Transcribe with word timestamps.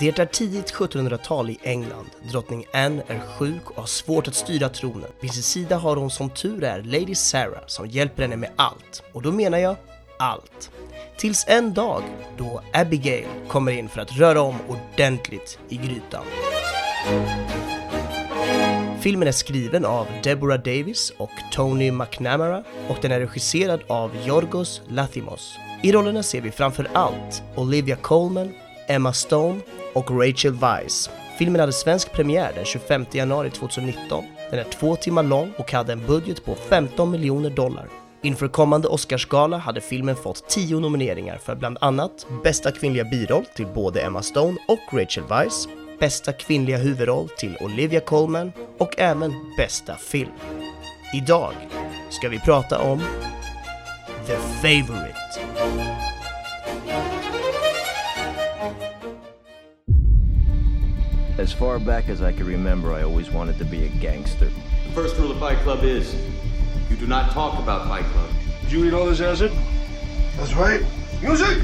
Det 0.00 0.18
är 0.18 0.26
tidigt 0.26 0.72
1700-tal 0.72 1.50
i 1.50 1.58
England. 1.62 2.06
Drottning 2.30 2.66
Anne 2.72 3.02
är 3.06 3.18
sjuk 3.18 3.70
och 3.70 3.76
har 3.76 3.86
svårt 3.86 4.28
att 4.28 4.34
styra 4.34 4.68
tronen. 4.68 5.10
Vid 5.20 5.32
sin 5.32 5.42
sida 5.42 5.76
har 5.76 5.96
hon 5.96 6.10
som 6.10 6.30
tur 6.30 6.64
är 6.64 6.82
Lady 6.82 7.14
Sarah 7.14 7.62
som 7.66 7.86
hjälper 7.86 8.22
henne 8.22 8.36
med 8.36 8.50
allt. 8.56 9.02
Och 9.12 9.22
då 9.22 9.32
menar 9.32 9.58
jag 9.58 9.76
allt. 10.18 10.70
Tills 11.16 11.44
en 11.48 11.74
dag 11.74 12.02
då 12.38 12.62
Abigail 12.72 13.26
kommer 13.48 13.72
in 13.72 13.88
för 13.88 14.00
att 14.00 14.12
röra 14.12 14.40
om 14.40 14.56
ordentligt 14.68 15.58
i 15.68 15.76
grytan. 15.76 16.24
Filmen 19.00 19.28
är 19.28 19.32
skriven 19.32 19.84
av 19.84 20.06
Deborah 20.22 20.58
Davis 20.58 21.12
och 21.16 21.30
Tony 21.52 21.90
McNamara 21.90 22.64
och 22.88 22.98
den 23.02 23.12
är 23.12 23.20
regisserad 23.20 23.80
av 23.86 24.16
Yorgos 24.26 24.82
Lathimos. 24.88 25.58
I 25.82 25.92
rollerna 25.92 26.22
ser 26.22 26.40
vi 26.40 26.50
framför 26.50 26.88
allt 26.92 27.42
Olivia 27.56 27.96
Colman, 27.96 28.52
Emma 28.88 29.12
Stone 29.12 29.60
och 29.96 30.10
Rachel 30.10 30.52
Weisz. 30.52 31.10
Filmen 31.38 31.60
hade 31.60 31.72
svensk 31.72 32.12
premiär 32.12 32.52
den 32.54 32.64
25 32.64 33.06
januari 33.12 33.50
2019. 33.50 34.24
Den 34.50 34.58
är 34.58 34.64
två 34.64 34.96
timmar 34.96 35.22
lång 35.22 35.52
och 35.58 35.72
hade 35.72 35.92
en 35.92 36.06
budget 36.06 36.44
på 36.44 36.54
15 36.54 37.10
miljoner 37.10 37.50
dollar. 37.50 37.88
Inför 38.22 38.48
kommande 38.48 38.88
Oscarsgala 38.88 39.56
hade 39.56 39.80
filmen 39.80 40.16
fått 40.16 40.48
10 40.48 40.80
nomineringar 40.80 41.38
för 41.38 41.54
bland 41.54 41.78
annat 41.80 42.26
bästa 42.44 42.72
kvinnliga 42.72 43.04
biroll 43.04 43.44
till 43.54 43.66
både 43.66 44.00
Emma 44.00 44.22
Stone 44.22 44.56
och 44.68 44.98
Rachel 44.98 45.24
Weisz, 45.28 45.68
bästa 46.00 46.32
kvinnliga 46.32 46.76
huvudroll 46.76 47.28
till 47.28 47.56
Olivia 47.60 48.00
Colman 48.00 48.52
och 48.78 48.94
även 48.98 49.32
bästa 49.58 49.94
film. 49.94 50.32
Idag 51.14 51.52
ska 52.10 52.28
vi 52.28 52.40
prata 52.40 52.78
om 52.78 53.00
The 54.26 54.36
Favourite. 54.36 55.95
As 61.38 61.52
far 61.52 61.78
back 61.78 62.08
as 62.08 62.22
I 62.22 62.32
can 62.32 62.46
remember, 62.46 62.94
I 62.94 63.02
always 63.02 63.30
wanted 63.30 63.58
to 63.58 63.64
be 63.66 63.84
a 63.84 63.88
gangster. 63.88 64.46
The 64.46 64.92
first 64.94 65.18
rule 65.18 65.30
of 65.32 65.38
Fight 65.38 65.58
Club 65.58 65.84
is 65.84 66.14
you 66.88 66.96
do 66.96 67.06
not 67.06 67.30
talk 67.32 67.58
about 67.58 67.86
Fight 67.88 68.04
Club. 68.04 68.30
Did 68.62 68.72
you 68.72 68.86
eat 68.86 68.94
all 68.94 69.04
this 69.04 69.20
acid? 69.20 69.52
That's 70.38 70.54
right. 70.54 70.82
Music! 71.20 71.62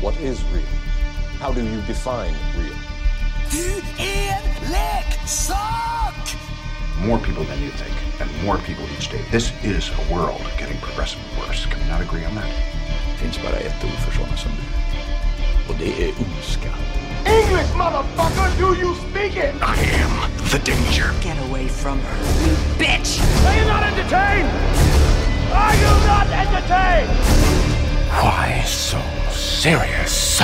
What 0.00 0.16
is 0.20 0.42
real? 0.52 0.62
How 1.38 1.52
do 1.52 1.62
you 1.62 1.80
define 1.82 2.34
real? 2.58 2.74
Du 3.50 3.80
är 3.98 4.40
leksak! 4.72 6.36
More 7.06 7.18
people 7.18 7.44
than 7.44 7.60
you 7.62 7.70
think, 7.70 7.94
and 8.20 8.28
more 8.44 8.58
people 8.58 8.84
each 8.96 9.08
day. 9.08 9.22
This 9.30 9.52
is 9.62 9.90
a 9.90 10.14
world 10.14 10.42
getting 10.58 10.78
progressively 10.78 11.26
worse. 11.38 11.66
Can 11.66 11.78
we 11.80 11.86
not 11.88 12.00
agree 12.00 12.24
on 12.24 12.34
that? 12.34 12.50
Det 13.10 13.18
finns 13.18 13.38
bara 13.42 13.56
ett 13.56 13.84
ord 13.84 13.98
för 14.04 14.12
sådana 14.12 14.36
som 14.36 14.50
du. 14.50 15.72
Och 15.72 15.78
det 15.78 16.08
är 16.08 16.12
ondska. 16.18 16.68
English, 17.26 17.70
motherfucker! 17.74 18.58
Do 18.58 18.74
you 18.74 18.94
speak 18.94 19.36
it? 19.36 19.54
I 19.62 19.76
am 20.00 20.12
the 20.50 20.58
danger. 20.58 21.12
Get 21.22 21.38
away 21.48 21.68
from 21.68 21.98
her, 21.98 22.16
you 22.44 22.52
bitch! 22.78 23.20
Are 23.46 23.56
you 23.58 23.64
not 23.66 23.82
entertained? 23.82 24.50
Are 25.52 25.74
you 25.74 25.92
not 26.06 26.26
entertained? 26.26 27.10
Why 28.10 28.62
so 28.66 28.98
serious? 29.30 30.42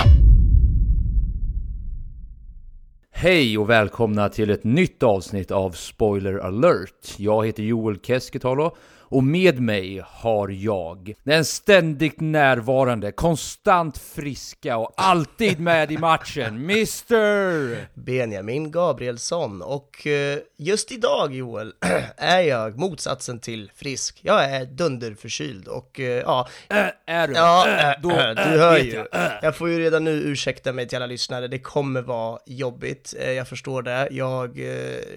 Hej 3.20 3.58
och 3.58 3.70
välkomna 3.70 4.28
till 4.28 4.50
ett 4.50 4.64
nytt 4.64 5.02
avsnitt 5.02 5.50
av 5.50 5.70
Spoiler 5.70 6.38
alert. 6.38 7.14
Jag 7.16 7.46
heter 7.46 7.62
Joel 7.62 7.98
Keskitalo 7.98 8.76
och 9.10 9.24
med 9.24 9.60
mig 9.60 10.02
har 10.06 10.48
jag 10.48 11.12
den 11.24 11.44
ständigt 11.44 12.20
närvarande, 12.20 13.12
konstant 13.12 13.98
friska 13.98 14.76
och 14.76 14.92
alltid 14.96 15.60
med 15.60 15.92
i 15.92 15.98
matchen, 15.98 16.56
Mr! 16.70 17.88
Benjamin 18.00 18.70
Gabrielsson 18.70 19.62
och 19.62 20.06
eh, 20.06 20.38
just 20.56 20.92
idag 20.92 21.34
Joel 21.34 21.72
är 22.16 22.40
jag 22.40 22.78
motsatsen 22.78 23.40
till 23.40 23.70
frisk. 23.76 24.18
Jag 24.22 24.44
är 24.44 24.64
dunderförkyld 24.64 25.68
och 25.68 26.00
eh, 26.00 26.06
ja, 26.06 26.48
Äh, 26.68 26.76
är 27.06 27.28
du? 27.28 27.34
ja 27.34 27.68
Äh, 27.68 28.00
då, 28.02 28.10
äh, 28.10 28.34
du 28.34 28.58
hör 28.58 28.78
ju. 28.78 28.92
jag. 28.92 29.06
Jag 29.42 29.56
får 29.56 29.68
ju 29.70 29.78
redan 29.78 30.04
nu 30.04 30.10
ursäkta 30.10 30.72
mig 30.72 30.88
till 30.88 30.96
alla 30.96 31.06
lyssnare, 31.06 31.48
det 31.48 31.58
kommer 31.58 32.02
vara 32.02 32.38
jobbigt, 32.46 33.14
jag 33.36 33.48
förstår 33.48 33.82
det. 33.82 34.08
Jag 34.10 34.58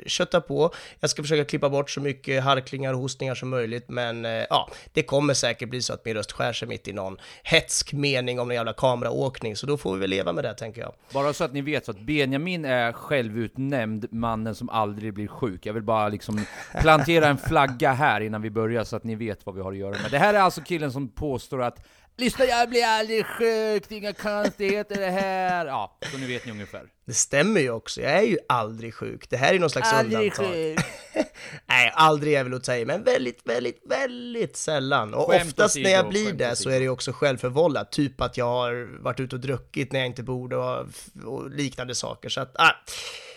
köttar 0.06 0.40
på, 0.40 0.73
jag 1.00 1.09
ska 1.09 1.22
försöka 1.23 1.46
klippa 1.46 1.69
bort 1.69 1.90
så 1.90 2.02
mycket 2.02 2.44
harklingar 2.44 2.94
och 2.94 3.00
hostningar 3.00 3.35
som 3.35 3.50
möjligt, 3.50 3.81
men 3.88 4.25
eh, 4.25 4.46
ja, 4.50 4.69
det 4.94 5.03
kommer 5.03 5.34
säkert 5.34 5.69
bli 5.69 5.81
så 5.81 5.94
att 5.94 6.06
min 6.06 6.14
röst 6.14 6.31
skär 6.31 6.53
sig 6.53 6.68
mitt 6.68 6.88
i 6.88 6.94
någon 6.94 7.18
hetsk 7.44 7.94
mening 7.94 8.40
om 8.40 8.47
någon 8.47 8.56
jävla 8.56 8.74
kameraåkning, 8.74 9.56
så 9.56 9.68
då 9.68 9.78
får 9.78 9.94
vi 9.94 10.00
väl 10.00 10.09
leva 10.09 10.34
med 10.34 10.44
det 10.44 10.53
tänker 10.53 10.81
jag. 10.81 10.94
Bara 11.14 11.34
så 11.34 11.44
att 11.44 11.53
ni 11.53 11.62
vet 11.62 11.86
så 11.86 11.91
att 11.91 12.00
Benjamin 12.00 12.66
är 12.66 12.91
självutnämnd 12.91 14.08
mannen 14.12 14.56
som 14.56 14.70
aldrig 14.70 15.14
blir 15.14 15.28
sjuk. 15.28 15.66
Jag 15.66 15.74
vill 15.74 15.84
bara 15.84 16.09
liksom 16.09 16.46
plantera 16.81 17.28
en 17.28 17.38
flagga 17.38 17.94
här 17.94 18.22
innan 18.22 18.41
vi 18.41 18.50
börjar 18.50 18.84
så 18.84 18.96
att 18.96 19.03
ni 19.03 19.16
vet 19.16 19.46
vad 19.46 19.56
vi 19.56 19.62
har 19.62 19.72
att 19.72 19.78
göra 19.78 19.91
med. 19.91 20.12
Det 20.12 20.20
här 20.20 20.34
är 20.34 20.40
alltså 20.40 20.62
killen 20.62 20.91
som 20.91 21.09
påstår 21.09 21.62
att 21.62 21.80
Lyssna 22.18 22.46
jag 22.46 22.70
blir 22.70 22.86
aldrig 22.86 23.25
sjuk, 23.25 23.90
det 23.90 23.96
är 23.96 23.97
inga 23.97 24.14
konstigheter 24.14 25.00
det 25.00 25.09
här. 25.09 25.66
Ja, 25.66 25.97
så 26.12 26.18
nu 26.18 26.28
vet 26.28 26.46
ni 26.46 26.52
ungefär. 26.52 26.84
Det 27.06 27.13
stämmer 27.13 27.62
ju 27.62 27.69
också, 27.72 28.01
jag 28.01 28.12
är 28.12 28.22
ju 28.22 28.38
aldrig 28.50 28.94
sjuk. 28.94 29.29
Det 29.29 29.38
här 29.38 29.53
är 29.53 29.59
någon 29.59 29.69
slags 29.69 29.94
Aldrig 29.94 30.19
undantag. 30.19 30.45
sjuk. 30.53 30.79
Nej, 31.66 31.91
aldrig 31.95 32.34
är 32.34 32.44
väl 32.44 32.53
att 32.53 32.66
säga, 32.66 32.85
men 32.85 33.03
väldigt, 33.03 33.41
väldigt, 33.44 33.81
väldigt 33.85 34.57
sällan. 34.57 35.13
Och 35.13 35.29
Skämt 35.31 35.44
oftast 35.47 35.75
när 35.78 35.90
jag 35.90 36.09
blir 36.09 36.34
det 36.34 36.56
så 36.56 36.69
är 36.69 36.73
det 36.73 36.84
ju 36.84 36.90
också 36.90 37.11
självförvållat. 37.11 37.91
Typ 37.91 38.22
att 38.22 38.38
jag 38.38 38.45
har 38.45 39.03
varit 39.03 39.19
ute 39.19 39.35
och 39.35 39.41
druckit 39.41 39.91
när 39.91 40.00
jag 40.00 40.07
inte 40.07 40.23
borde 40.23 40.57
och, 40.57 40.88
och 41.25 41.50
liknande 41.50 41.95
saker. 41.95 42.29
Så 42.29 42.41
att, 42.41 42.56
ah, 42.59 42.72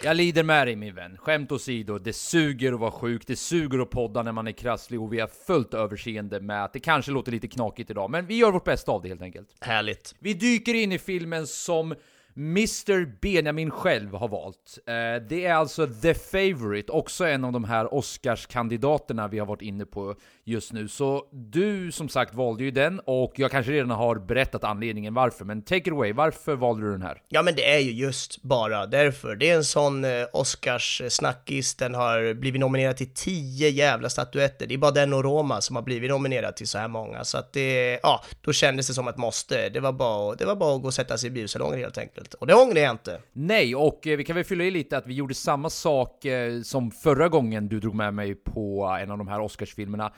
Jag 0.03 0.17
lider 0.17 0.43
med 0.43 0.67
dig 0.67 0.77
min 0.77 0.95
vän. 0.95 1.17
Skämt 1.19 1.53
åsido, 1.53 1.99
det 1.99 2.13
suger 2.13 2.73
att 2.73 2.81
vara 2.81 2.91
sjuk, 2.91 3.23
det 3.27 3.37
suger 3.37 3.79
att 3.79 3.91
podda 3.91 4.23
när 4.23 4.33
man 4.33 4.47
är 4.49 4.53
krasslig 4.53 5.01
och 5.01 5.13
vi 5.13 5.21
har 5.21 5.31
fullt 5.47 5.75
överseende 5.75 6.41
med 6.41 6.65
att 6.65 6.73
det 6.73 6.81
kanske 6.81 7.11
låter 7.13 7.33
lite 7.33 7.49
knakigt 7.49 7.91
idag, 7.91 8.11
men 8.11 8.27
vi 8.27 8.37
gör 8.37 8.51
vårt 8.53 8.65
bästa 8.65 8.93
av 8.93 9.03
det 9.03 9.09
helt 9.09 9.23
enkelt. 9.23 9.49
härligt. 9.61 10.15
Vi 10.19 10.35
dyker 10.35 10.75
in 10.75 10.93
i 10.93 10.99
filmen 10.99 11.47
som 11.47 11.95
Mr 12.37 13.21
Benjamin 13.21 13.71
själv 13.71 14.15
har 14.15 14.29
valt. 14.29 14.79
Eh, 14.87 15.29
det 15.29 15.47
är 15.47 15.55
alltså 15.55 15.87
The 15.87 16.15
Favourite, 16.15 16.93
också 16.93 17.27
en 17.27 17.45
av 17.45 17.53
de 17.53 17.65
här 17.65 17.95
Oscarskandidaterna 17.95 19.29
vi 19.29 19.39
har 19.39 19.47
varit 19.47 19.63
inne 19.63 19.85
på 19.85 20.15
just 20.45 20.73
nu. 20.73 20.89
Så 20.89 21.29
du 21.33 21.93
som 21.93 22.09
sagt 22.09 22.35
valde 22.35 22.65
ju 22.65 22.71
den, 22.71 23.01
och 23.01 23.33
jag 23.37 23.51
kanske 23.51 23.73
redan 23.73 23.91
har 23.91 24.17
berättat 24.17 24.65
anledningen 24.65 25.15
varför, 25.15 25.45
men 25.45 25.63
take 25.63 25.77
it 25.77 25.89
away, 25.89 26.13
varför 26.13 26.57
valde 26.57 26.87
du 26.87 26.93
den 26.93 27.03
här? 27.03 27.23
Ja, 27.29 27.43
men 27.43 27.55
det 27.55 27.75
är 27.75 27.79
ju 27.79 27.93
just 27.93 28.43
bara 28.43 28.87
därför. 28.87 29.37
Det 29.37 29.51
är 29.51 29.57
en 29.57 29.65
sån 29.65 30.05
eh, 30.05 30.11
Oscars-snackis, 30.33 31.79
den 31.79 31.95
har 31.95 32.35
blivit 32.35 32.61
nominerad 32.61 32.97
till 32.97 33.15
tio 33.15 33.69
jävla 33.69 34.11
statyetter. 34.11 34.67
Det 34.67 34.75
är 34.75 34.79
bara 34.79 34.91
den 34.91 35.13
och 35.13 35.25
Roma 35.25 35.61
som 35.61 35.77
har 35.77 35.83
blivit 35.83 36.11
nominerad 36.11 36.57
till 36.57 36.69
så 36.69 36.79
här 36.79 36.89
många. 36.89 37.25
Så 37.25 37.39
att 37.39 37.53
det, 37.53 38.01
ja, 38.03 38.25
då 38.41 38.53
kändes 38.53 38.87
det 38.87 38.95
som 38.95 39.09
ett 39.09 39.17
måste. 39.17 39.69
Det 39.69 39.81
var 39.81 39.93
bara, 39.93 40.35
det 40.35 40.45
var 40.45 40.57
bara 40.57 40.77
att 40.77 40.83
gå 40.83 40.87
och 40.87 40.95
sätta 40.95 41.19
sig 41.19 41.27
i 41.27 41.31
biosalongen 41.31 41.79
helt 41.79 41.99
enkelt. 41.99 42.24
Och 42.35 42.47
det 42.47 42.55
ångrar 42.55 42.81
jag 42.81 42.91
inte. 42.91 43.21
Nej, 43.33 43.77
och 43.77 44.07
eh, 44.07 44.17
vi 44.17 44.25
kan 44.25 44.37
väl 44.37 44.45
fylla 44.45 44.65
i 44.65 44.71
lite 44.71 44.97
att 44.97 45.07
vi 45.07 45.15
gjorde 45.15 45.35
samma 45.35 45.71
sak 45.71 46.25
eh, 46.25 46.63
som 46.63 46.91
förra 46.91 47.29
gången 47.29 47.69
du 47.69 47.81
drog 47.81 47.95
med 47.95 48.15
mig 48.15 48.35
på 48.35 48.97
en 49.03 49.11
av 49.11 49.19
de 49.19 49.29
här 49.29 49.41
Oscarsfilmerna. 49.41 50.13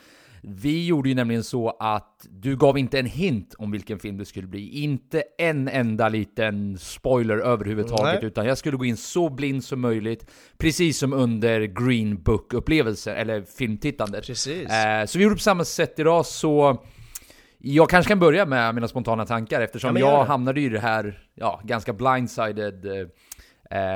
Vi 0.48 0.86
gjorde 0.86 1.08
ju 1.08 1.14
nämligen 1.14 1.44
så 1.44 1.76
att 1.80 2.26
du 2.30 2.56
gav 2.56 2.78
inte 2.78 2.98
en 2.98 3.06
hint 3.06 3.54
om 3.58 3.70
vilken 3.70 3.98
film 3.98 4.16
det 4.16 4.24
skulle 4.24 4.46
bli. 4.46 4.82
Inte 4.82 5.22
en 5.38 5.68
enda 5.68 6.08
liten 6.08 6.78
spoiler 6.78 7.38
överhuvudtaget, 7.38 8.20
Nej. 8.20 8.24
utan 8.24 8.46
jag 8.46 8.58
skulle 8.58 8.76
gå 8.76 8.84
in 8.84 8.96
så 8.96 9.28
blind 9.28 9.64
som 9.64 9.80
möjligt. 9.80 10.30
Precis 10.58 10.98
som 10.98 11.12
under 11.12 11.60
Green 11.60 12.22
Book-upplevelsen, 12.22 13.14
eller 13.14 13.42
filmtittandet. 13.42 14.26
Precis. 14.26 14.70
Eh, 14.70 15.06
så 15.06 15.18
vi 15.18 15.24
gjorde 15.24 15.36
på 15.36 15.42
samma 15.42 15.64
sätt 15.64 15.98
idag, 15.98 16.26
så 16.26 16.82
jag 17.58 17.90
kanske 17.90 18.08
kan 18.08 18.18
börja 18.18 18.46
med 18.46 18.74
mina 18.74 18.88
spontana 18.88 19.26
tankar 19.26 19.60
Ja, 19.60 19.64
eftersom 19.64 19.96
gör 19.96 20.08
jag 20.08 20.24
hamnade 20.24 20.60
i 20.60 20.68
det 20.68 20.80
här 20.80 21.18
ja, 21.34 21.60
ganska 21.64 21.92
blindsided 21.92 22.86
eh, 22.86 23.06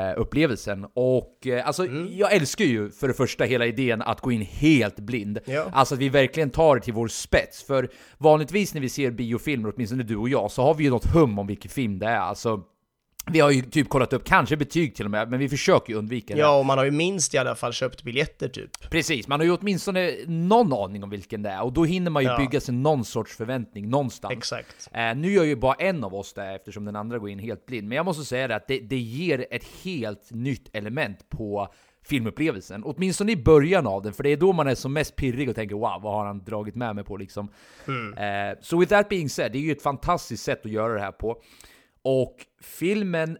eh, 0.08 0.14
upplevelsen. 0.16 0.86
Och 0.94 1.46
eh, 1.46 1.66
alltså, 1.66 1.86
Mm. 1.86 2.08
jag 2.18 2.32
älskar 2.32 2.64
ju 2.64 2.90
för 2.90 3.08
det 3.08 3.14
första 3.14 3.44
hela 3.44 3.66
idén 3.66 4.02
att 4.02 4.20
gå 4.20 4.32
in 4.32 4.42
helt 4.42 5.00
blind. 5.00 5.38
Ja. 5.44 5.66
Alltså 5.72 5.94
att 5.94 6.00
vi 6.00 6.08
verkligen 6.08 6.50
tar 6.50 6.76
det 6.76 6.82
till 6.82 6.94
vår 6.94 7.08
spets. 7.08 7.62
För 7.62 7.88
vanligtvis 8.18 8.74
när 8.74 8.80
vi 8.80 8.88
ser 8.88 9.10
biofilmer, 9.10 9.72
åtminstone 9.74 10.02
du 10.02 10.16
och 10.16 10.28
jag, 10.28 10.50
så 10.50 10.62
har 10.62 10.74
vi 10.74 10.84
ju 10.84 10.90
något 10.90 11.06
hum 11.14 11.38
om 11.38 11.46
vilken 11.46 11.70
film 11.70 11.98
det 11.98 12.06
är. 12.06 12.18
Alltså, 12.18 12.60
vi 13.32 13.40
har 13.40 13.50
ju 13.50 13.62
typ 13.62 13.88
kollat 13.88 14.12
upp, 14.12 14.24
kanske 14.24 14.56
betyg 14.56 14.94
till 14.94 15.04
och 15.04 15.10
med, 15.10 15.30
men 15.30 15.38
vi 15.38 15.48
försöker 15.48 15.92
ju 15.92 15.98
undvika 15.98 16.34
det. 16.34 16.40
Ja, 16.40 16.58
och 16.58 16.66
man 16.66 16.78
har 16.78 16.84
ju 16.84 16.90
minst 16.90 17.34
i 17.34 17.38
alla 17.38 17.54
fall 17.54 17.72
köpt 17.72 18.02
biljetter 18.02 18.48
typ. 18.48 18.90
Precis, 18.90 19.28
man 19.28 19.40
har 19.40 19.44
ju 19.44 19.52
åtminstone 19.56 20.12
någon 20.26 20.72
aning 20.72 21.04
om 21.04 21.10
vilken 21.10 21.42
det 21.42 21.50
är, 21.50 21.62
och 21.62 21.72
då 21.72 21.84
hinner 21.84 22.10
man 22.10 22.22
ju 22.22 22.28
Ja. 22.28 22.38
bygga 22.38 22.60
sig 22.60 22.74
någon 22.74 23.04
sorts 23.04 23.36
förväntning 23.36 23.88
någonstans. 23.90 24.32
Exakt. 24.32 24.88
Eh, 24.92 25.14
nu 25.16 25.32
gör 25.32 25.44
ju 25.44 25.56
bara 25.56 25.74
en 25.74 26.04
av 26.04 26.14
oss 26.14 26.32
det 26.32 26.54
eftersom 26.54 26.84
den 26.84 26.96
andra 26.96 27.18
går 27.18 27.30
in 27.30 27.38
helt 27.38 27.66
blind, 27.66 27.88
men 27.88 27.96
jag 27.96 28.04
måste 28.06 28.24
säga 28.24 28.48
det 28.48 28.56
att 28.56 28.68
det, 28.68 28.78
det 28.78 28.98
ger 28.98 29.46
ett 29.50 29.64
helt 29.84 30.30
nytt 30.30 30.76
element 30.76 31.28
på 31.28 31.68
filmupplevelsen. 32.04 32.82
Åtminstone 32.84 33.32
i 33.32 33.36
början 33.36 33.86
av 33.86 34.02
den, 34.02 34.12
för 34.12 34.22
det 34.22 34.30
är 34.30 34.36
då 34.36 34.52
man 34.52 34.66
är 34.68 34.74
som 34.74 34.92
mest 34.92 35.16
pirrig 35.16 35.48
och 35.48 35.54
tänker 35.54 35.74
wow, 35.74 36.00
vad 36.02 36.14
har 36.14 36.26
han 36.26 36.44
dragit 36.44 36.74
med 36.74 36.94
mig 36.94 37.04
på 37.04 37.16
liksom. 37.16 37.48
Eh, 38.16 38.58
så 38.60 38.78
with 38.78 38.90
that 38.90 39.08
being 39.08 39.28
said, 39.28 39.52
det 39.52 39.58
är 39.58 39.62
ju 39.62 39.72
ett 39.72 39.82
fantastiskt 39.82 40.44
sätt 40.44 40.66
att 40.66 40.72
göra 40.72 40.94
det 40.94 41.00
här 41.00 41.12
på. 41.12 41.42
Och 42.05 42.37
filmen 42.62 43.38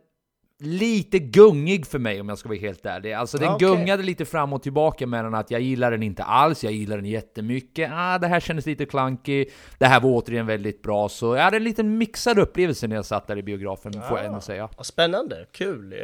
lite 0.63 1.19
gungig 1.19 1.87
för 1.87 1.99
mig 1.99 2.21
om 2.21 2.29
jag 2.29 2.39
ska 2.39 2.49
vara 2.49 2.59
helt 2.59 2.87
ärlig. 2.87 3.13
Alltså 3.13 3.39
den 3.39 3.47
Ja, 3.47 3.55
okej. 3.55 3.69
gungade 3.69 4.03
lite 4.03 4.25
fram 4.25 4.53
och 4.53 4.63
tillbaka 4.63 5.07
mellan 5.07 5.35
att 5.35 5.51
jag 5.51 5.61
gillar 5.61 5.91
den 5.91 6.03
inte 6.03 6.23
alls, 6.23 6.65
jag 6.65 6.73
gillar 6.73 6.97
den 6.97 7.07
jättemycket, 7.07 7.91
ah 7.93 8.19
det 8.19 8.27
här 8.27 8.41
kändes 8.41 8.67
lite 8.67 8.87
clunky, 8.87 9.47
det 9.79 9.87
här 9.87 10.01
var 10.01 10.11
återigen 10.11 10.47
väldigt 10.47 10.83
bra, 10.83 11.09
så 11.09 11.37
jag 11.37 11.43
hade 11.43 11.57
en 11.57 11.65
liten 11.65 11.99
mixad 11.99 12.39
upplevelse 12.39 12.87
när 12.87 12.97
jag 12.97 13.05
satt 13.05 13.27
där 13.27 13.39
i 13.39 13.43
biografen, 13.43 13.93
får 13.93 14.19
jag 14.19 14.27
ändå 14.27 14.41
säga. 14.41 14.69
Spännande, 14.83 15.47
kul. 15.53 15.93
Eh, 15.93 15.99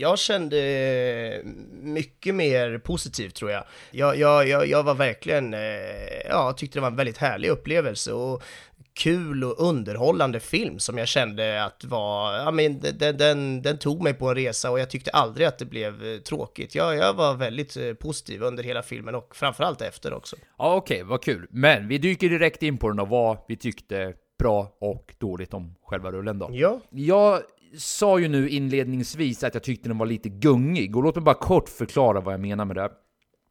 Jag 0.00 0.18
kände 0.18 1.42
mycket 1.82 2.34
mer 2.34 2.78
positivt 2.78 3.34
tror 3.34 3.50
jag. 3.50 3.64
Jag, 3.90 4.16
jag, 4.18 4.48
jag, 4.48 4.66
jag 4.66 4.82
var 4.82 4.94
verkligen, 4.94 5.54
eh, 5.54 5.60
ja, 6.28 6.52
tyckte 6.56 6.78
det 6.78 6.80
var 6.80 6.90
en 6.90 6.96
väldigt 6.96 7.18
härlig 7.18 7.48
upplevelse 7.48 8.12
och 8.12 8.42
kul 8.94 9.44
och 9.44 9.60
underhållande 9.68 10.40
film 10.40 10.78
som 10.78 10.98
jag 10.98 11.08
kände 11.08 11.64
att 11.64 11.84
var, 11.84 12.34
ja 12.34 12.50
men 12.50 12.80
den, 12.80 13.16
den, 13.16 13.62
den 13.62 13.78
tog 13.78 14.02
mig 14.02 14.14
på 14.14 14.28
en 14.28 14.34
resa 14.34 14.70
och 14.70 14.80
jag 14.80 14.90
tyckte 14.90 15.10
aldrig 15.10 15.46
att 15.46 15.58
det 15.58 15.64
blev 15.64 16.06
eh, 16.06 16.18
tråkigt. 16.18 16.74
Jag, 16.74 16.96
jag 16.96 17.14
var 17.14 17.34
väldigt 17.34 17.76
eh, 17.76 17.92
positiv 17.92 18.42
under 18.42 18.62
hela 18.62 18.82
filmen 18.82 19.14
och 19.14 19.36
framförallt 19.36 19.80
efter 19.80 20.12
också. 20.12 20.36
Ja 20.58 20.74
okej, 20.74 21.02
vad 21.02 21.22
kul. 21.22 21.46
Men 21.50 21.88
vi 21.88 21.98
dyker 21.98 22.28
direkt 22.28 22.62
in 22.62 22.78
på 22.78 22.88
den 22.88 23.00
och 23.00 23.08
vad 23.08 23.38
vi 23.48 23.56
tyckte 23.56 24.14
bra 24.38 24.76
och 24.80 25.14
dåligt 25.18 25.54
om 25.54 25.74
själva 25.84 26.12
rullen 26.12 26.38
då. 26.38 26.48
Ja, 26.52 26.80
Jag 26.90 27.40
sa 27.78 28.18
ju 28.18 28.28
nu 28.28 28.48
inledningsvis 28.48 29.44
att 29.44 29.54
jag 29.54 29.62
tyckte 29.62 29.88
den 29.88 29.98
var 29.98 30.06
lite 30.06 30.28
gungig, 30.28 30.96
och 30.96 31.02
låt 31.02 31.14
mig 31.14 31.24
bara 31.24 31.34
kort 31.34 31.68
förklara 31.68 32.20
vad 32.20 32.34
jag 32.34 32.40
menar 32.40 32.64
med 32.64 32.76
det. 32.76 32.90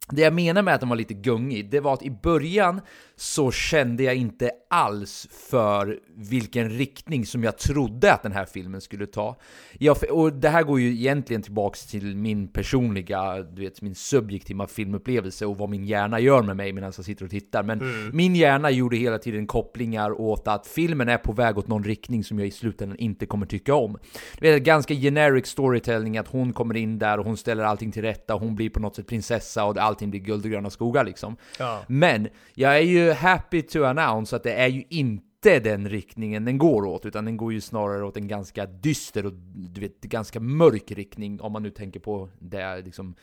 Det 0.10 0.22
jag 0.22 0.34
menar 0.34 0.62
med 0.62 0.74
att 0.74 0.80
den 0.80 0.90
var 0.90 0.96
lite 0.96 1.14
gungig, 1.14 1.70
det 1.70 1.80
var 1.80 1.94
att 1.94 2.04
i 2.04 2.12
början 2.12 2.82
så 3.22 3.52
kände 3.52 4.04
jag 4.04 4.16
inte 4.16 4.52
alls 4.70 5.28
för 5.50 6.00
vilken 6.16 6.70
riktning 6.70 7.26
som 7.26 7.44
jag 7.44 7.58
trodde 7.58 8.14
att 8.14 8.24
den 8.24 8.32
här 8.32 8.46
filmen 8.46 8.82
skulle 8.82 9.06
ta. 9.06 9.36
Jag, 9.80 9.98
och 10.12 10.34
det 10.34 10.50
här 10.50 10.64
går 10.64 10.80
ju 10.80 10.92
egentligen 10.92 11.42
tillbaks 11.42 11.86
till 11.86 12.16
min 12.16 12.48
personliga, 12.48 13.42
du 13.42 13.62
vet, 13.62 13.82
min 13.82 13.96
subjektiva 13.96 14.68
filmupplevelse 14.68 15.46
och 15.46 15.58
vad 15.58 15.70
min 15.70 15.86
hjärna 15.86 16.20
gör 16.20 16.44
med 16.44 16.58
mig 16.58 16.74
medan 16.74 16.94
jag 16.98 17.06
sitter 17.06 17.26
och 17.26 17.32
tittar. 17.32 17.64
Men 17.64 17.82
min 18.14 18.36
hjärna 18.36 18.72
gjorde 18.72 18.98
hela 18.98 19.18
tiden 19.18 19.48
kopplingar 19.48 20.22
åt 20.22 20.48
att 20.48 20.68
filmen 20.68 21.10
är 21.10 21.18
på 21.18 21.32
väg 21.32 21.58
åt 21.58 21.68
någon 21.68 21.84
riktning 21.84 22.24
som 22.24 22.40
jag 22.40 22.48
i 22.48 22.52
slutändan 22.52 22.98
inte 22.98 23.26
kommer 23.26 23.46
tycka 23.46 23.76
om. 23.76 23.98
Det 24.40 24.50
är 24.50 24.60
ganska 24.60 24.94
generic 24.94 25.48
storytelling 25.48 26.18
att 26.18 26.28
hon 26.28 26.54
kommer 26.54 26.78
in 26.78 27.00
där 27.00 27.18
och 27.18 27.26
hon 27.26 27.38
ställer 27.38 27.64
allting 27.64 27.92
till 27.92 28.02
rätta, 28.02 28.34
hon 28.34 28.56
blir 28.56 28.70
på 28.70 28.80
något 28.80 28.96
sätt 28.96 29.08
prinsessa 29.08 29.66
och 29.66 29.78
allting 29.78 30.10
blir 30.10 30.22
guld 30.22 30.46
och 30.46 30.52
gröna 30.52 30.70
skogar 30.70 31.04
liksom. 31.04 31.36
Ja. 31.60 31.84
Men 31.88 32.28
jag 32.54 32.78
är 32.78 32.82
ju 32.82 33.11
happy 33.14 33.62
to 33.62 33.84
announce 33.84 34.36
att 34.36 34.44
det 34.44 34.54
är 34.54 34.68
ju 34.68 34.84
inte 34.90 35.60
den 35.60 35.90
riktningen 35.90 36.46
den 36.46 36.58
går 36.58 36.86
åt, 36.86 37.06
utan 37.06 37.26
den 37.26 37.38
går 37.38 37.54
ju 37.54 37.62
snarare 37.62 38.06
åt 38.06 38.18
en 38.18 38.28
ganska 38.28 38.66
dyster 38.66 39.26
och 39.26 39.34
du 39.56 39.82
vet, 39.82 40.02
ganska 40.02 40.40
mörk 40.40 40.92
riktning 40.92 41.42
om 41.42 41.52
man 41.52 41.64
nu 41.64 41.70
tänker 41.70 42.00
på 42.00 42.30
det 42.40 42.82
liksom 42.82 43.16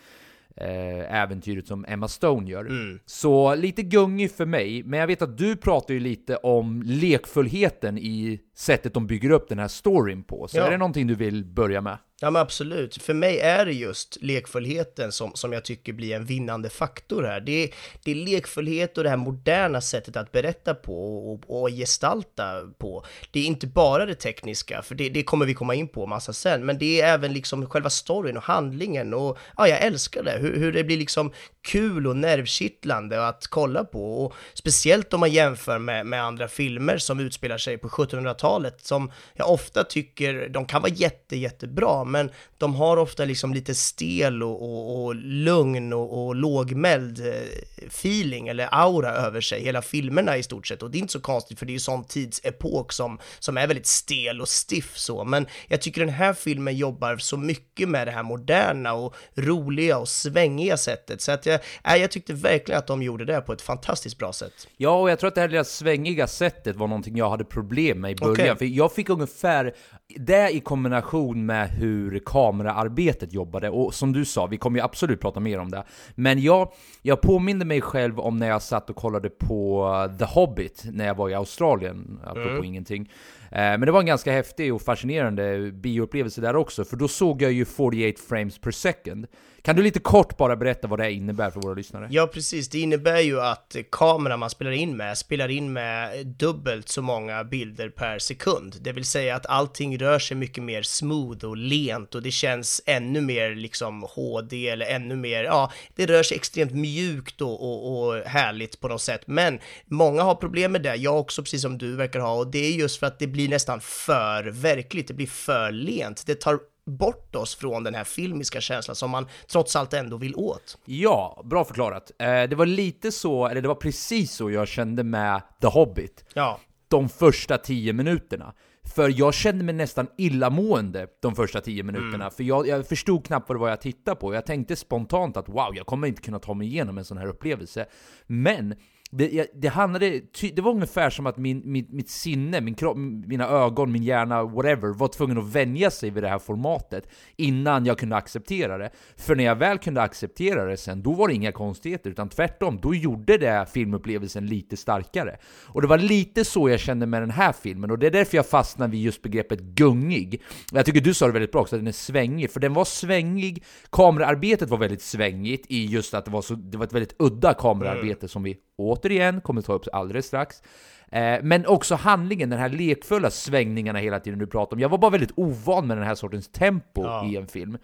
eh, 0.57 1.15
äventyret 1.23 1.67
som 1.67 1.85
Emma 1.89 2.09
Stone 2.09 2.51
gör. 2.51 2.99
Så 3.07 3.55
lite 3.55 3.83
gungig 3.83 4.31
för 4.31 4.47
mig, 4.47 4.83
men 4.83 5.01
jag 5.01 5.07
vet 5.07 5.23
att 5.23 5.39
du 5.39 5.57
pratar 5.57 5.95
ju 5.95 6.01
lite 6.01 6.37
om 6.37 6.83
lekfullheten 6.87 7.99
i 7.99 8.41
sättet 8.57 8.95
de 8.95 9.07
bygger 9.07 9.31
upp 9.31 9.49
den 9.49 9.59
här 9.59 9.69
storyn 9.69 10.23
på. 10.23 10.49
Så 10.49 10.59
Ja. 10.59 10.67
är 10.67 10.71
det 10.71 10.77
någonting 10.79 11.07
du 11.07 11.15
vill 11.15 11.45
börja 11.45 11.81
med? 11.81 11.99
Ja 12.21 12.31
men 12.31 12.43
absolut, 12.43 13.03
för 13.03 13.15
mig 13.15 13.41
är 13.41 13.67
det 13.67 13.73
just 13.73 14.19
lekfullheten 14.21 15.13
som, 15.13 15.33
som 15.35 15.53
jag 15.53 15.65
tycker 15.65 15.93
blir 15.93 16.17
en 16.17 16.25
vinnande 16.25 16.71
faktor 16.71 17.23
här. 17.23 17.41
Det 17.41 17.65
är, 17.65 17.75
det 18.05 18.11
är 18.11 18.15
lekfullhet 18.15 18.99
och 18.99 19.05
det 19.05 19.11
här 19.11 19.17
moderna 19.17 19.81
sättet 19.81 20.17
att 20.17 20.33
berätta 20.33 20.75
på 20.75 21.33
och, 21.33 21.63
och 21.63 21.71
gestalta 21.71 22.63
på. 22.79 23.05
Det 23.31 23.41
är 23.41 23.45
inte 23.45 23.67
bara 23.67 24.07
det 24.07 24.15
tekniska, 24.15 24.83
för 24.83 24.95
det, 24.95 25.09
det 25.09 25.23
kommer 25.23 25.47
vi 25.47 25.55
komma 25.55 25.75
in 25.75 25.89
på 25.89 26.07
massa 26.07 26.33
sen, 26.33 26.67
men 26.67 26.79
det 26.79 27.01
är 27.01 27.15
även 27.15 27.33
liksom 27.33 27.67
själva 27.67 27.91
storyn 27.91 28.37
och 28.37 28.43
handlingen 28.43 29.15
och 29.15 29.39
ja, 29.57 29.69
jag 29.69 29.83
älskar 29.83 30.23
det, 30.23 30.39
hur, 30.41 30.57
hur 30.57 30.73
det 30.73 30.85
blir 30.85 30.97
liksom 30.97 31.33
kul 31.63 32.07
och 32.07 32.17
nervkittlande 32.17 33.29
att 33.29 33.47
kolla 33.47 33.85
på 33.85 34.25
och 34.25 34.35
speciellt 34.55 35.15
om 35.15 35.21
man 35.21 35.31
jämför 35.31 35.79
med, 35.79 36.07
med 36.07 36.25
andra 36.25 36.49
filmer 36.49 36.99
som 36.99 37.21
utspelar 37.21 37.59
sig 37.59 37.79
på 37.79 37.89
1700-talet 37.89 38.87
som 38.87 39.13
jag 39.35 39.51
ofta 39.51 39.85
tycker, 39.85 40.49
de 40.49 40.67
kan 40.67 40.83
vara 40.83 40.93
jätte, 40.93 41.37
jättebra, 41.37 42.05
men 42.09 42.31
de 42.59 42.75
har 42.75 42.97
ofta 42.97 43.25
liksom 43.25 43.55
lite 43.55 43.75
stel 43.75 44.43
och, 44.43 44.63
och, 44.63 45.05
och 45.05 45.15
lugn 45.15 45.93
och, 45.93 46.27
och 46.27 46.35
lågmäld 46.35 47.27
eh, 47.27 47.87
feeling 47.87 48.49
eller 48.49 48.69
aura 48.73 49.11
över 49.11 49.41
sig, 49.41 49.65
hela 49.65 49.83
filmerna 49.83 50.37
i 50.37 50.43
stort 50.43 50.67
sett. 50.67 50.83
Och 50.83 50.91
det 50.91 50.99
är 50.99 51.01
inte 51.01 51.13
så 51.13 51.21
konstigt 51.21 51.59
för 51.59 51.67
det 51.67 51.71
är 51.71 51.75
ju 51.75 51.81
sån 51.81 52.05
tidsepok 52.05 52.93
som, 52.93 53.19
som 53.39 53.57
är 53.57 53.67
väldigt 53.67 53.87
stel 53.87 54.41
och 54.41 54.49
stiff 54.49 54.97
så, 54.97 55.25
men 55.25 55.47
jag 55.69 55.81
tycker 55.81 56.01
den 56.01 56.15
här 56.15 56.33
filmen 56.33 56.77
jobbar 56.77 57.17
så 57.17 57.37
mycket 57.37 57.89
med 57.89 58.07
det 58.07 58.11
här 58.11 58.23
moderna 58.23 58.93
och 58.93 59.15
roliga 59.35 59.99
och 59.99 60.09
svängiga 60.09 60.77
sättet, 60.77 61.21
så 61.21 61.33
att 61.33 61.47
jag, 61.47 61.61
äh, 61.85 61.97
jag 61.97 62.11
tyckte 62.11 62.33
verkligen 62.33 62.79
att 62.79 62.87
de 62.87 63.03
gjorde 63.03 63.25
det 63.25 63.41
på 63.41 63.53
ett 63.53 63.63
fantastiskt 63.63 64.19
bra 64.19 64.33
sätt. 64.33 64.69
Ja, 64.77 65.01
och 65.01 65.11
jag 65.11 65.19
tror 65.19 65.29
att 65.29 65.35
det 65.35 65.41
här 65.41 65.49
lilla 65.49 65.65
svängiga 65.65 66.27
sättet 66.27 66.77
var 66.77 66.87
någonting 66.87 67.17
jag 67.17 67.31
hade 67.31 67.45
problem 67.45 68.01
med 68.01 68.11
i 68.11 68.15
början. 68.15 68.35
Okej. 68.35 68.57
För 68.57 68.65
jag 68.65 68.93
fick 68.93 69.09
ungefär 69.09 69.75
det 70.17 70.51
i 70.51 70.61
kombination 70.61 71.47
med 71.47 71.69
hur 71.69 72.23
kameraarbetet 72.27 73.33
jobbade. 73.33 73.71
Och 73.71 73.95
som 73.95 74.13
du 74.13 74.25
sa, 74.25 74.47
vi 74.47 74.57
kommer 74.57 74.79
ju 74.79 74.85
absolut 74.85 75.21
prata 75.21 75.41
mer 75.41 75.59
om 75.59 75.71
det. 75.71 75.85
Men 76.15 76.43
jag, 76.43 76.73
jag 77.03 77.21
påminde 77.21 77.65
mig 77.65 77.81
själv 77.81 78.21
om 78.21 78.39
när 78.39 78.49
jag 78.49 78.63
satt 78.63 78.91
och 78.91 78.97
kollade 78.97 79.31
på 79.31 79.89
The 80.19 80.25
Hobbit 80.25 80.85
när 80.93 81.07
jag 81.07 81.15
var 81.15 81.31
i 81.31 81.35
Australien, 81.35 82.21
apropå 82.25 82.65
ingenting. 82.65 83.11
Eh, 83.53 83.59
men 83.59 83.81
det 83.81 83.93
var 83.93 84.01
en 84.01 84.07
ganska 84.07 84.33
häftig 84.33 84.75
och 84.75 84.83
fascinerande 84.83 85.73
bioupplevelse 85.73 86.41
där 86.41 86.57
också, 86.57 86.85
för 86.85 86.97
då 86.97 87.09
såg 87.09 87.43
jag 87.43 87.53
ju 87.53 87.65
48 87.65 88.21
frames 88.29 88.59
per 88.59 88.71
second. 88.71 89.27
Kan 89.63 89.77
du 89.77 89.83
lite 89.83 90.01
kort 90.01 90.37
bara 90.37 90.57
berätta 90.57 90.89
vad 90.89 90.99
det 90.99 91.13
innebär 91.13 91.51
för 91.51 91.61
våra 91.61 91.75
lyssnare? 91.75 92.09
Ja, 92.11 92.27
precis. 92.27 92.69
Det 92.69 92.81
innebär 92.81 93.21
ju 93.21 93.41
att 93.41 93.77
kameran 93.91 94.39
man 94.39 94.51
spelar 94.51 94.71
in 94.71 94.97
med 94.97 95.19
spelar 95.19 95.49
in 95.49 95.73
med 95.73 96.27
dubbelt 96.27 96.89
så 96.89 97.03
många 97.03 97.45
bilder 97.45 97.89
per 97.89 98.19
sekund. 98.19 98.77
Det 98.81 98.93
vill 98.93 99.05
säga 99.05 99.37
att 99.37 99.47
allting 99.47 99.99
rör 99.99 100.19
sig 100.19 100.37
mycket 100.37 100.65
mer 100.65 100.83
smooth 100.83 101.45
och 101.45 101.57
lent 101.57 102.15
och 102.15 102.23
det 102.23 102.31
känns 102.31 102.83
ännu 102.87 103.21
mer 103.21 103.55
liksom 103.55 104.07
HD 104.15 104.69
eller 104.69 104.87
ännu 104.87 105.17
mer, 105.17 105.45
ja, 105.45 105.73
det 105.97 106.07
rör 106.07 106.23
sig 106.23 106.37
extremt 106.37 106.73
mjukt 106.73 107.41
och, 107.41 107.63
och, 107.63 108.07
och 108.07 108.15
härligt 108.15 108.81
på 108.81 108.89
något 108.89 109.03
sätt. 109.03 109.23
Men 109.27 109.59
många 109.87 110.23
har 110.23 110.35
problem 110.35 110.73
med 110.73 110.83
det, 110.83 110.97
jag 110.97 111.21
också 111.21 111.43
precis 111.43 111.63
som 111.63 111.79
du 111.79 111.97
verkar 111.97 112.21
ha, 112.21 112.35
och 112.35 112.51
det 112.51 112.59
är 112.59 112.73
just 112.73 112.99
för 112.99 113.07
att 113.07 113.19
det 113.19 113.27
blir 113.27 113.38
nästan 113.47 113.81
för 113.81 114.45
verkligt, 114.45 115.09
det 115.09 115.15
blir 115.15 115.27
för 115.27 115.73
lent. 115.73 116.27
Det 116.27 116.35
tar 116.35 116.59
bort 116.87 117.37
oss 117.37 117.55
från 117.57 117.85
den 117.85 117.95
här 117.95 118.05
filmiska 118.05 118.61
känslan 118.61 118.97
som 118.97 119.11
man 119.11 119.27
trots 119.47 119.77
allt 119.77 119.93
ändå 119.95 120.17
vill 120.17 120.35
åt. 120.35 120.79
Ja, 120.85 121.43
bra 121.45 121.65
förklarat. 121.65 122.11
Eh, 122.19 122.27
Det 122.27 122.55
var 122.55 122.67
lite 122.67 123.13
så, 123.13 123.47
eller 123.47 123.63
det 123.63 123.69
var 123.69 123.75
precis 123.75 124.33
så 124.33 124.51
jag 124.51 124.69
kände 124.69 125.05
med 125.05 125.43
The 125.61 125.67
Hobbit. 125.67 126.25
Ja, 126.35 126.61
De 126.89 127.09
första 127.09 127.59
tio 127.59 127.93
minuterna. 127.93 128.55
För 128.95 129.13
jag 129.19 129.35
kände 129.35 129.65
mig 129.65 129.75
nästan 129.75 130.07
illamående 130.19 131.07
de 131.23 131.35
första 131.37 131.61
tio 131.61 131.83
minuterna, 131.83 132.31
för 132.31 132.45
jag, 132.45 132.67
jag 132.69 132.87
förstod 132.89 133.27
knappt 133.27 133.49
vad 133.49 133.57
det 133.57 133.61
var 133.61 133.69
jag 133.69 133.81
tittade 133.81 134.17
på. 134.17 134.35
Jag 134.35 134.47
tänkte 134.47 134.77
spontant 134.77 135.37
att 135.37 135.49
wow, 135.49 135.73
jag 135.77 135.87
kommer 135.87 136.09
inte 136.09 136.23
kunna 136.23 136.39
ta 136.39 136.55
mig 136.55 136.67
igenom 136.67 136.99
en 136.99 137.05
sån 137.05 137.19
här 137.19 137.27
upplevelse. 137.27 137.87
Men 138.27 138.75
det, 139.11 139.47
det 139.55 139.69
handlade, 139.69 140.21
det 140.55 140.61
var 140.61 140.71
ungefär 140.71 141.11
som 141.11 141.27
att 141.27 141.37
min, 141.37 141.63
mitt, 141.65 141.93
mitt 141.93 142.11
sinne, 142.11 142.61
min 142.61 142.75
kropp, 142.75 142.97
mina 143.27 143.49
ögon, 143.49 143.93
min 143.93 144.03
hjärna, 144.03 144.43
whatever, 144.43 144.89
var 144.89 145.09
tvungen 145.09 145.39
att 145.39 145.53
vänja 145.55 145.91
sig 145.91 146.11
vid 146.11 146.23
det 146.23 146.29
här 146.29 146.39
formatet 146.39 147.09
innan 147.37 147.87
jag 147.87 147.99
kunde 147.99 148.17
acceptera 148.17 148.79
det. 148.79 148.91
För 149.17 149.37
när 149.37 149.45
jag 149.45 149.57
väl 149.57 149.79
kunde 149.79 150.03
acceptera 150.03 150.65
det 150.65 150.77
sen, 150.77 151.03
då 151.03 151.13
var 151.13 151.29
det 151.29 151.35
inga 151.35 151.53
konstigheter, 151.53 152.11
utan 152.11 152.29
tvärtom, 152.29 152.79
då 152.83 152.95
gjorde 152.95 153.39
det 153.39 153.67
filmupplevelsen 153.73 154.47
lite 154.47 154.77
starkare. 154.77 155.39
Och 155.67 155.83
det 155.83 155.89
var 155.89 155.99
lite 155.99 156.45
så 156.45 156.69
jag 156.69 156.81
kände 156.81 157.07
med 157.07 157.23
den 157.23 157.31
här 157.31 157.53
filmen, 157.53 157.91
och 157.91 157.99
det 157.99 158.07
är 158.07 158.11
därför 158.11 158.37
jag 158.37 158.47
fastnade 158.47 158.91
vid 158.91 159.01
just 159.01 159.23
begreppet 159.23 159.61
gungig. 159.61 160.43
Jag 160.73 160.87
tycker 160.87 161.01
du 161.01 161.15
sa 161.15 161.27
det 161.27 161.33
väldigt 161.33 161.53
bra 161.53 161.61
också, 161.61 161.77
att 161.77 161.81
den 161.81 161.89
är 161.89 161.93
svängig, 161.93 162.51
för 162.51 162.61
den 162.61 162.75
var 162.75 162.85
svängig, 162.85 163.65
kameraarbetet 163.91 164.69
var 164.69 164.79
väldigt 164.79 165.03
svängigt 165.03 165.67
i 165.69 165.87
just 165.87 166.15
att 166.15 166.25
det 166.25 166.31
var, 166.31 166.43
så, 166.43 166.55
det 166.55 166.79
var 166.79 166.85
ett 166.85 166.93
väldigt 166.93 167.15
udda 167.19 167.55
kameraarbete 167.55 168.29
som 168.29 168.43
vi 168.43 168.57
återigen 168.79 169.41
kommer 169.41 169.63
ta 169.63 169.73
upp 169.73 169.85
alldeles 169.93 170.27
strax. 170.27 170.63
Eh, 171.11 171.39
men 171.43 171.67
också 171.67 171.95
handlingen, 171.95 172.51
den 172.51 172.59
här 172.59 172.69
lekfulla 172.69 173.31
svängningarna 173.31 173.99
hela 173.99 174.21
tiden 174.21 174.39
du 174.39 174.47
pratar 174.47 174.77
om. 174.77 174.81
Jag 174.81 174.89
var 174.89 174.99
bara 174.99 175.11
väldigt 175.11 175.33
ovan 175.37 175.87
med 175.87 175.97
den 175.97 176.07
här 176.07 176.15
sortens 176.15 176.49
tempo 176.49 177.03
Ja. 177.03 177.27
i 177.27 177.37
en 177.37 177.47
film. 177.47 177.79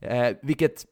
Eh, 0.00 0.28
vilket 0.42 0.86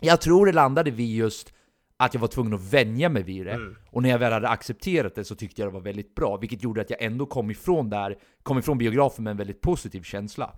jag 0.00 0.20
tror 0.20 0.46
det 0.46 0.52
landade 0.52 0.90
vid 0.90 1.16
just 1.16 1.52
att 1.96 2.14
jag 2.14 2.20
var 2.20 2.28
tvungen 2.28 2.54
att 2.54 2.72
vänja 2.72 3.08
mig 3.08 3.22
vid 3.22 3.46
det. 3.46 3.58
Och 3.90 4.02
när 4.02 4.10
jag 4.10 4.18
väl 4.18 4.32
hade 4.32 4.48
accepterat 4.48 5.14
det 5.14 5.24
så 5.24 5.34
tyckte 5.34 5.60
jag 5.62 5.68
det 5.70 5.74
var 5.74 5.80
väldigt 5.80 6.14
bra, 6.14 6.36
vilket 6.36 6.62
gjorde 6.62 6.80
att 6.80 6.90
jag 6.90 7.02
ändå 7.02 7.26
kom 7.26 7.50
ifrån 7.50 7.90
där, 7.90 8.18
kom 8.42 8.58
ifrån 8.58 8.78
biografen 8.78 9.24
med 9.24 9.30
en 9.30 9.36
väldigt 9.36 9.60
positiv 9.60 10.02
känsla. 10.02 10.52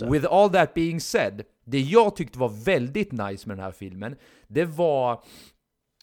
ja. 0.00 0.10
With 0.10 0.26
all 0.32 0.50
that 0.50 0.74
being 0.74 1.00
said, 1.00 1.42
det 1.64 1.80
jag 1.80 2.16
tyckte 2.16 2.38
var 2.38 2.48
väldigt 2.64 3.12
nice 3.12 3.48
med 3.48 3.56
den 3.56 3.64
här 3.64 3.72
filmen, 3.72 4.16
det 4.48 4.64
var 4.64 5.22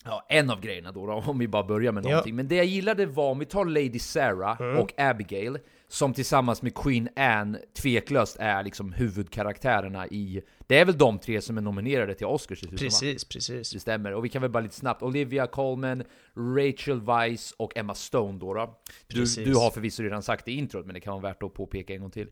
Ja, 0.06 0.26
en 0.30 0.50
av 0.50 0.62
grejerna 0.62 0.92
då, 0.92 1.06
då 1.08 1.14
om 1.14 1.40
vi 1.40 1.48
bara 1.48 1.64
börjar 1.64 1.92
med 1.92 2.04
någonting. 2.04 2.36
Men 2.36 2.48
det 2.48 2.56
jag 2.56 2.66
gillade 2.66 3.06
var, 3.06 3.32
om 3.32 3.40
vi 3.40 3.46
tar 3.46 3.66
Lady 3.66 4.00
Sarah 4.00 4.62
Mm. 4.62 4.78
och 4.78 4.94
Abigail, 5.00 5.60
som 5.88 6.14
tillsammans 6.14 6.62
med 6.62 6.76
Queen 6.76 7.10
Anne 7.16 7.60
tveklöst 7.82 8.38
är 8.40 8.64
liksom 8.64 8.94
huvudkaraktärerna 8.94 10.08
i... 10.08 10.42
Det 10.68 10.80
är 10.80 10.86
väl 10.86 10.98
de 10.98 11.20
tre 11.20 11.42
som 11.42 11.58
är 11.58 11.62
nominerade 11.62 12.14
till 12.14 12.26
Oscars 12.28 12.64
va? 12.64 12.70
Precis, 12.78 13.26
precis. 13.26 13.72
Det 13.72 13.80
stämmer. 13.80 14.14
Och 14.14 14.26
vi 14.26 14.30
kan 14.30 14.42
väl 14.42 14.52
bara 14.52 14.64
lite 14.64 14.76
snabbt, 14.76 15.04
Olivia 15.04 15.48
Colman, 15.48 16.04
Rachel 16.38 17.02
Weisz 17.02 17.54
och 17.58 17.78
Emma 17.78 17.96
Stone 17.96 18.40
då. 18.40 18.54
då. 18.54 18.80
Du, 19.08 19.26
du 19.26 19.56
har 19.56 19.72
förvisso 19.72 20.04
redan 20.04 20.24
sagt 20.24 20.46
det 20.46 20.52
i 20.52 20.56
introt, 20.58 20.86
men 20.86 20.94
det 20.94 21.00
kan 21.00 21.14
vara 21.14 21.22
värt 21.34 21.44
att 21.44 21.54
påpeka 21.54 21.94
en 21.94 22.02
gång 22.02 22.12
till. 22.12 22.28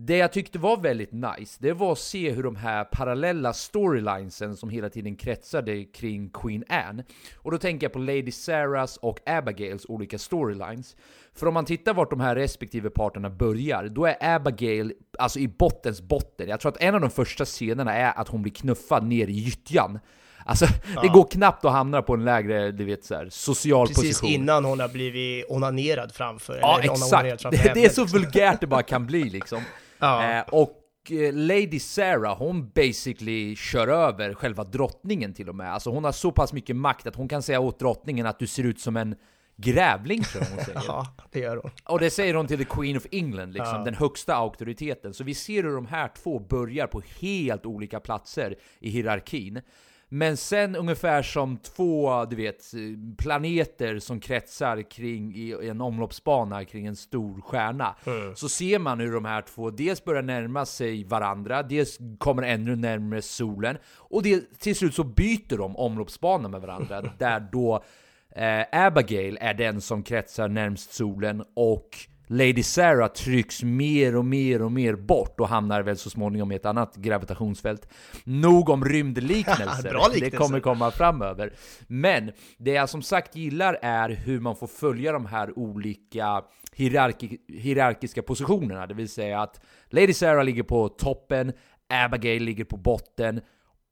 Det 0.00 0.16
jag 0.16 0.32
tyckte 0.32 0.58
var 0.58 0.76
väldigt 0.76 1.12
nice, 1.12 1.58
det 1.60 1.72
var 1.72 1.92
att 1.92 1.98
se 1.98 2.30
hur 2.30 2.42
de 2.42 2.56
här 2.56 2.84
parallella 2.84 3.52
storylinesen 3.52 4.56
som 4.56 4.70
hela 4.70 4.90
tiden 4.90 5.16
kretsade 5.16 5.84
kring 5.84 6.30
Queen 6.30 6.64
Anne. 6.68 7.04
Och 7.36 7.50
då 7.50 7.58
tänker 7.58 7.84
jag 7.84 7.92
på 7.92 7.98
Lady 7.98 8.30
Sarahs 8.30 8.96
och 8.96 9.18
Abigails 9.26 9.86
olika 9.88 10.18
storylines. 10.18 10.96
För 11.34 11.46
om 11.46 11.54
man 11.54 11.64
tittar 11.64 11.94
vart 11.94 12.10
de 12.10 12.20
här 12.20 12.36
respektive 12.36 12.90
parterna 12.90 13.30
börjar, 13.30 13.88
då 13.88 14.06
är 14.06 14.16
Abigail 14.20 14.92
alltså 15.18 15.38
i 15.38 15.48
bottens 15.48 16.00
botten. 16.02 16.48
Jag 16.48 16.60
tror 16.60 16.72
att 16.72 16.82
en 16.82 16.94
av 16.94 17.00
de 17.00 17.10
första 17.10 17.44
scenerna 17.44 17.94
är 17.94 18.18
att 18.18 18.28
hon 18.28 18.42
blir 18.42 18.52
knuffad 18.52 19.04
ner 19.04 19.26
i 19.26 19.32
gyttjan. 19.32 19.98
Alltså, 20.44 20.66
det 21.02 21.08
går 21.08 21.30
knappt 21.30 21.64
att 21.64 21.72
hamna 21.72 22.02
på 22.02 22.14
en 22.14 22.24
lägre, 22.24 22.72
du 22.72 22.84
vet 22.84 23.04
så 23.04 23.14
här, 23.14 23.28
social 23.30 23.86
Precis 23.86 24.20
position. 24.20 24.30
innan 24.30 24.64
hon 24.64 24.80
har 24.80 24.88
blivit 24.88 25.46
onanerad 25.48 26.12
framför. 26.14 26.58
Ja, 26.60 26.80
exakt. 26.82 27.42
framför 27.42 27.50
Det, 27.50 27.56
det 27.56 27.70
är 27.70 27.74
henne, 27.74 27.88
så 27.90 28.02
liksom. 28.02 28.20
vulgärt 28.20 28.60
det 28.60 28.66
bara 28.66 28.82
kan 28.82 29.06
bli 29.06 29.24
liksom. 29.24 29.62
Ja. 29.98 30.38
Eh, 30.38 30.44
och 30.48 30.84
eh, 31.10 31.32
Lady 31.32 31.78
Sarah, 31.78 32.38
hon 32.38 32.68
basically 32.68 33.56
kör 33.56 33.88
över 33.88 34.34
själva 34.34 34.64
drottningen 34.64 35.34
till 35.34 35.48
och 35.48 35.54
med. 35.54 35.72
Alltså 35.72 35.90
hon 35.90 36.04
har 36.04 36.12
så 36.12 36.32
pass 36.32 36.52
mycket 36.52 36.76
makt 36.76 37.06
att 37.06 37.16
hon 37.16 37.28
kan 37.28 37.42
säga 37.42 37.60
åt 37.60 37.78
drottningen 37.78 38.26
att 38.26 38.38
du 38.38 38.46
ser 38.46 38.64
ut 38.64 38.80
som 38.80 38.96
en 38.96 39.14
grävling, 39.56 40.22
tror 40.22 40.44
jag 40.44 40.50
hon 40.50 40.64
säger. 40.64 40.82
Ja, 40.86 41.06
det 41.30 41.40
gör 41.40 41.56
hon. 41.56 41.70
Och 41.84 42.00
det 42.00 42.10
säger 42.10 42.34
hon 42.34 42.46
till 42.46 42.58
the 42.58 42.64
Queen 42.64 42.96
of 42.96 43.06
England, 43.10 43.52
liksom, 43.52 43.84
den 43.84 43.94
högsta 43.94 44.34
auktoriteten. 44.34 45.14
Så 45.14 45.24
vi 45.24 45.34
ser 45.34 45.62
hur 45.62 45.74
de 45.74 45.86
här 45.86 46.08
två 46.22 46.38
börjar 46.38 46.86
på 46.86 47.02
helt 47.20 47.66
olika 47.66 48.00
platser 48.00 48.56
i 48.80 48.90
hierarkin. 48.90 49.60
Men 50.08 50.36
sen 50.36 50.76
ungefär 50.76 51.22
som 51.22 51.56
två, 51.56 52.24
du 52.24 52.36
vet, 52.36 52.64
planeter 53.18 53.98
som 53.98 54.20
kretsar 54.20 54.82
kring 54.90 55.34
i 55.34 55.68
en 55.68 55.80
omloppsbana 55.80 56.64
kring 56.64 56.86
en 56.86 56.96
stor 56.96 57.40
stjärna. 57.40 57.94
Så 58.34 58.48
ser 58.48 58.78
man 58.78 59.00
hur 59.00 59.12
de 59.12 59.24
här 59.24 59.42
två 59.42 59.70
dels 59.70 60.04
börjar 60.04 60.22
närma 60.22 60.66
sig 60.66 61.04
varandra, 61.04 61.62
dels 61.62 61.98
kommer 62.18 62.42
ännu 62.42 62.76
närmare 62.76 63.22
solen, 63.22 63.78
och 63.96 64.22
det, 64.22 64.58
till 64.58 64.76
slut 64.76 64.94
så 64.94 65.04
byter 65.04 65.56
de 65.56 65.76
omloppsbana 65.76 66.48
med 66.48 66.60
varandra, 66.60 67.02
där 67.18 67.48
då 67.52 67.84
Eh, 68.38 68.64
Abigail 68.72 69.38
är 69.40 69.54
den 69.54 69.80
som 69.80 70.02
kretsar 70.02 70.48
närmst 70.48 70.92
solen 70.92 71.44
och 71.56 71.88
Lady 72.30 72.62
Sarah 72.62 73.08
trycks 73.08 73.62
mer 73.62 74.16
och 74.16 74.24
mer 74.24 74.62
och 74.62 74.72
mer 74.72 74.94
bort 74.94 75.40
och 75.40 75.48
hamnar 75.48 75.82
väl 75.82 75.96
så 75.96 76.10
småningom 76.10 76.52
i 76.52 76.54
ett 76.54 76.66
annat 76.66 76.96
gravitationsfält. 76.96 77.88
Nog 78.24 78.68
om 78.68 78.84
rymdliknelser, 78.84 79.82
Bra 79.90 80.06
det 80.08 80.14
liknelse. 80.14 80.36
kommer 80.36 80.60
komma 80.60 80.90
framöver. 80.90 81.52
Men 81.86 82.32
det 82.56 82.70
jag 82.70 82.88
som 82.88 83.02
sagt 83.02 83.36
gillar 83.36 83.78
är 83.82 84.08
hur 84.08 84.40
man 84.40 84.56
får 84.56 84.66
följa 84.66 85.12
de 85.12 85.26
här 85.26 85.58
olika 85.58 86.42
hierarki 86.72 87.38
hierarkiska 87.48 88.22
positionerna, 88.22 88.86
det 88.86 88.94
vill 88.94 89.08
säga 89.08 89.40
att 89.40 89.60
Lady 89.90 90.12
Sarah 90.12 90.44
ligger 90.44 90.62
på 90.62 90.88
toppen, 90.88 91.52
Abigail 91.88 92.42
ligger 92.42 92.64
på 92.64 92.76
botten, 92.76 93.40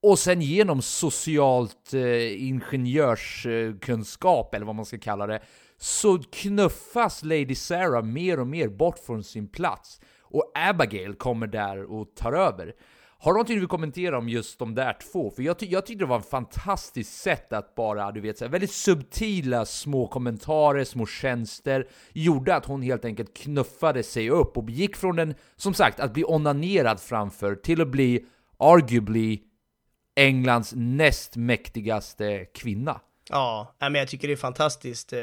och 0.02 0.18
sen 0.18 0.42
genom 0.42 0.82
socialt 0.82 1.94
eh, 1.94 2.42
ingenjörskunskap, 2.46 4.54
eller 4.54 4.66
vad 4.66 4.74
man 4.74 4.84
ska 4.84 4.98
kalla 4.98 5.26
det, 5.26 5.40
så 5.78 6.18
knuffas 6.18 7.22
Lady 7.22 7.54
Sarah 7.54 8.02
mer 8.02 8.40
och 8.40 8.46
mer 8.46 8.68
bort 8.68 8.98
från 8.98 9.24
sin 9.24 9.48
plats. 9.48 10.00
Och 10.20 10.52
Abigail 10.54 11.14
kommer 11.14 11.46
där 11.46 11.92
och 11.92 12.14
tar 12.14 12.32
över. 12.32 12.74
Har 13.18 13.32
du 13.32 13.34
någonting 13.34 13.56
du 13.56 13.60
vill 13.60 13.68
kommentera 13.68 14.18
om 14.18 14.28
just 14.28 14.58
de 14.58 14.74
där 14.74 14.96
två? 15.12 15.30
För 15.30 15.42
jag, 15.42 15.58
ty 15.58 15.66
jag 15.66 15.86
tyckte 15.86 16.04
det 16.04 16.08
var 16.08 16.18
ett 16.18 16.30
fantastiskt 16.30 17.14
sätt 17.14 17.52
att 17.52 17.74
bara, 17.74 18.12
du 18.12 18.20
vet, 18.20 18.38
så 18.38 18.44
här, 18.44 18.52
väldigt 18.52 18.72
subtila 18.72 19.64
små 19.64 20.06
kommentarer, 20.06 20.84
små 20.84 21.06
tjänster, 21.06 21.88
gjorde 22.12 22.54
att 22.54 22.66
hon 22.66 22.82
helt 22.82 23.04
enkelt 23.04 23.36
knuffade 23.36 24.02
sig 24.02 24.30
upp 24.30 24.56
och 24.56 24.70
gick 24.70 24.96
från 24.96 25.16
den, 25.16 25.34
som 25.56 25.74
sagt, 25.74 26.00
att 26.00 26.12
bli 26.12 26.24
onanerad 26.24 27.00
framför 27.00 27.54
till 27.54 27.80
att 27.80 27.88
bli 27.88 28.24
arguably 28.58 29.40
Englands 30.16 30.72
näst 30.76 31.36
mäktigaste 31.36 32.44
kvinna. 32.44 33.00
Ja, 33.30 33.74
men 33.78 33.94
jag 33.94 34.08
tycker 34.08 34.28
det 34.28 34.34
är 34.34 34.36
fantastiskt, 34.36 35.12
eh, 35.12 35.18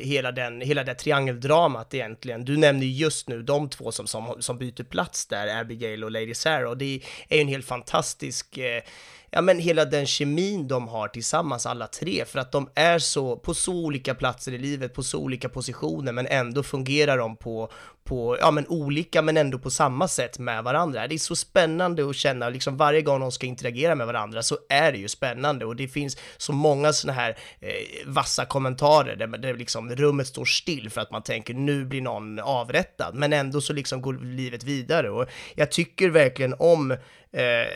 hela, 0.00 0.32
den, 0.32 0.60
hela 0.60 0.84
det 0.84 0.94
triangeldramat 0.94 1.94
egentligen. 1.94 2.44
Du 2.44 2.56
nämner 2.56 2.86
just 2.86 3.28
nu 3.28 3.42
de 3.42 3.68
två 3.70 3.92
som, 3.92 4.06
som, 4.06 4.36
som 4.40 4.58
byter 4.58 4.84
plats 4.84 5.26
där, 5.26 5.60
Abigail 5.60 6.04
och 6.04 6.10
Lady 6.10 6.34
Sarah, 6.34 6.70
och 6.70 6.78
det 6.78 7.00
är 7.28 7.36
ju 7.36 7.40
en 7.40 7.48
helt 7.48 7.66
fantastisk, 7.66 8.58
eh, 8.58 8.82
ja 9.30 9.40
men 9.40 9.58
hela 9.58 9.84
den 9.84 10.06
kemin 10.06 10.68
de 10.68 10.88
har 10.88 11.08
tillsammans 11.08 11.66
alla 11.66 11.86
tre, 11.86 12.24
för 12.24 12.38
att 12.38 12.52
de 12.52 12.70
är 12.74 12.98
så, 12.98 13.36
på 13.36 13.54
så 13.54 13.72
olika 13.72 14.14
platser 14.14 14.52
i 14.52 14.58
livet, 14.58 14.94
på 14.94 15.02
så 15.02 15.18
olika 15.18 15.48
positioner, 15.48 16.12
men 16.12 16.26
ändå 16.26 16.62
fungerar 16.62 17.18
de 17.18 17.36
på, 17.36 17.72
på, 18.08 18.36
ja 18.40 18.50
men 18.50 18.66
olika 18.68 19.22
men 19.22 19.36
ändå 19.36 19.58
på 19.58 19.70
samma 19.70 20.08
sätt 20.08 20.38
med 20.38 20.64
varandra. 20.64 21.06
Det 21.06 21.14
är 21.14 21.18
så 21.18 21.36
spännande 21.36 22.10
att 22.10 22.16
känna, 22.16 22.48
liksom 22.48 22.76
varje 22.76 23.02
gång 23.02 23.20
de 23.20 23.32
ska 23.32 23.46
interagera 23.46 23.94
med 23.94 24.06
varandra 24.06 24.42
så 24.42 24.58
är 24.68 24.92
det 24.92 24.98
ju 24.98 25.08
spännande. 25.08 25.64
Och 25.64 25.76
det 25.76 25.88
finns 25.88 26.16
så 26.36 26.52
många 26.52 26.92
sådana 26.92 27.20
här 27.20 27.38
eh, 27.60 27.70
vassa 28.06 28.44
kommentarer 28.44 29.16
där, 29.16 29.26
där 29.26 29.54
liksom 29.54 29.90
rummet 29.90 30.26
står 30.26 30.44
still 30.44 30.90
för 30.90 31.00
att 31.00 31.10
man 31.10 31.22
tänker 31.22 31.54
nu 31.54 31.84
blir 31.84 32.02
någon 32.02 32.38
avrättad, 32.38 33.14
men 33.14 33.32
ändå 33.32 33.60
så 33.60 33.72
liksom 33.72 34.02
går 34.02 34.14
livet 34.14 34.64
vidare. 34.64 35.10
Och 35.10 35.26
jag 35.54 35.70
tycker 35.70 36.10
verkligen 36.10 36.54
om 36.58 36.90
eh, 37.32 37.68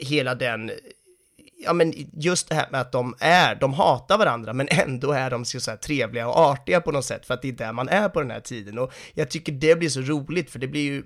hela 0.00 0.34
den 0.34 0.70
ja 1.58 1.72
men 1.72 1.94
just 2.12 2.48
det 2.48 2.54
här 2.54 2.68
med 2.70 2.80
att 2.80 2.92
de 2.92 3.14
är, 3.20 3.54
de 3.54 3.74
hatar 3.74 4.18
varandra 4.18 4.52
men 4.52 4.68
ändå 4.70 5.12
är 5.12 5.30
de 5.30 5.44
så 5.44 5.60
så 5.60 5.70
här 5.70 5.78
trevliga 5.78 6.28
och 6.28 6.36
artiga 6.36 6.80
på 6.80 6.92
något 6.92 7.04
sätt 7.04 7.26
för 7.26 7.34
att 7.34 7.42
det 7.42 7.48
är 7.48 7.52
där 7.52 7.72
man 7.72 7.88
är 7.88 8.08
på 8.08 8.20
den 8.20 8.30
här 8.30 8.40
tiden. 8.40 8.78
Och 8.78 8.92
jag 9.14 9.30
tycker 9.30 9.52
det 9.52 9.78
blir 9.78 9.88
så 9.88 10.00
roligt 10.00 10.50
för 10.50 10.58
det 10.58 10.68
blir 10.68 10.82
ju 10.82 11.04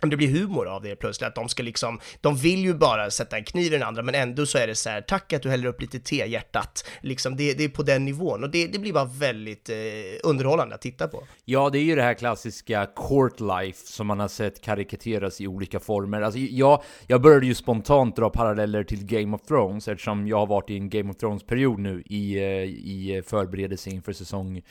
det 0.00 0.16
blir 0.16 0.28
humor 0.28 0.68
av 0.68 0.82
det 0.82 0.96
plötsligt, 0.96 1.28
att 1.28 1.34
de 1.34 1.48
ska 1.48 1.62
liksom, 1.62 2.00
de 2.20 2.36
vill 2.36 2.64
ju 2.64 2.74
bara 2.74 3.10
sätta 3.10 3.36
en 3.36 3.44
kniv 3.44 3.66
i 3.66 3.68
den 3.68 3.82
andra, 3.82 4.02
men 4.02 4.14
ändå 4.14 4.46
så 4.46 4.58
är 4.58 4.66
det 4.66 4.74
så 4.74 4.90
här, 4.90 5.00
tack 5.00 5.32
att 5.32 5.42
du 5.42 5.50
häller 5.50 5.68
upp 5.68 5.80
lite 5.80 5.98
te, 5.98 6.26
hjärtat. 6.26 6.88
Liksom, 7.00 7.36
det, 7.36 7.54
det 7.54 7.64
är 7.64 7.68
på 7.68 7.82
den 7.82 8.04
nivån 8.04 8.44
och 8.44 8.50
det, 8.50 8.66
det 8.66 8.78
blir 8.78 8.92
bara 8.92 9.04
väldigt 9.04 9.68
eh, 9.68 9.76
underhållande 10.24 10.74
att 10.74 10.80
titta 10.80 11.08
på. 11.08 11.24
Ja, 11.44 11.70
det 11.70 11.78
är 11.78 11.82
ju 11.82 11.94
det 11.94 12.02
här 12.02 12.14
klassiska 12.14 12.86
court 12.96 13.40
life 13.40 13.86
som 13.86 14.06
man 14.06 14.20
har 14.20 14.28
sett 14.28 14.60
karikateras 14.62 15.40
i 15.40 15.46
olika 15.46 15.80
former. 15.80 16.22
Alltså, 16.22 16.38
jag, 16.38 16.82
jag 17.06 17.22
började 17.22 17.46
ju 17.46 17.54
spontant 17.54 18.16
dra 18.16 18.30
paralleller 18.30 18.84
till 18.84 19.04
Game 19.04 19.36
of 19.36 19.42
Thrones 19.42 19.88
eftersom 19.88 20.28
jag 20.28 20.36
har 20.36 20.46
varit 20.46 20.70
i 20.70 20.76
en 20.76 20.88
Game 20.88 21.10
of 21.10 21.16
Thrones-period 21.16 21.78
nu 21.78 22.02
i, 22.06 22.36
eh, 22.36 22.44
i 22.64 23.22
förberedelse 23.26 23.90
inför 23.90 24.12
säsong 24.12 24.62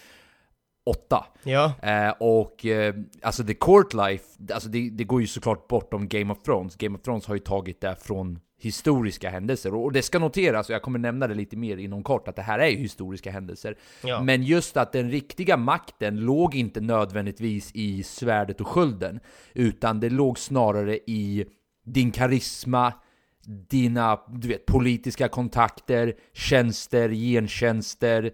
8. 0.88 1.26
Ja, 1.44 1.74
Eh, 1.82 2.14
och 2.20 2.66
eh, 2.66 2.96
alltså 3.22 3.44
the 3.44 3.54
court 3.54 3.94
life, 3.94 4.26
alltså 4.54 4.70
det, 4.70 4.90
det 4.90 5.04
går 5.04 5.22
ju 5.22 5.28
såklart 5.28 5.68
bortom 5.68 6.08
Game 6.08 6.34
of 6.34 6.42
Thrones. 6.44 6.76
Game 6.76 6.98
of 6.98 7.02
Thrones 7.02 7.26
har 7.26 7.36
ju 7.36 7.40
tagit 7.40 7.82
det 7.82 7.96
från 7.96 8.40
historiska 8.60 9.30
händelser. 9.30 9.74
Och 9.74 9.92
det 9.92 10.02
ska 10.02 10.20
noteras, 10.20 10.70
och 10.70 10.76
jag 10.76 10.82
kommer 10.82 11.00
nämna 11.00 11.28
det 11.28 11.34
lite 11.34 11.58
mer 11.58 11.78
inom 11.78 12.04
kort, 12.04 12.28
att 12.28 12.36
det 12.36 12.42
här 12.42 12.60
är 12.60 12.68
ju 12.68 12.78
historiska 12.78 13.32
händelser. 13.32 13.78
Ja. 14.04 14.24
Men 14.24 14.44
just 14.44 14.78
att 14.78 14.92
den 14.92 15.12
riktiga 15.12 15.58
makten 15.58 16.20
låg 16.20 16.56
inte 16.56 16.82
nödvändigtvis 16.82 17.72
i 17.74 18.04
svärdet 18.04 18.62
och 18.62 18.68
skölden, 18.68 19.20
utan 19.54 20.00
det 20.00 20.10
låg 20.10 20.40
snarare 20.40 20.98
i 20.98 21.46
din 21.86 22.12
karisma, 22.12 22.94
dina 23.70 24.20
du 24.28 24.48
vet, 24.48 24.66
politiska 24.66 25.28
kontakter, 25.28 26.14
tjänster, 26.34 27.10
gentjänster, 27.10 28.32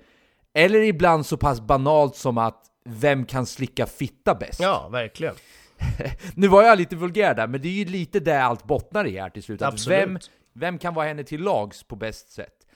eller 0.54 0.80
ibland 0.80 1.26
så 1.26 1.38
pass 1.38 1.62
banalt 1.62 2.16
som 2.16 2.38
att 2.38 2.66
vem 2.86 3.26
kan 3.26 3.46
slicka 3.46 3.86
fitta 3.86 4.36
bäst? 4.36 4.60
ja, 4.60 4.90
verkligen. 4.90 5.36
Nu 6.36 6.48
var 6.48 6.64
jag 6.64 6.78
lite 6.78 6.96
vulgär 6.96 7.34
där, 7.36 7.48
men 7.48 7.62
det 7.62 7.68
är 7.68 7.72
ju 7.72 7.86
lite 7.86 8.20
det 8.20 8.44
allt 8.44 8.64
bottnar 8.64 9.06
i 9.08 9.20
här 9.20 9.30
till 9.30 9.44
slut. 9.44 9.62
Absolut. 9.62 10.00
vem, 10.00 10.20
vem 10.54 10.78
kan 10.78 10.94
vara 10.94 11.08
henne 11.08 11.24
till 11.24 11.42
lags 11.42 11.84
på 11.84 11.96
bäst 11.96 12.32
sätt? 12.32 12.68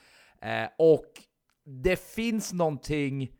Eh, 0.42 0.68
och 0.78 1.06
det 1.64 2.00
finns 2.14 2.52
någonting... 2.52 3.30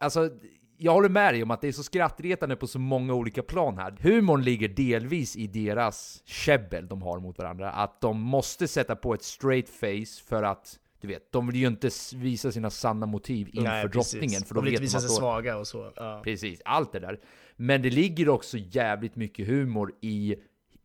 Alltså, 0.00 0.30
jag 0.76 0.92
håller 0.92 1.08
med 1.08 1.34
dig 1.34 1.42
om 1.42 1.50
att 1.50 1.60
det 1.60 1.68
är 1.68 1.72
så 1.72 1.82
skrattretande 1.82 2.56
på 2.56 2.66
så 2.66 2.78
många 2.78 3.14
olika 3.14 3.42
plan 3.42 3.78
här. 3.78 3.96
Humorn 4.00 4.42
ligger 4.42 4.68
delvis 4.68 5.36
i 5.36 5.46
deras 5.46 6.22
käbbel 6.24 6.88
de 6.88 7.02
har 7.02 7.20
mot 7.20 7.38
varandra. 7.38 7.70
Att 7.70 8.00
de 8.00 8.20
måste 8.20 8.68
sätta 8.68 8.96
på 8.96 9.14
ett 9.14 9.22
straight 9.22 9.68
face 9.68 10.24
för 10.28 10.42
att, 10.42 10.78
du 11.04 11.08
vet, 11.08 11.32
de 11.32 11.46
vill 11.46 11.56
ju 11.56 11.66
inte 11.66 11.90
visa 12.14 12.52
sina 12.52 12.70
sanna 12.70 13.06
motiv 13.06 13.48
inför 13.52 13.62
Nej, 13.70 13.88
precis. 13.88 14.12
drottningen. 14.12 14.42
För 14.42 14.54
de 14.54 14.64
vill 14.64 14.72
inte 14.72 14.82
visa 14.82 15.00
sig 15.00 15.08
då, 15.08 15.14
svaga 15.14 15.56
och 15.56 15.66
så. 15.66 15.92
Ja. 15.96 16.20
Precis, 16.24 16.60
allt 16.64 16.92
det 16.92 16.98
där. 17.00 17.20
Men 17.56 17.82
det 17.82 17.90
ligger 17.90 18.28
också 18.28 18.58
jävligt 18.58 19.16
mycket 19.16 19.46
humor 19.46 19.92
i 20.00 20.36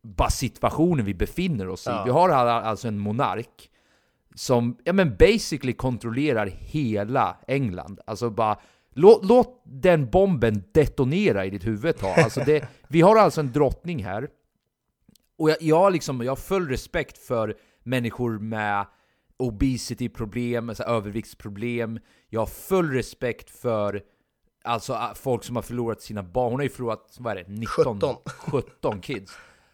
bara 0.01 0.29
situationen 0.29 1.05
vi 1.05 1.13
befinner 1.13 1.67
oss 1.69 1.87
i. 1.87 1.89
Ja. 1.89 2.03
Vi 2.05 2.11
har 2.11 2.29
all- 2.29 2.63
alltså 2.63 2.87
en 2.87 2.99
monark 2.99 3.69
som, 4.35 4.77
ja 4.83 4.93
men 4.93 5.15
basically 5.19 5.73
kontrollerar 5.73 6.47
hela 6.47 7.37
England. 7.47 7.99
Alltså 8.05 8.29
bara, 8.29 8.59
låt, 8.93 9.25
låt 9.25 9.61
den 9.65 10.09
bomben 10.09 10.63
detonera 10.73 11.45
i 11.45 11.49
ditt 11.49 11.65
huvud 11.67 11.85
ett. 11.85 12.03
Alltså 12.03 12.39
det, 12.45 12.67
vi 12.87 13.01
har 13.01 13.15
alltså 13.15 13.41
en 13.41 13.51
drottning 13.51 14.03
här, 14.03 14.27
och 15.37 15.49
jag, 15.49 15.57
jag, 15.61 15.93
liksom, 15.93 16.21
jag 16.21 16.31
har 16.31 16.35
full 16.35 16.67
respekt 16.67 17.17
för 17.17 17.55
människor 17.83 18.39
med 18.39 18.85
obesity-problem, 19.39 20.69
alltså 20.69 20.83
överviktsproblem. 20.83 21.99
Jag 22.29 22.41
har 22.41 22.47
full 22.47 22.91
respekt 22.91 23.49
för 23.49 24.01
alltså, 24.63 25.11
folk 25.15 25.43
som 25.43 25.55
har 25.55 25.63
förlorat 25.63 26.01
sina 26.01 26.23
barn. 26.23 26.51
Hon 26.51 26.59
har 26.59 26.63
ju 26.63 26.69
förlorat, 26.69 27.15
vad 27.19 27.37
är 27.37 27.43
det, 27.43 27.49
19? 27.49 27.99
17. 27.99 28.15
17 28.25 29.01
kids. 29.01 29.31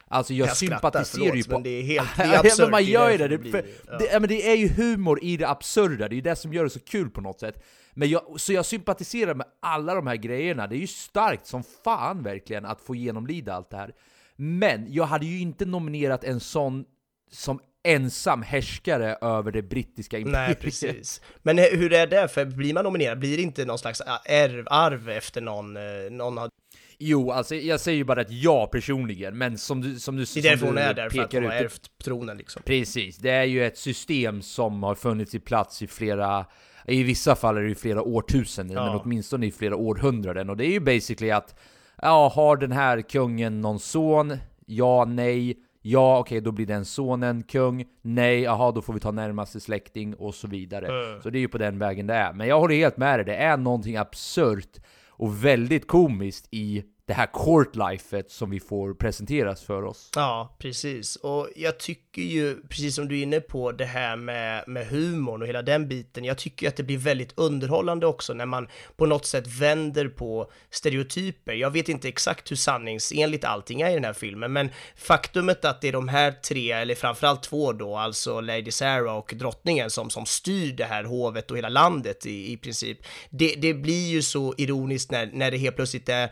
Alltså 0.07 0.34
jag, 0.34 0.48
Jag 0.48 0.57
sympatiserar 0.57 1.36
ju 1.36 1.43
förlåt, 1.43 1.48
på... 1.48 1.53
men 1.53 1.63
det 1.63 1.69
är 1.69 1.84
helt- 1.84 2.10
det 2.17 2.24
är 2.24 2.39
absurt, 2.39 2.72
man 2.72 2.84
gör 2.86 3.12
ju 3.12 3.17
det. 3.17 3.27
det 3.27 3.51
för, 3.51 3.65
ja. 3.88 3.98
det, 3.98 4.05
ja, 4.05 4.19
men 4.19 4.29
det 4.29 4.51
är 4.51 4.55
ju 4.55 4.67
humor 4.67 5.19
i 5.24 5.38
det 5.38 5.50
absurda, 5.50 6.07
det 6.07 6.13
är 6.13 6.15
ju 6.15 6.22
det 6.22 6.36
som 6.36 6.53
gör 6.53 6.63
det 6.63 6.69
så 6.69 6.79
kul 6.79 7.10
på 7.10 7.22
något 7.22 7.39
sätt. 7.39 7.63
Men 7.93 8.10
jag, 8.10 8.22
så 8.38 8.53
jag 8.53 8.65
sympatiserar 8.65 9.34
med 9.34 9.48
alla 9.60 9.95
de 9.95 10.07
här 10.07 10.15
grejerna, 10.15 10.67
det 10.67 10.75
är 10.75 10.79
ju 10.79 10.88
starkt 10.88 11.48
som 11.48 11.63
fan 11.84 12.24
verkligen 12.24 12.65
att 12.65 12.81
få 12.81 12.95
genomlida 12.95 13.53
allt 13.53 13.69
det 13.69 13.77
här. 13.77 13.93
Men 14.36 14.93
jag 14.93 15.05
hade 15.05 15.25
ju 15.25 15.39
inte 15.39 15.65
nominerat 15.65 16.24
en 16.24 16.39
sån 16.39 16.86
som 17.31 17.60
ensam 17.86 18.42
härskare 18.42 19.18
över 19.22 19.51
det 19.51 19.62
brittiska 19.62 20.18
imperiet. 20.18 20.48
Nej, 20.48 20.56
precis. 20.56 21.22
Men 21.44 21.58
hur 21.58 21.94
är 21.94 22.08
det? 22.08 22.27
För 22.27 22.46
blir 22.46 22.74
man 22.74 22.84
nominerad, 22.84 23.20
blir 23.20 23.38
det 23.38 23.44
inte 23.44 23.65
någon 23.65 23.80
slags 23.80 24.01
arv, 24.01 24.68
arv 24.70 25.10
efter 25.10 25.42
någon, 25.42 25.77
eh, 25.77 25.84
någon 26.12 26.38
har... 26.38 26.50
Jo, 26.98 27.32
alltså 27.32 27.56
jag 27.56 27.80
säger 27.80 27.98
ju 27.98 28.04
bara 28.04 28.22
att 28.22 28.32
jag 28.32 28.72
personligen, 28.72 29.38
men 29.38 29.58
som 29.58 29.82
du, 29.82 30.00
som 30.00 30.15
du, 30.15 30.25
Det 30.34 30.39
är 30.39 30.44
därför 30.44 30.65
hon 30.65 30.77
är 30.77 30.94
där, 30.94 31.10
för 31.10 31.22
att 31.22 31.34
hon 31.34 31.44
har 31.44 31.56
ut, 31.56 31.62
ärvt 31.62 31.82
tronen 32.04 32.38
liksom. 32.38 32.62
Precis, 32.65 33.18
det 33.18 33.30
är 33.30 33.44
ju 33.44 33.65
ett 33.65 33.77
system 33.77 34.42
som 34.42 34.84
har 34.84 34.96
funnits 34.96 35.36
i 35.36 35.39
plats 35.39 35.82
i 35.82 35.88
flera, 35.88 36.46
i 36.88 37.04
vissa 37.04 37.36
fall 37.36 37.58
är 37.58 37.62
det 37.62 37.68
ju 37.70 37.75
flera 37.75 38.01
årtusenden, 38.01 38.77
Ja. 38.77 38.86
men 38.86 38.96
åtminstone 39.01 39.46
i 39.46 39.51
flera 39.51 39.75
århundraden. 39.75 40.50
Och 40.50 40.58
det 40.58 40.65
är 40.65 40.72
ju 40.72 40.80
basically 40.80 41.32
att, 41.32 41.56
ja, 42.01 42.32
har 42.36 42.58
den 42.58 42.72
här 42.72 43.01
kungen 43.01 43.62
någon 43.62 43.80
son? 43.80 44.38
Ja, 44.65 45.06
nej. 45.06 45.58
Ja, 45.88 46.20
okej, 46.20 46.42
då 46.42 46.51
blir 46.51 46.65
den 46.65 46.86
sonen 46.86 47.44
kung. 47.44 47.86
Nej, 48.01 48.42
jaha, 48.42 48.72
då 48.72 48.82
får 48.82 48.94
vi 48.94 49.00
ta 49.00 49.12
närmaste 49.12 49.60
släkting 49.60 50.15
och 50.15 50.36
så 50.36 50.48
vidare. 50.48 50.88
Så 51.22 51.30
det 51.30 51.38
är 51.38 51.39
ju 51.39 51.48
på 51.48 51.58
den 51.58 51.80
vägen 51.80 52.08
det 52.08 52.13
är. 52.13 52.34
Men 52.34 52.48
jag 52.48 52.60
håller 52.60 52.75
helt 52.75 52.98
med 52.98 53.20
dig, 53.20 53.25
det 53.25 53.36
är 53.36 53.58
någonting 53.58 53.98
absurt 53.98 54.77
och 55.10 55.46
väldigt 55.46 55.88
komiskt 55.88 56.48
i 56.51 56.84
det 57.08 57.14
här 57.14 57.26
court-lifet 57.26 58.32
som 58.32 58.50
vi 58.50 58.60
får 58.60 58.94
presenteras 58.94 59.64
för 59.64 59.84
oss. 59.84 60.10
Ja, 60.16 60.56
precis. 60.60 61.16
Och 61.16 61.50
jag 61.56 61.78
tycker 61.78 62.22
ju, 62.22 62.62
precis 62.70 62.96
som 62.96 63.08
du 63.08 63.20
är 63.20 63.24
inne 63.24 63.40
på, 63.40 63.72
det 63.72 63.86
här 63.86 64.16
med, 64.16 64.64
med 64.68 64.88
humorn 64.88 65.42
och 65.42 65.48
hela 65.48 65.62
den 65.62 65.88
biten. 65.88 66.24
Jag 66.24 66.38
tycker 66.38 66.68
att 66.68 66.76
det 66.76 66.84
blir 66.84 66.98
väldigt 66.98 67.34
underhållande 67.36 68.06
också 68.06 68.34
när 68.34 68.46
man 68.46 68.68
på 68.96 69.06
något 69.06 69.26
sätt 69.26 69.48
vänder 69.48 70.08
på 70.08 70.52
stereotyper. 70.70 71.54
Jag 71.54 71.72
vet 71.72 71.90
inte 71.90 72.08
exakt 72.08 72.52
hur 72.52 72.56
sanningsenligt 72.56 73.44
allting 73.44 73.82
är 73.82 73.90
i 73.90 73.94
den 73.94 74.04
här 74.04 74.14
filmen, 74.14 74.54
men 74.54 74.70
faktumet 74.96 75.66
att 75.66 75.82
det 75.82 75.88
är 75.88 75.94
de 75.94 76.08
här 76.08 76.32
tre, 76.32 76.72
eller 76.72 76.96
framförallt 76.96 77.44
två 77.44 77.74
då, 77.74 77.98
alltså 77.98 78.42
Lady 78.42 78.72
Sarah 78.72 79.18
och 79.18 79.34
drottningen 79.36 79.90
som, 79.90 80.10
som 80.10 80.26
styr 80.26 80.74
det 80.74 80.86
här 80.86 81.04
hovet 81.04 81.52
och 81.52 81.58
hela 81.58 81.70
landet 81.70 82.26
i, 82.26 82.52
i 82.54 82.58
princip. 82.58 82.98
Det, 83.30 83.56
det 83.58 83.74
blir 83.74 84.08
ju 84.08 84.22
så 84.22 84.54
ironiskt 84.58 85.12
när, 85.12 85.30
när 85.34 85.52
det 85.52 85.58
helt 85.58 85.76
plötsligt 85.76 86.10
är 86.10 86.32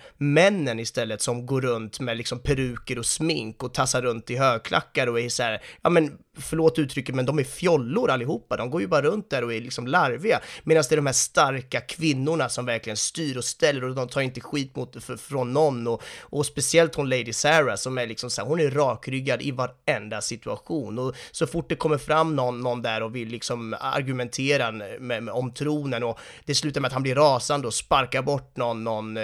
männen 0.64 0.80
istället 0.80 1.22
som 1.22 1.46
går 1.46 1.62
runt 1.62 2.00
med 2.00 2.18
liksom 2.18 2.40
peruker 2.40 3.00
och 3.00 3.06
smink 3.06 3.64
och 3.64 3.74
tassar 3.74 4.02
runt 4.02 4.30
i 4.30 4.38
högklackar 4.38 5.08
och 5.08 5.20
är 5.20 5.30
så 5.30 5.44
här, 5.44 5.62
ja 5.82 5.90
men 5.90 6.18
förlåt 6.38 6.80
uttrycket, 6.80 7.16
men 7.16 7.26
de 7.26 7.40
är 7.40 7.44
fjollor 7.44 8.10
allihopa. 8.10 8.58
De 8.58 8.70
går 8.70 8.82
ju 8.82 8.88
bara 8.88 9.02
runt 9.02 9.30
där 9.30 9.44
och 9.44 9.54
är 9.54 9.62
liksom 9.62 9.88
larviga. 9.88 10.40
Medan 10.64 10.84
det 10.90 10.96
är 10.96 10.98
de 10.98 11.06
här 11.06 11.14
starka 11.14 11.82
kvinnorna 11.82 12.50
som 12.50 12.66
verkligen 12.66 12.98
styr 12.98 13.38
och 13.38 13.44
ställer 13.44 13.84
och 13.84 13.96
de 13.96 14.08
tar 14.08 14.22
inte 14.22 14.42
skit 14.42 14.76
mot, 14.76 15.04
för, 15.04 15.18
från 15.18 15.54
någon. 15.54 15.88
Och, 15.88 16.04
och 16.22 16.46
speciellt 16.46 16.96
hon 16.96 17.10
Lady 17.10 17.34
Sarah 17.34 17.76
som 17.76 17.98
är 17.98 18.08
liksom 18.08 18.30
så 18.30 18.42
här, 18.42 18.50
hon 18.50 18.60
är 18.60 18.72
rakryggad 18.72 19.42
i 19.42 19.52
varenda 19.52 20.22
situation. 20.22 21.00
Och 21.00 21.16
så 21.32 21.48
fort 21.48 21.70
det 21.70 21.76
kommer 21.76 21.98
fram 21.98 22.36
någon, 22.36 22.62
någon 22.62 22.82
där 22.82 23.04
och 23.04 23.16
vill 23.16 23.28
liksom 23.28 23.76
argumentera 23.80 24.72
med, 24.72 25.02
med, 25.02 25.30
om 25.30 25.54
tronen 25.54 26.04
och 26.04 26.20
det 26.46 26.56
slutar 26.56 26.82
med 26.82 26.88
att 26.88 26.94
han 26.94 27.04
blir 27.04 27.16
rasande 27.16 27.68
och 27.68 27.74
sparkar 27.74 28.22
bort 28.22 28.58
någon, 28.58 28.84
någon, 28.84 29.18
eh, 29.18 29.24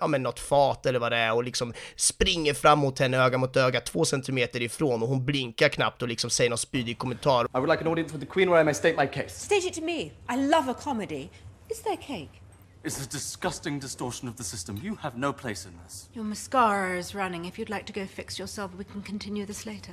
ja 0.00 0.06
men 0.06 0.22
något 0.22 0.40
fat 0.40 0.86
eller 0.86 0.98
vad 0.98 1.12
det 1.12 1.18
är 1.18 1.34
och 1.34 1.44
liksom 1.44 1.72
springer 1.96 2.54
fram 2.54 2.78
mot 2.78 2.98
henne 2.98 3.18
öga 3.18 3.38
mot 3.38 3.56
öga 3.56 3.80
två 3.80 4.04
centimeter 4.04 4.62
ifrån 4.62 5.02
och 5.02 5.08
hon 5.08 5.26
blinkar 5.26 5.68
knappt 5.68 6.02
och 6.02 6.08
liksom 6.08 6.29
säger 6.30 6.50
någon 6.50 6.58
spydig 6.58 6.98
kommentar. 6.98 7.44
I 7.44 7.58
would 7.58 7.68
like 7.68 7.84
an 7.84 7.92
audience 7.92 8.12
with 8.12 8.20
the 8.20 8.32
Queen 8.32 8.50
where 8.50 8.60
I 8.60 8.64
may 8.64 8.74
state 8.74 8.96
my 8.96 9.06
case. 9.06 9.30
State 9.30 9.66
it 9.66 9.74
to 9.74 9.82
me. 9.82 10.12
I 10.28 10.36
love 10.36 10.70
a 10.70 10.74
comedy. 10.74 11.30
Is 11.68 11.82
there 11.82 11.96
cake? 11.96 12.42
It's 12.82 13.06
a 13.06 13.08
disgusting 13.08 13.78
distortion 13.78 14.28
of 14.28 14.36
the 14.36 14.44
system. 14.44 14.78
You 14.82 14.94
have 14.96 15.16
no 15.16 15.32
place 15.32 15.66
in 15.66 15.72
this. 15.84 16.08
Your 16.14 16.24
mascara 16.24 16.98
is 16.98 17.14
running. 17.14 17.44
If 17.44 17.58
you'd 17.58 17.68
like 17.70 17.84
to 17.86 17.92
go 17.92 18.06
fix 18.06 18.38
yourself, 18.38 18.74
we 18.78 18.84
can 18.84 19.02
continue 19.02 19.44
this 19.46 19.66
later. 19.66 19.92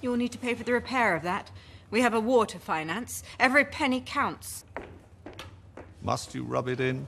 You'll 0.00 0.16
need 0.16 0.32
to 0.32 0.38
pay 0.38 0.54
for 0.54 0.64
the 0.64 0.72
repair 0.72 1.16
of 1.16 1.22
that. 1.24 1.50
We 1.90 2.02
have 2.02 2.14
a 2.14 2.20
war 2.20 2.46
to 2.46 2.58
finance. 2.58 3.22
Every 3.38 3.64
penny 3.64 4.00
counts. 4.00 4.64
Must 6.02 6.34
you 6.34 6.44
rub 6.44 6.68
it 6.68 6.80
in? 6.80 7.06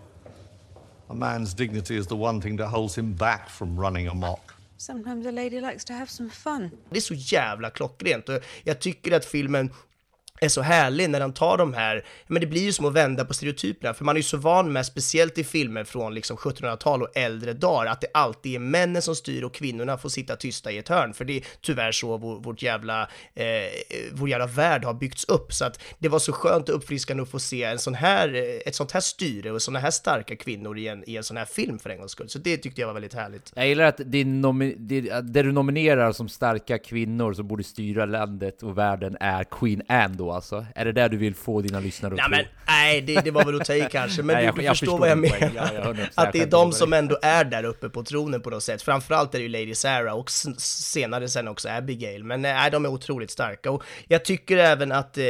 A 1.13 1.15
man's 1.15 1.55
dignity 1.55 1.97
is 1.97 2.07
the 2.07 2.15
one 2.15 2.41
thing 2.41 2.57
that 2.57 2.69
holds 2.69 2.99
him 2.99 3.13
back 3.13 3.51
from 3.51 3.81
running 3.81 4.09
amok. 4.09 4.55
Sometimes 4.79 5.27
a 5.27 5.31
lady 5.31 5.61
likes 5.61 5.85
to 5.85 5.93
have 5.93 6.11
some 6.11 6.31
fun. 6.31 6.71
Det 6.91 6.97
är 6.97 7.01
så 7.01 7.15
jävla 7.15 7.71
klockrent 7.71 8.29
och 8.29 8.41
jag 8.65 8.81
tycker 8.81 9.13
att 9.13 9.25
filmen 9.25 9.71
är 10.43 10.49
så 10.49 10.63
härlig 10.63 11.11
när 11.11 11.21
han 11.21 11.33
tar 11.33 11.59
de 11.59 11.75
här, 11.75 12.05
men 12.27 12.41
det 12.41 12.47
blir 12.47 12.63
ju 12.63 12.73
som 12.73 12.87
att 12.87 12.93
vända 12.93 13.25
på 13.25 13.35
stereotyperna, 13.35 13.95
för 13.95 14.05
man 14.05 14.17
är 14.17 14.19
ju 14.19 14.23
så 14.23 14.37
van 14.37 14.73
med, 14.73 14.87
speciellt 14.87 15.39
i 15.39 15.45
filmer 15.45 15.85
från 15.85 16.15
liksom 16.15 16.37
1700-tal 16.37 17.03
och 17.03 17.17
äldre 17.17 17.53
dagar, 17.53 17.93
att 17.93 18.01
det 18.01 18.07
alltid 18.15 18.55
är 18.55 18.59
männen 18.59 19.03
som 19.03 19.15
styr 19.15 19.43
och 19.43 19.55
kvinnorna 19.55 19.99
får 19.99 20.09
sitta 20.09 20.37
tysta 20.37 20.73
i 20.73 20.79
ett 20.79 20.89
hörn, 20.89 21.15
för 21.15 21.25
det 21.25 21.37
är 21.37 21.45
tyvärr 21.61 21.93
så 21.93 22.17
vår, 22.17 22.41
vårt 22.41 22.63
jävla, 22.63 23.03
eh, 23.35 23.47
vår 24.13 24.29
jävla 24.29 24.47
värld 24.47 24.85
har 24.85 24.95
byggts 24.95 25.25
upp, 25.25 25.53
så 25.53 25.65
att 25.65 25.81
det 25.99 26.09
var 26.09 26.19
så 26.19 26.33
skönt 26.33 26.69
och 26.69 26.77
uppfriskande 26.77 27.23
att 27.23 27.31
få 27.31 27.39
se 27.39 27.65
en 27.65 27.79
sån 27.79 27.95
här, 27.95 28.61
ett 28.67 28.75
sånt 28.75 28.93
här 28.93 29.01
styre 29.01 29.51
och 29.51 29.63
såna 29.63 29.79
här 29.79 29.91
starka 29.91 30.37
kvinnor 30.37 30.79
i 30.79 30.89
en, 30.89 31.11
i 31.11 31.17
en 31.17 31.25
sån 31.25 31.37
här 31.37 31.45
film 31.45 31.79
för 31.79 31.91
en 31.91 31.99
gångs 31.99 32.13
skull, 32.13 32.29
så 32.29 32.39
det 32.39 32.57
tyckte 32.57 32.81
jag 32.81 32.89
var 32.89 32.95
väldigt 32.95 33.15
härligt. 33.15 33.53
Jag 33.55 33.69
gillar 33.69 33.85
att 33.85 34.01
det, 34.05 34.25
nomi- 34.25 34.77
det, 34.79 35.01
det 35.21 35.43
du 35.43 35.53
nominerar 35.53 36.13
som 36.13 36.29
starka 36.29 36.79
kvinnor 36.79 37.33
som 37.33 37.49
borde 37.49 37.65
styra 37.65 38.07
landet 38.07 38.63
och 38.63 38.79
världen 38.79 39.17
är 39.21 39.45
Queen 39.45 39.83
Anne 39.89 40.15
då 40.17 40.32
alltså? 40.35 40.67
Är 40.75 40.85
det 40.85 40.93
där 40.93 41.09
du 41.09 41.17
vill 41.17 41.35
få 41.35 41.61
dina 41.61 41.81
lyssnare 41.81 42.13
att 42.15 42.31
Nej, 42.31 42.45
tro? 42.45 42.53
men, 42.67 42.67
nej 42.67 43.01
det, 43.01 43.21
det 43.21 43.31
var 43.31 43.45
väl 43.45 43.61
att 43.61 43.67
ta 43.67 43.75
i 43.75 43.89
kanske, 43.93 44.23
men 44.23 44.35
Nej, 44.37 44.43
du, 44.43 44.47
jag- 44.47 44.55
du 44.57 44.63
jag 44.63 44.79
förstår, 44.79 44.99
vad 44.99 45.11
jag 45.11 45.19
menar. 45.19 45.51
Ja, 45.55 45.73
jag 45.75 45.97
att 46.15 46.33
det 46.33 46.41
är 46.41 46.47
de 46.47 46.73
som 46.73 46.93
ändå 46.93 47.19
är 47.23 47.45
där 47.45 47.65
uppe 47.65 47.89
på 47.89 48.03
tronen 48.05 48.41
på 48.41 48.51
något 48.51 48.63
sätt. 48.63 48.83
Framförallt 48.83 49.35
är 49.35 49.39
det 49.39 49.43
ju 49.43 49.49
Lady 49.49 49.75
Sarah 49.75 50.15
och 50.17 50.31
senare 50.59 51.29
sen 51.29 51.49
också 51.49 51.69
Abigail. 51.69 52.25
Men 52.25 52.43
nej, 52.43 52.71
de 52.71 52.85
är 52.85 52.89
otroligt 52.89 53.31
starka. 53.31 53.71
Och 53.71 53.83
jag 54.09 54.25
tycker 54.25 54.57
även 54.57 54.93
att 54.93 55.19
eh, 55.19 55.25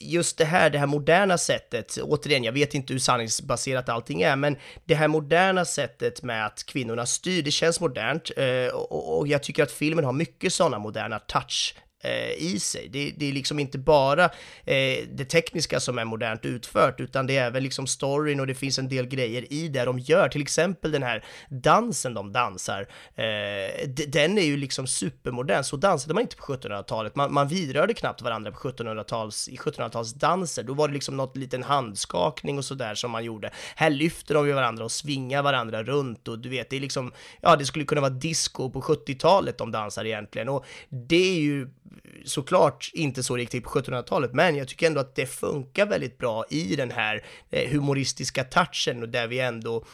just 0.00 0.38
det 0.38 0.44
här, 0.44 0.70
det 0.70 0.78
här 0.78 0.86
moderna 0.86 1.38
sättet, 1.38 1.98
återigen, 2.02 2.44
jag 2.44 2.52
vet 2.52 2.74
inte 2.74 2.92
hur 2.92 3.00
sanningsbaserat 3.00 3.88
allting 3.88 4.22
är, 4.22 4.36
men 4.36 4.56
det 4.84 4.94
här 4.94 5.08
moderna 5.08 5.64
sättet 5.64 6.22
med 6.22 6.46
att 6.46 6.66
kvinnorna 6.66 7.06
styr, 7.06 7.42
det 7.42 7.50
känns 7.50 7.80
modernt. 7.80 8.30
Eh, 8.36 8.74
och, 8.74 9.28
jag 9.28 9.42
tycker 9.42 9.62
att 9.62 9.72
filmen 9.72 10.04
har 10.04 10.12
mycket 10.12 10.52
sådana 10.52 10.78
moderna 10.78 11.18
touch 11.18 11.74
eh, 11.76 11.83
Eh, 12.04 12.30
i 12.38 12.60
sig. 12.60 12.88
Det, 12.88 13.12
det 13.16 13.28
är 13.28 13.32
liksom 13.32 13.58
inte 13.58 13.78
bara 13.78 14.24
eh, 14.64 15.04
det 15.12 15.24
tekniska 15.24 15.80
som 15.80 15.98
är 15.98 16.04
modernt 16.04 16.44
utfört, 16.44 17.00
utan 17.00 17.26
det 17.26 17.36
är 17.36 17.46
även 17.46 17.62
liksom 17.62 17.86
storyn 17.86 18.40
och 18.40 18.46
det 18.46 18.54
finns 18.54 18.78
en 18.78 18.88
del 18.88 19.06
grejer 19.06 19.52
i 19.52 19.68
det 19.68 19.84
de 19.84 19.98
gör. 19.98 20.28
Till 20.28 20.42
exempel 20.42 20.92
den 20.92 21.02
här 21.02 21.24
dansen 21.48 22.14
de 22.14 22.32
dansar. 22.32 22.88
Eh, 23.14 23.88
den 24.08 24.38
är 24.38 24.44
ju 24.44 24.56
liksom 24.56 24.86
supermodern. 24.86 25.64
Så 25.64 25.76
dansade 25.76 26.14
man 26.14 26.22
inte 26.22 26.36
på 26.36 26.44
1700-talet. 26.44 27.16
Man, 27.16 27.34
man 27.34 27.48
vidrörde 27.48 27.94
knappt 27.94 28.22
varandra 28.22 28.50
på 28.50 28.58
1700-tals, 28.58 29.48
i 29.48 29.56
1700-talsdanser. 29.56 30.62
Då 30.62 30.74
var 30.74 30.88
det 30.88 30.94
liksom 30.94 31.16
något 31.16 31.36
liten 31.36 31.62
handskakning 31.62 32.58
och 32.58 32.64
sådär 32.64 32.94
som 32.94 33.10
man 33.10 33.24
gjorde. 33.24 33.50
Här 33.76 33.90
lyfter 33.90 34.34
de 34.34 34.46
ju 34.46 34.52
varandra 34.52 34.84
och 34.84 34.92
svingar 34.92 35.42
varandra 35.42 35.82
runt 35.82 36.28
och 36.28 36.38
du 36.38 36.48
vet, 36.48 36.70
det 36.70 36.76
är 36.76 36.80
liksom, 36.80 37.12
ja, 37.40 37.56
det 37.56 37.64
skulle 37.64 37.84
kunna 37.84 38.00
vara 38.00 38.10
disco 38.10 38.70
på 38.70 38.80
70-talet 38.80 39.58
de 39.58 39.72
dansar 39.72 40.04
egentligen. 40.04 40.48
Och 40.48 40.64
det 40.88 41.36
är 41.36 41.40
ju 41.40 41.68
såklart 42.24 42.90
inte 42.94 43.22
så 43.22 43.36
riktigt 43.36 43.64
på 43.64 43.70
1700-talet, 43.70 44.32
men 44.34 44.56
jag 44.56 44.68
tycker 44.68 44.86
ändå 44.86 45.00
att 45.00 45.14
det 45.14 45.26
funkar 45.26 45.86
väldigt 45.86 46.18
bra 46.18 46.44
i 46.50 46.76
den 46.76 46.90
här 46.90 47.24
eh, 47.50 47.70
humoristiska 47.70 48.44
touchen 48.44 49.02
och 49.02 49.08
där 49.08 49.26
vi 49.26 49.40
ändå 49.40 49.84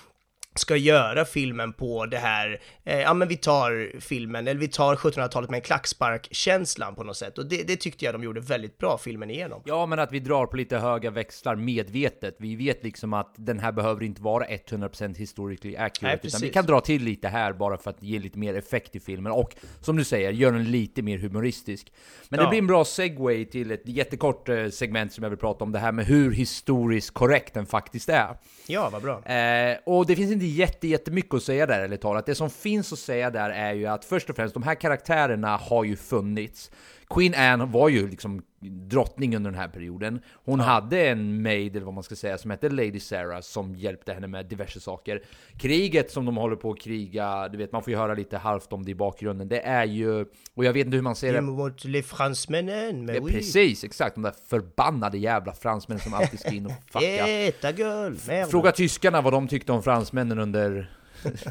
ska 0.55 0.77
göra 0.77 1.25
filmen 1.25 1.73
på 1.73 2.07
det 2.07 2.19
här, 2.19 2.61
eh, 2.85 3.01
ja 3.01 3.15
men 3.15 3.29
vi 3.29 3.37
tar 3.37 4.01
filmen, 4.01 4.49
eller 4.49 4.61
vi 4.61 4.69
tar 4.69 4.97
1700-talet 4.97 5.51
med 5.51 5.59
en 5.59 5.63
klackspark-känslan 5.63 6.95
på 6.95 7.05
något 7.05 7.17
sätt. 7.17 7.39
Och 7.39 7.47
det, 7.47 7.63
det, 7.63 7.77
tyckte 7.77 8.05
jag 8.05 8.15
de 8.15 8.23
gjorde 8.23 8.41
väldigt 8.41 8.79
bra 8.79 8.99
filmen 8.99 9.31
igenom. 9.31 9.63
Ja, 9.65 9.87
men 9.87 9.99
att 9.99 10.13
vi 10.13 10.21
drar 10.21 10.47
på 10.47 10.57
lite 10.57 10.79
höga 10.79 11.11
växlar 11.11 11.57
medvetet. 11.57 12.37
Vi 12.39 12.57
vet 12.57 12.85
liksom 12.85 13.13
att 13.13 13.35
den 13.37 13.59
här 13.59 13.73
behöver 13.73 14.03
inte 14.03 14.23
vara 14.23 14.47
100% 14.47 15.17
historically 15.17 15.77
accurate, 15.77 16.17
Nej, 16.17 16.21
utan 16.23 16.41
vi 16.41 16.49
kan 16.49 16.67
dra 16.67 16.81
till 16.81 17.03
lite 17.03 17.29
här 17.29 17.53
bara 17.53 17.79
för 17.79 17.91
att 17.91 18.03
ge 18.03 18.19
lite 18.19 18.39
mer 18.39 18.55
effekt 18.55 18.97
i 18.97 19.01
filmen. 19.01 19.33
Och 19.33 19.57
som 19.81 19.97
du 19.97 20.05
säger, 20.05 20.33
gör 20.33 20.53
den 20.53 20.71
lite 20.71 21.03
mer 21.03 21.19
humoristisk. 21.19 21.93
Men 22.29 22.39
ja. 22.39 22.45
det 22.45 22.51
blir 22.51 22.59
en 22.59 22.67
bra 22.67 22.85
segway 22.85 23.45
till 23.45 23.71
ett 23.71 23.83
jättekort 23.89 24.49
eh, 24.49 24.69
segment 24.69 25.13
som 25.13 25.23
jag 25.25 25.31
vill 25.31 25.39
prata 25.39 25.65
om, 25.65 25.73
det 25.73 25.79
här 25.79 25.93
med 25.93 26.07
hur 26.07 26.33
historiskt 26.33 27.15
korrekt 27.15 27.55
den 27.55 27.67
faktiskt 27.67 28.09
är. 28.09 28.37
Ja, 28.67 28.91
vad 28.93 29.03
bra. 29.03 29.25
Eh, 29.25 29.79
och 29.85 30.07
det 30.07 30.17
finns 30.17 30.33
inte 30.33 30.40
jätte, 30.47 30.89
jättemycket 30.89 31.35
att 31.35 31.43
säga 31.43 31.67
där, 31.67 31.81
eller 31.81 31.97
talat. 31.97 32.27
Det 32.27 32.35
som 32.35 32.51
finns 32.51 32.93
att 32.93 32.99
säga 32.99 33.31
där 33.31 33.51
är 33.51 33.73
ju 33.73 33.87
att 33.87 34.05
först 34.05 34.31
och 34.31 34.37
främst, 34.37 34.55
de 34.55 34.63
här 34.63 34.75
karaktärerna 34.75 35.57
har 35.57 35.85
ju 35.85 35.97
funnits. 35.97 36.71
Queen 37.11 37.35
Anne 37.35 37.65
var 37.65 37.89
ju 37.89 38.09
liksom 38.09 38.43
drottning 38.61 39.37
under 39.37 39.51
den 39.51 39.61
här 39.61 39.69
perioden. 39.69 40.21
Hon 40.45 40.59
ja. 40.59 40.65
hade 40.65 41.09
en 41.09 41.43
maid, 41.43 41.77
eller 41.77 41.87
vad 41.87 41.95
man 41.95 42.03
ska 42.03 42.17
säga, 42.17 42.39
som 42.39 42.51
hette 42.51 42.69
Lady 42.69 43.01
Sarah, 43.01 43.41
som 43.41 43.77
hjälpte 43.77 44.13
henne 44.13 44.27
med 44.27 44.47
diverse 44.47 44.81
saker. 44.81 45.23
Kriget 45.59 46.11
som 46.11 46.25
de 46.25 46.37
håller 46.37 46.57
på 46.57 46.71
att 46.71 46.81
kriga, 46.81 47.49
du 47.49 47.59
vet, 47.59 47.73
man 47.73 47.83
får 47.83 47.91
ju 47.91 47.97
höra 47.97 48.15
lite 48.15 48.39
halvt 48.39 48.73
om 48.73 48.85
det 48.85 48.91
i 48.91 48.95
bakgrunden. 48.95 49.49
Det 49.49 49.61
är 49.61 49.85
ju, 49.85 50.27
och 50.55 50.65
jag 50.65 50.73
vet 50.73 50.87
inte 50.87 50.97
hur 50.97 51.03
man 51.03 51.17
ser 51.17 51.33
det. 51.33 51.41
Mot 51.41 51.85
les 51.85 52.07
fransmännen, 52.07 53.09
ja, 53.09 53.21
oui. 53.21 53.33
Precis, 53.33 53.85
exakt. 53.85 54.15
De 54.15 54.23
där 54.23 54.35
förbannade 54.49 55.19
jävla 55.19 55.53
fransmännen 55.53 56.01
som 56.01 56.15
alltid 56.15 56.41
ska 56.41 56.51
in 56.51 56.67
och 56.67 56.73
fucka. 56.93 58.47
Fråga 58.47 58.73
tyskarna 58.73 59.21
vad 59.21 59.33
de 59.33 59.49
tyckte 59.49 59.73
om 59.73 59.83
fransmännen 59.83 60.39
under 60.39 61.00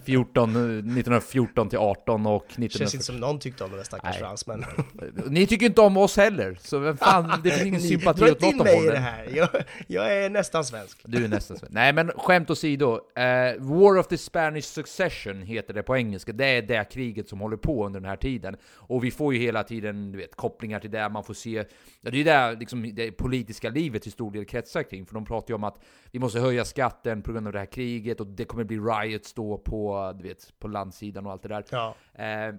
14, 0.05 0.49
1914 0.49 1.69
till 1.69 1.79
18 1.79 2.25
och 2.25 2.45
19... 2.55 2.79
Känns 2.79 2.93
inte 2.93 3.05
som 3.05 3.17
någon 3.17 3.39
tyckte 3.39 3.63
om 3.63 3.71
de 3.71 3.77
där 3.77 3.83
stackars 3.83 4.17
fransmän. 4.17 4.65
Ni 5.27 5.47
tycker 5.47 5.65
inte 5.65 5.81
om 5.81 5.97
oss 5.97 6.17
heller, 6.17 6.57
så 6.61 6.79
vem 6.79 6.97
fan, 6.97 7.39
det 7.43 7.51
finns 7.51 7.65
ingen 7.65 7.81
sympati 7.81 8.31
åt 8.31 8.41
något 8.41 8.59
av 8.59 8.65
mig 8.65 8.85
i 8.85 8.89
det 8.89 8.97
här. 8.97 9.29
Jag, 9.35 9.49
jag, 9.87 10.15
är 10.15 10.29
nästan 10.29 10.65
svensk. 10.65 11.01
Du 11.05 11.23
är 11.23 11.27
nästan 11.27 11.57
svensk. 11.57 11.73
Nej 11.73 11.93
men 11.93 12.11
skämt 12.11 12.49
åsido, 12.49 12.93
uh, 12.93 12.99
War 13.59 13.97
of 13.97 14.07
the 14.07 14.17
Spanish 14.17 14.63
Succession 14.63 15.41
heter 15.41 15.73
det 15.73 15.83
på 15.83 15.97
engelska. 15.97 16.33
Det 16.33 16.45
är 16.45 16.61
det 16.61 16.89
kriget 16.91 17.29
som 17.29 17.39
håller 17.39 17.57
på 17.57 17.85
under 17.85 17.99
den 17.99 18.09
här 18.09 18.17
tiden. 18.17 18.57
Och 18.75 19.03
vi 19.03 19.11
får 19.11 19.33
ju 19.33 19.39
hela 19.39 19.63
tiden, 19.63 20.11
du 20.11 20.17
vet, 20.17 20.35
kopplingar 20.35 20.79
till 20.79 20.91
det, 20.91 21.09
man 21.09 21.23
får 21.23 21.33
se... 21.33 21.65
Ja, 22.01 22.11
det 22.11 22.19
är 22.19 22.23
där 22.23 22.55
liksom, 22.55 22.91
det 22.95 23.11
politiska 23.11 23.69
livet 23.69 24.03
till 24.03 24.11
stor 24.11 24.31
del 24.31 24.45
kretsar 24.45 24.83
kring, 24.83 25.05
för 25.05 25.13
de 25.13 25.25
pratar 25.25 25.49
ju 25.49 25.55
om 25.55 25.63
att 25.63 25.79
vi 26.11 26.19
måste 26.19 26.39
höja 26.39 26.65
skatten 26.65 27.21
på 27.21 27.31
grund 27.31 27.47
av 27.47 27.53
det 27.53 27.59
här 27.59 27.65
kriget, 27.65 28.19
och 28.19 28.27
det 28.27 28.45
kommer 28.45 28.63
bli 28.63 28.77
riots 28.77 29.33
då 29.33 29.57
på, 29.59 30.13
du 30.17 30.23
vet, 30.27 30.59
på 30.59 30.67
landsidan 30.67 31.25
och 31.25 31.31
allt 31.31 31.43
det 31.43 31.49
där. 31.49 31.63
Ja. 31.69 31.95
Eh, 32.13 32.55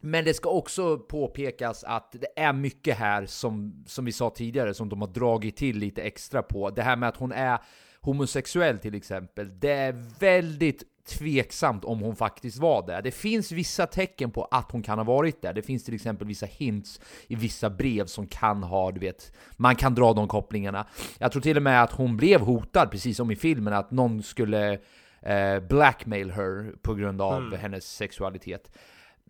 men 0.00 0.24
det 0.24 0.34
ska 0.34 0.50
också 0.50 0.98
påpekas 0.98 1.84
att 1.84 2.12
det 2.12 2.40
är 2.40 2.52
mycket 2.52 2.96
här 2.96 3.26
som, 3.26 3.84
som 3.86 4.04
vi 4.04 4.12
sa 4.12 4.30
tidigare, 4.30 4.74
som 4.74 4.88
de 4.88 5.00
har 5.00 5.08
dragit 5.08 5.56
till 5.56 5.78
lite 5.78 6.02
extra 6.02 6.42
på. 6.42 6.70
Det 6.70 6.82
här 6.82 6.96
med 6.96 7.08
att 7.08 7.16
hon 7.16 7.32
är 7.32 7.58
homosexuell 8.00 8.78
till 8.78 8.94
exempel, 8.94 9.60
det 9.60 9.70
är 9.70 9.92
väldigt 10.18 10.82
tveksamt 11.08 11.84
om 11.84 12.00
hon 12.00 12.16
faktiskt 12.16 12.58
var 12.58 12.86
det. 12.86 13.00
Det 13.00 13.10
finns 13.10 13.52
vissa 13.52 13.86
tecken 13.86 14.30
på 14.30 14.44
att 14.44 14.72
hon 14.72 14.82
kan 14.82 14.98
ha 14.98 15.04
varit 15.04 15.42
där. 15.42 15.52
Det 15.52 15.62
finns 15.62 15.84
till 15.84 15.94
exempel 15.94 16.26
vissa 16.26 16.46
hints 16.46 17.00
i 17.26 17.34
vissa 17.34 17.70
brev 17.70 18.06
som 18.06 18.26
kan 18.26 18.62
ha, 18.62 18.90
du 18.90 19.00
vet, 19.00 19.32
man 19.56 19.76
kan 19.76 19.94
dra 19.94 20.12
de 20.12 20.28
kopplingarna. 20.28 20.86
Jag 21.18 21.32
tror 21.32 21.42
till 21.42 21.56
och 21.56 21.62
med 21.62 21.82
att 21.82 21.92
hon 21.92 22.16
blev 22.16 22.40
hotad, 22.40 22.90
precis 22.90 23.16
som 23.16 23.30
i 23.30 23.36
filmen, 23.36 23.72
att 23.72 23.90
någon 23.90 24.22
skulle 24.22 24.78
eh, 25.22 25.60
blackmail 25.60 26.30
her 26.30 26.72
på 26.82 26.94
grund 26.94 27.22
av 27.22 27.42
mm. 27.42 27.60
hennes 27.60 27.84
sexualitet. 27.96 28.70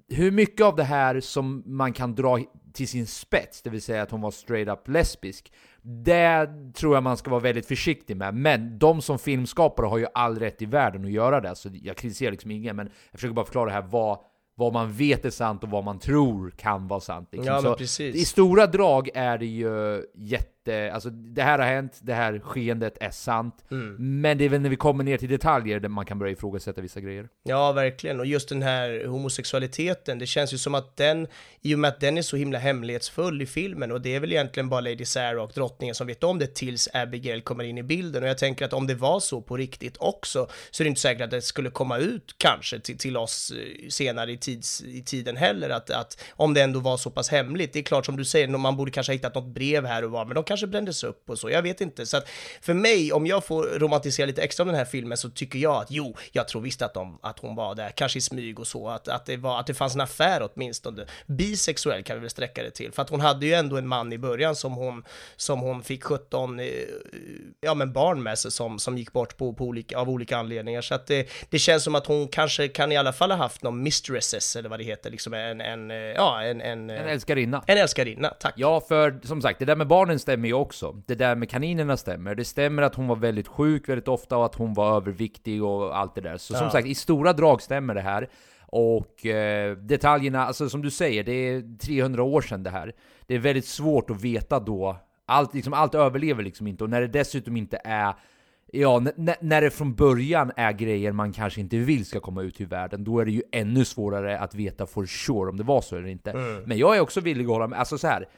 Hur 0.09 0.31
mycket 0.31 0.67
av 0.67 0.77
det 0.77 0.85
här 0.85 1.21
som 1.21 1.63
man 1.67 1.93
kan 1.93 2.15
dra 2.15 2.39
till 2.73 2.89
sin 2.89 3.07
spets, 3.07 3.63
det 3.63 3.71
vill 3.71 3.83
säga 3.83 4.03
att 4.03 4.11
hon 4.11 4.21
var 4.21 4.31
straight 4.31 4.69
up 4.69 4.89
lesbisk, 4.89 5.53
det 5.83 6.49
tror 6.75 6.95
jag 6.95 7.03
man 7.03 7.17
ska 7.17 7.31
vara 7.31 7.41
väldigt 7.41 7.67
försiktig 7.67 8.17
med. 8.17 8.35
Men 8.35 8.79
de 8.79 9.03
som 9.03 9.19
filmskapare 9.19 9.87
har 9.87 9.99
ju 9.99 10.07
all 10.15 10.39
rätt 10.39 10.63
i 10.63 10.67
världen 10.67 11.05
att 11.05 11.11
göra 11.11 11.41
det, 11.41 11.57
så 11.57 11.71
jag 11.73 11.97
kritiserar 11.97 12.31
liksom 12.31 12.51
ingen, 12.51 12.77
men 12.77 12.87
jag 12.87 13.21
försöker 13.21 13.35
bara 13.35 13.47
förklara 13.47 13.71
här 13.71 13.83
vad 13.83 14.19
vad 14.61 14.73
man 14.73 14.93
vet 14.93 15.25
är 15.25 15.31
sant 15.31 15.63
och 15.63 15.71
vad 15.71 15.85
man 15.85 15.99
tror 15.99 16.51
kan 16.51 16.89
vara 16.89 17.01
sant. 17.01 17.29
Liksom. 17.33 17.47
Ja, 17.47 17.77
I 17.99 18.25
stora 18.25 18.67
drag 18.67 19.09
är 19.15 19.39
det 19.39 19.47
ju 19.47 20.05
jätte 20.15 20.60
jätte, 20.67 20.93
alltså 20.93 21.11
det 21.11 21.43
här 21.43 21.59
har 21.59 21.67
hänt, 21.67 21.99
det 22.03 22.15
här 22.15 22.39
skeendet 22.39 22.97
är 23.01 23.11
sant. 23.11 23.65
Mm. 23.71 24.21
Men 24.21 24.39
det 24.39 24.45
är 24.45 24.49
väl 24.49 24.61
när 24.61 24.71
vi 24.71 24.77
kommer 24.77 25.05
ner 25.05 25.17
till 25.17 25.29
detaljer 25.29 25.81
där 25.81 25.89
man 25.89 26.07
kan 26.07 26.19
börja 26.19 26.33
ifrågasätta 26.33 26.81
vissa 26.81 27.01
grejer. 27.01 27.29
Ja, 27.43 27.73
verkligen. 27.73 28.21
Och 28.21 28.27
just 28.27 28.49
den 28.49 28.63
här 28.63 29.07
homosexualiteten, 29.07 30.19
det 30.19 30.27
känns 30.27 30.55
ju 30.55 30.59
som 30.59 30.75
att 30.75 30.97
den, 30.97 31.27
i 31.61 31.75
och 31.75 31.79
med 31.79 31.89
att 31.89 32.01
den 32.01 32.19
är 32.19 32.23
så 32.23 32.37
himla 32.37 32.59
hemlighetsfull 32.59 33.43
i 33.43 33.47
filmen, 33.47 33.93
och 33.93 34.01
det 34.01 34.15
är 34.15 34.21
väl 34.21 34.33
egentligen 34.33 34.69
bara 34.69 34.81
Lady 34.81 35.05
Sarah 35.05 35.43
och 35.43 35.53
drottningen 35.55 35.95
som 35.95 36.07
vet 36.07 36.25
om 36.25 36.39
det 36.39 36.55
tills 36.55 36.89
Abigail 36.95 37.43
kommer 37.43 37.65
in 37.65 37.79
i 37.79 37.83
bilden. 37.83 38.23
Och 38.23 38.29
jag 38.29 38.39
tänker 38.39 38.65
att 38.65 38.73
om 38.73 38.87
det 38.87 38.95
var 38.95 39.21
så 39.21 39.41
på 39.41 39.57
riktigt 39.57 39.97
också, 39.99 40.49
så 40.71 40.83
är 40.83 40.85
det 40.85 40.89
inte 40.89 41.01
säkert 41.01 41.23
att 41.23 41.31
det 41.31 41.43
skulle 41.43 41.71
komma 41.71 41.99
ut 41.99 42.35
kanske 42.37 42.81
till, 42.81 42.99
till 42.99 43.17
oss 43.17 43.53
eh, 43.53 43.89
senare 43.89 44.33
i, 44.33 44.37
tids, 44.37 44.83
i 44.83 45.03
tiden 45.03 45.37
heller, 45.37 45.71
att, 45.71 45.91
att 45.91 46.25
om 46.31 46.55
det 46.55 46.63
ändå 46.63 46.81
var 46.81 46.97
så 46.97 47.11
pass 47.11 47.29
hemligt. 47.29 47.73
Det 47.73 47.79
är 47.79 47.83
klart 47.83 48.07
som 48.07 48.17
du 48.17 48.25
säger, 48.25 48.49
man 48.49 48.77
borde 48.77 48.91
kanske 48.91 49.13
ha 49.13 49.15
hittat 49.15 49.35
något 49.35 49.55
brev 49.55 49.87
här 49.87 50.05
och 50.05 50.11
var, 50.11 50.25
men 50.25 50.35
de 50.35 50.45
kanske 50.51 50.67
brändes 50.67 51.05
upp 51.05 51.31
och 51.31 51.39
så, 51.39 51.51
jag 51.51 51.63
vet 51.63 51.81
inte. 51.81 52.07
Så 52.07 52.17
att 52.17 52.29
för 52.61 52.75
mig, 52.75 53.13
om 53.13 53.27
jag 53.27 53.45
får 53.45 53.63
romantisera 53.63 54.27
lite 54.27 54.43
extra 54.43 54.63
om 54.63 54.69
den 54.69 54.77
här 54.77 54.85
filmen 54.85 55.19
så 55.19 55.31
tycker 55.31 55.59
jag 55.59 55.77
att 55.77 55.91
jo, 55.91 56.17
jag 56.33 56.49
tror 56.49 56.63
visst 56.63 56.83
att, 56.83 56.95
de, 56.95 57.19
att 57.23 57.39
hon 57.39 57.55
var 57.55 57.75
där, 57.75 57.91
kanske 57.91 58.19
i 58.19 58.23
smyg 58.23 58.61
och 58.61 58.67
så, 58.67 58.89
att, 58.89 59.09
att, 59.09 59.27
det 59.27 59.37
var, 59.37 59.61
att 59.61 59.67
det 59.67 59.75
fanns 59.75 59.95
en 59.95 60.01
affär 60.01 60.49
åtminstone. 60.55 61.07
Bisexuell 61.27 62.03
kan 62.03 62.17
vi 62.17 62.21
väl 62.21 62.31
sträcka 62.31 62.63
det 62.63 62.71
till, 62.71 62.93
för 62.93 63.03
att 63.03 63.11
hon 63.11 63.21
hade 63.21 63.47
ju 63.47 63.55
ändå 63.55 63.77
en 63.77 63.87
man 63.87 64.13
i 64.13 64.19
början 64.19 64.57
som 64.57 64.73
hon, 64.73 65.05
som 65.37 65.61
hon 65.61 65.83
fick 65.83 66.05
17 66.05 66.61
eh, 66.61 66.67
ja, 67.61 67.75
men 67.75 67.93
barn 67.93 68.23
med 68.23 68.39
sig 68.39 68.51
som, 68.51 68.79
som 68.79 68.99
gick 68.99 69.13
bort 69.13 69.37
på, 69.37 69.53
på 69.53 69.65
olika, 69.65 69.99
av 69.99 70.11
olika 70.11 70.37
anledningar. 70.37 70.83
Så 70.83 70.95
att 70.95 71.07
det, 71.07 71.29
det 71.51 71.59
känns 71.59 71.85
som 71.85 71.95
att 71.95 72.07
hon 72.07 72.29
kanske 72.29 72.69
kan 72.69 72.93
i 72.93 72.97
alla 72.97 73.13
fall 73.13 73.31
ha 73.31 73.39
haft 73.39 73.63
någon 73.63 73.83
mistresses, 73.83 74.57
eller 74.57 74.69
vad 74.69 74.81
det 74.81 74.85
heter, 74.85 75.11
liksom 75.11 75.35
en, 75.35 75.61
en 75.61 75.91
ja, 75.91 76.43
en... 76.43 76.61
En, 76.61 76.91
en 76.91 77.09
älskarinna. 77.09 77.65
En 77.67 77.79
älskarinna, 77.79 78.29
tack. 78.29 78.55
Ja, 78.57 78.81
för 78.81 79.21
som 79.25 79.43
sagt, 79.43 79.59
det 79.59 79.65
där 79.65 79.77
med 79.77 79.87
barnen 79.87 80.19
stämmer 80.19 80.40
ju 80.49 80.55
också. 80.55 81.03
Det 81.07 81.15
där 81.15 81.37
med 81.37 81.51
kaninerna 81.51 81.97
stämmer. 81.97 82.35
Det 82.35 82.45
stämmer 82.45 82.83
att 82.83 82.95
hon 82.95 83.07
var 83.07 83.17
väldigt 83.17 83.49
sjuk 83.49 83.89
väldigt 83.89 84.09
ofta 84.09 84.37
och 84.37 84.45
att 84.45 84.55
hon 84.55 84.75
var 84.75 84.97
överviktig 84.97 85.65
och 85.65 85.99
allt 85.99 86.15
det 86.15 86.21
där. 86.21 86.37
Så 86.37 86.55
ja. 86.55 86.59
som 86.59 86.71
sagt, 86.71 86.87
i 86.87 86.95
stora 86.95 87.33
drag 87.33 87.63
stämmer 87.63 87.95
det 87.95 88.01
här. 88.01 88.29
Och 88.67 89.27
eh, 89.27 89.77
detaljerna, 89.77 90.47
alltså 90.47 90.69
som 90.69 90.83
du 90.83 90.91
säger, 90.91 91.25
det 91.25 91.33
är 91.33 91.79
300 91.79 92.23
år 92.23 92.41
sedan 92.41 92.63
det 92.63 92.71
här. 92.71 92.93
Det 93.27 93.35
är 93.35 93.39
väldigt 93.39 93.67
svårt 93.67 94.11
att 94.11 94.23
veta 94.23 94.61
då. 94.61 94.97
Allt, 95.27 95.55
liksom, 95.55 95.73
allt 95.73 95.95
överlever 95.95 96.43
liksom 96.43 96.67
inte, 96.67 96.85
och 96.85 96.91
när 96.91 97.01
det 97.01 97.07
dessutom 97.07 97.57
inte 97.57 97.81
är 97.85 98.15
Ja, 98.73 98.99
när 99.41 99.61
det 99.61 99.71
från 99.71 99.95
början 99.95 100.53
är 100.57 100.73
grejer 100.73 101.13
man 101.13 101.33
kanske 101.33 101.61
inte 101.61 101.77
vill 101.77 102.07
ska 102.07 102.21
komma 102.21 102.43
ut 102.43 102.61
i 102.61 102.65
världen, 102.65 103.05
då 103.05 103.19
är 103.19 103.25
det 103.25 103.31
ju 103.31 103.43
ännu 103.53 103.85
svårare 103.85 104.39
att 104.39 104.55
veta 104.55 104.87
for 104.87 105.07
sure 105.07 105.51
om 105.51 105.57
det 105.57 105.65
var 105.65 105.81
så 105.81 105.97
eller 105.97 106.09
inte. 106.09 106.31
Mm. 106.31 106.63
Men 106.63 106.79
jag 106.79 106.97
är 106.97 107.01
också 107.01 107.21
villig 107.21 107.45
att 107.45 107.51
hålla 107.51 107.67
med, 107.67 107.79
alltså 107.79 107.99
så 107.99 108.07
här 108.07 108.29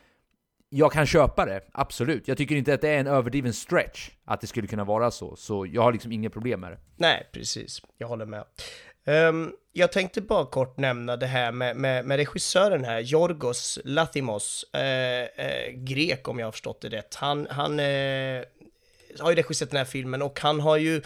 jag 0.74 0.92
kan 0.92 1.06
köpa 1.06 1.44
det, 1.44 1.60
absolut. 1.72 2.28
Jag 2.28 2.38
tycker 2.38 2.54
inte 2.54 2.74
att 2.74 2.80
det 2.80 2.88
är 2.88 2.98
en 2.98 3.06
överdriven 3.06 3.52
stretch 3.52 4.10
att 4.24 4.40
det 4.40 4.46
skulle 4.46 4.66
kunna 4.66 4.84
vara 4.84 5.10
så, 5.10 5.36
så 5.36 5.66
jag 5.66 5.82
har 5.82 5.92
liksom 5.92 6.12
inget 6.12 6.32
problem 6.32 6.60
med 6.60 6.72
det. 6.72 6.78
Nej, 6.96 7.28
precis. 7.32 7.82
Jag 7.98 8.08
håller 8.08 8.26
med. 8.26 8.44
Um, 9.06 9.52
jag 9.72 9.92
tänkte 9.92 10.20
bara 10.20 10.46
kort 10.46 10.78
nämna 10.78 11.16
det 11.16 11.26
här 11.26 11.52
med, 11.52 11.76
med, 11.76 12.04
med 12.04 12.16
regissören 12.16 12.84
här, 12.84 13.00
Jorgos 13.00 13.78
Lathimos, 13.84 14.64
eh, 14.72 15.22
eh, 15.46 15.70
grek 15.72 16.28
om 16.28 16.38
jag 16.38 16.46
har 16.46 16.52
förstått 16.52 16.80
det 16.80 16.88
rätt. 16.88 17.14
Han, 17.14 17.46
han 17.50 17.80
eh, 17.80 18.42
har 19.20 19.30
ju 19.30 19.36
regisserat 19.36 19.70
den 19.70 19.78
här 19.78 19.84
filmen 19.84 20.22
och 20.22 20.40
han 20.40 20.60
har 20.60 20.76
ju 20.76 21.02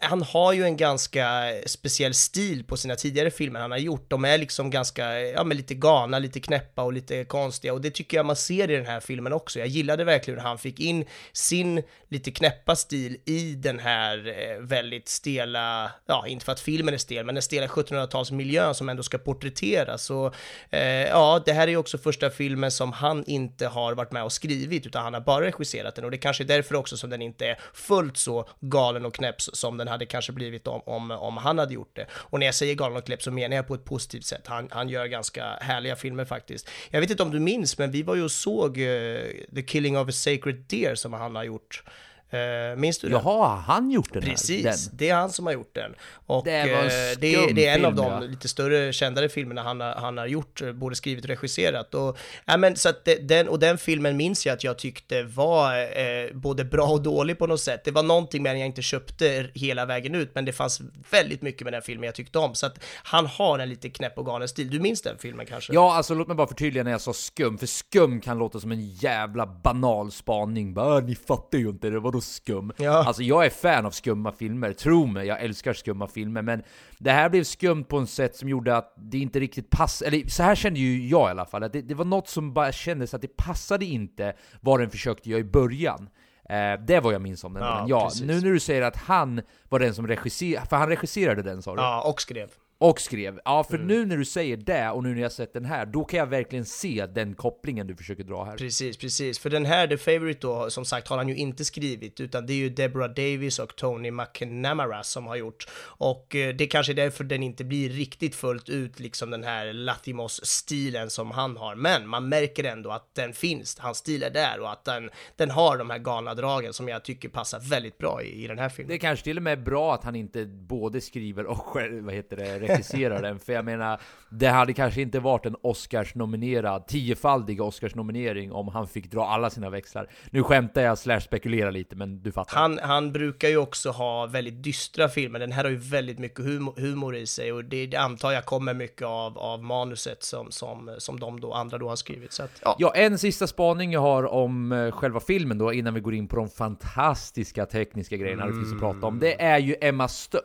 han 0.00 0.22
har 0.22 0.52
ju 0.52 0.64
en 0.64 0.76
ganska 0.76 1.52
speciell 1.66 2.14
stil 2.14 2.64
på 2.64 2.76
sina 2.76 2.96
tidigare 2.96 3.30
filmer 3.30 3.60
han 3.60 3.70
har 3.70 3.78
gjort. 3.78 4.10
De 4.10 4.24
är 4.24 4.38
liksom 4.38 4.70
ganska, 4.70 5.20
ja 5.20 5.44
men 5.44 5.56
lite 5.56 5.74
galna, 5.74 6.18
lite 6.18 6.40
knäppa 6.40 6.82
och 6.82 6.92
lite 6.92 7.24
konstiga 7.24 7.72
och 7.72 7.80
det 7.80 7.90
tycker 7.90 8.16
jag 8.16 8.26
man 8.26 8.36
ser 8.36 8.70
i 8.70 8.76
den 8.76 8.86
här 8.86 9.00
filmen 9.00 9.32
också. 9.32 9.58
Jag 9.58 9.68
gillade 9.68 10.04
verkligen 10.04 10.40
hur 10.40 10.46
han 10.46 10.58
fick 10.58 10.80
in 10.80 11.04
sin 11.32 11.82
lite 12.08 12.30
knäppa 12.30 12.76
stil 12.76 13.16
i 13.24 13.54
den 13.54 13.78
här 13.78 14.28
eh, 14.28 14.60
väldigt 14.60 15.08
stela, 15.08 15.92
ja 16.06 16.26
inte 16.26 16.44
för 16.44 16.52
att 16.52 16.60
filmen 16.60 16.94
är 16.94 16.98
stel, 16.98 17.26
men 17.26 17.34
den 17.34 17.42
stela 17.42 17.66
1700-talsmiljön 17.66 18.72
som 18.72 18.88
ändå 18.88 19.02
ska 19.02 19.18
porträtteras. 19.18 20.10
Och 20.10 20.34
eh, 20.70 21.08
ja, 21.08 21.42
det 21.44 21.52
här 21.52 21.62
är 21.62 21.70
ju 21.70 21.76
också 21.76 21.98
första 21.98 22.30
filmen 22.30 22.70
som 22.70 22.92
han 22.92 23.24
inte 23.26 23.66
har 23.66 23.94
varit 23.94 24.12
med 24.12 24.24
och 24.24 24.32
skrivit, 24.32 24.86
utan 24.86 25.02
han 25.02 25.14
har 25.14 25.20
bara 25.20 25.46
regisserat 25.46 25.94
den 25.94 26.04
och 26.04 26.10
det 26.10 26.18
kanske 26.18 26.44
är 26.44 26.48
därför 26.48 26.74
också 26.74 26.96
som 26.96 27.10
den 27.10 27.19
inte 27.22 27.46
är 27.46 27.58
fullt 27.74 28.16
så 28.16 28.48
galen 28.60 29.06
och 29.06 29.14
knäpp 29.14 29.40
som 29.40 29.76
den 29.76 29.88
hade 29.88 30.06
kanske 30.06 30.32
blivit 30.32 30.66
om, 30.66 30.82
om, 30.86 31.10
om 31.10 31.36
han 31.36 31.58
hade 31.58 31.74
gjort 31.74 31.96
det. 31.96 32.06
Och 32.12 32.38
när 32.38 32.46
jag 32.46 32.54
säger 32.54 32.74
galen 32.74 32.96
och 32.96 33.04
knäpp 33.04 33.22
så 33.22 33.30
menar 33.30 33.56
jag 33.56 33.66
på 33.66 33.74
ett 33.74 33.84
positivt 33.84 34.24
sätt. 34.24 34.46
Han, 34.46 34.68
han 34.70 34.88
gör 34.88 35.06
ganska 35.06 35.44
härliga 35.60 35.96
filmer 35.96 36.24
faktiskt. 36.24 36.70
Jag 36.90 37.00
vet 37.00 37.10
inte 37.10 37.22
om 37.22 37.30
du 37.30 37.40
minns, 37.40 37.78
men 37.78 37.90
vi 37.90 38.02
var 38.02 38.14
ju 38.14 38.22
och 38.22 38.30
såg 38.30 38.78
uh, 38.78 39.18
The 39.54 39.62
Killing 39.66 39.98
of 39.98 40.08
a 40.08 40.12
Sacred 40.12 40.64
Deer 40.68 40.94
som 40.94 41.12
han 41.12 41.36
har 41.36 41.44
gjort 41.44 41.82
Eh, 42.30 42.76
minns 42.76 42.98
du 42.98 43.08
den? 43.08 43.20
Jaha, 43.24 43.56
han 43.66 43.90
gjort 43.90 44.12
den 44.12 44.22
Precis, 44.22 44.64
här? 44.64 44.70
Den. 44.72 44.78
det 44.92 45.08
är 45.08 45.14
han 45.14 45.30
som 45.30 45.46
har 45.46 45.52
gjort 45.52 45.74
den. 45.74 45.94
Och 46.26 46.44
Det 46.44 46.72
var 46.72 46.84
eh, 46.84 46.90
det, 47.18 47.52
det 47.54 47.66
är 47.66 47.78
en 47.78 47.84
av 47.84 47.94
de 47.94 48.06
ja. 48.06 48.20
lite 48.20 48.48
större, 48.48 48.92
kändare 48.92 49.28
filmerna 49.28 49.62
han 49.62 49.80
har, 49.80 49.92
han 49.92 50.18
har 50.18 50.26
gjort, 50.26 50.60
både 50.74 50.96
skrivit 50.96 51.24
och 51.24 51.28
regisserat. 51.28 51.94
Och, 51.94 52.18
ja, 52.44 52.56
men, 52.56 52.76
så 52.76 52.88
det, 53.04 53.28
den, 53.28 53.48
och 53.48 53.58
den 53.58 53.78
filmen 53.78 54.16
minns 54.16 54.46
jag 54.46 54.52
att 54.52 54.64
jag 54.64 54.78
tyckte 54.78 55.22
var 55.22 55.78
eh, 55.78 56.32
både 56.34 56.64
bra 56.64 56.86
och 56.86 57.02
dålig 57.02 57.38
på 57.38 57.46
något 57.46 57.60
sätt. 57.60 57.84
Det 57.84 57.90
var 57.90 58.02
någonting 58.02 58.42
med 58.42 58.52
den 58.54 58.60
jag 58.60 58.66
inte 58.66 58.82
köpte 58.82 59.50
hela 59.54 59.86
vägen 59.86 60.14
ut, 60.14 60.30
men 60.34 60.44
det 60.44 60.52
fanns 60.52 60.80
väldigt 61.10 61.42
mycket 61.42 61.64
med 61.64 61.72
den 61.72 61.82
filmen 61.82 62.04
jag 62.06 62.14
tyckte 62.14 62.38
om. 62.38 62.54
Så 62.54 62.66
att 62.66 62.84
han 63.02 63.26
har 63.26 63.58
en 63.58 63.68
lite 63.68 63.90
knäpp 63.90 64.18
och 64.18 64.26
galen 64.26 64.48
stil. 64.48 64.70
Du 64.70 64.80
minns 64.80 65.02
den 65.02 65.18
filmen 65.18 65.46
kanske? 65.46 65.72
Ja, 65.74 65.94
alltså 65.96 66.14
låt 66.14 66.26
mig 66.26 66.36
bara 66.36 66.46
förtydliga 66.48 66.84
när 66.84 66.90
jag 66.90 67.00
sa 67.00 67.12
skum, 67.12 67.58
för 67.58 67.66
skum 67.66 68.20
kan 68.20 68.38
låta 68.38 68.60
som 68.60 68.72
en 68.72 68.90
jävla 68.90 69.46
banal 69.46 70.12
spaning. 70.12 70.74
Bara, 70.74 70.94
"Ah, 70.94 71.00
ni 71.00 71.14
fattar 71.14 71.58
ju 71.58 71.68
inte, 71.68 71.90
det 71.90 72.00
vadå 72.00 72.19
skum? 72.20 72.72
Ja. 72.76 73.04
Alltså 73.06 73.22
jag 73.22 73.46
är 73.46 73.50
fan 73.50 73.86
av 73.86 73.90
skumma 73.90 74.32
filmer, 74.32 74.72
tro 74.72 75.06
mig, 75.06 75.26
jag 75.26 75.40
älskar 75.42 75.72
skumma 75.72 76.06
filmer, 76.06 76.42
men 76.42 76.62
det 76.98 77.10
här 77.10 77.28
blev 77.28 77.44
skumt 77.44 77.84
på 77.84 77.98
ett 77.98 78.10
sätt 78.10 78.36
som 78.36 78.48
gjorde 78.48 78.76
att 78.76 78.94
det 78.96 79.18
inte 79.18 79.40
riktigt 79.40 79.70
passade, 79.70 80.08
eller 80.16 80.28
så 80.28 80.42
här 80.42 80.54
kände 80.54 80.80
ju 80.80 81.08
jag 81.08 81.28
i 81.28 81.30
alla 81.30 81.46
fall, 81.46 81.62
att 81.62 81.72
det, 81.72 81.82
det 81.82 81.94
var 81.94 82.04
något 82.04 82.28
som 82.28 82.52
bara 82.52 82.72
kändes 82.72 83.14
att 83.14 83.22
det 83.22 83.36
passade 83.36 83.84
inte 83.84 84.32
vad 84.60 84.80
den 84.80 84.90
försökte 84.90 85.30
göra 85.30 85.40
i 85.40 85.44
början. 85.44 86.08
Eh, 86.50 86.84
det 86.86 87.00
var 87.00 87.12
jag 87.12 87.22
minns 87.22 87.44
om 87.44 87.54
den. 87.54 87.62
Ja, 87.62 87.86
ja, 87.88 88.10
nu 88.22 88.40
när 88.40 88.50
du 88.52 88.60
säger 88.60 88.82
att 88.82 88.96
han 88.96 89.40
var 89.68 89.78
den 89.78 89.94
som 89.94 90.06
regisserade, 90.06 90.66
för 90.66 90.76
han 90.76 90.88
regisserade 90.88 91.42
den 91.42 91.62
sa 91.62 91.74
du? 91.76 91.82
Ja, 91.82 92.02
och 92.10 92.20
skrev. 92.20 92.48
Och 92.82 93.00
skrev. 93.00 93.40
Ja, 93.44 93.64
för 93.64 93.74
Mm. 93.74 93.86
nu 93.86 94.06
när 94.06 94.16
du 94.16 94.24
säger 94.24 94.56
det 94.56 94.90
och 94.90 95.02
nu 95.02 95.14
när 95.14 95.22
jag 95.22 95.32
sett 95.32 95.52
den 95.52 95.64
här, 95.64 95.86
då 95.86 96.04
kan 96.04 96.18
jag 96.18 96.26
verkligen 96.26 96.64
se 96.64 97.06
den 97.14 97.34
kopplingen 97.34 97.86
du 97.86 97.96
försöker 97.96 98.24
dra 98.24 98.44
här. 98.44 98.56
Precis, 98.56 98.96
precis. 98.96 99.38
För 99.38 99.50
den 99.50 99.66
här, 99.66 99.86
The 99.86 99.96
Favourite 99.96 100.40
då, 100.40 100.70
som 100.70 100.84
sagt 100.84 101.08
har 101.08 101.16
han 101.16 101.28
ju 101.28 101.36
inte 101.36 101.64
skrivit, 101.64 102.20
utan 102.20 102.46
det 102.46 102.52
är 102.52 102.56
ju 102.56 102.68
Deborah 102.70 103.08
Davis 103.08 103.58
och 103.58 103.76
Tony 103.76 104.10
McNamara 104.10 105.02
som 105.02 105.26
har 105.26 105.36
gjort. 105.36 105.68
Och 105.82 106.36
eh, 106.36 106.54
det 106.54 106.66
kanske 106.66 106.92
är 106.92 106.94
därför 106.94 107.24
den 107.24 107.42
inte 107.42 107.64
blir 107.64 107.88
riktigt 107.90 108.34
fullt 108.34 108.68
ut, 108.68 109.00
liksom 109.00 109.30
den 109.30 109.44
här 109.44 109.72
Lathimos-stilen 109.72 111.10
som 111.10 111.30
han 111.30 111.56
har. 111.56 111.74
Men 111.74 112.08
man 112.08 112.28
märker 112.28 112.64
ändå 112.64 112.90
att 112.90 113.14
den 113.14 113.32
finns, 113.32 113.78
hans 113.78 113.98
stil 113.98 114.22
är 114.22 114.30
där 114.30 114.60
och 114.60 114.72
att 114.72 114.84
den, 114.84 115.10
den 115.36 115.50
har 115.50 115.78
de 115.78 115.90
här 115.90 115.98
galna 115.98 116.34
dragen 116.34 116.72
som 116.72 116.88
jag 116.88 117.04
tycker 117.04 117.28
passar 117.28 117.60
väldigt 117.60 117.98
bra 117.98 118.22
i, 118.22 118.44
i 118.44 118.46
den 118.46 118.58
här 118.58 118.68
filmen. 118.68 118.88
Det 118.88 118.94
är 118.94 118.98
kanske 118.98 119.24
till 119.24 119.36
och 119.36 119.42
med 119.42 119.52
är 119.52 119.62
bra 119.62 119.94
att 119.94 120.04
han 120.04 120.16
inte 120.16 120.46
både 120.46 121.00
skriver 121.00 121.46
och 121.46 121.58
själv, 121.66 122.04
vad 122.04 122.14
heter 122.14 122.36
det, 122.36 122.69
regisserar 122.70 123.22
den. 123.22 123.38
För 123.38 123.52
jag 123.52 123.64
menar, 123.64 124.00
det 124.28 124.48
hade 124.48 124.72
kanske 124.72 125.02
inte 125.02 125.20
varit 125.20 125.46
en 125.46 125.56
Oscars-nominerad, 125.62 126.86
tiofaldig 126.86 127.60
Oscars-nominering 127.60 128.52
om 128.52 128.68
han 128.68 128.88
fick 128.88 129.10
dra 129.10 129.26
alla 129.26 129.50
sina 129.50 129.70
växlar. 129.70 130.08
Nu 130.30 130.42
skämtar 130.42 130.82
jag 130.82 130.98
slash 130.98 131.20
spekulerar 131.20 131.72
lite, 131.72 131.96
men 131.96 132.22
du 132.22 132.32
fattar. 132.32 132.56
Han, 132.56 132.78
han 132.82 133.12
brukar 133.12 133.48
ju 133.48 133.56
också 133.56 133.90
ha 133.90 134.26
väldigt 134.26 134.62
dystra 134.62 135.08
filmer. 135.08 135.38
Den 135.38 135.52
här 135.52 135.64
har 135.64 135.70
ju 135.70 135.76
väldigt 135.76 136.18
mycket 136.18 136.44
humor, 136.44 136.74
humor 136.76 137.16
i 137.16 137.26
sig 137.26 137.52
och 137.52 137.64
det, 137.64 137.86
det 137.86 137.96
antar 137.96 138.32
jag 138.32 138.44
kommer 138.44 138.74
mycket 138.74 139.06
av, 139.06 139.38
av 139.38 139.64
manuset 139.64 140.22
som, 140.22 140.50
som, 140.50 140.94
som 140.98 141.20
de 141.20 141.40
då, 141.40 141.52
andra 141.52 141.78
då 141.78 141.88
har 141.88 141.96
skrivit. 141.96 142.32
Så 142.32 142.42
att, 142.42 142.50
ja. 142.62 142.76
Ja, 142.78 142.92
en 142.94 143.18
sista 143.18 143.46
spaning 143.46 143.92
jag 143.92 144.00
har 144.00 144.24
om 144.24 144.72
eh, 144.72 144.90
själva 144.90 145.20
filmen 145.20 145.58
då, 145.58 145.72
innan 145.72 145.94
vi 145.94 146.00
går 146.00 146.14
in 146.14 146.28
på 146.28 146.36
de 146.36 146.48
fantastiska 146.48 147.66
tekniska 147.66 148.16
grejerna 148.16 148.46
det 148.46 148.52
finns 148.52 148.72
att 148.72 148.80
prata 148.80 149.06
om, 149.06 149.18
det 149.18 149.42
är 149.42 149.58
ju 149.58 149.76
Emma 149.80 150.08
Stö... 150.08 150.38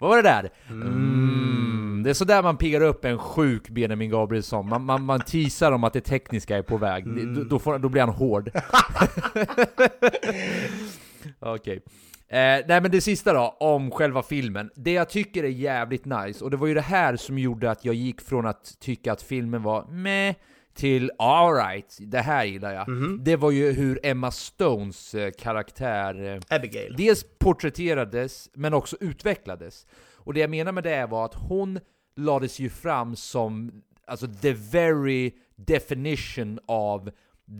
Vad 0.00 0.10
var 0.10 0.16
det 0.16 0.22
där? 0.22 0.50
Mm. 0.70 2.00
Det 2.04 2.10
är 2.10 2.14
sådär 2.14 2.42
man 2.42 2.56
piggar 2.56 2.80
upp 2.80 3.04
en 3.04 3.18
sjuk 3.18 3.68
Benjamin 3.68 4.10
Gabrielsson. 4.10 4.68
Man, 4.68 4.84
man, 4.84 5.02
man 5.02 5.20
teasar 5.20 5.72
om 5.72 5.84
att 5.84 5.92
det 5.92 6.00
tekniska 6.00 6.56
är 6.58 6.62
på 6.62 6.76
väg. 6.76 7.06
Det- 7.14 7.44
Då, 7.44 7.58
får, 7.58 7.78
då 7.78 7.88
blir 7.88 8.02
han 8.02 8.10
hård. 8.14 8.50
Okej. 11.40 11.82
Eh, 12.28 12.38
nej 12.68 12.80
men 12.80 12.90
det 12.90 13.00
sista 13.00 13.32
då, 13.32 13.56
om 13.60 13.90
själva 13.90 14.22
filmen. 14.22 14.70
Det 14.74 14.92
jag 14.92 15.08
tycker 15.10 15.44
är 15.44 15.48
jävligt 15.48 16.04
nice, 16.04 16.44
och 16.44 16.50
det 16.50 16.56
var 16.56 16.66
ju 16.66 16.74
det 16.74 16.80
här 16.80 17.16
som 17.16 17.38
gjorde 17.38 17.70
att 17.70 17.84
jag 17.84 17.94
gick 17.94 18.20
från 18.20 18.46
att 18.46 18.76
tycka 18.80 19.12
att 19.12 19.22
filmen 19.22 19.62
var 19.62 19.84
meh 19.90 20.34
till 20.80 21.10
alright, 21.18 21.98
det 22.00 22.20
här 22.20 22.44
gillar 22.44 22.72
jag. 22.72 22.86
Det 23.20 23.36
var 23.36 23.50
ju 23.50 23.72
hur 23.72 24.00
Emma 24.02 24.30
Stones 24.30 25.14
eh, 25.14 25.30
karaktär 25.38 26.24
eh, 26.24 26.56
Abigail. 26.56 26.94
dels 26.96 27.24
porträtterades, 27.38 28.50
men 28.54 28.74
också 28.74 28.96
utvecklades. 29.00 29.86
Och 30.16 30.34
det 30.34 30.40
jag 30.40 30.50
menar 30.50 30.72
med 30.72 30.84
det 30.84 31.06
var 31.06 31.24
att 31.24 31.34
hon 31.34 31.80
lades 32.16 32.58
ju 32.58 32.68
fram 32.68 33.16
som 33.16 33.82
alltså 34.06 34.26
the 34.26 34.52
very 34.52 35.32
definition 35.56 36.58
of 36.66 37.02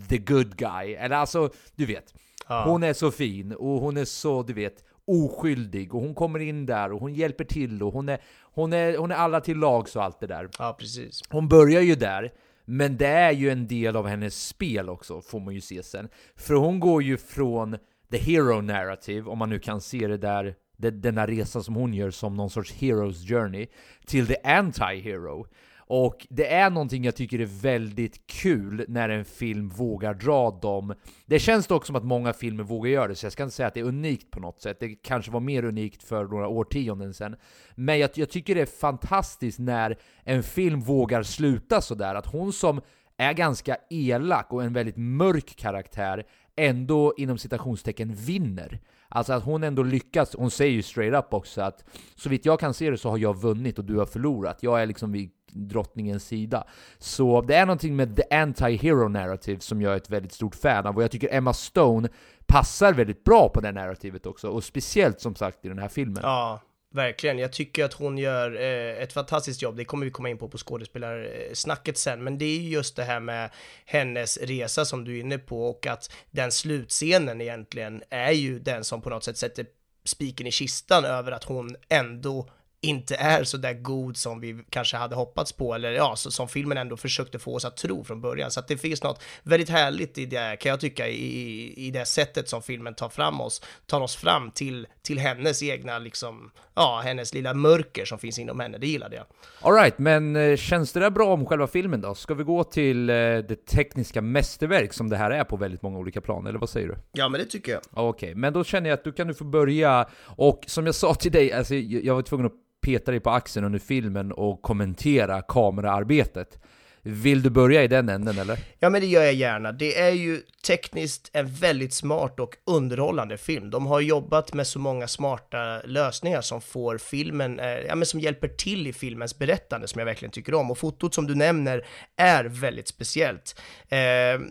the 0.08 0.18
good 0.18 0.56
guy. 0.56 0.94
Eller 0.94 1.16
alltså, 1.16 1.50
du 1.74 1.86
vet. 1.86 2.14
Ja. 2.48 2.64
Hon 2.66 2.82
är 2.82 2.92
så 2.92 3.10
fin 3.10 3.52
och 3.52 3.80
hon 3.80 3.96
är 3.96 4.04
så, 4.04 4.42
du 4.42 4.52
vet, 4.52 4.84
oskyldig 5.04 5.94
och 5.94 6.00
hon 6.00 6.14
kommer 6.14 6.38
in 6.38 6.66
där 6.66 6.92
och 6.92 7.00
hon 7.00 7.14
hjälper 7.14 7.44
till 7.44 7.82
och 7.82 7.92
hon 7.92 8.08
är, 8.08 8.18
hon 8.42 8.72
är, 8.72 8.96
hon 8.96 9.10
är 9.10 9.16
alla 9.16 9.40
till 9.40 9.58
lags 9.58 9.96
och 9.96 10.04
allt 10.04 10.20
det 10.20 10.26
där. 10.26 10.48
Ja, 10.58 10.76
precis. 10.78 11.22
Hon 11.28 11.48
börjar 11.48 11.80
ju 11.80 11.94
där, 11.94 12.32
men 12.70 12.96
det 12.96 13.06
är 13.06 13.32
ju 13.32 13.50
en 13.50 13.66
del 13.66 13.96
av 13.96 14.06
hennes 14.06 14.46
spel 14.46 14.88
också, 14.88 15.20
får 15.20 15.40
man 15.40 15.54
ju 15.54 15.60
se 15.60 15.82
sen. 15.82 16.08
För 16.36 16.54
hon 16.54 16.80
går 16.80 17.02
ju 17.02 17.16
från 17.16 17.78
the 18.10 18.18
hero 18.18 18.60
narrative, 18.60 19.30
om 19.30 19.38
man 19.38 19.48
nu 19.48 19.58
kan 19.58 19.80
se 19.80 20.06
det 20.06 20.16
där, 20.16 20.54
det, 20.76 20.90
denna 20.90 21.26
resa 21.26 21.62
som 21.62 21.74
hon 21.74 21.94
gör 21.94 22.10
som 22.10 22.34
någon 22.34 22.50
sorts 22.50 22.74
hero's 22.74 23.28
journey, 23.28 23.66
till 24.06 24.26
the 24.26 24.36
anti-hero. 24.44 25.46
Och 25.92 26.26
det 26.30 26.52
är 26.52 26.70
någonting 26.70 27.04
jag 27.04 27.16
tycker 27.16 27.38
är 27.38 27.62
väldigt 27.62 28.26
kul 28.26 28.84
när 28.88 29.08
en 29.08 29.24
film 29.24 29.68
vågar 29.68 30.14
dra 30.14 30.50
dem. 30.50 30.94
Det 31.26 31.38
känns 31.38 31.66
dock 31.66 31.86
som 31.86 31.96
att 31.96 32.04
många 32.04 32.32
filmer 32.32 32.64
vågar 32.64 32.90
göra 32.90 33.08
det, 33.08 33.14
så 33.14 33.26
jag 33.26 33.32
ska 33.32 33.42
inte 33.42 33.54
säga 33.54 33.66
att 33.68 33.74
det 33.74 33.80
är 33.80 33.84
unikt 33.84 34.30
på 34.30 34.40
något 34.40 34.60
sätt. 34.60 34.76
Det 34.80 34.88
kanske 34.88 35.30
var 35.30 35.40
mer 35.40 35.64
unikt 35.64 36.02
för 36.02 36.24
några 36.24 36.48
årtionden 36.48 37.14
sedan. 37.14 37.36
Men 37.74 37.98
jag, 37.98 38.10
jag 38.14 38.30
tycker 38.30 38.54
det 38.54 38.60
är 38.60 38.66
fantastiskt 38.66 39.58
när 39.58 39.96
en 40.24 40.42
film 40.42 40.80
vågar 40.80 41.22
sluta 41.22 41.80
sådär. 41.80 42.14
Att 42.14 42.26
hon 42.26 42.52
som 42.52 42.80
är 43.16 43.32
ganska 43.32 43.76
elak 43.90 44.52
och 44.52 44.64
en 44.64 44.72
väldigt 44.72 44.96
mörk 44.96 45.56
karaktär 45.56 46.24
ändå 46.56 47.14
inom 47.16 47.38
citationstecken 47.38 48.14
vinner. 48.14 48.80
Alltså 49.12 49.32
att 49.32 49.44
hon 49.44 49.64
ändå 49.64 49.82
lyckas, 49.82 50.34
hon 50.38 50.50
säger 50.50 50.72
ju 50.72 50.82
straight 50.82 51.24
up 51.24 51.34
också 51.34 51.62
att 51.62 51.84
så 52.16 52.28
vitt 52.28 52.44
jag 52.44 52.60
kan 52.60 52.74
se 52.74 52.90
det 52.90 52.98
så 52.98 53.10
har 53.10 53.18
jag 53.18 53.40
vunnit 53.40 53.78
och 53.78 53.84
du 53.84 53.96
har 53.96 54.06
förlorat. 54.06 54.62
Jag 54.62 54.82
är 54.82 54.86
liksom 54.86 55.12
vid 55.12 55.30
drottningens 55.52 56.24
sida. 56.24 56.64
Så 56.98 57.40
det 57.40 57.54
är 57.54 57.66
någonting 57.66 57.96
med 57.96 58.16
the 58.16 58.22
anti-hero 58.30 59.08
narrative 59.08 59.60
som 59.60 59.82
jag 59.82 59.92
är 59.92 59.96
ett 59.96 60.10
väldigt 60.10 60.32
stort 60.32 60.54
fan 60.54 60.86
av 60.86 60.96
och 60.96 61.02
jag 61.02 61.10
tycker 61.10 61.34
Emma 61.34 61.52
Stone 61.52 62.08
passar 62.46 62.92
väldigt 62.92 63.24
bra 63.24 63.48
på 63.48 63.60
det 63.60 63.72
narrativet 63.72 64.26
också 64.26 64.48
och 64.48 64.64
speciellt 64.64 65.20
som 65.20 65.34
sagt 65.34 65.64
i 65.64 65.68
den 65.68 65.78
här 65.78 65.88
filmen. 65.88 66.22
Ja, 66.22 66.60
verkligen. 66.94 67.38
Jag 67.38 67.52
tycker 67.52 67.84
att 67.84 67.92
hon 67.92 68.18
gör 68.18 68.60
eh, 68.60 69.02
ett 69.02 69.12
fantastiskt 69.12 69.62
jobb. 69.62 69.76
Det 69.76 69.84
kommer 69.84 70.04
vi 70.04 70.10
komma 70.10 70.28
in 70.28 70.38
på 70.38 70.48
på 70.48 70.58
skådespelarsnacket 70.58 71.98
sen, 71.98 72.24
men 72.24 72.38
det 72.38 72.44
är 72.44 72.60
just 72.60 72.96
det 72.96 73.04
här 73.04 73.20
med 73.20 73.50
hennes 73.84 74.38
resa 74.38 74.84
som 74.84 75.04
du 75.04 75.16
är 75.16 75.20
inne 75.20 75.38
på 75.38 75.64
och 75.70 75.86
att 75.86 76.12
den 76.30 76.52
slutscenen 76.52 77.40
egentligen 77.40 78.02
är 78.10 78.32
ju 78.32 78.58
den 78.58 78.84
som 78.84 79.02
på 79.02 79.10
något 79.10 79.24
sätt 79.24 79.36
sätter 79.36 79.66
spiken 80.04 80.46
i 80.46 80.50
kistan 80.50 81.04
över 81.04 81.32
att 81.32 81.44
hon 81.44 81.76
ändå 81.88 82.50
inte 82.82 83.14
är 83.16 83.44
så 83.44 83.56
där 83.56 83.72
god 83.72 84.16
som 84.16 84.40
vi 84.40 84.64
kanske 84.70 84.96
hade 84.96 85.16
hoppats 85.16 85.52
på, 85.52 85.74
eller 85.74 85.92
ja, 85.92 86.16
så, 86.16 86.30
som 86.30 86.48
filmen 86.48 86.78
ändå 86.78 86.96
försökte 86.96 87.38
få 87.38 87.54
oss 87.54 87.64
att 87.64 87.76
tro 87.76 88.04
från 88.04 88.20
början. 88.20 88.50
Så 88.50 88.60
att 88.60 88.68
det 88.68 88.76
finns 88.76 89.02
något 89.02 89.22
väldigt 89.42 89.68
härligt 89.68 90.18
i 90.18 90.26
det, 90.26 90.56
kan 90.60 90.70
jag 90.70 90.80
tycka, 90.80 91.08
i, 91.08 91.74
i 91.86 91.90
det 91.90 92.04
sättet 92.04 92.48
som 92.48 92.62
filmen 92.62 92.94
tar 92.94 93.08
fram 93.08 93.40
oss, 93.40 93.62
tar 93.86 94.00
oss 94.00 94.16
fram 94.16 94.50
till, 94.50 94.86
till 95.02 95.18
hennes 95.18 95.62
egna, 95.62 95.98
liksom, 95.98 96.50
ja, 96.74 97.02
hennes 97.04 97.34
lilla 97.34 97.54
mörker 97.54 98.04
som 98.04 98.18
finns 98.18 98.38
inom 98.38 98.60
henne, 98.60 98.78
det 98.78 98.86
gillade 98.86 99.16
jag. 99.16 99.26
Alright, 99.60 99.98
men 99.98 100.36
eh, 100.36 100.56
känns 100.56 100.92
det 100.92 101.00
där 101.00 101.10
bra 101.10 101.32
om 101.32 101.46
själva 101.46 101.66
filmen 101.66 102.00
då? 102.00 102.14
Ska 102.14 102.34
vi 102.34 102.44
gå 102.44 102.64
till 102.64 103.10
eh, 103.10 103.14
det 103.14 103.66
tekniska 103.66 104.22
mästerverk 104.22 104.92
som 104.92 105.08
det 105.10 105.16
här 105.16 105.30
är 105.30 105.44
på 105.44 105.56
väldigt 105.56 105.82
många 105.82 105.98
olika 105.98 106.20
plan, 106.20 106.46
eller 106.46 106.58
vad 106.58 106.70
säger 106.70 106.88
du? 106.88 106.96
Ja, 107.12 107.28
men 107.28 107.40
det 107.40 107.46
tycker 107.46 107.72
jag. 107.72 107.80
Okej, 107.90 108.34
men 108.34 108.52
då 108.52 108.64
känner 108.64 108.90
jag 108.90 108.96
att 108.96 109.04
du 109.04 109.12
kan 109.12 109.26
du 109.26 109.34
få 109.34 109.44
börja, 109.44 110.08
och 110.24 110.64
som 110.66 110.86
jag 110.86 110.94
sa 110.94 111.14
till 111.14 111.32
dig, 111.32 111.52
alltså, 111.52 111.74
jag 111.74 112.10
jag 112.10 112.14
var 112.14 112.22
tvungen 112.22 112.46
att 112.46 112.52
peta 112.80 113.10
dig 113.10 113.20
på 113.20 113.30
axeln 113.30 113.66
under 113.66 113.78
filmen 113.78 114.32
och 114.32 114.62
kommentera 114.62 115.42
kameraarbetet. 115.42 116.58
Vill 117.02 117.42
du 117.42 117.50
börja 117.50 117.84
i 117.84 117.88
den 117.88 118.08
änden 118.08 118.38
eller? 118.38 118.58
Ja, 118.78 118.90
men 118.90 119.00
det 119.00 119.06
gör 119.06 119.22
jag 119.22 119.34
gärna. 119.34 119.72
Det 119.72 119.98
är 119.98 120.10
ju 120.10 120.42
tekniskt 120.66 121.30
en 121.32 121.54
väldigt 121.54 121.92
smart 121.92 122.40
och 122.40 122.56
underhållande 122.64 123.38
film. 123.38 123.70
De 123.70 123.86
har 123.86 124.00
jobbat 124.00 124.52
med 124.54 124.66
så 124.66 124.78
många 124.78 125.08
smarta 125.08 125.80
lösningar 125.84 126.40
som 126.40 126.60
får 126.60 126.98
filmen, 126.98 127.60
eh, 127.60 127.66
ja 127.66 127.94
men 127.94 128.06
som 128.06 128.20
hjälper 128.20 128.48
till 128.48 128.86
i 128.86 128.92
filmens 128.92 129.38
berättande 129.38 129.88
som 129.88 129.98
jag 129.98 130.06
verkligen 130.06 130.32
tycker 130.32 130.54
om. 130.54 130.70
Och 130.70 130.78
fotot 130.78 131.14
som 131.14 131.26
du 131.26 131.34
nämner 131.34 131.86
är 132.16 132.44
väldigt 132.44 132.88
speciellt. 132.88 133.60
Eh, 133.88 133.98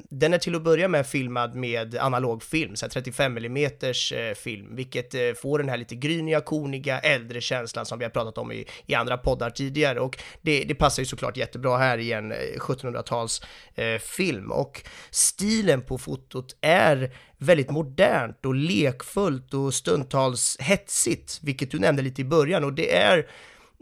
den 0.09 0.33
är 0.33 0.37
till 0.37 0.55
att 0.55 0.63
börja 0.63 0.87
med 0.87 1.07
filmad 1.07 1.55
med 1.55 1.97
analog 1.97 2.43
film, 2.43 2.75
så 2.75 2.85
här 2.85 2.91
35 2.91 3.37
mm 3.37 3.57
eh, 3.65 4.35
film, 4.35 4.75
vilket 4.75 5.39
får 5.39 5.59
den 5.59 5.69
här 5.69 5.77
lite 5.77 5.95
gryniga, 5.95 6.41
koniga, 6.41 6.99
äldre 6.99 7.41
känslan 7.41 7.85
som 7.85 7.99
vi 7.99 8.05
har 8.05 8.09
pratat 8.11 8.37
om 8.37 8.51
i, 8.51 8.65
i 8.85 8.95
andra 8.95 9.17
poddar 9.17 9.49
tidigare. 9.49 9.99
Och 9.99 10.17
det, 10.41 10.63
det 10.63 10.75
passar 10.75 11.01
ju 11.01 11.05
såklart 11.05 11.37
jättebra 11.37 11.77
här 11.77 11.97
igen 11.97 12.33
Eh, 12.39 12.59
1700-tals 12.59 13.41
eh, 13.75 13.99
film. 13.99 14.51
Och 14.51 14.81
stilen 15.09 15.81
på 15.81 15.97
fotot 15.97 16.57
är 16.61 17.15
väldigt 17.37 17.71
modernt 17.71 18.45
och 18.45 18.55
lekfullt 18.55 19.53
och 19.53 19.73
stundtals 19.73 20.57
hetsigt, 20.59 21.39
vilket 21.41 21.71
du 21.71 21.79
nämnde 21.79 22.01
lite 22.01 22.21
i 22.21 22.25
början. 22.25 22.63
Och 22.63 22.73
det 22.73 22.95
är 22.95 23.27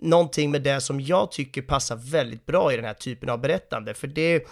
någonting 0.02 0.52
med 0.52 0.62
det 0.62 0.82
som 0.82 1.02
jag 1.02 1.32
tycker 1.32 1.62
passar 1.62 1.96
väldigt 1.96 2.46
bra 2.46 2.74
i 2.74 2.76
den 2.76 2.86
här 2.86 2.94
typen 2.94 3.30
av 3.30 3.42
berättande, 3.42 3.94
för 3.94 4.08
det 4.08 4.48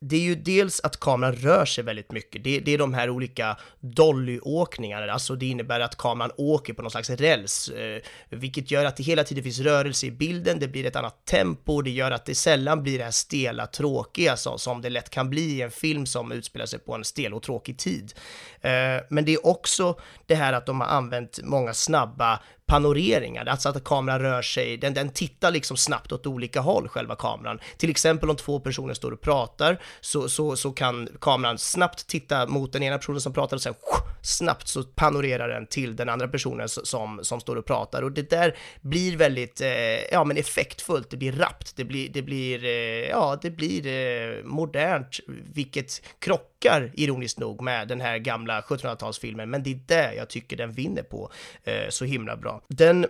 det 0.00 0.16
är 0.16 0.20
ju 0.20 0.34
dels 0.34 0.80
att 0.80 1.00
kameran 1.00 1.34
rör 1.34 1.64
sig 1.64 1.84
väldigt 1.84 2.12
mycket. 2.12 2.44
Det, 2.44 2.60
det 2.60 2.74
är 2.74 2.78
de 2.78 2.94
här 2.94 3.10
olika 3.10 3.56
dollyåkningarna, 3.80 5.12
alltså 5.12 5.36
det 5.36 5.46
innebär 5.46 5.80
att 5.80 5.96
kameran 5.96 6.30
åker 6.36 6.72
på 6.72 6.82
någon 6.82 6.90
slags 6.90 7.10
räls, 7.10 7.68
eh, 7.68 8.02
vilket 8.30 8.70
gör 8.70 8.84
att 8.84 8.96
det 8.96 9.02
hela 9.02 9.24
tiden 9.24 9.44
finns 9.44 9.58
rörelse 9.58 10.06
i 10.06 10.10
bilden, 10.10 10.58
det 10.58 10.68
blir 10.68 10.86
ett 10.86 10.96
annat 10.96 11.24
tempo, 11.24 11.82
det 11.82 11.90
gör 11.90 12.10
att 12.10 12.24
det 12.24 12.34
sällan 12.34 12.82
blir 12.82 12.98
det 12.98 13.04
här 13.04 13.10
stela, 13.10 13.66
tråkiga 13.66 14.36
så, 14.36 14.58
som 14.58 14.82
det 14.82 14.90
lätt 14.90 15.10
kan 15.10 15.30
bli 15.30 15.56
i 15.56 15.62
en 15.62 15.70
film 15.70 16.06
som 16.06 16.32
utspelar 16.32 16.66
sig 16.66 16.78
på 16.78 16.94
en 16.94 17.04
stel 17.04 17.34
och 17.34 17.42
tråkig 17.42 17.78
tid. 17.78 18.14
Eh, 18.60 18.70
men 19.10 19.24
det 19.24 19.34
är 19.34 19.46
också 19.46 19.98
det 20.26 20.34
här 20.34 20.52
att 20.52 20.66
de 20.66 20.80
har 20.80 20.88
använt 20.88 21.40
många 21.42 21.74
snabba 21.74 22.40
panoreringar, 22.66 23.46
alltså 23.46 23.68
att 23.68 23.84
kameran 23.84 24.20
rör 24.20 24.42
sig, 24.42 24.76
den, 24.76 24.94
den 24.94 25.10
tittar 25.10 25.50
liksom 25.50 25.76
snabbt 25.76 26.12
åt 26.12 26.26
olika 26.26 26.60
håll, 26.60 26.88
själva 26.88 27.16
kameran. 27.16 27.60
Till 27.76 27.90
exempel 27.90 28.30
om 28.30 28.36
två 28.36 28.60
personer 28.60 28.94
står 28.94 29.12
och 29.12 29.20
pratar 29.20 29.82
så, 30.00 30.28
så, 30.28 30.56
så 30.56 30.72
kan 30.72 31.08
kameran 31.20 31.58
snabbt 31.58 32.06
titta 32.06 32.46
mot 32.46 32.72
den 32.72 32.82
ena 32.82 32.98
personen 32.98 33.20
som 33.20 33.32
pratar 33.32 33.56
och 33.56 33.62
sen 33.62 33.74
snabbt 34.22 34.68
så 34.68 34.82
panorerar 34.82 35.48
den 35.48 35.66
till 35.66 35.96
den 35.96 36.08
andra 36.08 36.28
personen 36.28 36.68
som, 36.68 37.20
som 37.22 37.40
står 37.40 37.56
och 37.56 37.66
pratar. 37.66 38.02
Och 38.02 38.12
det 38.12 38.30
där 38.30 38.56
blir 38.80 39.16
väldigt, 39.16 39.60
eh, 39.60 39.68
ja 40.12 40.24
men 40.24 40.36
effektfullt, 40.36 41.10
det 41.10 41.16
blir 41.16 41.32
rappt, 41.32 41.76
det 41.76 41.84
blir, 41.84 42.08
det 42.08 42.22
blir, 42.22 42.64
eh, 42.64 43.08
ja 43.08 43.38
det 43.42 43.50
blir 43.50 43.86
eh, 43.86 44.44
modernt, 44.44 45.20
vilket 45.54 46.02
krockar 46.18 46.55
ironiskt 46.94 47.38
nog 47.38 47.62
med 47.62 47.88
den 47.88 48.00
här 48.00 48.18
gamla 48.18 48.60
1700-talsfilmen, 48.60 49.46
men 49.46 49.62
det 49.62 49.70
är 49.70 49.80
det 49.86 50.14
jag 50.14 50.28
tycker 50.28 50.56
den 50.56 50.72
vinner 50.72 51.02
på 51.02 51.30
eh, 51.64 51.88
så 51.88 52.04
himla 52.04 52.36
bra. 52.36 52.62
Den 52.68 53.06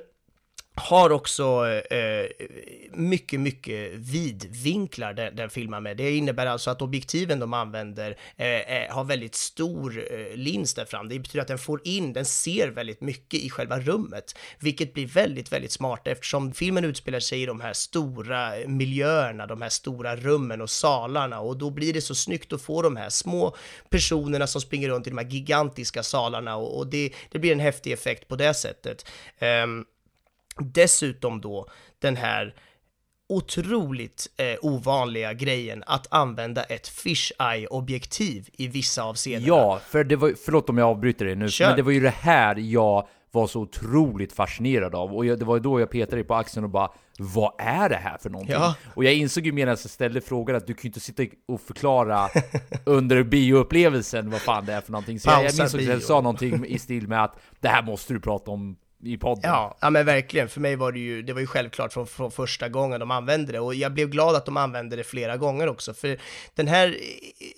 har 0.76 1.12
också 1.12 1.66
eh, 1.66 1.98
eh, 1.98 2.26
mycket, 2.92 3.40
mycket 3.40 3.92
vidvinklar 3.92 5.12
den, 5.12 5.36
den 5.36 5.50
filmar 5.50 5.80
med. 5.80 5.96
Det 5.96 6.16
innebär 6.16 6.46
alltså 6.46 6.70
att 6.70 6.82
objektiven 6.82 7.40
de 7.40 7.54
använder 7.54 8.16
eh, 8.36 8.46
eh, 8.46 8.94
har 8.94 9.04
väldigt 9.04 9.34
stor 9.34 10.04
eh, 10.12 10.36
lins 10.36 10.74
där 10.74 10.84
fram. 10.84 11.08
Det 11.08 11.18
betyder 11.18 11.42
att 11.42 11.48
den 11.48 11.58
får 11.58 11.80
in, 11.84 12.12
den 12.12 12.24
ser 12.24 12.68
väldigt 12.68 13.00
mycket 13.00 13.40
i 13.40 13.50
själva 13.50 13.80
rummet, 13.80 14.38
vilket 14.58 14.94
blir 14.94 15.06
väldigt, 15.06 15.52
väldigt 15.52 15.72
smart 15.72 16.06
eftersom 16.06 16.52
filmen 16.52 16.84
utspelar 16.84 17.20
sig 17.20 17.42
i 17.42 17.46
de 17.46 17.60
här 17.60 17.72
stora 17.72 18.58
eh, 18.58 18.68
miljöerna, 18.68 19.46
de 19.46 19.62
här 19.62 19.68
stora 19.68 20.16
rummen 20.16 20.60
och 20.60 20.70
salarna 20.70 21.40
och 21.40 21.56
då 21.56 21.70
blir 21.70 21.92
det 21.92 22.00
så 22.00 22.14
snyggt 22.14 22.52
att 22.52 22.62
få 22.62 22.82
de 22.82 22.96
här 22.96 23.10
små 23.10 23.56
personerna 23.90 24.46
som 24.46 24.60
springer 24.60 24.88
runt 24.88 25.06
i 25.06 25.10
de 25.10 25.18
här 25.18 25.26
gigantiska 25.26 26.02
salarna 26.02 26.56
och, 26.56 26.78
och 26.78 26.86
det, 26.86 27.12
det 27.30 27.38
blir 27.38 27.52
en 27.52 27.60
häftig 27.60 27.92
effekt 27.92 28.28
på 28.28 28.36
det 28.36 28.54
sättet. 28.54 29.06
Um, 29.64 29.84
Dessutom 30.60 31.40
då 31.40 31.66
den 31.98 32.16
här 32.16 32.54
otroligt 33.28 34.26
eh, 34.36 34.56
ovanliga 34.62 35.32
grejen 35.32 35.84
att 35.86 36.06
använda 36.10 36.62
ett 36.62 36.88
fisheye 36.88 37.66
objektiv 37.66 38.48
i 38.52 38.68
vissa 38.68 39.02
avseenden. 39.02 39.48
Ja, 39.48 39.80
för 39.88 40.04
det 40.04 40.16
var, 40.16 40.34
förlåt 40.44 40.70
om 40.70 40.78
jag 40.78 40.88
avbryter 40.88 41.24
dig 41.24 41.36
nu, 41.36 41.48
Kör. 41.48 41.66
men 41.66 41.76
det 41.76 41.82
var 41.82 41.92
ju 41.92 42.00
det 42.00 42.10
här 42.10 42.56
jag 42.56 43.08
var 43.30 43.46
så 43.46 43.60
otroligt 43.60 44.32
fascinerad 44.32 44.94
av. 44.94 45.14
Och 45.14 45.26
jag, 45.26 45.38
det 45.38 45.44
var 45.44 45.60
då 45.60 45.80
jag 45.80 45.90
petade 45.90 46.16
dig 46.16 46.24
på 46.24 46.34
axeln 46.34 46.64
och 46.64 46.70
bara 46.70 46.90
Vad 47.18 47.52
är 47.58 47.88
det 47.88 47.96
här 47.96 48.18
för 48.18 48.30
någonting? 48.30 48.54
Ja. 48.54 48.74
Och 48.94 49.04
jag 49.04 49.14
insåg 49.14 49.46
ju 49.46 49.52
medan 49.52 49.68
jag 49.68 49.78
ställde 49.78 50.20
frågan 50.20 50.56
att 50.56 50.66
du 50.66 50.74
kan 50.74 50.82
ju 50.82 50.88
inte 50.88 51.00
sitta 51.00 51.22
och 51.48 51.60
förklara 51.60 52.28
under 52.84 53.22
bioupplevelsen 53.22 54.30
vad 54.30 54.40
fan 54.40 54.66
det 54.66 54.72
är 54.72 54.80
för 54.80 54.92
någonting. 54.92 55.20
Så 55.20 55.30
jag, 55.30 55.44
jag 55.44 55.58
minns 55.58 55.74
att 55.74 55.82
jag 55.82 56.02
sa 56.02 56.20
någonting 56.20 56.66
i 56.66 56.78
stil 56.78 57.08
med 57.08 57.24
att 57.24 57.38
det 57.60 57.68
här 57.68 57.82
måste 57.82 58.12
du 58.12 58.20
prata 58.20 58.50
om 58.50 58.76
i 59.06 59.18
podden. 59.18 59.50
Ja, 59.50 59.76
ja 59.80 59.90
men 59.90 60.06
verkligen. 60.06 60.48
För 60.48 60.60
mig 60.60 60.76
var 60.76 60.92
det 60.92 60.98
ju, 60.98 61.22
det 61.22 61.32
var 61.32 61.40
ju 61.40 61.46
självklart 61.46 61.92
från, 61.92 62.06
från 62.06 62.30
första 62.30 62.68
gången 62.68 63.00
de 63.00 63.10
använde 63.10 63.52
det 63.52 63.60
och 63.60 63.74
jag 63.74 63.92
blev 63.92 64.08
glad 64.08 64.36
att 64.36 64.46
de 64.46 64.56
använde 64.56 64.96
det 64.96 65.04
flera 65.04 65.36
gånger 65.36 65.68
också. 65.68 65.94
För 65.94 66.18
den 66.54 66.68
här, 66.68 66.96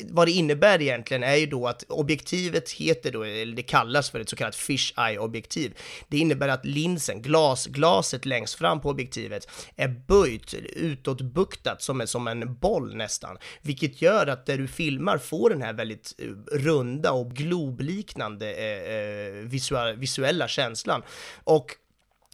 vad 0.05 0.29
det 0.29 0.33
innebär 0.33 0.83
egentligen 0.83 1.23
är 1.23 1.35
ju 1.35 1.47
då 1.47 1.69
att 1.69 1.85
objektivet 1.89 2.71
heter 2.71 3.13
då, 3.13 3.23
eller 3.23 3.57
det 3.57 3.63
kallas 3.63 4.11
för 4.11 4.21
ett 4.21 4.29
så 4.29 4.37
kallat 4.37 4.57
fish 4.57 4.93
eye 4.99 5.19
objektiv. 5.19 5.75
Det 6.09 6.19
innebär 6.19 6.49
att 6.49 6.65
linsen, 6.65 7.23
glas, 7.23 7.67
glaset 7.67 8.27
längst 8.27 8.55
fram 8.55 8.81
på 8.81 8.91
objektivet 8.91 9.49
är 9.77 9.89
böjt, 9.89 10.55
utåtbuktat 10.77 11.83
som 11.83 12.01
en, 12.01 12.07
som 12.07 12.29
en 12.29 12.55
boll 12.55 12.97
nästan, 12.97 13.39
vilket 13.63 14.03
gör 14.03 14.27
att 14.27 14.47
där 14.47 14.59
du 14.59 14.69
filmar 14.69 15.19
får 15.19 15.51
den 15.51 15.63
här 15.63 15.73
väldigt 15.73 16.15
eh, 16.19 16.57
runda 16.57 17.13
och 17.13 17.31
globliknande 17.31 18.53
eh, 18.55 18.95
eh 18.95 19.49
visuella, 19.49 19.93
visuella 19.93 20.49
känslan. 20.49 21.03
Och 21.45 21.77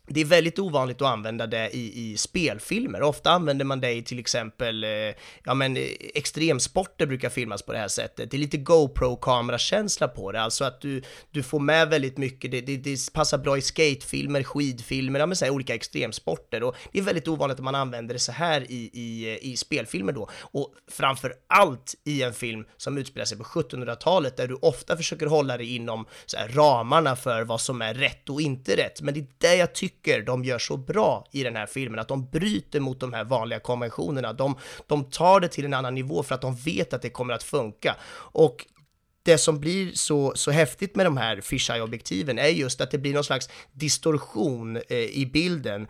det 0.07 0.21
är 0.21 0.25
väldigt 0.25 0.59
ovanligt 0.59 1.03
att 1.03 1.09
använda 1.09 1.47
det 1.47 1.71
i, 1.77 2.11
i 2.11 2.17
spelfilmer. 2.17 3.03
Ofta 3.03 3.31
använder 3.31 3.65
man 3.65 3.81
det 3.81 3.93
i 3.93 4.03
till 4.03 4.19
exempel, 4.19 4.85
eh, 4.85 4.91
ja 5.45 5.55
men 5.55 5.77
eh, 5.77 5.83
extremsporter 6.15 7.07
brukar 7.07 7.29
filmas 7.29 7.63
på 7.63 7.73
det 7.73 7.79
här 7.79 7.89
sättet. 7.89 8.31
Det 8.31 8.37
är 8.37 8.39
lite 8.39 8.57
GoPro-kamerakänsla 8.57 10.09
på 10.09 10.33
det, 10.33 10.41
alltså 10.41 10.65
att 10.65 10.81
du, 10.81 11.03
du 11.31 11.43
får 11.43 11.61
med 11.61 11.89
väldigt 11.89 12.19
mycket, 12.19 12.51
det, 12.51 12.61
det, 12.61 12.77
det 12.77 13.13
passar 13.13 13.39
bra 13.39 13.59
i 13.59 13.63
skatefilmer, 13.63 14.43
skidfilmer, 14.43 15.21
ja 15.21 15.27
men 15.27 15.37
så 15.37 15.45
här, 15.45 15.53
olika 15.53 15.75
extremsporter. 15.75 16.63
Och 16.63 16.77
det 16.93 16.99
är 16.99 17.03
väldigt 17.03 17.29
ovanligt 17.29 17.59
att 17.59 17.65
man 17.65 17.75
använder 17.75 18.15
det 18.15 18.21
så 18.21 18.33
här 18.33 18.71
i, 18.71 18.91
i, 18.93 19.33
eh, 19.33 19.53
i 19.53 19.57
spelfilmer 19.57 20.13
då. 20.13 20.29
Och 20.41 20.75
framför 20.91 21.35
allt 21.47 21.95
i 22.05 22.23
en 22.23 22.35
film 22.35 22.65
som 22.77 22.99
utspelar 22.99 23.25
sig 23.25 23.39
på 23.39 23.45
1700-talet, 23.45 24.37
där 24.37 24.49
du 24.49 24.55
ofta 24.55 24.97
försöker 24.97 25.27
hålla 25.27 25.57
dig 25.57 25.77
inom 25.77 26.07
så 26.27 26.37
här, 26.37 26.49
ramarna 26.49 27.17
för 27.17 27.43
vad 27.43 27.61
som 27.61 27.83
är 27.83 27.95
rätt 27.95 28.29
och 28.29 28.41
inte 28.41 28.77
rätt. 28.77 29.01
Men 29.01 29.15
det 29.15 29.21
är 29.21 29.27
det 29.39 29.57
jag 29.57 29.75
tycker 29.75 29.94
tycker 30.05 30.23
de 30.23 30.45
gör 30.45 30.59
så 30.59 30.77
bra 30.77 31.27
i 31.33 31.43
den 31.43 31.57
här 31.57 31.67
filmen, 31.67 31.99
att 31.99 32.09
de 32.09 32.27
bryter 32.31 32.81
mot 32.81 33.01
de 33.01 33.13
här 33.13 33.25
vanliga 33.25 33.61
konventionerna. 33.61 34.33
De, 34.33 34.57
de 34.87 35.05
tar 35.05 35.41
det 35.41 35.49
till 35.49 35.65
en 35.65 35.75
annan 35.75 35.95
nivå 35.95 36.23
för 36.23 36.35
att 36.35 36.41
de 36.41 36.55
vet 36.55 36.93
att 36.93 37.03
det 37.03 37.11
kommer 37.11 37.35
att 37.35 37.43
funka. 37.43 37.97
Och 38.17 38.67
det 39.23 39.39
som 39.39 39.61
blir 39.61 39.93
så, 39.93 40.33
så 40.37 40.51
häftigt 40.51 40.97
med 40.97 41.07
de 41.07 41.17
här 41.17 41.41
fisheye-objektiven 41.41 42.39
är 42.39 42.49
just 42.49 42.81
att 42.81 42.91
det 42.91 42.99
blir 42.99 43.15
någon 43.15 43.25
slags 43.25 43.49
distorsion 43.73 44.77
eh, 44.77 44.99
i 44.99 45.31
bilden 45.33 45.87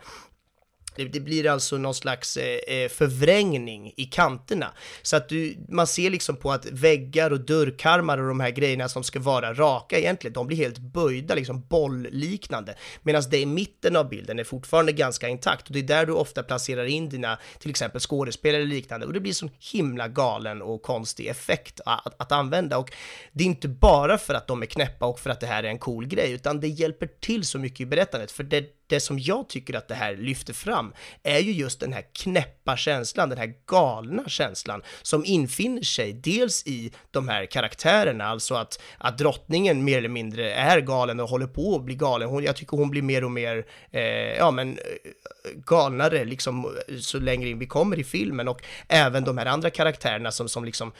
det, 0.95 1.05
det 1.05 1.19
blir 1.19 1.47
alltså 1.47 1.77
någon 1.77 1.95
slags 1.95 2.37
eh, 2.37 2.75
eh, 2.75 2.89
förvrängning 2.89 3.93
i 3.97 4.05
kanterna. 4.05 4.73
Så 5.01 5.15
att 5.15 5.29
du, 5.29 5.57
man 5.69 5.87
ser 5.87 6.09
liksom 6.09 6.35
på 6.35 6.51
att 6.51 6.65
väggar 6.65 7.31
och 7.31 7.39
dörrkarmar 7.39 8.17
och 8.17 8.27
de 8.27 8.39
här 8.39 8.49
grejerna 8.49 8.89
som 8.89 9.03
ska 9.03 9.19
vara 9.19 9.53
raka 9.53 9.99
egentligen, 9.99 10.33
de 10.33 10.47
blir 10.47 10.57
helt 10.57 10.77
böjda, 10.77 11.35
liksom 11.35 11.61
bollliknande. 11.61 12.75
Medan 13.03 13.23
det 13.29 13.39
i 13.39 13.45
mitten 13.45 13.95
av 13.95 14.09
bilden 14.09 14.39
är 14.39 14.43
fortfarande 14.43 14.91
ganska 14.91 15.27
intakt 15.27 15.67
och 15.67 15.73
det 15.73 15.79
är 15.79 15.83
där 15.83 16.05
du 16.05 16.13
ofta 16.13 16.43
placerar 16.43 16.85
in 16.85 17.09
dina, 17.09 17.39
till 17.59 17.69
exempel 17.69 18.01
skådespelare 18.01 18.61
eller 18.61 18.75
liknande 18.75 19.05
och 19.05 19.13
det 19.13 19.19
blir 19.19 19.33
så 19.33 19.49
himla 19.73 20.07
galen 20.07 20.61
och 20.61 20.81
konstig 20.81 21.27
effekt 21.27 21.81
att, 21.85 22.21
att 22.21 22.31
använda 22.31 22.77
och 22.77 22.91
det 23.31 23.43
är 23.43 23.47
inte 23.47 23.67
bara 23.67 24.17
för 24.17 24.33
att 24.33 24.47
de 24.47 24.61
är 24.61 24.65
knäppa 24.65 25.05
och 25.05 25.19
för 25.19 25.29
att 25.29 25.39
det 25.39 25.47
här 25.47 25.63
är 25.63 25.67
en 25.67 25.79
cool 25.79 26.07
grej, 26.07 26.31
utan 26.31 26.59
det 26.59 26.67
hjälper 26.67 27.07
till 27.07 27.45
så 27.45 27.59
mycket 27.59 27.79
i 27.79 27.85
berättandet, 27.85 28.31
för 28.31 28.43
det 28.43 28.84
det 28.87 28.99
som 28.99 29.19
jag 29.19 29.49
tycker 29.49 29.73
att 29.73 29.87
det 29.87 29.95
här 29.95 30.15
lyfter 30.15 30.53
fram 30.53 30.93
är 31.23 31.39
ju 31.39 31.51
just 31.51 31.79
den 31.79 31.93
här 31.93 32.05
knäppa 32.13 32.77
känslan, 32.77 33.29
den 33.29 33.37
här 33.37 33.53
galna 33.65 34.29
känslan 34.29 34.81
som 35.01 35.25
infinner 35.25 35.81
sig 35.81 36.13
dels 36.13 36.67
i 36.67 36.91
de 37.11 37.27
här 37.27 37.45
karaktärerna, 37.45 38.25
alltså 38.25 38.55
att, 38.55 38.81
att 38.97 39.17
drottningen 39.17 39.83
mer 39.83 39.97
eller 39.97 40.09
mindre 40.09 40.53
är 40.53 40.79
galen 40.79 41.19
och 41.19 41.29
håller 41.29 41.47
på 41.47 41.75
att 41.75 41.83
bli 41.83 41.95
galen. 41.95 42.29
Hon, 42.29 42.43
jag 42.43 42.55
tycker 42.55 42.77
hon 42.77 42.89
blir 42.89 43.01
mer 43.01 43.23
och 43.23 43.31
mer, 43.31 43.65
eh, 43.91 44.01
ja 44.37 44.51
men 44.51 44.71
eh, 44.71 45.11
galnare 45.65 46.25
liksom 46.25 46.65
eh, 46.87 46.97
så 46.97 47.19
längre 47.19 47.49
in 47.49 47.59
vi 47.59 47.67
kommer 47.67 47.99
i 47.99 48.03
filmen 48.03 48.47
och 48.47 48.61
även 48.87 49.23
de 49.23 49.37
här 49.37 49.45
andra 49.45 49.69
karaktärerna 49.69 50.31
som, 50.31 50.49
som 50.49 50.65
liksom 50.65 50.91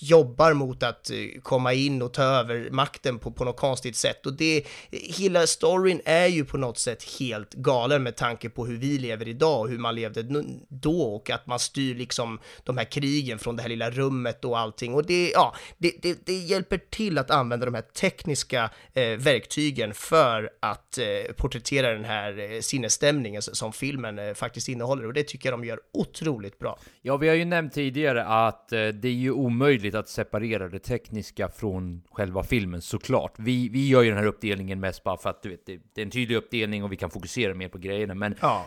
jobbar 0.00 0.52
mot 0.52 0.82
att 0.82 1.10
eh, 1.10 1.16
komma 1.42 1.72
in 1.72 2.02
och 2.02 2.12
ta 2.12 2.22
över 2.22 2.70
makten 2.70 3.18
på, 3.18 3.32
på 3.32 3.44
något 3.44 3.56
konstigt 3.56 3.96
sätt 3.96 4.26
och 4.26 4.32
det, 4.32 4.66
hela 4.90 5.46
storyn 5.46 6.00
är 6.04 6.26
ju 6.26 6.44
på 6.44 6.58
något 6.58 6.78
sätt 6.78 7.03
helt 7.20 7.54
galen 7.54 8.02
med 8.02 8.16
tanke 8.16 8.48
på 8.48 8.66
hur 8.66 8.76
vi 8.76 8.98
lever 8.98 9.28
idag 9.28 9.60
och 9.60 9.68
hur 9.68 9.78
man 9.78 9.94
levde 9.94 10.44
då 10.68 11.02
och 11.02 11.30
att 11.30 11.46
man 11.46 11.58
styr 11.58 11.94
liksom 11.94 12.38
de 12.64 12.78
här 12.78 12.84
krigen 12.84 13.38
från 13.38 13.56
det 13.56 13.62
här 13.62 13.68
lilla 13.68 13.90
rummet 13.90 14.44
och 14.44 14.58
allting 14.58 14.94
och 14.94 15.06
det, 15.06 15.30
ja, 15.30 15.54
det, 15.78 15.92
det, 16.02 16.26
det 16.26 16.32
hjälper 16.32 16.78
till 16.90 17.18
att 17.18 17.30
använda 17.30 17.66
de 17.66 17.74
här 17.74 17.82
tekniska 17.82 18.70
eh, 18.94 19.08
verktygen 19.18 19.94
för 19.94 20.50
att 20.60 20.98
eh, 20.98 21.32
porträttera 21.36 21.92
den 21.92 22.04
här 22.04 22.38
eh, 22.38 22.60
sinnesstämningen 22.60 23.42
som 23.42 23.72
filmen 23.72 24.18
eh, 24.18 24.34
faktiskt 24.34 24.68
innehåller 24.68 25.06
och 25.06 25.12
det 25.12 25.22
tycker 25.22 25.50
jag 25.50 25.58
de 25.58 25.66
gör 25.66 25.80
otroligt 25.92 26.58
bra. 26.58 26.78
Ja, 27.02 27.16
vi 27.16 27.28
har 27.28 27.34
ju 27.34 27.44
nämnt 27.44 27.72
tidigare 27.72 28.24
att 28.24 28.72
eh, 28.72 28.86
det 28.86 29.08
är 29.08 29.12
ju 29.12 29.30
omöjligt 29.30 29.94
att 29.94 30.08
separera 30.08 30.68
det 30.68 30.78
tekniska 30.78 31.48
från 31.48 32.02
själva 32.10 32.42
filmen 32.42 32.82
såklart. 32.82 33.34
Vi, 33.38 33.68
vi 33.68 33.88
gör 33.88 34.02
ju 34.02 34.08
den 34.08 34.18
här 34.18 34.26
uppdelningen 34.26 34.80
mest 34.80 35.04
bara 35.04 35.16
för 35.16 35.30
att 35.30 35.42
du 35.42 35.48
vet, 35.48 35.66
det, 35.66 35.80
det 35.94 36.00
är 36.00 36.04
en 36.04 36.10
tydlig 36.10 36.36
uppdelning 36.36 36.84
och 36.84 36.92
vi 36.94 36.98
kan 36.98 37.10
fokusera 37.10 37.54
mer 37.54 37.68
på 37.68 37.78
grejerna. 37.78 38.14
Men 38.14 38.34
ja. 38.40 38.66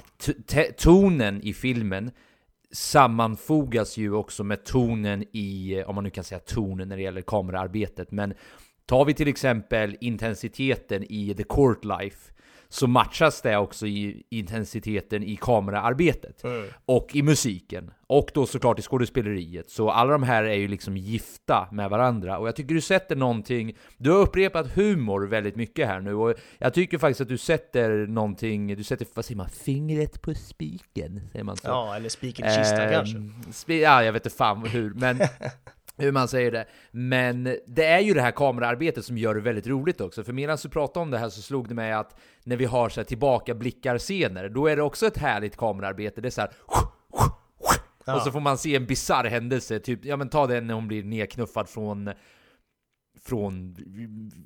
tonen 0.77 1.41
i 1.41 1.53
filmen 1.53 2.11
sammanfogas 2.71 3.97
ju 3.97 4.13
också 4.13 4.43
med 4.43 4.65
tonen 4.65 5.23
i, 5.31 5.83
om 5.87 5.95
man 5.95 6.03
nu 6.03 6.09
kan 6.09 6.23
säga 6.23 6.39
tonen 6.39 6.89
när 6.89 6.97
det 6.97 7.03
gäller 7.03 7.21
kameraarbetet, 7.21 8.11
men 8.11 8.33
tar 8.85 9.05
vi 9.05 9.13
till 9.13 9.27
exempel 9.27 9.97
intensiteten 10.01 11.03
i 11.09 11.33
The 11.37 11.43
Court 11.43 11.85
Life, 11.85 12.33
så 12.69 12.87
matchas 12.87 13.41
det 13.41 13.57
också 13.57 13.87
i 13.87 14.23
intensiteten 14.29 15.23
i 15.23 15.35
kameraarbetet. 15.35 16.43
Mm. 16.43 16.65
Och 16.85 17.15
i 17.15 17.21
musiken. 17.21 17.91
Och 18.07 18.31
då 18.33 18.45
såklart 18.45 18.79
i 18.79 18.81
skådespeleriet. 18.81 19.69
Så 19.69 19.89
alla 19.89 20.11
de 20.11 20.23
här 20.23 20.43
är 20.43 20.55
ju 20.55 20.67
liksom 20.67 20.97
gifta 20.97 21.67
med 21.71 21.89
varandra. 21.89 22.37
Och 22.37 22.47
jag 22.47 22.55
tycker 22.55 22.75
du 22.75 22.81
sätter 22.81 23.15
någonting... 23.15 23.77
Du 23.97 24.11
har 24.11 24.19
upprepat 24.19 24.67
humor 24.75 25.27
väldigt 25.27 25.55
mycket 25.55 25.87
här 25.87 25.99
nu. 25.99 26.13
Och 26.13 26.33
jag 26.57 26.73
tycker 26.73 26.97
faktiskt 26.97 27.21
att 27.21 27.27
du 27.27 27.37
sätter 27.37 28.07
någonting... 28.07 28.75
Du 28.75 28.83
sätter, 28.83 29.07
vad 29.13 29.25
säger 29.25 29.37
man? 29.37 29.49
Fingret 29.49 30.21
på 30.21 30.33
spiken? 30.33 31.21
Säger 31.31 31.43
man 31.43 31.57
så? 31.57 31.67
Ja, 31.67 31.95
eller 31.95 32.09
spiken 32.09 32.45
i 32.45 32.49
kistan 32.49 32.87
Ehm, 32.87 33.33
kanske. 33.43 33.73
Ja, 33.73 34.03
jag 34.03 34.13
vet 34.13 34.25
inte 34.25 34.37
fan 34.37 34.65
hur, 34.65 34.93
men 34.93 35.19
hur 35.97 36.11
man 36.11 36.27
säger 36.27 36.51
det. 36.51 36.65
Men 36.91 37.57
det 37.67 37.85
är 37.85 37.99
ju 37.99 38.13
det 38.13 38.21
här 38.21 38.31
kameraarbetet 38.31 39.05
som 39.05 39.17
gör 39.17 39.35
det 39.35 39.41
väldigt 39.41 39.67
roligt 39.67 40.01
också. 40.01 40.23
För 40.23 40.33
medan 40.33 40.57
du 40.63 40.69
pratade 40.69 41.03
om 41.03 41.11
det 41.11 41.17
här 41.17 41.29
så 41.29 41.41
slog 41.41 41.67
det 41.67 41.75
mig 41.75 41.91
att 41.91 42.15
när 42.43 42.55
vi 42.55 42.65
har 42.65 42.89
så 42.89 42.99
här 42.99 43.05
tillbakablickar-scener, 43.05 44.49
då 44.49 44.67
är 44.67 44.75
det 44.75 44.81
också 44.81 45.07
ett 45.07 45.17
härligt 45.17 45.57
kameraarbete. 45.57 46.21
Det 46.21 46.27
är 46.27 46.29
så 46.29 46.41
här 46.41 46.51
och 48.15 48.21
så 48.21 48.31
får 48.31 48.39
man 48.39 48.57
se 48.57 48.75
en 48.75 48.85
bizarr 48.85 49.25
händelse, 49.25 49.79
typ, 49.79 50.05
ja 50.05 50.17
men 50.17 50.29
ta 50.29 50.47
den 50.47 50.67
när 50.67 50.73
hon 50.73 50.87
blir 50.87 51.03
nedknuffad 51.03 51.69
från 51.69 52.09
från 53.27 53.75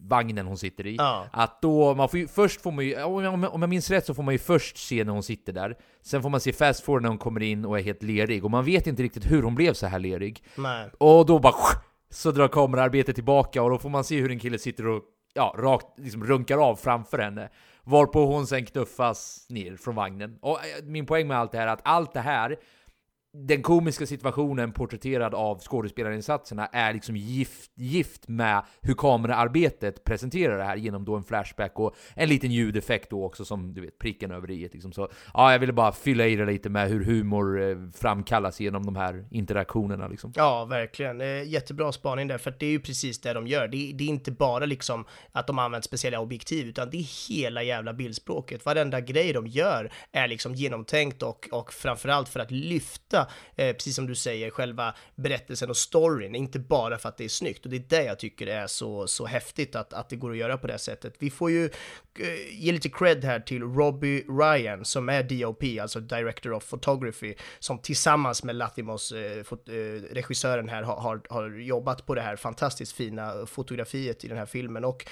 vagnen 0.02 0.48
hon 0.48 0.58
sitter 0.58 0.88
i. 0.88 0.96
Ja. 0.96 1.26
Att 1.32 1.62
då, 1.62 1.96
man 1.96 2.10
får 2.10 2.20
ju, 2.20 2.28
först 2.28 2.62
får 2.62 2.72
man 2.72 2.86
ju, 2.86 3.04
om 3.04 3.44
jag, 3.44 3.70
minns 3.70 3.90
rätt 3.90 4.06
så 4.06 4.14
får 4.14 4.24
man 4.24 4.34
ju 4.34 4.38
först 4.38 4.78
se 4.78 5.04
när 5.04 5.14
hon 5.14 5.24
sitter 5.24 5.54
där. 5.54 5.78
Sen 6.02 6.22
får 6.22 6.30
man 6.30 6.40
se 6.40 6.54
fast 6.54 6.84
forward 6.84 7.02
när 7.02 7.10
hon 7.10 7.18
kommer 7.18 7.42
in 7.42 7.66
och 7.66 7.80
är 7.80 7.84
helt 7.84 8.04
lerig. 8.04 8.46
Och 8.46 8.52
man 8.52 8.66
vet 8.66 8.88
inte 8.88 9.04
riktigt 9.04 9.32
hur 9.32 9.44
hon 9.44 9.56
blev 9.56 9.74
så 9.74 9.88
här 9.88 10.00
lerig. 10.00 10.44
Nej. 10.56 10.90
Och 10.98 11.26
då 11.26 11.40
bara 11.40 11.56
så 12.10 12.32
drar 12.32 12.48
kameraarbetet 12.48 13.16
tillbaka 13.16 13.64
och 13.64 13.70
då 13.70 13.78
får 13.78 13.90
man 13.90 14.04
se 14.04 14.20
hur 14.20 14.32
en 14.32 14.40
kille 14.40 14.60
sitter 14.60 14.88
och 14.88 15.04
ja, 15.34 15.56
rakt 15.58 16.00
liksom 16.00 16.24
runkar 16.24 16.58
av 16.58 16.76
framför 16.76 17.18
henne. 17.18 17.50
Varpå 17.84 18.26
hon 18.26 18.48
sen 18.48 18.66
knuffas 18.66 19.46
ner 19.50 19.76
från 19.76 19.96
vagnen. 19.96 20.38
Och 20.42 20.58
eh, 20.58 20.84
min 20.84 21.06
poäng 21.06 21.28
med 21.28 21.38
allt 21.38 21.52
det 21.52 21.58
här 21.58 21.68
är 21.68 21.72
att 21.72 21.82
allt 21.84 22.14
det 22.14 22.20
här 22.20 22.58
den 23.34 23.62
komiska 23.62 24.06
situationen 24.06 24.72
porträtterad 24.72 25.34
av 25.36 25.60
skådespelarinsatserna 25.60 26.66
är 26.66 26.94
liksom 26.94 27.16
gift, 27.16 27.72
gift 27.76 28.28
med 28.28 28.64
hur 28.82 28.94
kameraarbetet 28.94 30.04
presenterar 30.04 30.58
det 30.58 30.64
här 30.64 30.76
genom 30.76 31.06
då 31.06 31.16
en 31.16 31.24
flashback 31.24 31.80
och 31.80 31.96
en 32.16 32.30
liten 32.30 32.52
ljudeffekt 32.52 33.10
då 33.10 33.26
också 33.26 33.46
som 33.46 33.74
du 33.74 33.82
vet 33.82 34.00
pricken 34.00 34.32
över 34.32 34.52
i 34.52 34.70
liksom. 34.74 34.92
Så 34.92 35.10
ja, 35.34 35.52
jag 35.52 35.60
ville 35.60 35.74
bara 35.74 35.92
fylla 35.92 36.28
i 36.28 36.36
det 36.36 36.46
lite 36.46 36.70
med 36.70 36.90
hur 36.90 37.04
humor 37.04 37.62
eh, 37.62 37.78
framkallas 37.94 38.60
genom 38.60 38.86
de 38.86 38.96
här 38.96 39.26
interaktionerna 39.32 40.08
liksom. 40.08 40.34
Ja, 40.36 40.66
verkligen. 40.66 41.22
Eh, 41.22 41.44
jättebra 41.44 41.92
spaning 41.92 42.28
där, 42.28 42.38
för 42.38 42.52
att 42.52 42.60
det 42.60 42.66
är 42.66 42.72
ju 42.72 42.80
precis 42.80 43.22
det 43.22 43.34
de 43.34 43.48
gör. 43.48 43.68
Det, 43.68 43.92
det 43.94 44.04
är 44.04 44.08
inte 44.08 44.32
bara 44.32 44.66
liksom 44.66 45.06
att 45.32 45.48
de 45.48 45.60
använder 45.60 45.82
speciella 45.82 46.20
objektiv, 46.20 46.68
utan 46.68 46.90
det 46.90 46.98
är 46.98 47.30
hela 47.30 47.64
jävla 47.64 47.94
bildspråket. 47.94 48.66
Varenda 48.66 49.02
grej 49.02 49.34
de 49.34 49.48
gör 49.48 49.92
är 50.12 50.28
liksom 50.28 50.56
genomtänkt 50.56 51.24
och, 51.24 51.50
och 51.52 51.74
framförallt 51.74 52.30
för 52.30 52.40
att 52.40 52.52
lyfta, 52.52 53.21
eh, 53.56 53.74
precis 53.74 53.96
som 53.96 54.08
du 54.08 54.16
säger, 54.16 54.50
själva 54.50 54.96
berättelsen 55.16 55.70
och 55.70 55.78
storyn, 55.78 56.36
inte 56.36 56.60
bara 56.60 56.98
för 56.98 57.10
att 57.10 57.18
det 57.18 57.24
är 57.26 57.30
snyggt. 57.30 57.66
Och 57.66 57.72
det 57.72 57.78
är 57.78 57.86
det 57.88 58.04
jag 58.04 58.20
tycker 58.20 58.48
är 58.48 58.68
så, 58.68 59.08
så 59.08 59.26
häftigt 59.26 59.76
att, 59.76 59.94
att 59.94 60.10
det 60.10 60.16
går 60.16 60.32
att 60.32 60.38
göra 60.38 60.58
på 60.58 60.68
det 60.68 60.78
sättet. 60.78 61.14
Vi 61.20 61.30
får 61.30 61.52
ju 61.52 61.70
Eh, 62.20 62.64
ge 62.64 62.72
lite 62.72 62.90
cred 62.90 63.24
här 63.24 63.40
till 63.40 63.62
Robbie 63.64 64.24
Ryan, 64.30 64.86
som 64.86 65.10
är 65.10 65.24
DOP, 65.24 65.64
alltså 65.82 66.00
Director 66.00 66.54
of 66.54 66.70
Photography, 66.70 67.36
som 67.60 67.80
tillsammans 67.80 68.44
med 68.44 68.56
Latimos 68.56 69.12
eh, 69.12 69.44
fot, 69.44 69.70
eh, 69.70 69.74
regissören 70.14 70.70
här, 70.70 70.84
har, 70.84 71.22
har, 71.30 71.50
jobbat 71.50 72.06
på 72.06 72.16
det 72.16 72.22
här 72.22 72.36
fantastiskt 72.36 72.92
fina 72.92 73.46
fotografiet 73.46 74.24
i 74.24 74.28
den 74.28 74.38
här 74.38 74.46
filmen. 74.46 74.86
Och 74.86 75.06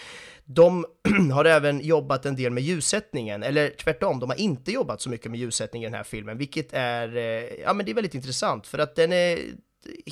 de 0.46 0.86
har 1.34 1.46
även 1.46 1.82
jobbat 1.82 2.26
en 2.26 2.36
del 2.36 2.52
med 2.52 2.64
ljussättningen, 2.64 3.44
eller 3.44 3.70
tvärtom, 3.70 4.20
de 4.20 4.30
har 4.30 4.40
inte 4.40 4.72
jobbat 4.72 5.02
så 5.02 5.10
mycket 5.10 5.32
med 5.32 5.40
ljussättning 5.40 5.84
i 5.84 5.86
den 5.86 5.94
här 5.94 6.04
filmen, 6.04 6.38
vilket 6.38 6.74
är, 6.74 7.18
eh, 7.18 7.24
ja 7.64 7.74
men 7.74 7.86
det 7.86 7.92
är 7.92 7.96
väldigt 7.96 8.16
intressant, 8.16 8.68
för 8.68 8.80
att 8.80 8.96
den 8.96 9.14
är 9.14 9.40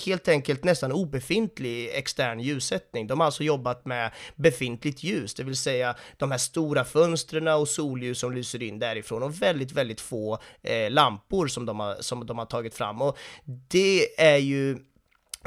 helt 0.06 0.28
enkelt 0.28 0.64
nästan 0.64 0.92
obefintlig 0.92 1.90
extern 1.94 2.40
ljussättning. 2.40 3.08
De 3.08 3.20
har 3.20 3.26
alltså 3.26 3.44
jobbat 3.44 3.86
med 3.86 4.12
befintligt 4.36 5.04
ljus, 5.04 5.34
det 5.34 5.44
vill 5.44 5.56
säga 5.56 5.96
de 6.18 6.32
här 6.32 6.38
stora 6.38 6.84
fönstren 6.84 7.48
och 7.48 7.68
solljus 7.68 8.20
som 8.20 8.34
lyser 8.34 8.64
in 8.64 8.80
därifrån 8.80 9.24
och 9.24 9.42
väldigt, 9.42 9.72
väldigt 9.72 10.02
få 10.02 10.40
eh, 10.62 10.92
lampor 10.92 11.48
som 11.48 11.66
de, 11.66 11.80
har, 11.80 11.98
som 12.00 12.26
de 12.26 12.38
har 12.38 12.46
tagit 12.46 12.74
fram. 12.76 13.02
Och 13.02 13.18
det 13.46 14.22
är 14.22 14.38
ju 14.38 14.78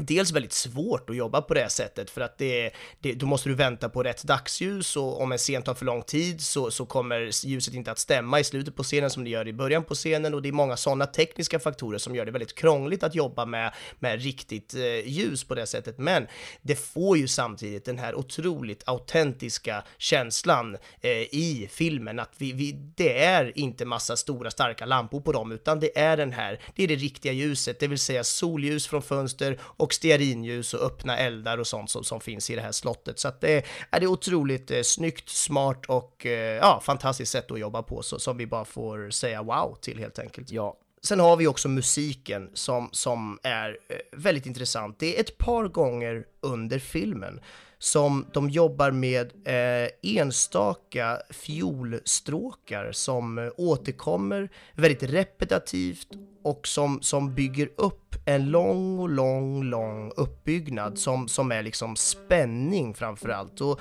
dels 0.07 0.33
väldigt 0.33 0.53
svårt 0.53 1.11
att 1.11 1.17
jobba 1.17 1.43
på 1.43 1.55
det 1.55 1.69
sättet 1.69 2.11
för 2.11 2.21
att 2.21 2.39
det, 2.39 2.71
det, 3.01 3.15
då 3.15 3.27
måste 3.27 3.49
du 3.49 3.55
vänta 3.55 3.89
på 3.89 4.03
rätt 4.03 4.23
dagsljus 4.23 4.97
och 4.97 5.23
om 5.23 5.33
en 5.33 5.39
scen 5.39 5.63
tar 5.63 5.75
för 5.75 5.85
lång 5.85 6.03
tid 6.03 6.41
så, 6.41 6.71
så 6.71 6.87
kommer 6.87 7.47
ljuset 7.47 7.75
inte 7.75 7.91
att 7.91 7.99
stämma 7.99 8.41
i 8.41 8.45
slutet 8.45 8.77
på 8.77 8.83
scenen 8.83 9.11
som 9.11 9.25
det 9.25 9.31
gör 9.31 9.49
i 9.49 9.53
början 9.53 9.85
på 9.85 9.95
scenen 9.95 10.35
och 10.35 10.43
det 10.43 10.49
är 10.49 10.53
många 10.53 10.77
sådana 10.77 11.07
tekniska 11.07 11.59
faktorer 11.59 11.99
som 11.99 12.15
gör 12.15 12.25
det 12.25 12.31
väldigt 12.31 12.55
krångligt 12.55 13.03
att 13.03 13.15
jobba 13.15 13.47
med, 13.47 13.73
med 13.99 14.23
riktigt 14.23 14.75
eh, 14.75 15.09
ljus 15.09 15.45
på 15.45 15.55
det 15.55 15.67
sättet. 15.67 15.99
Men 15.99 16.27
det 16.63 16.77
får 16.77 17.19
ju 17.19 17.29
samtidigt 17.29 17.85
den 17.85 17.99
här 17.99 18.15
otroligt 18.15 18.83
autentiska 18.87 19.85
känslan 19.99 20.77
eh, 21.01 21.11
i 21.11 21.69
filmen 21.73 22.19
att 22.19 22.33
vi, 22.39 22.53
vi, 22.53 22.73
det 22.73 23.25
är 23.25 23.59
inte 23.59 23.85
massa 23.85 24.17
stora 24.17 24.51
starka 24.51 24.87
lampor 24.87 25.21
på 25.21 25.33
dem 25.33 25.53
utan 25.53 25.81
det 25.81 25.99
är 25.99 26.17
den 26.17 26.33
här, 26.33 26.61
det 26.75 26.85
är 26.85 26.89
det 26.89 26.95
riktiga 26.95 27.33
ljuset, 27.33 27.81
det 27.81 27.87
vill 27.87 27.99
säga 27.99 28.25
solljus 28.25 28.87
från 28.87 29.03
fönster 29.03 29.59
och 29.63 29.90
stearinljus 29.93 30.75
och 30.75 30.87
öppna 30.87 31.17
eldar 31.17 31.59
och 31.59 31.67
sånt 31.67 31.91
som, 31.91 32.05
som 32.05 32.21
finns 32.21 32.51
i 32.51 32.57
det 32.57 32.63
här 32.63 32.73
slottet. 32.73 33.19
Så 33.19 33.29
att 33.29 33.41
det 33.41 33.65
är 33.91 34.01
det 34.01 34.07
otroligt 34.07 34.71
eh, 34.71 34.83
snyggt, 34.83 35.29
smart 35.29 35.87
och 35.87 36.27
eh, 36.27 36.57
ja, 36.57 36.81
fantastiskt 36.85 37.33
sätt 37.33 37.51
att 37.51 37.61
jobba 37.61 37.83
på 37.83 38.03
så, 38.03 38.19
som 38.19 38.37
vi 38.37 38.47
bara 38.47 38.65
får 38.65 39.11
säga 39.11 39.43
wow 39.43 39.77
till 39.81 39.99
helt 39.99 40.19
enkelt. 40.19 40.51
Ja, 40.51 40.77
Sen 41.03 41.21
har 41.21 41.37
vi 41.37 41.47
också 41.47 41.69
musiken 41.69 42.51
som, 42.55 42.89
som 42.93 43.39
är 43.43 43.79
eh, 43.89 43.97
väldigt 44.13 44.47
intressant. 44.47 44.99
Det 44.99 45.17
är 45.17 45.21
ett 45.21 45.39
par 45.39 45.69
gånger 45.69 46.25
under 46.41 46.79
filmen 46.79 47.41
som 47.83 48.27
de 48.33 48.51
jobbar 48.51 48.91
med 48.91 49.33
eh, 49.45 49.91
enstaka 50.03 51.19
fiolstråkar 51.31 52.93
som 52.93 53.39
eh, 53.39 53.49
återkommer 53.57 54.51
väldigt 54.75 55.03
repetitivt 55.03 56.09
och 56.45 56.69
som, 56.69 57.03
som 57.03 57.35
bygger 57.35 57.71
upp 57.77 58.17
en 58.25 58.51
lång 58.51 58.99
och 58.99 59.09
lång, 59.09 59.65
lång 59.65 60.13
uppbyggnad 60.17 60.99
som, 60.99 61.29
som 61.29 61.53
är 61.53 61.63
liksom 61.63 61.97
spänning 61.97 62.95
framför 62.95 63.29
allt. 63.29 63.61
Och 63.61 63.81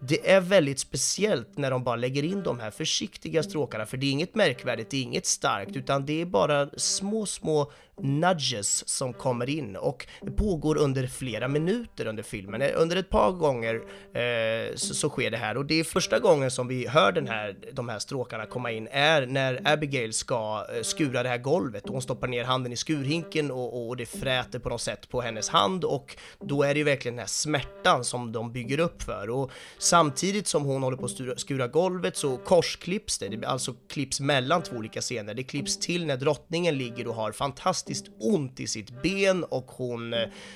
det 0.00 0.30
är 0.30 0.40
väldigt 0.40 0.78
speciellt 0.78 1.58
när 1.58 1.70
de 1.70 1.84
bara 1.84 1.96
lägger 1.96 2.22
in 2.22 2.42
de 2.42 2.60
här 2.60 2.70
försiktiga 2.70 3.42
stråkarna, 3.42 3.86
för 3.86 3.96
det 3.96 4.06
är 4.06 4.10
inget 4.10 4.34
märkvärdigt, 4.34 4.90
det 4.90 4.96
är 4.96 5.02
inget 5.02 5.26
starkt, 5.26 5.76
utan 5.76 6.06
det 6.06 6.20
är 6.20 6.26
bara 6.26 6.68
små, 6.76 7.26
små 7.26 7.72
nudges 8.00 8.88
som 8.88 9.12
kommer 9.12 9.50
in 9.50 9.76
och 9.76 10.06
det 10.22 10.30
pågår 10.30 10.78
under 10.78 11.06
flera 11.06 11.48
minuter 11.48 12.06
under 12.06 12.22
filmen. 12.22 12.62
Eh, 12.62 12.70
under 12.74 12.96
ett 12.96 13.10
par 13.10 13.32
gånger 13.32 13.74
eh, 14.14 14.74
så, 14.74 14.94
så, 14.94 15.08
sker 15.08 15.30
det 15.30 15.36
här 15.36 15.56
och 15.56 15.66
det 15.66 15.80
är 15.80 15.84
första 15.84 16.18
gången 16.18 16.50
som 16.50 16.68
vi 16.68 16.86
hör 16.86 17.12
den 17.12 17.28
här, 17.28 17.56
de 17.72 17.88
här 17.88 17.98
stråkarna 17.98 18.46
komma 18.46 18.70
in 18.70 18.88
är 18.90 19.26
när 19.26 19.60
Abigail 19.64 20.12
ska 20.12 20.66
eh, 20.74 20.82
skura 20.82 21.22
det 21.22 21.28
här 21.28 21.38
golvet 21.38 21.84
och 21.84 21.92
hon 21.92 22.02
stoppar 22.02 22.28
ner 22.28 22.44
handen 22.44 22.72
i 22.72 22.76
skurhinken 22.76 23.50
och, 23.50 23.88
och 23.88 23.96
det 23.96 24.06
fräter 24.06 24.58
på 24.58 24.68
något 24.68 24.80
sätt 24.80 25.08
på 25.08 25.20
hennes 25.20 25.48
hand 25.48 25.84
och 25.84 26.16
då 26.40 26.62
är 26.62 26.74
det 26.74 26.78
ju 26.78 26.84
verkligen 26.84 27.14
den 27.14 27.22
här 27.22 27.26
smärtan 27.26 28.04
som 28.04 28.32
de 28.32 28.52
bygger 28.52 28.80
upp 28.80 29.02
för 29.02 29.30
och 29.30 29.50
samtidigt 29.78 30.46
som 30.46 30.64
hon 30.64 30.82
håller 30.82 30.96
på 30.96 31.04
att 31.04 31.10
skura, 31.10 31.36
skura 31.36 31.68
golvet 31.68 32.16
så 32.16 32.36
korsklipps 32.36 33.18
det, 33.18 33.28
det 33.28 33.46
alltså 33.46 33.74
klipps 33.88 34.20
mellan 34.20 34.62
två 34.62 34.76
olika 34.76 35.00
scener. 35.00 35.34
Det 35.34 35.42
klipps 35.42 35.78
till 35.78 36.06
när 36.06 36.16
drottningen 36.16 36.78
ligger 36.78 37.08
och 37.08 37.14
har 37.14 37.32
fantastiskt 37.32 37.87
ont 38.20 38.60
i 38.60 38.66
sitt 38.66 39.02
ben 39.02 39.44
och 39.44 39.66
hon, 39.66 40.14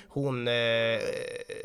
hon 0.08 0.48
eh, 0.48 1.00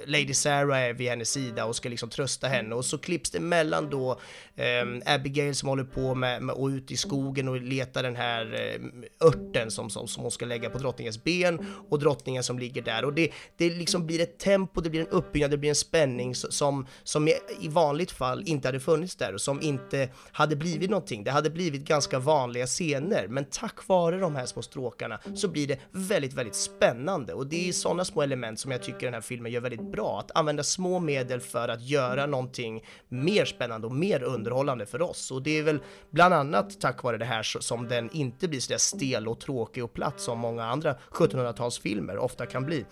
Lady 0.06 0.34
Sarah 0.34 0.80
är 0.80 0.94
vid 0.94 1.10
hennes 1.10 1.30
sida 1.30 1.66
och 1.66 1.76
ska 1.76 1.90
liksom 1.90 2.10
trösta 2.10 2.48
henne. 2.48 2.76
Och 2.76 2.86
så 2.86 2.98
klipps 2.98 3.30
det 3.30 3.40
mellan 3.40 3.90
då 3.90 4.20
eh, 4.56 5.14
Abigail 5.14 5.56
som 5.56 5.70
håller 5.70 5.84
på 5.84 6.16
med, 6.16 6.42
med 6.42 6.56
och 6.56 6.68
ut 6.68 6.92
i 6.92 6.98
skogen 6.98 7.48
och 7.48 7.62
letar 7.62 8.04
den 8.04 8.16
här 8.16 8.54
eh, 8.54 9.28
örten 9.28 9.72
som, 9.72 9.90
som, 9.90 10.08
som 10.08 10.24
hon 10.24 10.32
ska 10.32 10.46
lägga 10.46 10.70
på 10.70 10.78
drottningens 10.78 11.24
ben 11.24 11.66
och 11.90 12.00
drottningen 12.00 12.44
som 12.44 12.60
ligger 12.60 12.82
där. 12.82 13.06
Och 13.06 13.14
det, 13.14 13.32
det 13.58 13.70
liksom 13.70 14.08
blir 14.08 14.22
ett 14.22 14.38
tempo, 14.38 14.82
det 14.82 14.90
blir 14.90 15.02
en 15.02 15.08
uppbyggnad, 15.08 15.52
det 15.52 15.58
blir 15.58 15.70
en 15.70 15.76
spänning 15.76 16.36
som, 16.36 16.88
som 17.04 17.28
i 17.62 17.68
vanligt 17.68 18.12
fall 18.12 18.44
inte 18.46 18.68
hade 18.68 18.80
funnits 18.80 19.16
där 19.16 19.34
och 19.34 19.42
som 19.42 19.62
inte 19.62 20.10
hade 20.32 20.56
blivit 20.56 20.90
någonting. 20.90 21.24
Det 21.24 21.32
hade 21.32 21.50
blivit 21.50 21.82
ganska 21.82 22.20
vanliga 22.20 22.66
scener, 22.68 23.28
men 23.28 23.46
tack 23.46 23.88
vare 23.88 24.20
de 24.20 24.36
här 24.36 24.46
små 24.46 24.62
stråkarna 24.62 25.20
så 25.36 25.48
blir 25.58 25.68
det 25.68 25.80
väldigt, 25.92 26.34
väldigt 26.34 26.56
spännande 26.56 27.34
och 27.34 27.48
det 27.48 27.70
är 27.70 27.74
sådana 27.74 28.06
små 28.06 28.22
element 28.22 28.60
som 28.60 28.72
jag 28.72 28.84
tycker 28.84 29.08
den 29.08 29.14
här 29.14 29.22
filmen 29.22 29.52
gör 29.52 29.62
väldigt 29.62 29.92
bra. 29.92 30.20
Att 30.20 30.38
använda 30.38 30.64
små 30.64 31.00
medel 31.00 31.40
för 31.40 31.70
att 31.70 31.82
göra 31.82 32.26
någonting 32.26 32.84
mer 33.10 33.46
spännande 33.46 33.88
och 33.88 33.94
mer 33.94 34.24
underhållande 34.24 34.86
för 34.86 35.02
oss 35.02 35.32
och 35.32 35.42
det 35.42 35.58
är 35.58 35.64
väl 35.64 35.80
bland 36.12 36.34
annat 36.34 36.82
tack 36.82 37.04
vare 37.04 37.18
det 37.18 37.26
här 37.26 37.44
som 37.44 37.88
den 37.88 38.10
inte 38.12 38.48
blir 38.48 38.60
sådär 38.60 38.78
stel 38.78 39.28
och 39.28 39.40
tråkig 39.40 39.84
och 39.84 39.94
platt 39.94 40.20
som 40.20 40.40
många 40.40 40.66
andra 40.66 40.98
1700-talsfilmer 41.12 42.18
ofta 42.18 42.46
kan 42.46 42.66
bli. 42.66 42.86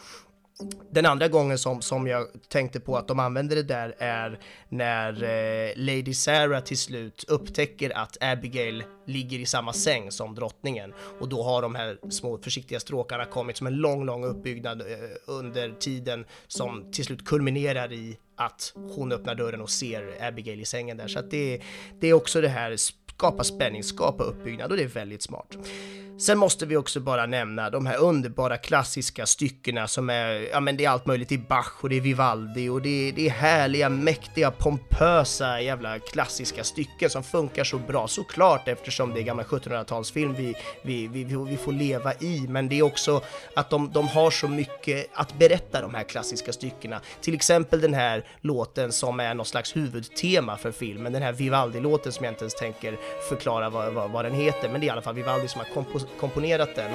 Den 0.92 1.06
andra 1.06 1.28
gången 1.28 1.58
som, 1.58 1.82
som 1.82 2.08
jag 2.08 2.28
tänkte 2.48 2.80
på 2.80 2.98
att 2.98 3.08
de 3.08 3.20
använder 3.20 3.56
det 3.56 3.64
där 3.64 3.96
är 3.98 4.40
när 4.70 5.24
eh, 5.24 5.74
Lady 5.76 6.14
Sarah 6.14 6.64
till 6.64 6.78
slut 6.78 7.26
upptäcker 7.28 7.98
att 7.98 8.18
Abigail 8.22 8.84
ligger 9.06 9.40
i 9.40 9.46
samma 9.46 9.74
säng 9.74 10.12
som 10.12 10.36
drottningen 10.36 10.94
och 11.20 11.30
då 11.30 11.44
har 11.44 11.62
de 11.62 11.76
här 11.76 11.98
små 12.10 12.38
försiktiga 12.38 12.80
stråkarna 12.80 13.26
kommit 13.26 13.58
som 13.58 13.68
en 13.68 13.76
lång, 13.76 14.06
lång 14.06 14.26
uppbyggnad 14.26 14.82
eh, 14.82 14.88
under 15.26 15.72
tiden 15.72 16.26
som 16.48 16.92
till 16.92 17.06
slut 17.06 17.26
kulminerar 17.26 17.94
i 17.94 18.18
att 18.36 18.74
hon 18.76 19.12
öppnar 19.12 19.36
dörren 19.36 19.62
och 19.62 19.70
ser 19.70 20.28
Abigail 20.28 20.62
i 20.62 20.66
sängen 20.66 20.98
där. 20.98 21.08
Så 21.08 21.20
att 21.20 21.32
det, 21.32 21.62
det 22.00 22.08
är 22.08 22.14
också 22.14 22.42
det 22.42 22.48
här 22.48 22.76
skapa 23.18 23.44
spänning, 23.44 23.84
skapa 23.84 24.24
uppbyggnad 24.24 24.72
och 24.72 24.78
det 24.78 24.84
är 24.84 24.88
väldigt 24.88 25.22
smart. 25.22 25.58
Sen 26.18 26.38
måste 26.38 26.66
vi 26.66 26.78
också 26.78 27.00
bara 27.00 27.26
nämna 27.26 27.70
de 27.70 27.86
här 27.86 27.98
underbara 27.98 28.58
klassiska 28.58 29.26
styckena 29.26 29.88
som 29.88 30.10
är, 30.10 30.50
ja 30.52 30.60
men 30.60 30.78
det 30.78 30.86
är 30.86 30.90
allt 30.90 31.06
möjligt, 31.06 31.30
det 31.30 31.36
är 31.36 31.40
Bach 31.40 31.72
och 31.82 31.90
det 31.90 31.96
är 31.96 32.02
Vivaldi 32.02 32.70
och 32.70 32.82
det 32.82 33.10
är, 33.10 33.12
det 33.12 33.28
är 33.28 33.30
härliga, 33.30 33.90
mäktiga, 33.90 34.52
pompösa 34.52 35.62
jävla 35.62 36.00
klassiska 36.00 36.64
stycken 36.64 37.10
som 37.10 37.24
funkar 37.24 37.64
så 37.64 37.78
bra, 37.78 38.08
såklart 38.08 38.68
eftersom 38.68 39.14
det 39.14 39.20
är 39.20 39.24
gamla 39.24 39.44
1700-talsfilm 39.44 40.36
vi, 40.36 40.56
vi, 40.82 41.08
vi, 41.08 41.24
vi 41.24 41.58
får 41.58 41.72
leva 41.72 42.14
i, 42.14 42.46
men 42.50 42.70
det 42.70 42.80
är 42.80 42.84
också 42.84 43.22
att 43.56 43.70
de, 43.70 43.92
de 43.92 44.08
har 44.08 44.32
så 44.32 44.48
mycket 44.48 45.08
att 45.14 45.40
berätta 45.40 45.82
de 45.82 45.94
här 45.94 46.04
klassiska 46.04 46.54
styckena. 46.54 47.02
Till 47.22 47.34
exempel 47.34 47.82
den 47.82 47.94
här 47.94 48.26
låten 48.42 48.92
som 48.92 49.20
är 49.20 49.34
någon 49.34 49.46
slags 49.46 49.76
huvudtema 49.76 50.58
för 50.58 50.72
filmen, 50.72 51.14
den 51.14 51.22
här 51.22 51.34
Vivaldi-låten 51.34 52.12
som 52.12 52.26
jag 52.26 52.32
inte 52.32 52.44
ens 52.44 52.56
tänker 52.56 52.98
förklara 53.30 53.70
vad, 53.70 53.94
vad, 53.94 54.12
vad 54.12 54.26
den 54.26 54.34
heter, 54.34 54.70
men 54.70 54.82
det 54.82 54.86
är 54.86 54.88
i 54.88 54.92
alla 54.92 55.02
fall 55.02 55.16
Vivaldi 55.16 55.48
som 55.48 55.62
har 55.62 55.86
komponerat 56.20 56.76
den. 56.76 56.92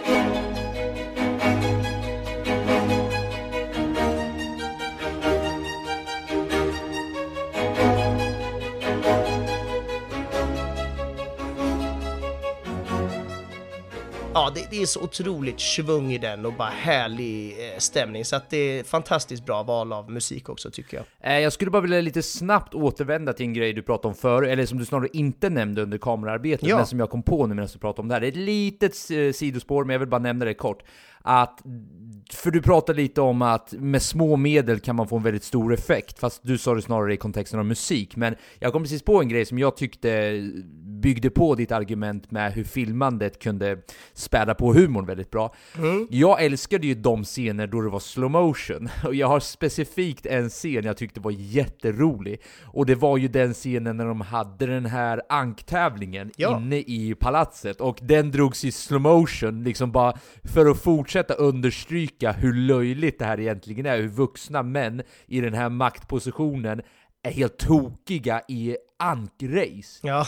Ja, 14.55 14.63
det, 14.63 14.77
det, 14.77 14.83
är 14.83 14.87
så 14.87 15.03
otroligt 15.03 15.61
svung 15.61 16.13
i 16.13 16.19
den 16.19 16.47
och 16.47 16.53
bara 16.53 16.69
härlig 16.69 17.51
eh, 17.51 17.79
stämning. 17.79 18.25
Så 18.25 18.37
att 18.37 18.51
det 18.51 18.57
är 18.57 18.85
fantastiskt 18.85 19.47
bra 19.47 19.63
val 19.63 19.93
av 19.93 20.11
musik 20.11 20.49
också 20.49 20.71
tycker 20.71 20.97
jag. 20.97 21.33
Eh, 21.33 21.41
jag 21.41 21.53
skulle 21.53 21.71
bara 21.71 21.83
vilja 21.83 22.01
lite 22.01 22.23
snabbt 22.23 22.75
återvända 22.75 23.33
till 23.33 23.47
en 23.47 23.55
grej 23.55 23.73
du 23.73 23.83
pratade 23.83 24.09
om 24.09 24.15
förr, 24.15 24.43
eller 24.43 24.67
som 24.67 24.79
du 24.79 24.85
snarare 24.85 25.09
inte 25.13 25.51
nämnde 25.51 25.83
under 25.83 25.99
kamerarbetet, 25.99 26.69
ja. 26.69 26.77
men 26.77 26.87
som 26.87 26.99
jag 26.99 27.11
kom 27.11 27.23
på 27.23 27.47
nu 27.47 27.55
medan 27.55 27.69
du 27.73 27.79
pratade 27.79 28.03
om 28.03 28.09
det 28.09 28.15
här. 28.15 28.21
Det 28.21 28.27
är 28.27 28.29
ett 28.29 28.37
litet 28.37 29.11
eh, 29.11 29.33
sidospår, 29.33 29.85
men 29.85 29.93
jag 29.93 30.01
vill 30.01 30.09
bara 30.09 30.21
nämna 30.21 30.45
det 30.45 30.55
kort. 30.55 30.83
Att, 31.23 31.63
för 32.33 32.51
du 32.51 32.63
pratade 32.63 33.03
lite 33.03 33.21
om 33.21 33.43
att 33.43 33.73
med 33.73 34.03
små 34.03 34.37
medel 34.37 34.81
kan 34.81 34.97
man 34.97 35.09
få 35.09 35.17
en 35.17 35.23
väldigt 35.23 35.45
stor 35.45 35.75
effekt, 35.75 36.19
fast 36.19 36.41
du 36.43 36.59
sa 36.59 36.75
det 36.75 36.83
snarare 36.83 37.15
i 37.15 37.17
kontexten 37.17 37.59
av 37.59 37.67
musik. 37.67 38.17
Men 38.17 38.35
jag 38.59 38.73
kom 38.73 38.83
precis 38.83 39.03
på 39.03 39.21
en 39.21 39.29
grej 39.29 39.45
som 39.45 39.59
jag 39.59 39.77
tyckte 39.77 40.33
byggde 41.01 41.31
på 41.31 41.55
ditt 41.55 41.73
argument 41.73 42.31
med 42.31 42.53
hur 42.53 42.65
filmandet 42.65 43.39
kunde 43.39 43.79
späda 44.13 44.55
på 44.55 44.73
humorn 44.73 45.07
väldigt 45.07 45.31
bra. 45.31 45.55
Mm. 45.79 46.07
Jag 46.11 46.45
älskade 46.45 46.87
ju 46.87 46.95
de 46.95 47.25
scener 47.25 47.67
då 47.67 47.81
det 47.81 47.89
var 47.89 48.01
slow 48.01 48.31
motion 48.31 48.89
och 49.05 49.15
jag 49.15 49.27
har 49.27 49.41
specifikt 49.41 50.27
en 50.27 50.49
scen 50.49 50.85
jag 50.85 50.97
tyckte 50.97 51.21
var 51.21 51.31
jätterolig, 51.31 52.41
och 52.65 52.87
det 52.87 52.95
var 52.95 53.17
ju 53.17 53.29
den 53.29 53.55
scenen 53.55 53.97
när 53.97 54.05
de 54.05 54.21
hade 54.21 54.67
den 54.67 54.87
här 54.87 55.23
anktävlingen 55.29 56.31
ja. 56.37 56.57
inne 56.57 56.77
i 56.77 57.15
palatset, 57.21 57.81
och 57.81 57.99
den 58.03 58.31
drogs 58.31 58.65
i 58.65 58.73
slow 58.73 59.01
motion 59.01 59.65
liksom 59.65 59.93
bara 59.93 60.19
för 60.45 60.67
att 60.67 60.83
fortsätta 60.83 61.35
understryka 61.35 62.33
hur 62.33 62.55
löjligt 62.55 63.19
det 63.19 63.25
här 63.25 63.41
egentligen 63.41 63.87
är, 63.87 63.97
hur 63.97 64.09
vuxna 64.09 64.63
män 64.63 65.03
i 65.27 65.41
den 65.41 65.55
här 65.55 65.69
maktpositionen 65.69 66.83
är 67.23 67.31
helt 67.31 67.59
tokiga 67.59 68.43
i 68.49 68.77
ankrace. 68.99 70.01
Ja. 70.03 70.27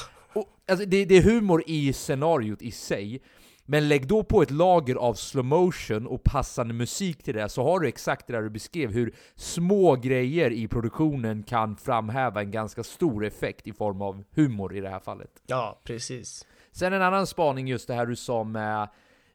Alltså, 0.68 0.86
det, 0.86 1.04
det 1.04 1.16
är 1.16 1.22
humor 1.22 1.62
i 1.66 1.92
scenariot 1.92 2.62
i 2.62 2.70
sig, 2.70 3.22
men 3.64 3.88
lägg 3.88 4.06
då 4.06 4.24
på 4.24 4.42
ett 4.42 4.50
lager 4.50 4.94
av 4.94 5.14
slow 5.14 5.44
motion 5.44 6.06
och 6.06 6.24
passande 6.24 6.74
musik 6.74 7.22
till 7.22 7.34
det, 7.34 7.48
så 7.48 7.62
har 7.62 7.80
du 7.80 7.88
exakt 7.88 8.26
det 8.26 8.32
där 8.32 8.42
du 8.42 8.50
beskrev, 8.50 8.92
hur 8.92 9.14
små 9.36 9.96
grejer 9.96 10.50
i 10.50 10.68
produktionen 10.68 11.42
kan 11.42 11.76
framhäva 11.76 12.40
en 12.40 12.50
ganska 12.50 12.82
stor 12.82 13.24
effekt 13.24 13.66
i 13.66 13.72
form 13.72 14.02
av 14.02 14.24
humor 14.34 14.76
i 14.76 14.80
det 14.80 14.88
här 14.88 15.00
fallet. 15.00 15.30
Ja, 15.46 15.80
precis. 15.84 16.46
Sen 16.72 16.92
en 16.92 17.02
annan 17.02 17.26
spaning 17.26 17.68
just 17.68 17.88
det 17.88 17.94
här 17.94 18.06
du 18.06 18.16
sa 18.16 18.44
med 18.44 18.88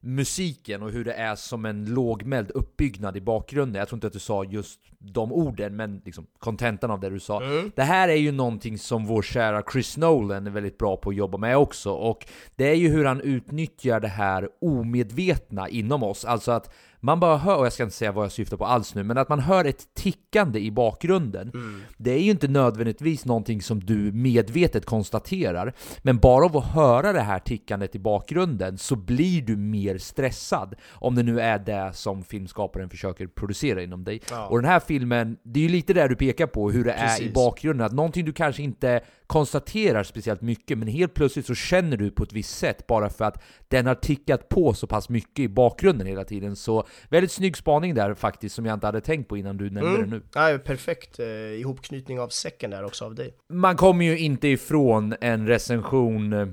musiken 0.07 0.83
och 0.83 0.91
hur 0.91 1.05
det 1.05 1.13
är 1.13 1.35
som 1.35 1.65
en 1.65 1.85
lågmäld 1.85 2.51
uppbyggnad 2.51 3.17
i 3.17 3.21
bakgrunden. 3.21 3.79
Jag 3.79 3.87
tror 3.87 3.97
inte 3.97 4.07
att 4.07 4.13
du 4.13 4.19
sa 4.19 4.43
just 4.43 4.79
de 4.99 5.31
orden, 5.31 5.75
men 5.75 6.01
liksom 6.05 6.27
kontentan 6.39 6.91
av 6.91 6.99
det 6.99 7.09
du 7.09 7.19
sa. 7.19 7.43
Mm. 7.43 7.71
Det 7.75 7.83
här 7.83 8.09
är 8.09 8.15
ju 8.15 8.31
någonting 8.31 8.77
som 8.77 9.05
vår 9.05 9.21
kära 9.21 9.63
Chris 9.71 9.97
Nolan 9.97 10.47
är 10.47 10.51
väldigt 10.51 10.77
bra 10.77 10.97
på 10.97 11.09
att 11.09 11.15
jobba 11.15 11.37
med 11.37 11.57
också, 11.57 11.91
och 11.91 12.25
det 12.55 12.69
är 12.69 12.75
ju 12.75 12.89
hur 12.89 13.05
han 13.05 13.21
utnyttjar 13.21 13.99
det 13.99 14.07
här 14.07 14.49
omedvetna 14.61 15.69
inom 15.69 16.03
oss. 16.03 16.25
Alltså 16.25 16.51
att 16.51 16.73
man 17.07 17.19
bara 17.19 17.37
hör, 17.37 17.57
och 17.57 17.65
jag 17.65 17.73
ska 17.73 17.83
inte 17.83 17.95
säga 17.95 18.11
vad 18.11 18.25
jag 18.25 18.31
syftar 18.31 18.57
på 18.57 18.65
alls 18.65 18.95
nu, 18.95 19.03
men 19.03 19.17
att 19.17 19.29
man 19.29 19.39
hör 19.39 19.65
ett 19.65 19.93
tickande 19.93 20.59
i 20.59 20.71
bakgrunden. 20.71 21.51
Mm. 21.53 21.81
Det 21.97 22.11
är 22.11 22.19
ju 22.19 22.31
inte 22.31 22.47
nödvändigtvis 22.47 23.25
någonting 23.25 23.61
som 23.61 23.79
du 23.79 24.11
medvetet 24.11 24.85
konstaterar, 24.85 25.73
men 26.01 26.17
bara 26.17 26.45
av 26.45 26.57
att 26.57 26.65
höra 26.65 27.13
det 27.13 27.21
här 27.21 27.39
tickandet 27.39 27.95
i 27.95 27.99
bakgrunden 27.99 28.77
så 28.77 28.95
blir 28.95 29.41
du 29.41 29.55
mer 29.55 29.97
stressad, 29.97 30.75
om 30.93 31.15
det 31.15 31.23
nu 31.23 31.41
är 31.41 31.59
det 31.59 31.91
som 31.93 32.23
filmskaparen 32.23 32.89
försöker 32.89 33.27
producera 33.27 33.83
inom 33.83 34.03
dig. 34.03 34.21
Ja. 34.29 34.47
Och 34.47 34.61
den 34.61 34.71
här 34.71 34.79
filmen, 34.79 35.37
det 35.43 35.59
är 35.59 35.63
ju 35.63 35.69
lite 35.69 35.93
det 35.93 36.07
du 36.07 36.15
pekar 36.15 36.47
på, 36.47 36.71
hur 36.71 36.83
det 36.83 36.93
Precis. 36.93 37.25
är 37.25 37.29
i 37.29 37.33
bakgrunden, 37.33 37.85
att 37.85 37.93
någonting 37.93 38.25
du 38.25 38.33
kanske 38.33 38.63
inte 38.63 39.01
konstaterar 39.27 40.03
speciellt 40.03 40.41
mycket, 40.41 40.77
men 40.77 40.87
helt 40.87 41.13
plötsligt 41.13 41.45
så 41.45 41.55
känner 41.55 41.97
du 41.97 42.11
på 42.11 42.23
ett 42.23 42.33
visst 42.33 42.57
sätt 42.57 42.87
bara 42.87 43.09
för 43.09 43.25
att 43.25 43.43
den 43.67 43.85
har 43.85 43.95
tickat 43.95 44.49
på 44.49 44.73
så 44.73 44.87
pass 44.87 45.09
mycket 45.09 45.39
i 45.39 45.47
bakgrunden 45.47 46.07
hela 46.07 46.23
tiden. 46.23 46.55
Så 46.55 46.87
väldigt 47.09 47.31
snygg 47.31 47.57
spaning 47.57 47.95
där 47.95 48.13
faktiskt, 48.13 48.55
som 48.55 48.65
jag 48.65 48.73
inte 48.73 48.85
hade 48.85 49.01
tänkt 49.01 49.29
på 49.29 49.37
innan 49.37 49.57
du 49.57 49.69
nämnde 49.69 49.89
mm. 49.89 50.09
det 50.09 50.15
nu. 50.15 50.21
Ja, 50.33 50.57
perfekt 50.65 51.19
eh, 51.19 51.27
ihopknytning 51.27 52.19
av 52.19 52.27
säcken 52.27 52.71
där 52.71 52.83
också 52.83 53.05
av 53.05 53.15
dig. 53.15 53.35
Man 53.53 53.75
kommer 53.75 54.05
ju 54.05 54.17
inte 54.17 54.47
ifrån 54.47 55.15
en 55.21 55.47
recension 55.47 56.33
eh, 56.33 56.47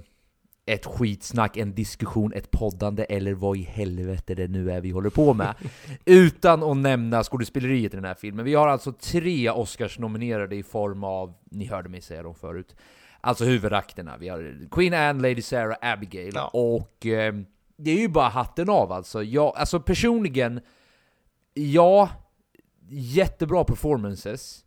ett 0.66 0.86
skitsnack, 0.86 1.56
en 1.56 1.74
diskussion, 1.74 2.32
ett 2.32 2.50
poddande 2.50 3.04
eller 3.04 3.34
vad 3.34 3.56
i 3.56 3.62
helvete 3.62 4.34
det 4.34 4.48
nu 4.48 4.70
är 4.70 4.80
vi 4.80 4.90
håller 4.90 5.10
på 5.10 5.34
med. 5.34 5.54
Utan 6.04 6.62
att 6.62 6.76
nämna 6.76 7.24
skådespeleriet 7.24 7.92
i 7.92 7.96
den 7.96 8.04
här 8.04 8.14
filmen. 8.14 8.44
Vi 8.44 8.54
har 8.54 8.68
alltså 8.68 8.92
tre 8.92 9.50
Oscars-nominerade 9.50 10.56
i 10.56 10.62
form 10.62 11.04
av, 11.04 11.34
ni 11.50 11.66
hörde 11.66 11.88
mig 11.88 12.00
säga 12.00 12.22
dem 12.22 12.34
förut, 12.34 12.76
alltså 13.20 13.44
huvudakterna. 13.44 14.16
Vi 14.16 14.28
har 14.28 14.68
Queen 14.70 14.94
Anne, 14.94 15.28
Lady 15.28 15.42
Sarah, 15.42 15.76
Abigail 15.80 16.32
ja. 16.34 16.50
och 16.52 17.06
eh, 17.06 17.34
det 17.76 17.90
är 17.90 17.98
ju 17.98 18.08
bara 18.08 18.28
hatten 18.28 18.70
av 18.70 18.92
alltså. 18.92 19.22
Jag, 19.22 19.56
alltså 19.56 19.80
personligen, 19.80 20.60
ja, 21.54 22.08
jättebra 22.88 23.64
performances. 23.64 24.63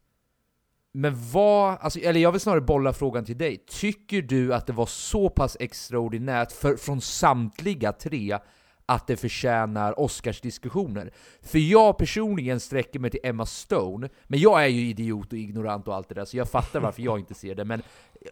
Men 0.91 1.31
vad, 1.31 1.77
alltså, 1.81 1.99
eller 1.99 2.19
jag 2.19 2.31
vill 2.31 2.41
snarare 2.41 2.61
bolla 2.61 2.93
frågan 2.93 3.25
till 3.25 3.38
dig. 3.38 3.57
Tycker 3.67 4.21
du 4.21 4.53
att 4.53 4.67
det 4.67 4.73
var 4.73 4.85
så 4.85 5.29
pass 5.29 5.57
extraordinärt 5.59 6.51
för, 6.51 6.75
från 6.75 7.01
samtliga 7.01 7.91
tre 7.91 8.38
att 8.85 9.07
det 9.07 9.17
förtjänar 9.17 9.99
Oscarsdiskussioner? 9.99 11.11
För 11.41 11.59
jag 11.59 11.97
personligen 11.97 12.59
sträcker 12.59 12.99
mig 12.99 13.11
till 13.11 13.19
Emma 13.23 13.45
Stone, 13.45 14.09
men 14.23 14.39
jag 14.39 14.63
är 14.63 14.67
ju 14.67 14.89
idiot 14.89 15.33
och 15.33 15.39
ignorant 15.39 15.88
och 15.88 15.95
allt 15.95 16.09
det 16.09 16.15
där, 16.15 16.25
så 16.25 16.38
jag 16.38 16.49
fattar 16.49 16.79
varför 16.79 17.01
jag 17.01 17.19
inte 17.19 17.33
ser 17.33 17.55
det. 17.55 17.65
Men 17.65 17.81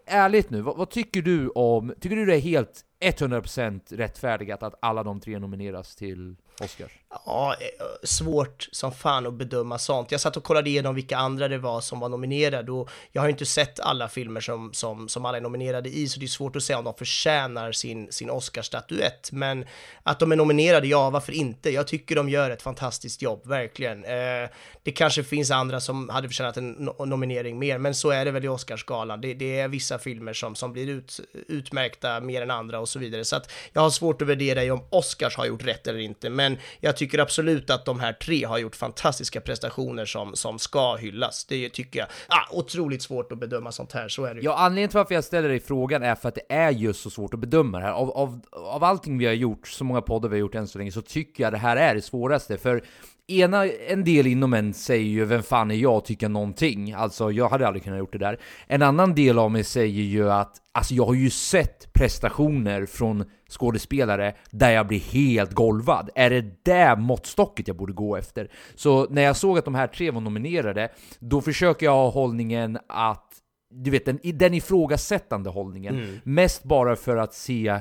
ärligt 0.06 0.50
nu, 0.50 0.60
vad, 0.60 0.76
vad 0.76 0.90
tycker 0.90 1.22
du 1.22 1.48
om, 1.48 1.94
tycker 2.00 2.16
du 2.16 2.26
det 2.26 2.36
är 2.36 2.40
helt 2.40 2.84
100% 3.00 3.96
rättfärdigat 3.96 4.62
att 4.62 4.74
alla 4.82 5.02
de 5.02 5.20
tre 5.20 5.38
nomineras 5.38 5.96
till 5.96 6.36
Oscars? 6.60 6.92
Ja, 7.24 7.56
eh, 7.60 7.86
svårt 8.02 8.68
som 8.72 8.92
fan 8.92 9.26
att 9.26 9.34
bedöma 9.34 9.78
sånt. 9.78 10.12
Jag 10.12 10.20
satt 10.20 10.36
och 10.36 10.44
kollade 10.44 10.70
igenom 10.70 10.94
vilka 10.94 11.16
andra 11.16 11.48
det 11.48 11.58
var 11.58 11.80
som 11.80 12.00
var 12.00 12.08
nominerade 12.08 12.72
och 12.72 12.90
jag 13.12 13.22
har 13.22 13.28
inte 13.28 13.46
sett 13.46 13.80
alla 13.80 14.08
filmer 14.08 14.40
som, 14.40 14.72
som, 14.72 15.08
som 15.08 15.24
alla 15.24 15.36
är 15.36 15.42
nominerade 15.42 15.88
i, 15.88 16.08
så 16.08 16.20
det 16.20 16.26
är 16.26 16.28
svårt 16.28 16.56
att 16.56 16.62
säga 16.62 16.78
om 16.78 16.84
de 16.84 16.94
förtjänar 16.94 17.72
sin, 17.72 18.12
sin 18.12 18.30
Oscarsstatyett. 18.30 19.32
Men 19.32 19.64
att 20.02 20.18
de 20.18 20.32
är 20.32 20.36
nominerade, 20.36 20.86
ja, 20.86 21.10
varför 21.10 21.32
inte? 21.32 21.70
Jag 21.70 21.86
tycker 21.86 22.16
de 22.16 22.28
gör 22.28 22.50
ett 22.50 22.62
fantastiskt 22.62 23.22
jobb, 23.22 23.46
verkligen. 23.46 24.04
Eh, 24.04 24.50
det 24.82 24.92
kanske 24.92 25.24
finns 25.24 25.50
andra 25.50 25.80
som 25.80 26.08
hade 26.08 26.28
förtjänat 26.28 26.56
en 26.56 26.70
no 26.72 27.04
nominering 27.04 27.58
mer, 27.58 27.78
men 27.78 27.94
så 27.94 28.10
är 28.10 28.24
det 28.24 28.30
väl 28.30 28.44
i 28.44 28.48
Oscarsgalan. 28.48 29.20
Det, 29.20 29.34
det 29.34 29.60
är 29.60 29.68
vissa 29.68 29.98
filmer 29.98 30.32
som, 30.32 30.54
som 30.54 30.72
blir 30.72 30.88
ut, 30.88 31.20
utmärkta 31.48 32.20
mer 32.20 32.42
än 32.42 32.50
andra 32.50 32.80
och 32.80 32.88
så 32.88 32.98
vidare. 32.98 33.24
Så 33.24 33.36
att 33.36 33.52
jag 33.72 33.82
har 33.82 33.90
svårt 33.90 34.22
att 34.22 34.28
värdera 34.28 34.64
i 34.64 34.70
om 34.70 34.82
Oscars 34.90 35.36
har 35.36 35.46
gjort 35.46 35.64
rätt 35.64 35.86
eller 35.86 35.98
inte, 35.98 36.30
men 36.30 36.58
jag 36.80 36.96
tycker 36.96 37.05
tycker 37.06 37.18
absolut 37.18 37.70
att 37.70 37.84
de 37.84 38.00
här 38.00 38.12
tre 38.12 38.44
har 38.44 38.58
gjort 38.58 38.76
fantastiska 38.76 39.40
prestationer 39.40 40.04
som, 40.04 40.36
som 40.36 40.58
ska 40.58 40.96
hyllas. 40.96 41.44
Det 41.44 41.68
tycker 41.68 41.98
jag. 41.98 42.08
Ah, 42.28 42.56
otroligt 42.58 43.02
svårt 43.02 43.32
att 43.32 43.38
bedöma 43.38 43.72
sånt 43.72 43.92
här, 43.92 44.08
så 44.08 44.24
är 44.24 44.34
det 44.34 44.40
ju. 44.40 44.46
Ja, 44.46 44.56
anledningen 44.56 44.90
till 44.90 44.96
varför 44.96 45.14
jag 45.14 45.24
ställer 45.24 45.48
dig 45.48 45.60
frågan 45.60 46.02
är 46.02 46.14
för 46.14 46.28
att 46.28 46.34
det 46.34 46.54
är 46.54 46.70
just 46.70 47.02
så 47.02 47.10
svårt 47.10 47.34
att 47.34 47.40
bedöma 47.40 47.78
det 47.78 47.84
här. 47.84 47.92
Av, 47.92 48.10
av, 48.10 48.40
av 48.50 48.84
allting 48.84 49.18
vi 49.18 49.26
har 49.26 49.32
gjort, 49.32 49.68
så 49.68 49.84
många 49.84 50.00
poddar 50.00 50.28
vi 50.28 50.36
har 50.36 50.40
gjort 50.40 50.54
än 50.54 50.68
så 50.68 50.78
länge, 50.78 50.92
så 50.92 51.02
tycker 51.02 51.44
jag 51.44 51.52
det 51.52 51.58
här 51.58 51.76
är 51.76 51.94
det 51.94 52.02
svåraste. 52.02 52.58
För 52.58 52.82
ena, 53.28 53.66
en 53.66 54.04
del 54.04 54.26
inom 54.26 54.54
en 54.54 54.74
säger 54.74 55.04
ju 55.08 55.24
vem 55.24 55.42
fan 55.42 55.70
är 55.70 55.74
jag 55.74 56.04
tycka 56.04 56.28
någonting? 56.28 56.92
Alltså 56.92 57.30
jag 57.32 57.48
hade 57.48 57.66
aldrig 57.66 57.84
kunnat 57.84 57.98
gjort 57.98 58.12
det 58.12 58.18
där. 58.18 58.38
En 58.66 58.82
annan 58.82 59.14
del 59.14 59.38
av 59.38 59.50
mig 59.50 59.64
säger 59.64 60.02
ju 60.02 60.30
att 60.32 60.56
alltså 60.72 60.94
jag 60.94 61.06
har 61.06 61.14
ju 61.14 61.30
sett 61.30 61.92
prestationer 61.92 62.86
från 62.86 63.24
skådespelare 63.50 64.34
där 64.50 64.70
jag 64.70 64.86
blir 64.86 65.00
helt 65.00 65.52
golvad. 65.52 66.10
Är 66.14 66.30
det 66.30 66.64
det 66.64 66.96
måttstocket 66.96 67.68
jag 67.68 67.76
borde 67.76 67.92
gå 67.92 68.16
efter? 68.16 68.50
Så 68.74 69.06
när 69.10 69.22
jag 69.22 69.36
såg 69.36 69.58
att 69.58 69.64
de 69.64 69.74
här 69.74 69.86
tre 69.86 70.10
var 70.10 70.20
nominerade, 70.20 70.88
då 71.18 71.40
försöker 71.40 71.86
jag 71.86 71.92
ha 71.92 72.10
hållningen 72.10 72.78
att 72.88 73.32
du 73.70 73.90
vet 73.90 74.04
den, 74.04 74.18
den 74.22 74.54
ifrågasättande 74.54 75.50
hållningen, 75.50 75.94
Mm. 75.94 76.20
mest 76.24 76.62
bara 76.62 76.96
för 76.96 77.16
att 77.16 77.34
se 77.34 77.80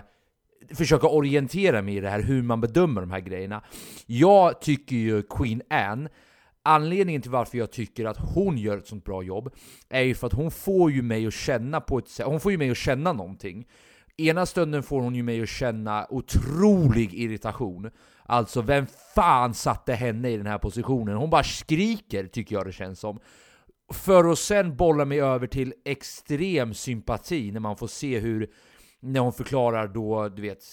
försöka 0.69 1.07
orientera 1.07 1.81
mig 1.81 1.95
i 1.95 1.99
det 1.99 2.09
här, 2.09 2.21
hur 2.21 2.41
man 2.41 2.61
bedömer 2.61 3.01
de 3.01 3.11
här 3.11 3.19
grejerna. 3.19 3.63
Jag 4.05 4.61
tycker 4.61 4.95
ju 4.95 5.21
Queen 5.21 5.61
Anne, 5.69 6.09
anledningen 6.63 7.21
till 7.21 7.31
varför 7.31 7.57
jag 7.57 7.71
tycker 7.71 8.05
att 8.05 8.17
hon 8.17 8.57
gör 8.57 8.77
ett 8.77 8.87
sånt 8.87 9.05
bra 9.05 9.23
jobb, 9.23 9.53
är 9.89 10.01
ju 10.01 10.15
för 10.15 10.27
att 10.27 10.33
hon 10.33 10.51
får 10.51 10.91
ju 10.91 11.01
mig 11.01 11.27
att 11.27 11.33
känna 11.33 11.81
på 11.81 11.97
ett 11.97 12.07
sätt, 12.07 12.25
hon 12.25 12.39
får 12.39 12.51
ju 12.51 12.57
mig 12.57 12.71
att 12.71 12.77
känna 12.77 13.13
någonting. 13.13 13.65
Ena 14.17 14.45
stunden 14.45 14.83
får 14.83 15.01
hon 15.01 15.15
ju 15.15 15.23
mig 15.23 15.41
att 15.41 15.49
känna 15.49 16.07
otrolig 16.09 17.13
irritation. 17.13 17.91
Alltså, 18.25 18.61
vem 18.61 18.85
fan 19.15 19.53
satte 19.53 19.93
henne 19.93 20.29
i 20.29 20.37
den 20.37 20.45
här 20.45 20.57
positionen? 20.57 21.15
Hon 21.15 21.29
bara 21.29 21.43
skriker, 21.43 22.27
tycker 22.27 22.55
jag 22.55 22.65
det 22.65 22.71
känns 22.71 22.99
som. 22.99 23.19
För 23.93 24.31
att 24.31 24.39
sen 24.39 24.75
bolla 24.75 25.05
mig 25.05 25.21
över 25.21 25.47
till 25.47 25.73
extrem 25.85 26.73
sympati 26.73 27.51
när 27.51 27.59
man 27.59 27.77
får 27.77 27.87
se 27.87 28.19
hur 28.19 28.49
när 29.05 29.19
hon 29.19 29.33
förklarar 29.33 29.87
då, 29.87 30.29
du 30.29 30.41
vet, 30.41 30.63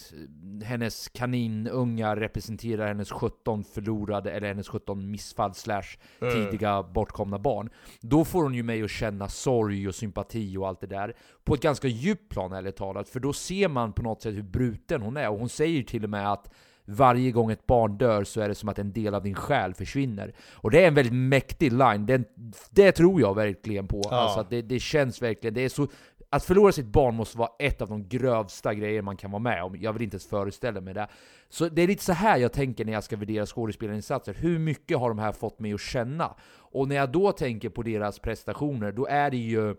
hennes 0.65 1.09
kaninungar 1.09 2.17
representerar 2.17 2.87
hennes 2.87 3.11
17 3.11 3.65
förlorade, 3.65 4.31
eller 4.33 4.49
hennes 4.49 4.69
17 4.69 5.11
missfall 5.11 5.55
slash 5.55 5.83
Mm. 6.21 6.35
tidiga 6.51 6.83
bortkomna 6.83 7.39
barn. 7.39 7.71
Då 8.01 8.25
får 8.25 8.43
hon 8.43 8.55
ju 8.55 8.63
mig 8.63 8.83
att 8.83 8.91
känna 8.91 9.29
sorg 9.29 9.89
och 9.89 9.95
sympati 9.95 10.57
och 10.57 10.69
allt 10.69 10.81
det 10.81 10.87
där. 10.87 11.17
På 11.45 11.55
ett 11.55 11.61
ganska 11.63 11.89
djupt 11.89 12.29
plan 12.29 12.53
ärligt 12.53 12.77
talat, 12.77 13.09
för 13.09 13.21
då 13.21 13.33
ser 13.33 13.69
man 13.69 13.93
på 13.93 14.03
något 14.03 14.23
sätt 14.23 14.35
hur 14.35 14.43
bruten 14.43 15.03
hon 15.03 15.17
är. 15.17 15.29
Och 15.31 15.39
hon 15.39 15.49
säger 15.49 15.83
till 15.83 16.05
och 16.05 16.11
med 16.11 16.33
att 16.33 16.51
varje 16.85 17.31
gång 17.31 17.51
ett 17.51 17.67
barn 17.67 17.99
dör 17.99 18.25
så 18.25 18.41
är 18.41 18.49
det 18.49 18.55
som 18.55 18.69
att 18.69 18.79
en 18.79 18.93
del 18.93 19.15
av 19.15 19.23
din 19.23 19.35
själ 19.35 19.75
försvinner. 19.75 20.35
Och 20.53 20.71
det 20.71 20.85
är 20.85 20.89
en 20.89 20.95
väldigt 20.95 21.15
mäktig 21.15 21.73
line, 21.73 22.07
det, 22.07 22.25
det 22.71 22.93
tror 22.93 23.21
jag 23.21 23.35
verkligen 23.35 23.89
på. 23.89 24.01
Ja. 24.05 24.17
Alltså 24.17 24.47
det, 24.51 24.63
det 24.63 24.79
känns 24.81 25.23
verkligen, 25.23 25.55
det 25.55 25.65
är 25.65 25.69
så 25.69 25.89
att 26.33 26.45
förlora 26.45 26.73
sitt 26.73 26.87
barn 26.87 27.15
måste 27.15 27.39
vara 27.39 27.51
ett 27.59 27.83
av 27.83 27.89
de 27.89 28.09
grövsta 28.09 28.75
grejer 28.75 29.03
man 29.03 29.17
kan 29.17 29.31
vara 29.31 29.43
med 29.43 29.63
om. 29.63 29.77
Jag 29.81 29.93
vill 29.93 30.03
inte 30.03 30.15
ens 30.15 30.27
föreställa 30.27 30.81
mig 30.81 30.95
det. 30.95 31.09
Så 31.49 31.69
det 31.69 31.83
är 31.83 31.87
lite 31.87 32.05
så 32.05 32.13
här 32.13 32.39
jag 32.39 32.53
tänker 32.53 32.85
när 32.85 32.93
jag 32.93 33.05
ska 33.05 33.17
värdera 33.17 33.47
skådespelarinsatser. 33.47 34.35
Hur 34.35 34.59
mycket 34.59 34.99
har 34.99 35.09
de 35.09 35.19
här 35.19 35.33
fått 35.33 35.61
mig 35.61 35.73
att 35.73 35.81
känna? 35.81 36.35
Och 36.55 36.89
när 36.89 36.97
jag 36.97 37.13
då 37.13 37.33
tänker 37.33 37.69
på 37.69 37.83
deras 37.83 38.19
prestationer, 38.19 38.93
då 38.93 39.07
är 39.07 39.31
det 39.31 39.37
ju 39.37 39.77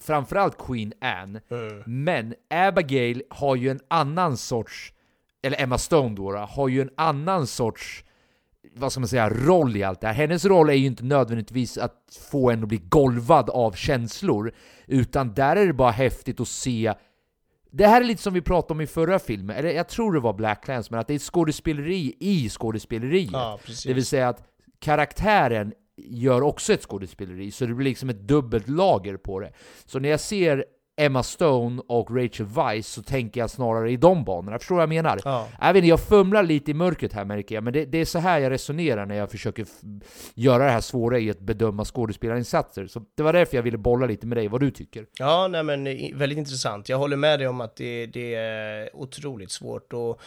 framförallt 0.00 0.58
Queen 0.58 0.92
Anne, 1.00 1.40
men 1.86 2.34
Abigail 2.50 3.22
har 3.30 3.56
ju 3.56 3.70
en 3.70 3.80
annan 3.88 4.36
sorts, 4.36 4.92
eller 5.42 5.62
Emma 5.62 5.78
Stone 5.78 6.16
då 6.16 6.36
har 6.36 6.68
ju 6.68 6.80
en 6.80 6.90
annan 6.96 7.46
sorts 7.46 8.04
vad 8.74 8.92
ska 8.92 9.00
man 9.00 9.08
säga, 9.08 9.30
roll 9.30 9.76
i 9.76 9.82
allt 9.82 10.00
det 10.00 10.06
här. 10.06 10.14
Hennes 10.14 10.44
roll 10.44 10.68
är 10.68 10.74
ju 10.74 10.86
inte 10.86 11.04
nödvändigtvis 11.04 11.78
att 11.78 11.94
få 12.30 12.50
en 12.50 12.62
att 12.62 12.68
bli 12.68 12.80
golvad 12.88 13.50
av 13.50 13.72
känslor, 13.72 14.52
utan 14.86 15.34
där 15.34 15.56
är 15.56 15.66
det 15.66 15.72
bara 15.72 15.90
häftigt 15.90 16.40
att 16.40 16.48
se 16.48 16.94
det 17.72 17.86
här 17.86 18.00
är 18.00 18.04
lite 18.04 18.22
som 18.22 18.34
vi 18.34 18.40
pratade 18.40 18.72
om 18.72 18.80
i 18.80 18.86
förra 18.86 19.18
filmen, 19.18 19.56
eller 19.56 19.70
jag 19.70 19.88
tror 19.88 20.12
det 20.12 20.20
var 20.20 20.32
Black 20.32 20.64
Clansman, 20.64 21.00
att 21.00 21.06
det 21.06 21.14
är 21.14 21.18
skådespeleri 21.18 22.16
i 22.20 22.48
skådespeleriet. 22.48 23.30
Ja, 23.32 23.58
det 23.86 23.94
vill 23.94 24.06
säga 24.06 24.28
att 24.28 24.42
karaktären 24.78 25.72
gör 25.96 26.42
också 26.42 26.72
ett 26.72 26.82
skådespeleri, 26.82 27.50
så 27.50 27.66
det 27.66 27.74
blir 27.74 27.88
liksom 27.88 28.10
ett 28.10 28.20
dubbelt 28.20 28.68
lager 28.68 29.16
på 29.16 29.40
det. 29.40 29.52
Så 29.86 29.98
när 29.98 30.08
jag 30.08 30.20
ser 30.20 30.64
Emma 30.96 31.22
Stone 31.22 31.82
och 31.88 32.16
Rachel 32.16 32.46
Weisz 32.46 32.86
så 32.88 33.02
tänker 33.02 33.40
jag 33.40 33.50
snarare 33.50 33.90
i 33.90 33.96
de 33.96 34.24
banorna. 34.24 34.58
Förstår 34.58 34.74
vad 34.74 34.82
jag 34.82 34.88
menar? 34.88 35.20
Ja. 35.24 35.48
Jag, 35.60 35.66
vet 35.68 35.76
inte, 35.76 35.88
jag 35.88 36.00
fumlar 36.00 36.42
lite 36.42 36.70
i 36.70 36.74
mörkret 36.74 37.12
här 37.12 37.24
märker 37.24 37.54
jag, 37.54 37.64
men 37.64 37.72
det, 37.72 37.84
det 37.84 37.98
är 37.98 38.04
så 38.04 38.18
här 38.18 38.38
jag 38.40 38.50
resonerar 38.50 39.06
när 39.06 39.14
jag 39.14 39.30
försöker 39.30 39.66
göra 40.34 40.64
det 40.64 40.70
här 40.70 40.80
svåra 40.80 41.18
i 41.18 41.30
att 41.30 41.40
bedöma 41.40 41.84
skådespelarinsatser. 41.84 42.86
Så 42.86 43.02
det 43.16 43.22
var 43.22 43.32
därför 43.32 43.56
jag 43.56 43.62
ville 43.62 43.78
bolla 43.78 44.06
lite 44.06 44.26
med 44.26 44.38
dig, 44.38 44.48
vad 44.48 44.60
du 44.60 44.70
tycker. 44.70 45.06
Ja, 45.18 45.48
nej 45.48 45.62
men 45.62 45.86
i- 45.86 46.12
väldigt 46.12 46.38
intressant. 46.38 46.88
Jag 46.88 46.98
håller 46.98 47.16
med 47.16 47.40
dig 47.40 47.48
om 47.48 47.60
att 47.60 47.76
det, 47.76 48.06
det 48.06 48.34
är 48.34 48.96
otroligt 48.96 49.50
svårt 49.50 49.92
och 49.92 50.20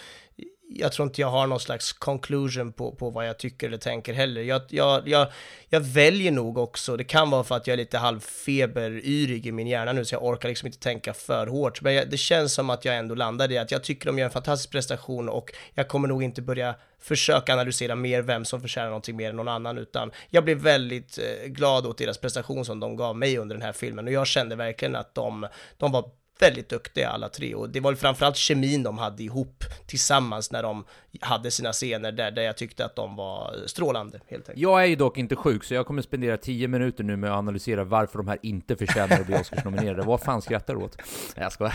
jag 0.70 0.92
tror 0.92 1.08
inte 1.08 1.22
jag 1.22 1.28
har 1.28 1.48
någon 1.48 1.60
slags 1.60 1.94
conclusion 1.94 2.74
på, 2.74 2.92
på 2.92 3.10
vad 3.10 3.28
jag 3.28 3.40
tycker 3.40 3.68
eller 3.68 3.78
tänker 3.78 4.14
heller. 4.14 4.42
Jag, 4.42 4.62
jag, 4.70 5.08
jag, 5.08 5.28
jag 5.70 5.80
väljer 5.80 6.32
nog 6.32 6.58
också, 6.58 6.98
det 6.98 7.04
kan 7.04 7.30
vara 7.30 7.44
för 7.44 7.56
att 7.56 7.68
jag 7.68 7.74
är 7.74 7.78
lite 7.78 7.98
halvfeberyrig 7.98 9.48
i 9.48 9.52
min 9.52 9.68
hjärna 9.68 9.94
nu 9.94 10.06
så 10.06 10.16
jag 10.16 10.24
orkar 10.24 10.50
liksom 10.50 10.66
inte 10.66 10.80
tänka 10.80 11.14
för 11.14 11.48
hårt. 11.48 11.82
Men 11.82 11.94
jag, 11.94 12.10
det 12.10 12.18
känns 12.18 12.54
som 12.54 12.70
att 12.70 12.86
jag 12.86 12.98
ändå 12.98 13.16
landar 13.16 13.52
i 13.52 13.58
att 13.58 13.72
jag 13.72 13.84
tycker 13.84 14.06
de 14.06 14.18
gör 14.18 14.26
en 14.26 14.32
fantastisk 14.32 14.72
prestation 14.72 15.30
och 15.30 15.52
jag 15.74 15.88
kommer 15.88 16.08
nog 16.08 16.24
inte 16.24 16.42
börja 16.42 16.76
försöka 17.00 17.54
analysera 17.54 17.96
mer 17.96 18.22
vem 18.22 18.46
som 18.46 18.62
förtjänar 18.62 18.88
någonting 18.88 19.16
mer 19.16 19.30
än 19.30 19.36
någon 19.36 19.48
annan 19.48 19.78
utan 19.78 20.12
jag 20.30 20.44
blev 20.44 20.58
väldigt 20.58 21.20
eh, 21.20 21.48
glad 21.48 21.86
åt 21.86 21.98
deras 21.98 22.18
prestation 22.18 22.66
som 22.66 22.80
de 22.80 22.96
gav 22.96 23.18
mig 23.18 23.38
under 23.38 23.56
den 23.56 23.66
här 23.66 23.74
filmen 23.74 24.08
och 24.08 24.14
jag 24.14 24.28
kände 24.28 24.56
verkligen 24.56 24.96
att 24.96 25.16
de, 25.16 25.48
de 25.78 25.92
var 25.92 26.12
väldigt 26.40 26.70
duktiga 26.70 27.10
alla 27.10 27.30
tre 27.30 27.56
och 27.56 27.70
det 27.70 27.80
var 27.80 27.96
framförallt 27.96 28.38
kemin 28.38 28.84
de 28.84 28.98
hade 28.98 29.24
ihop 29.24 29.64
tillsammans 29.88 30.52
när 30.52 30.64
de 30.64 30.86
hade 31.22 31.52
sina 31.52 31.72
scener 31.72 32.12
där, 32.12 32.32
där 32.32 32.42
jag 32.42 32.58
tyckte 32.58 32.86
att 32.86 32.96
de 32.96 33.16
var 33.16 33.56
strålande 33.68 34.20
helt 34.28 34.50
enkelt. 34.50 34.58
Jag 34.64 34.82
är 34.82 34.86
ju 34.86 34.96
dock 34.96 35.18
inte 35.18 35.36
sjuk, 35.36 35.64
så 35.64 35.74
jag 35.74 35.86
kommer 35.88 36.02
spendera 36.02 36.38
10 36.38 36.68
minuter 36.68 37.04
nu 37.04 37.16
med 37.16 37.32
att 37.32 37.38
analysera 37.38 37.84
varför 37.84 38.18
de 38.18 38.28
här 38.28 38.40
inte 38.42 38.76
förtjänar 38.76 39.20
att 39.20 39.26
bli 39.26 39.36
Oscarsnominerade. 39.36 40.02
Vad 40.02 40.22
fan 40.22 40.42
skrattar 40.42 40.76
du 40.76 40.82
åt? 40.82 40.98
Nej, 40.98 41.06
jag 41.44 41.52
skojar. 41.52 41.74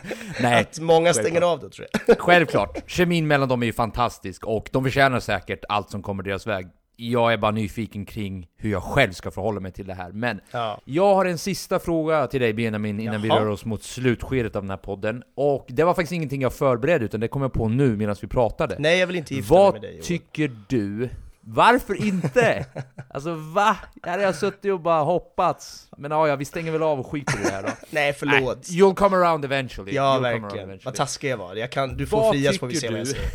Nej, 0.42 0.60
Att 0.60 0.78
många 0.80 1.12
stänger 1.12 1.28
självklart. 1.30 1.52
av 1.52 1.60
då 1.60 1.68
tror 1.68 1.86
jag. 2.06 2.18
Självklart. 2.18 2.90
Kemin 2.90 3.26
mellan 3.26 3.48
dem 3.48 3.62
är 3.62 3.66
ju 3.66 3.72
fantastisk 3.72 4.46
och 4.46 4.68
de 4.72 4.84
förtjänar 4.84 5.20
säkert 5.20 5.64
allt 5.68 5.90
som 5.90 6.02
kommer 6.02 6.22
deras 6.22 6.46
väg. 6.46 6.68
Jag 7.00 7.32
är 7.32 7.36
bara 7.36 7.50
nyfiken 7.50 8.04
kring 8.06 8.48
hur 8.56 8.70
jag 8.70 8.82
själv 8.82 9.12
ska 9.12 9.30
förhålla 9.30 9.60
mig 9.60 9.72
till 9.72 9.86
det 9.86 9.94
här. 9.94 10.12
Men 10.12 10.40
Ja. 10.50 10.80
jag 10.84 11.14
har 11.14 11.24
en 11.24 11.38
sista 11.38 11.78
fråga 11.78 12.26
till 12.26 12.40
dig 12.40 12.52
Benjamin 12.52 13.00
innan 13.00 13.22
vi 13.22 13.28
Jaha. 13.28 13.40
rör 13.40 13.46
oss 13.48 13.64
mot 13.64 13.82
slutskedet 13.82 14.56
av 14.56 14.62
den 14.62 14.70
här 14.70 14.76
podden. 14.76 15.22
Och 15.36 15.66
det 15.68 15.84
var 15.84 15.94
faktiskt 15.94 16.12
ingenting 16.12 16.42
jag 16.42 16.52
förberedde 16.54 17.04
utan 17.04 17.20
det 17.20 17.28
kom 17.28 17.42
jag 17.42 17.52
på 17.52 17.68
nu 17.68 17.96
medan 17.96 18.16
vi 18.20 18.28
pratade. 18.28 18.76
Nej, 18.78 18.98
jag 18.98 19.06
vill 19.06 19.16
inte 19.16 19.34
gifta 19.34 19.54
mig 19.54 19.62
Vad 19.62 19.72
med 19.72 19.82
dig. 19.82 19.90
Johan. 19.92 20.02
tycker 20.04 20.50
du? 20.68 21.08
Varför 21.40 21.94
inte? 22.04 22.66
Alltså 23.10 23.34
va? 23.34 23.76
Här 24.02 24.18
har 24.18 24.24
jag 24.24 24.34
suttit 24.34 24.72
och 24.72 24.80
bara 24.80 25.02
hoppats. 25.02 25.88
Men 25.98 26.10
ja, 26.10 26.28
ja, 26.28 26.36
vi 26.36 26.44
stänger 26.44 26.72
väl 26.72 26.82
av 26.82 27.00
och 27.00 27.06
skiter 27.06 27.40
i 27.40 27.42
det 27.42 27.50
här 27.50 27.62
då. 27.62 27.68
Nej, 27.90 28.12
förlåt. 28.12 28.58
Nej, 28.68 28.80
you'll 28.80 28.94
come 28.94 29.16
around 29.16 29.44
eventually. 29.44 29.94
Ja, 29.94 30.02
You'll 30.16 30.22
verkligen. 30.22 30.46
eventually. 30.64 30.80
Vad 30.84 30.94
taskig 30.94 31.28
jag 31.30 31.36
var. 31.36 31.54
Jag 31.56 31.72
kan, 31.72 31.96
du 31.96 32.06
får 32.06 32.16
Vad 32.20 32.30
frias 32.32 32.58
får 32.58 32.66
vi 32.66 32.74
se 32.76 32.90
vad 32.90 33.00
jag 33.00 33.06
säger. 33.06 33.30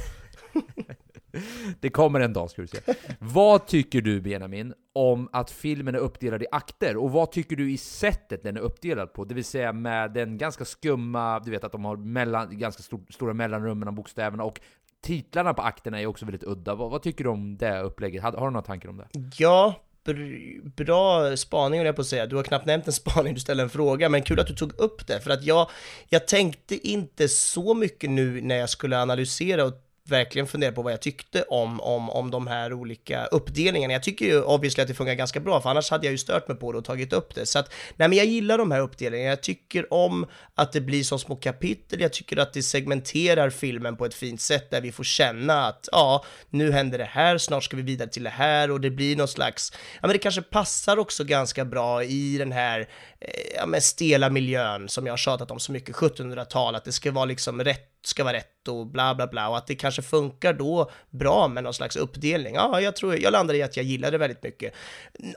Det 1.79 1.89
kommer 1.89 2.19
en 2.19 2.33
dag 2.33 2.49
ska 2.49 2.61
du 2.61 2.67
se. 2.67 2.79
vad 3.19 3.67
tycker 3.67 4.01
du 4.01 4.21
Benjamin 4.21 4.73
om 4.93 5.29
att 5.31 5.51
filmen 5.51 5.95
är 5.95 5.99
uppdelad 5.99 6.43
i 6.43 6.45
akter? 6.51 6.97
Och 6.97 7.11
vad 7.11 7.31
tycker 7.31 7.55
du 7.55 7.71
i 7.71 7.77
sättet 7.77 8.43
den 8.43 8.57
är 8.57 8.61
uppdelad 8.61 9.13
på? 9.13 9.25
Det 9.25 9.35
vill 9.35 9.45
säga 9.45 9.73
med 9.73 10.13
den 10.13 10.37
ganska 10.37 10.65
skumma, 10.65 11.39
du 11.39 11.51
vet 11.51 11.63
att 11.63 11.71
de 11.71 11.85
har 11.85 11.97
mellan, 11.97 12.59
ganska 12.59 12.83
stor, 12.83 13.01
stora 13.09 13.33
mellanrum 13.33 13.79
mellan 13.79 13.95
bokstäverna 13.95 14.43
och 14.43 14.59
titlarna 15.01 15.53
på 15.53 15.61
akterna 15.61 16.01
är 16.01 16.05
också 16.05 16.25
väldigt 16.25 16.43
udda. 16.43 16.75
Vad, 16.75 16.91
vad 16.91 17.01
tycker 17.01 17.23
du 17.23 17.29
om 17.29 17.57
det 17.57 17.81
upplägget? 17.81 18.23
Har, 18.23 18.31
har 18.31 18.45
du 18.45 18.51
några 18.51 18.65
tankar 18.65 18.89
om 18.89 18.97
det? 18.97 19.07
Ja, 19.37 19.75
br- 20.05 20.71
bra 20.75 21.37
spaning 21.37 21.79
höll 21.79 21.85
jag 21.85 21.95
på 21.95 22.01
att 22.01 22.07
säga. 22.07 22.25
Du 22.25 22.35
har 22.35 22.43
knappt 22.43 22.65
nämnt 22.65 22.87
en 22.87 22.93
spaning, 22.93 23.33
du 23.33 23.39
ställer 23.39 23.63
en 23.63 23.69
fråga, 23.69 24.09
men 24.09 24.23
kul 24.23 24.39
att 24.39 24.47
du 24.47 24.55
tog 24.55 24.79
upp 24.79 25.07
det, 25.07 25.21
för 25.21 25.31
att 25.31 25.43
jag, 25.43 25.69
jag 26.09 26.27
tänkte 26.27 26.87
inte 26.87 27.27
så 27.27 27.73
mycket 27.73 28.09
nu 28.09 28.41
när 28.41 28.55
jag 28.55 28.69
skulle 28.69 29.01
analysera 29.01 29.65
och 29.65 29.82
verkligen 30.09 30.47
fundera 30.47 30.71
på 30.71 30.81
vad 30.81 30.93
jag 30.93 31.01
tyckte 31.01 31.43
om, 31.43 31.81
om, 31.81 32.09
om 32.09 32.31
de 32.31 32.47
här 32.47 32.73
olika 32.73 33.25
uppdelningarna. 33.25 33.93
Jag 33.93 34.03
tycker 34.03 34.25
ju 34.25 34.41
obviously 34.41 34.81
att 34.81 34.87
det 34.87 34.93
funkar 34.93 35.13
ganska 35.13 35.39
bra, 35.39 35.61
för 35.61 35.69
annars 35.69 35.91
hade 35.91 36.05
jag 36.05 36.11
ju 36.11 36.17
stört 36.17 36.47
mig 36.47 36.57
på 36.57 36.71
det 36.71 36.77
och 36.77 36.85
tagit 36.85 37.13
upp 37.13 37.35
det. 37.35 37.45
Så 37.45 37.59
att, 37.59 37.73
nej 37.95 38.09
men 38.09 38.17
jag 38.17 38.27
gillar 38.27 38.57
de 38.57 38.71
här 38.71 38.79
uppdelningarna. 38.79 39.29
Jag 39.29 39.41
tycker 39.41 39.93
om 39.93 40.27
att 40.55 40.71
det 40.71 40.81
blir 40.81 41.03
som 41.03 41.19
små 41.19 41.35
kapitel. 41.35 42.01
Jag 42.01 42.13
tycker 42.13 42.37
att 42.37 42.53
det 42.53 42.63
segmenterar 42.63 43.49
filmen 43.49 43.97
på 43.97 44.05
ett 44.05 44.13
fint 44.13 44.41
sätt 44.41 44.71
där 44.71 44.81
vi 44.81 44.91
får 44.91 45.03
känna 45.03 45.67
att 45.67 45.89
ja, 45.91 46.25
nu 46.49 46.71
händer 46.71 46.97
det 46.97 47.03
här, 47.03 47.37
snart 47.37 47.63
ska 47.63 47.77
vi 47.77 47.83
vidare 47.83 48.09
till 48.09 48.23
det 48.23 48.29
här 48.29 48.71
och 48.71 48.81
det 48.81 48.89
blir 48.89 49.15
någon 49.15 49.27
slags, 49.27 49.71
ja 49.73 50.07
men 50.07 50.11
det 50.11 50.17
kanske 50.17 50.41
passar 50.41 50.97
också 50.97 51.23
ganska 51.23 51.65
bra 51.65 52.03
i 52.03 52.37
den 52.37 52.51
här, 52.51 52.79
eh, 53.19 53.27
ja 53.55 53.65
men 53.65 53.81
stela 53.81 54.29
miljön 54.29 54.89
som 54.89 55.05
jag 55.05 55.13
har 55.13 55.17
tjatat 55.17 55.51
om 55.51 55.59
så 55.59 55.71
mycket, 55.71 55.95
1700-tal, 55.95 56.75
att 56.75 56.85
det 56.85 56.91
ska 56.91 57.11
vara 57.11 57.25
liksom 57.25 57.63
rätt 57.63 57.92
ska 58.07 58.23
vara 58.23 58.33
rätt 58.33 58.67
och 58.67 58.87
bla 58.87 59.15
bla 59.15 59.27
bla 59.27 59.49
och 59.49 59.57
att 59.57 59.67
det 59.67 59.75
kanske 59.75 60.01
funkar 60.01 60.53
då 60.53 60.91
bra 61.09 61.47
med 61.47 61.63
någon 61.63 61.73
slags 61.73 61.95
uppdelning. 61.95 62.55
Ja, 62.55 62.81
jag 62.81 62.95
tror 62.95 63.19
jag 63.19 63.31
landade 63.31 63.59
i 63.59 63.63
att 63.63 63.77
jag 63.77 63.85
gillar 63.85 64.11
det 64.11 64.17
väldigt 64.17 64.43
mycket. 64.43 64.73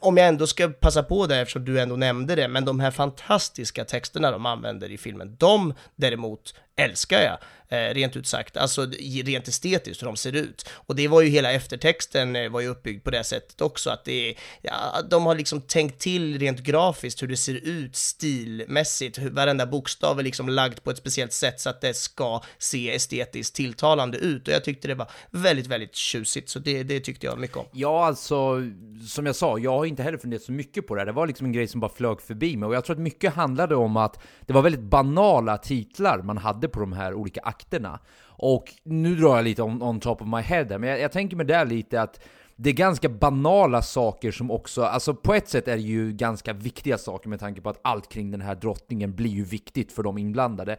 Om 0.00 0.16
jag 0.16 0.28
ändå 0.28 0.46
ska 0.46 0.68
passa 0.68 1.02
på 1.02 1.26
det 1.26 1.36
eftersom 1.36 1.64
du 1.64 1.80
ändå 1.80 1.96
nämnde 1.96 2.34
det, 2.34 2.48
men 2.48 2.64
de 2.64 2.80
här 2.80 2.90
fantastiska 2.90 3.84
texterna 3.84 4.30
de 4.30 4.46
använder 4.46 4.90
i 4.90 4.98
filmen, 4.98 5.36
de 5.38 5.74
däremot 5.96 6.54
älskar 6.76 7.20
jag, 7.20 7.38
eh, 7.68 7.94
rent 7.94 8.16
ut 8.16 8.26
sagt, 8.26 8.56
alltså 8.56 8.86
rent 9.24 9.48
estetiskt 9.48 10.02
hur 10.02 10.06
de 10.06 10.16
ser 10.16 10.32
ut. 10.32 10.68
Och 10.72 10.96
det 10.96 11.08
var 11.08 11.20
ju 11.20 11.28
hela 11.28 11.52
eftertexten 11.52 12.36
eh, 12.36 12.50
var 12.50 12.60
ju 12.60 12.68
uppbyggd 12.68 13.04
på 13.04 13.10
det 13.10 13.24
sättet 13.24 13.60
också, 13.60 13.90
att 13.90 14.04
det 14.04 14.34
ja, 14.62 15.02
de 15.10 15.26
har 15.26 15.34
liksom 15.34 15.60
tänkt 15.60 15.98
till 15.98 16.38
rent 16.38 16.60
grafiskt 16.60 17.22
hur 17.22 17.28
det 17.28 17.36
ser 17.36 17.54
ut 17.54 17.96
stilmässigt, 17.96 19.18
hur 19.18 19.30
varenda 19.30 19.66
bokstav 19.66 20.18
är 20.18 20.22
liksom 20.22 20.48
lagd 20.48 20.82
på 20.82 20.90
ett 20.90 20.98
speciellt 20.98 21.32
sätt 21.32 21.60
så 21.60 21.70
att 21.70 21.80
det 21.80 21.94
ska 21.94 22.42
se 22.58 22.94
estetiskt 22.94 23.56
tilltalande 23.56 24.18
ut. 24.18 24.48
Och 24.48 24.54
jag 24.54 24.64
tyckte 24.64 24.88
det 24.88 24.94
var 24.94 25.10
väldigt, 25.30 25.66
väldigt 25.66 25.94
tjusigt, 25.94 26.48
så 26.48 26.58
det, 26.58 26.82
det 26.82 27.00
tyckte 27.00 27.26
jag 27.26 27.38
mycket 27.38 27.56
om. 27.56 27.66
Ja, 27.72 28.06
alltså, 28.06 28.62
som 29.08 29.26
jag 29.26 29.36
sa, 29.36 29.58
jag 29.58 29.70
har 29.70 29.84
inte 29.84 30.02
heller 30.02 30.18
funderat 30.18 30.42
så 30.42 30.52
mycket 30.52 30.86
på 30.86 30.94
det 30.94 31.00
här. 31.00 31.06
Det 31.06 31.12
var 31.12 31.26
liksom 31.26 31.46
en 31.46 31.52
grej 31.52 31.66
som 31.66 31.80
bara 31.80 31.92
flög 31.92 32.20
förbi 32.20 32.56
mig. 32.56 32.66
Och 32.66 32.74
jag 32.74 32.84
tror 32.84 32.96
att 32.96 33.02
mycket 33.02 33.34
handlade 33.34 33.76
om 33.76 33.96
att 33.96 34.18
det 34.46 34.52
var 34.52 34.62
väldigt 34.62 34.80
banala 34.80 35.58
titlar 35.58 36.22
man 36.22 36.38
hade 36.38 36.65
på 36.68 36.80
de 36.80 36.92
här 36.92 37.14
olika 37.14 37.40
akterna. 37.40 37.98
Och 38.38 38.64
nu 38.82 39.16
drar 39.16 39.36
jag 39.36 39.44
lite 39.44 39.62
on, 39.62 39.82
on 39.82 40.00
top 40.00 40.22
of 40.22 40.28
my 40.28 40.40
head 40.40 40.64
där, 40.64 40.78
men 40.78 40.90
jag, 40.90 41.00
jag 41.00 41.12
tänker 41.12 41.36
mig 41.36 41.46
där 41.46 41.64
lite 41.64 42.02
att 42.02 42.20
det 42.58 42.70
är 42.70 42.74
ganska 42.74 43.08
banala 43.08 43.82
saker 43.82 44.32
som 44.32 44.50
också, 44.50 44.82
alltså 44.82 45.14
på 45.14 45.34
ett 45.34 45.48
sätt 45.48 45.68
är 45.68 45.76
det 45.76 45.82
ju 45.82 46.12
ganska 46.12 46.52
viktiga 46.52 46.98
saker 46.98 47.28
med 47.28 47.40
tanke 47.40 47.60
på 47.60 47.70
att 47.70 47.80
allt 47.82 48.08
kring 48.08 48.30
den 48.30 48.40
här 48.40 48.54
drottningen 48.54 49.14
blir 49.14 49.30
ju 49.30 49.44
viktigt 49.44 49.92
för 49.92 50.02
de 50.02 50.18
inblandade. 50.18 50.76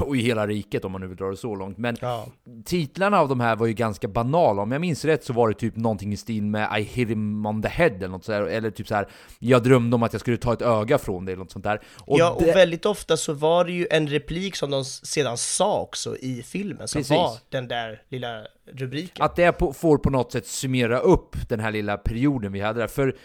Och 0.00 0.16
i 0.16 0.20
hela 0.20 0.46
riket 0.46 0.84
om 0.84 0.92
man 0.92 1.00
nu 1.00 1.06
vill 1.06 1.16
dra 1.16 1.30
det 1.30 1.36
så 1.36 1.54
långt. 1.54 1.78
Men 1.78 1.96
ja. 2.00 2.26
titlarna 2.64 3.20
av 3.20 3.28
de 3.28 3.40
här 3.40 3.56
var 3.56 3.66
ju 3.66 3.72
ganska 3.72 4.08
banala. 4.08 4.62
Om 4.62 4.72
jag 4.72 4.80
minns 4.80 5.04
rätt 5.04 5.24
så 5.24 5.32
var 5.32 5.48
det 5.48 5.54
typ 5.54 5.76
någonting 5.76 6.12
i 6.12 6.16
stil 6.16 6.42
med 6.42 6.80
I 6.80 6.82
hit 6.82 7.08
him 7.08 7.46
on 7.46 7.62
the 7.62 7.68
head 7.68 7.86
eller 7.86 8.08
något 8.08 8.24
sådär. 8.24 8.42
Eller 8.42 8.70
typ 8.70 8.88
så 8.88 8.94
här, 8.94 9.08
jag 9.38 9.62
drömde 9.62 9.96
om 9.96 10.02
att 10.02 10.12
jag 10.12 10.20
skulle 10.20 10.36
ta 10.36 10.52
ett 10.52 10.62
öga 10.62 10.98
från 10.98 11.24
dig 11.24 11.32
eller 11.32 11.44
något 11.44 11.52
sånt 11.52 11.64
där. 11.64 11.80
Och 12.00 12.18
ja, 12.18 12.30
och 12.30 12.42
det... 12.42 12.52
väldigt 12.52 12.86
ofta 12.86 13.16
så 13.16 13.32
var 13.32 13.64
det 13.64 13.72
ju 13.72 13.86
en 13.90 14.06
replik 14.06 14.56
som 14.56 14.70
de 14.70 14.84
sedan 14.84 15.38
sa 15.38 15.80
också 15.80 16.16
i 16.16 16.42
filmen, 16.42 16.88
som 16.88 16.98
Precis. 16.98 17.16
var 17.16 17.38
den 17.48 17.68
där 17.68 18.02
lilla 18.08 18.46
rubriken. 18.72 19.24
Att 19.24 19.36
det 19.36 19.52
på, 19.52 19.72
får 19.72 19.98
på 19.98 20.10
något 20.10 20.32
sätt 20.32 20.46
summera 20.46 21.00
upp 21.06 21.48
den 21.48 21.60
här 21.60 21.72
lilla 21.72 21.96
perioden 21.96 22.52
vi 22.52 22.60
hade 22.60 22.80
där. 22.80 22.86
För 22.86 23.16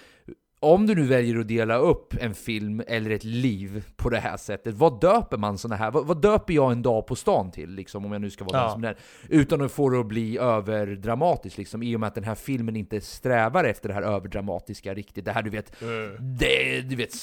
om 0.63 0.87
du 0.87 0.95
nu 0.95 1.03
väljer 1.03 1.39
att 1.39 1.47
dela 1.47 1.75
upp 1.75 2.13
en 2.19 2.33
film 2.33 2.83
eller 2.87 3.11
ett 3.11 3.23
liv 3.23 3.83
på 3.95 4.09
det 4.09 4.19
här 4.19 4.37
sättet, 4.37 4.75
vad 4.75 5.01
döper 5.01 5.37
man 5.37 5.57
såna 5.57 5.75
här? 5.75 5.91
Vad, 5.91 6.05
vad 6.05 6.21
döper 6.21 6.53
jag 6.53 6.71
en 6.71 6.81
dag 6.81 7.07
på 7.07 7.15
stan 7.15 7.51
till, 7.51 7.69
liksom, 7.69 8.05
om 8.05 8.11
jag 8.11 8.21
nu 8.21 8.29
ska 8.29 8.45
vara 8.45 8.57
ja. 8.57 8.69
som 8.69 8.81
den? 8.81 8.95
Utan 9.29 9.61
att 9.61 9.71
få 9.71 9.89
det 9.89 9.99
att 9.99 10.05
bli 10.05 10.37
överdramatiskt, 10.37 11.57
liksom, 11.57 11.83
i 11.83 11.95
och 11.95 11.99
med 11.99 12.07
att 12.07 12.15
den 12.15 12.23
här 12.23 12.35
filmen 12.35 12.75
inte 12.75 13.01
strävar 13.01 13.63
efter 13.63 13.89
det 13.89 13.95
här 13.95 14.01
överdramatiska 14.01 14.93
riktigt. 14.93 15.25
Det 15.25 15.31
här 15.31 15.43
du 15.43 15.49
vet, 15.49 15.81
mm. 15.81 16.15
det, 16.19 16.81
du 16.81 16.95
vet, 16.95 17.13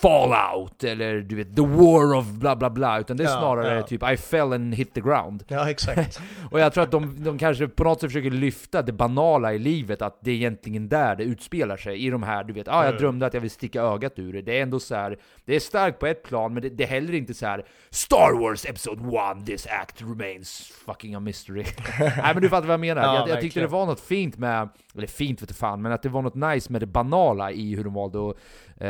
Fallout, 0.00 0.84
eller 0.84 1.20
du 1.20 1.36
vet, 1.36 1.56
The 1.56 1.62
War 1.62 2.16
of 2.16 2.26
bla 2.26 2.56
bla 2.56 2.70
bla, 2.70 3.00
utan 3.00 3.16
det 3.16 3.24
är 3.24 3.28
ja, 3.28 3.38
snarare 3.38 3.76
ja. 3.76 3.82
typ 3.82 4.10
I 4.10 4.16
fell 4.16 4.52
and 4.52 4.74
hit 4.74 4.94
the 4.94 5.00
ground. 5.00 5.44
Ja, 5.48 5.70
exakt. 5.70 6.20
och 6.50 6.60
jag 6.60 6.72
tror 6.72 6.84
att 6.84 6.90
de, 6.90 7.24
de 7.24 7.38
kanske 7.38 7.68
på 7.68 7.84
något 7.84 8.00
sätt 8.00 8.10
försöker 8.10 8.30
lyfta 8.30 8.82
det 8.82 8.92
banala 8.92 9.54
i 9.54 9.58
livet, 9.58 10.02
att 10.02 10.18
det 10.22 10.30
är 10.30 10.34
egentligen 10.34 10.88
där 10.88 11.16
det 11.16 11.24
utspelar 11.24 11.76
sig, 11.76 12.06
i 12.06 12.10
de 12.10 12.22
här 12.22 12.47
du 12.48 12.54
vet, 12.54 12.68
ah, 12.68 12.84
jag 12.84 12.98
drömde 12.98 13.26
att 13.26 13.34
jag 13.34 13.40
vill 13.40 13.50
sticka 13.50 13.82
ögat 13.82 14.18
ur 14.18 14.32
det. 14.32 14.42
Det 14.42 14.58
är 14.58 14.62
ändå 14.62 14.80
så 14.80 14.94
här, 14.94 15.18
det 15.44 15.56
är 15.56 15.60
starkt 15.60 15.98
på 15.98 16.06
ett 16.06 16.22
plan, 16.22 16.54
men 16.54 16.62
det, 16.62 16.68
det 16.68 16.84
är 16.84 16.88
heller 16.88 17.14
inte 17.14 17.34
så 17.34 17.46
här 17.46 17.64
Star 17.90 18.40
Wars 18.40 18.66
Episode 18.66 19.02
1, 19.38 19.46
this 19.46 19.66
act 19.66 20.02
remains 20.02 20.72
fucking 20.86 21.14
a 21.14 21.20
mystery. 21.20 21.64
Nej 21.98 22.34
men 22.34 22.42
du 22.42 22.48
fattar 22.48 22.66
vad 22.66 22.72
jag 22.72 22.80
menar. 22.80 23.02
Ja, 23.02 23.18
jag, 23.18 23.28
jag 23.28 23.40
tyckte 23.40 23.60
det 23.60 23.66
var 23.66 23.86
något 23.86 24.00
fint 24.00 24.38
med, 24.38 24.68
eller 24.94 25.06
fint 25.06 25.42
vet 25.42 25.56
fan, 25.56 25.82
men 25.82 25.92
att 25.92 26.02
det 26.02 26.08
var 26.08 26.22
något 26.22 26.34
nice 26.34 26.72
med 26.72 26.82
det 26.82 26.86
banala 26.86 27.52
i 27.52 27.76
hur 27.76 27.84
de 27.84 27.94
valde 27.94 28.30
att 28.30 28.36
Uh, 28.80 28.88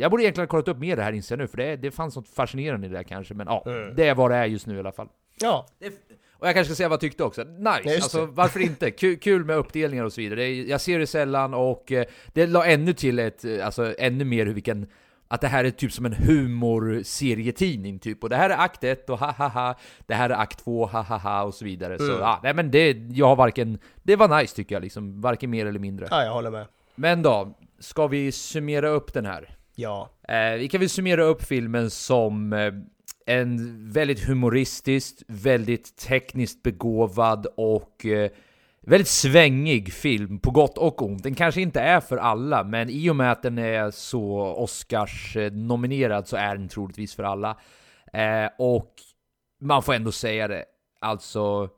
jag 0.00 0.10
borde 0.10 0.22
egentligen 0.22 0.46
ha 0.46 0.50
kollat 0.50 0.68
upp 0.68 0.78
mer 0.78 0.96
det 0.96 1.02
här 1.02 1.12
inser 1.12 1.34
jag 1.34 1.38
nu, 1.38 1.46
för 1.46 1.56
det, 1.56 1.76
det 1.76 1.90
fanns 1.90 2.16
något 2.16 2.28
fascinerande 2.28 2.86
i 2.86 2.90
det 2.90 2.96
där 2.96 3.02
kanske, 3.02 3.34
men 3.34 3.46
ja, 3.46 3.62
mm. 3.66 3.94
det 3.94 4.08
är 4.08 4.14
vad 4.14 4.30
det 4.30 4.36
är 4.36 4.44
just 4.44 4.66
nu 4.66 4.76
i 4.76 4.78
alla 4.78 4.92
fall. 4.92 5.08
Ja. 5.40 5.66
Det, 5.78 5.92
och 6.38 6.46
jag 6.46 6.54
kanske 6.54 6.74
ska 6.74 6.76
säga 6.76 6.88
vad 6.88 6.94
jag 6.94 7.00
tyckte 7.00 7.24
också. 7.24 7.44
Nice! 7.44 8.02
Alltså, 8.02 8.26
varför 8.26 8.60
inte? 8.60 8.90
Kul, 8.90 9.16
kul, 9.16 9.44
med 9.44 9.56
uppdelningar 9.56 10.04
och 10.04 10.12
så 10.12 10.20
vidare. 10.20 10.40
Det, 10.40 10.62
jag 10.62 10.80
ser 10.80 10.98
det 10.98 11.06
sällan 11.06 11.54
och 11.54 11.92
eh, 11.92 12.04
det 12.32 12.46
la 12.46 12.66
ännu 12.66 12.92
till 12.92 13.18
ett, 13.18 13.44
eh, 13.44 13.66
alltså 13.66 13.94
ännu 13.98 14.24
mer 14.24 14.46
hur 14.46 14.54
vilken 14.54 14.86
att 15.28 15.40
det 15.40 15.48
här 15.48 15.64
är 15.64 15.70
typ 15.70 15.92
som 15.92 16.06
en 16.06 16.12
humorserietidning 16.12 17.98
typ, 17.98 18.22
och 18.22 18.28
det 18.28 18.36
här 18.36 18.50
är 18.50 18.58
akt 18.58 18.84
1 18.84 19.10
och 19.10 19.18
ha 19.18 19.30
ha 19.30 19.48
ha 19.48 19.74
Det 20.06 20.14
här 20.14 20.30
är 20.30 20.34
akt 20.34 20.64
2, 20.64 20.86
ha 20.86 21.02
ha 21.02 21.16
ha 21.16 21.42
och 21.42 21.54
så 21.54 21.64
vidare. 21.64 21.94
Mm. 21.94 22.06
Så 22.06 22.12
ja, 22.12 22.40
nej 22.42 22.54
men 22.54 22.70
det, 22.70 22.90
jag 23.10 23.26
har 23.26 23.36
varken, 23.36 23.78
det 24.02 24.16
var 24.16 24.40
nice 24.40 24.56
tycker 24.56 24.74
jag 24.74 24.82
liksom, 24.82 25.20
varken 25.20 25.50
mer 25.50 25.66
eller 25.66 25.80
mindre. 25.80 26.06
Ja, 26.10 26.24
jag 26.24 26.32
håller 26.32 26.50
med. 26.50 26.66
Men 26.94 27.22
då, 27.22 27.58
ska 27.78 28.06
vi 28.06 28.32
summera 28.32 28.88
upp 28.88 29.12
den 29.12 29.26
här? 29.26 29.56
Ja. 29.74 30.10
Eh, 30.28 30.58
vi 30.58 30.68
kan 30.68 30.80
väl 30.80 30.88
summera 30.88 31.24
upp 31.24 31.42
filmen 31.42 31.90
som 31.90 32.52
eh, 32.52 32.72
en 33.26 33.76
väldigt 33.90 34.24
humoristisk, 34.24 35.22
väldigt 35.28 35.96
tekniskt 35.96 36.62
begåvad 36.62 37.46
och 37.56 38.06
eh, 38.06 38.30
väldigt 38.80 39.08
svängig 39.08 39.92
film 39.92 40.38
på 40.38 40.50
gott 40.50 40.78
och 40.78 41.02
ont. 41.02 41.22
Den 41.22 41.34
kanske 41.34 41.60
inte 41.60 41.80
är 41.80 42.00
för 42.00 42.16
alla, 42.16 42.64
men 42.64 42.90
i 42.90 43.10
och 43.10 43.16
med 43.16 43.32
att 43.32 43.42
den 43.42 43.58
är 43.58 43.90
så 43.90 44.54
Oscars-nominerad 44.56 46.28
så 46.28 46.36
är 46.36 46.56
den 46.56 46.68
troligtvis 46.68 47.14
för 47.14 47.22
alla. 47.22 47.56
Eh, 48.12 48.48
och 48.58 48.94
man 49.60 49.82
får 49.82 49.94
ändå 49.94 50.12
säga 50.12 50.48
det, 50.48 50.64
alltså 51.00 51.68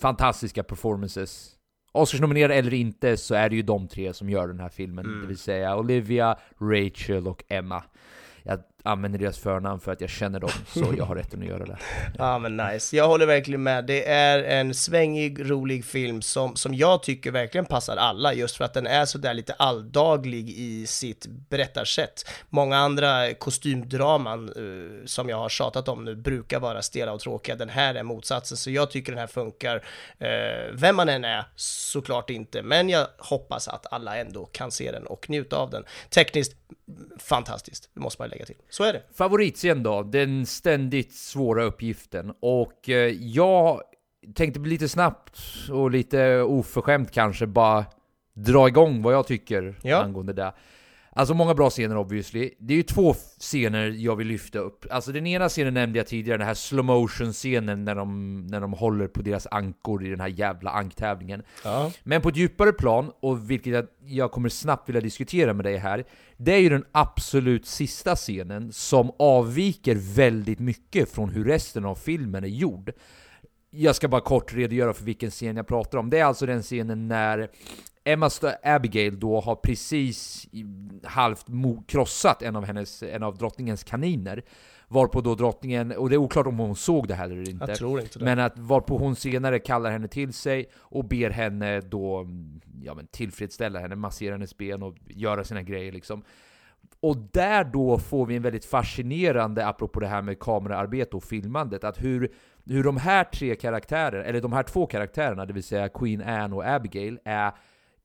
fantastiska 0.00 0.62
performances. 0.62 1.50
Oscars-nominerad 1.92 2.50
eller 2.50 2.74
inte 2.74 3.16
så 3.16 3.34
är 3.34 3.48
det 3.48 3.56
ju 3.56 3.62
de 3.62 3.88
tre 3.88 4.12
som 4.12 4.30
gör 4.30 4.48
den 4.48 4.60
här 4.60 4.68
filmen, 4.68 5.04
mm. 5.04 5.20
det 5.20 5.26
vill 5.26 5.38
säga 5.38 5.76
Olivia, 5.76 6.38
Rachel 6.60 7.28
och 7.28 7.44
Emma. 7.48 7.82
Jag 8.42 8.60
använder 8.86 9.18
deras 9.18 9.38
förnamn 9.38 9.80
för 9.80 9.92
att 9.92 10.00
jag 10.00 10.10
känner 10.10 10.40
dem, 10.40 10.50
så 10.66 10.94
jag 10.98 11.04
har 11.04 11.14
rätten 11.14 11.42
att 11.42 11.48
göra 11.48 11.64
det. 11.64 11.78
Ja 12.18 12.38
men 12.38 12.56
nice, 12.56 12.96
jag 12.96 13.08
håller 13.08 13.26
verkligen 13.26 13.62
med. 13.62 13.84
Det 13.84 14.08
är 14.08 14.42
en 14.42 14.74
svängig, 14.74 15.50
rolig 15.50 15.84
film 15.84 16.22
som, 16.22 16.56
som 16.56 16.74
jag 16.74 17.02
tycker 17.02 17.30
verkligen 17.30 17.66
passar 17.66 17.96
alla, 17.96 18.34
just 18.34 18.56
för 18.56 18.64
att 18.64 18.74
den 18.74 18.86
är 18.86 19.04
sådär 19.04 19.34
lite 19.34 19.52
alldaglig 19.52 20.50
i 20.50 20.86
sitt 20.86 21.26
berättarsätt. 21.26 22.30
Många 22.48 22.76
andra 22.76 23.34
kostymdraman 23.34 24.52
uh, 24.56 25.06
som 25.06 25.28
jag 25.28 25.36
har 25.36 25.48
tjatat 25.48 25.88
om 25.88 26.04
nu 26.04 26.14
brukar 26.14 26.60
vara 26.60 26.82
stela 26.82 27.12
och 27.12 27.20
tråkiga. 27.20 27.56
Den 27.56 27.68
här 27.68 27.94
är 27.94 28.02
motsatsen, 28.02 28.56
så 28.56 28.70
jag 28.70 28.90
tycker 28.90 29.12
den 29.12 29.18
här 29.18 29.26
funkar. 29.26 29.76
Uh, 29.76 30.72
vem 30.72 30.96
man 30.96 31.08
än 31.08 31.24
är, 31.24 31.44
såklart 31.56 32.30
inte, 32.30 32.62
men 32.62 32.88
jag 32.88 33.06
hoppas 33.18 33.68
att 33.68 33.92
alla 33.92 34.16
ändå 34.16 34.44
kan 34.44 34.70
se 34.70 34.92
den 34.92 35.06
och 35.06 35.30
njuta 35.30 35.56
av 35.56 35.70
den. 35.70 35.84
Tekniskt 36.10 36.56
fantastiskt, 37.18 37.90
det 37.94 38.00
måste 38.00 38.22
man 38.22 38.28
lägga 38.28 38.46
till. 38.46 38.56
Så 38.74 38.84
är 38.84 38.92
det. 38.92 39.02
Favoritscen 39.14 39.82
då, 39.82 40.02
den 40.02 40.46
ständigt 40.46 41.12
svåra 41.12 41.64
uppgiften. 41.64 42.32
Och 42.40 42.88
eh, 42.88 43.08
jag 43.20 43.80
tänkte 44.34 44.60
lite 44.60 44.88
snabbt 44.88 45.38
och 45.70 45.90
lite 45.90 46.40
oförskämt 46.40 47.10
kanske 47.10 47.46
bara 47.46 47.84
dra 48.32 48.68
igång 48.68 49.02
vad 49.02 49.14
jag 49.14 49.26
tycker 49.26 49.74
ja. 49.82 50.02
angående 50.02 50.32
det. 50.32 50.52
Alltså 51.16 51.34
många 51.34 51.54
bra 51.54 51.70
scener 51.70 51.96
obviously. 51.96 52.50
Det 52.58 52.74
är 52.74 52.76
ju 52.76 52.82
två 52.82 53.14
scener 53.38 53.88
jag 53.88 54.16
vill 54.16 54.26
lyfta 54.26 54.58
upp. 54.58 54.86
Alltså 54.90 55.12
den 55.12 55.26
ena 55.26 55.48
scenen 55.48 55.74
nämnde 55.74 55.98
jag 55.98 56.06
tidigare, 56.06 56.38
den 56.38 56.46
här 56.46 56.54
slow 56.54 56.84
motion 56.84 57.32
scenen 57.32 57.84
när 57.84 57.94
de, 57.94 58.40
när 58.46 58.60
de 58.60 58.72
håller 58.72 59.06
på 59.06 59.22
deras 59.22 59.46
ankor 59.50 60.04
i 60.06 60.10
den 60.10 60.20
här 60.20 60.28
jävla 60.28 60.70
anktävlingen. 60.70 61.42
Ja. 61.64 61.92
Men 62.02 62.22
på 62.22 62.28
ett 62.28 62.36
djupare 62.36 62.72
plan, 62.72 63.12
och 63.20 63.50
vilket 63.50 63.72
jag, 63.72 63.86
jag 64.06 64.32
kommer 64.32 64.48
snabbt 64.48 64.88
vilja 64.88 65.00
diskutera 65.00 65.52
med 65.52 65.64
dig 65.64 65.76
här, 65.76 66.04
det 66.36 66.52
är 66.52 66.58
ju 66.58 66.68
den 66.68 66.84
absolut 66.92 67.66
sista 67.66 68.16
scenen 68.16 68.72
som 68.72 69.10
avviker 69.18 70.14
väldigt 70.14 70.58
mycket 70.58 71.10
från 71.10 71.30
hur 71.30 71.44
resten 71.44 71.84
av 71.84 71.94
filmen 71.94 72.44
är 72.44 72.48
gjord. 72.48 72.92
Jag 73.76 73.96
ska 73.96 74.08
bara 74.08 74.20
kort 74.20 74.54
redogöra 74.54 74.92
för 74.92 75.04
vilken 75.04 75.30
scen 75.30 75.56
jag 75.56 75.66
pratar 75.66 75.98
om. 75.98 76.10
Det 76.10 76.18
är 76.18 76.24
alltså 76.24 76.46
den 76.46 76.62
scenen 76.62 77.08
när 77.08 77.50
Emma 78.04 78.30
Abigail 78.62 79.20
då 79.20 79.40
har 79.40 79.54
precis 79.54 80.48
halvt 81.04 81.46
krossat 81.86 82.42
en 82.42 82.56
av, 82.56 82.64
hennes, 82.64 83.02
en 83.02 83.22
av 83.22 83.36
drottningens 83.36 83.84
kaniner. 83.84 84.42
Varpå 84.88 85.20
då 85.20 85.34
drottningen, 85.34 85.92
och 85.92 86.08
det 86.08 86.16
är 86.16 86.18
oklart 86.18 86.46
om 86.46 86.58
hon 86.58 86.76
såg 86.76 87.08
det 87.08 87.14
här 87.14 87.24
eller 87.24 87.50
inte. 87.50 87.64
Jag 87.68 87.78
tror 87.78 88.00
inte 88.00 88.18
det. 88.18 88.24
Men 88.24 88.38
att 88.38 88.58
varpå 88.58 88.98
hon 88.98 89.16
senare 89.16 89.58
kallar 89.58 89.90
henne 89.90 90.08
till 90.08 90.32
sig 90.32 90.66
och 90.76 91.04
ber 91.04 91.30
henne 91.30 91.80
då 91.80 92.28
ja, 92.82 92.94
men 92.94 93.06
tillfredsställa 93.06 93.80
henne, 93.80 93.96
massera 93.96 94.34
hennes 94.34 94.56
ben 94.56 94.82
och 94.82 94.96
göra 95.06 95.44
sina 95.44 95.62
grejer 95.62 95.92
liksom. 95.92 96.22
Och 97.00 97.16
där 97.16 97.64
då 97.64 97.98
får 97.98 98.26
vi 98.26 98.36
en 98.36 98.42
väldigt 98.42 98.64
fascinerande, 98.64 99.66
apropå 99.66 100.00
det 100.00 100.06
här 100.06 100.22
med 100.22 100.38
kameraarbete 100.38 101.16
och 101.16 101.24
filmandet, 101.24 101.84
att 101.84 102.02
hur, 102.02 102.32
hur 102.66 102.84
de 102.84 102.96
här 102.96 103.24
tre 103.24 103.54
karaktärerna, 103.54 104.24
eller 104.24 104.40
de 104.40 104.52
här 104.52 104.62
två 104.62 104.86
karaktärerna, 104.86 105.46
det 105.46 105.52
vill 105.52 105.62
säga 105.62 105.88
Queen 105.88 106.22
Anne 106.22 106.54
och 106.54 106.66
Abigail, 106.66 107.18
är 107.24 107.52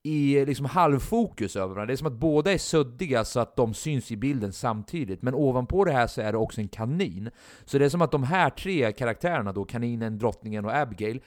i 0.03 0.45
liksom 0.45 0.65
halvfokus 0.65 1.55
över 1.55 1.67
varandra. 1.67 1.85
Det 1.85 1.93
är 1.93 1.97
som 1.97 2.07
att 2.07 2.13
båda 2.13 2.51
är 2.53 2.57
suddiga 2.57 3.25
så 3.25 3.39
att 3.39 3.55
de 3.55 3.73
syns 3.73 4.11
i 4.11 4.17
bilden 4.17 4.53
samtidigt. 4.53 5.21
Men 5.21 5.33
ovanpå 5.33 5.85
det 5.85 5.91
här 5.91 6.07
så 6.07 6.21
är 6.21 6.31
det 6.31 6.37
också 6.37 6.61
en 6.61 6.67
kanin. 6.67 7.29
Så 7.65 7.77
det 7.77 7.85
är 7.85 7.89
som 7.89 8.01
att 8.01 8.11
de 8.11 8.23
här 8.23 8.49
tre 8.49 8.91
karaktärerna 8.91 9.53
då, 9.53 9.65
kaninen, 9.65 10.17
drottningen 10.17 10.65
och 10.65 10.75
Abigail, 10.75 11.21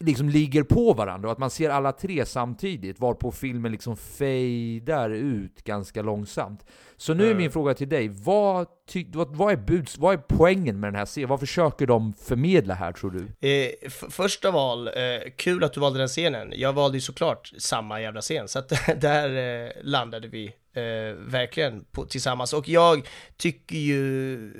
liksom 0.00 0.28
ligger 0.28 0.62
på 0.62 0.92
varandra 0.92 1.28
och 1.28 1.32
att 1.32 1.38
man 1.38 1.50
ser 1.50 1.70
alla 1.70 1.92
tre 1.92 2.26
samtidigt 2.26 3.00
varpå 3.00 3.32
filmen 3.32 3.72
liksom 3.72 3.96
fejdar 3.96 5.10
ut 5.10 5.64
ganska 5.64 6.02
långsamt. 6.02 6.66
Så 6.96 7.14
nu 7.14 7.30
är 7.30 7.34
min 7.34 7.50
fråga 7.50 7.74
till 7.74 7.88
dig, 7.88 8.08
vad, 8.08 8.66
ty, 8.88 9.06
vad, 9.12 9.36
vad, 9.36 9.52
är 9.52 9.56
buds, 9.56 9.98
vad 9.98 10.14
är 10.14 10.18
poängen 10.18 10.80
med 10.80 10.88
den 10.88 10.98
här 10.98 11.04
serien? 11.04 11.28
Vad 11.28 11.40
försöker 11.40 11.86
de 11.86 12.14
förmedla 12.14 12.74
här 12.74 12.92
tror 12.92 13.10
du? 13.10 13.48
Eh, 13.48 13.90
först 13.90 14.44
av 14.44 14.56
all, 14.56 14.88
eh, 14.88 14.92
kul 15.36 15.64
att 15.64 15.72
du 15.72 15.80
valde 15.80 15.98
den 15.98 16.08
scenen. 16.08 16.52
Jag 16.56 16.72
valde 16.72 16.96
ju 16.96 17.00
såklart 17.00 17.52
samma 17.58 18.00
jävla 18.00 18.20
scen, 18.20 18.48
så 18.48 18.58
att 18.58 18.68
där 19.00 19.64
eh, 19.66 19.70
landade 19.82 20.28
vi 20.28 20.46
eh, 20.74 21.16
verkligen 21.18 21.84
på, 21.84 22.04
tillsammans. 22.04 22.52
Och 22.52 22.68
jag 22.68 23.08
tycker 23.36 23.76
ju 23.76 24.52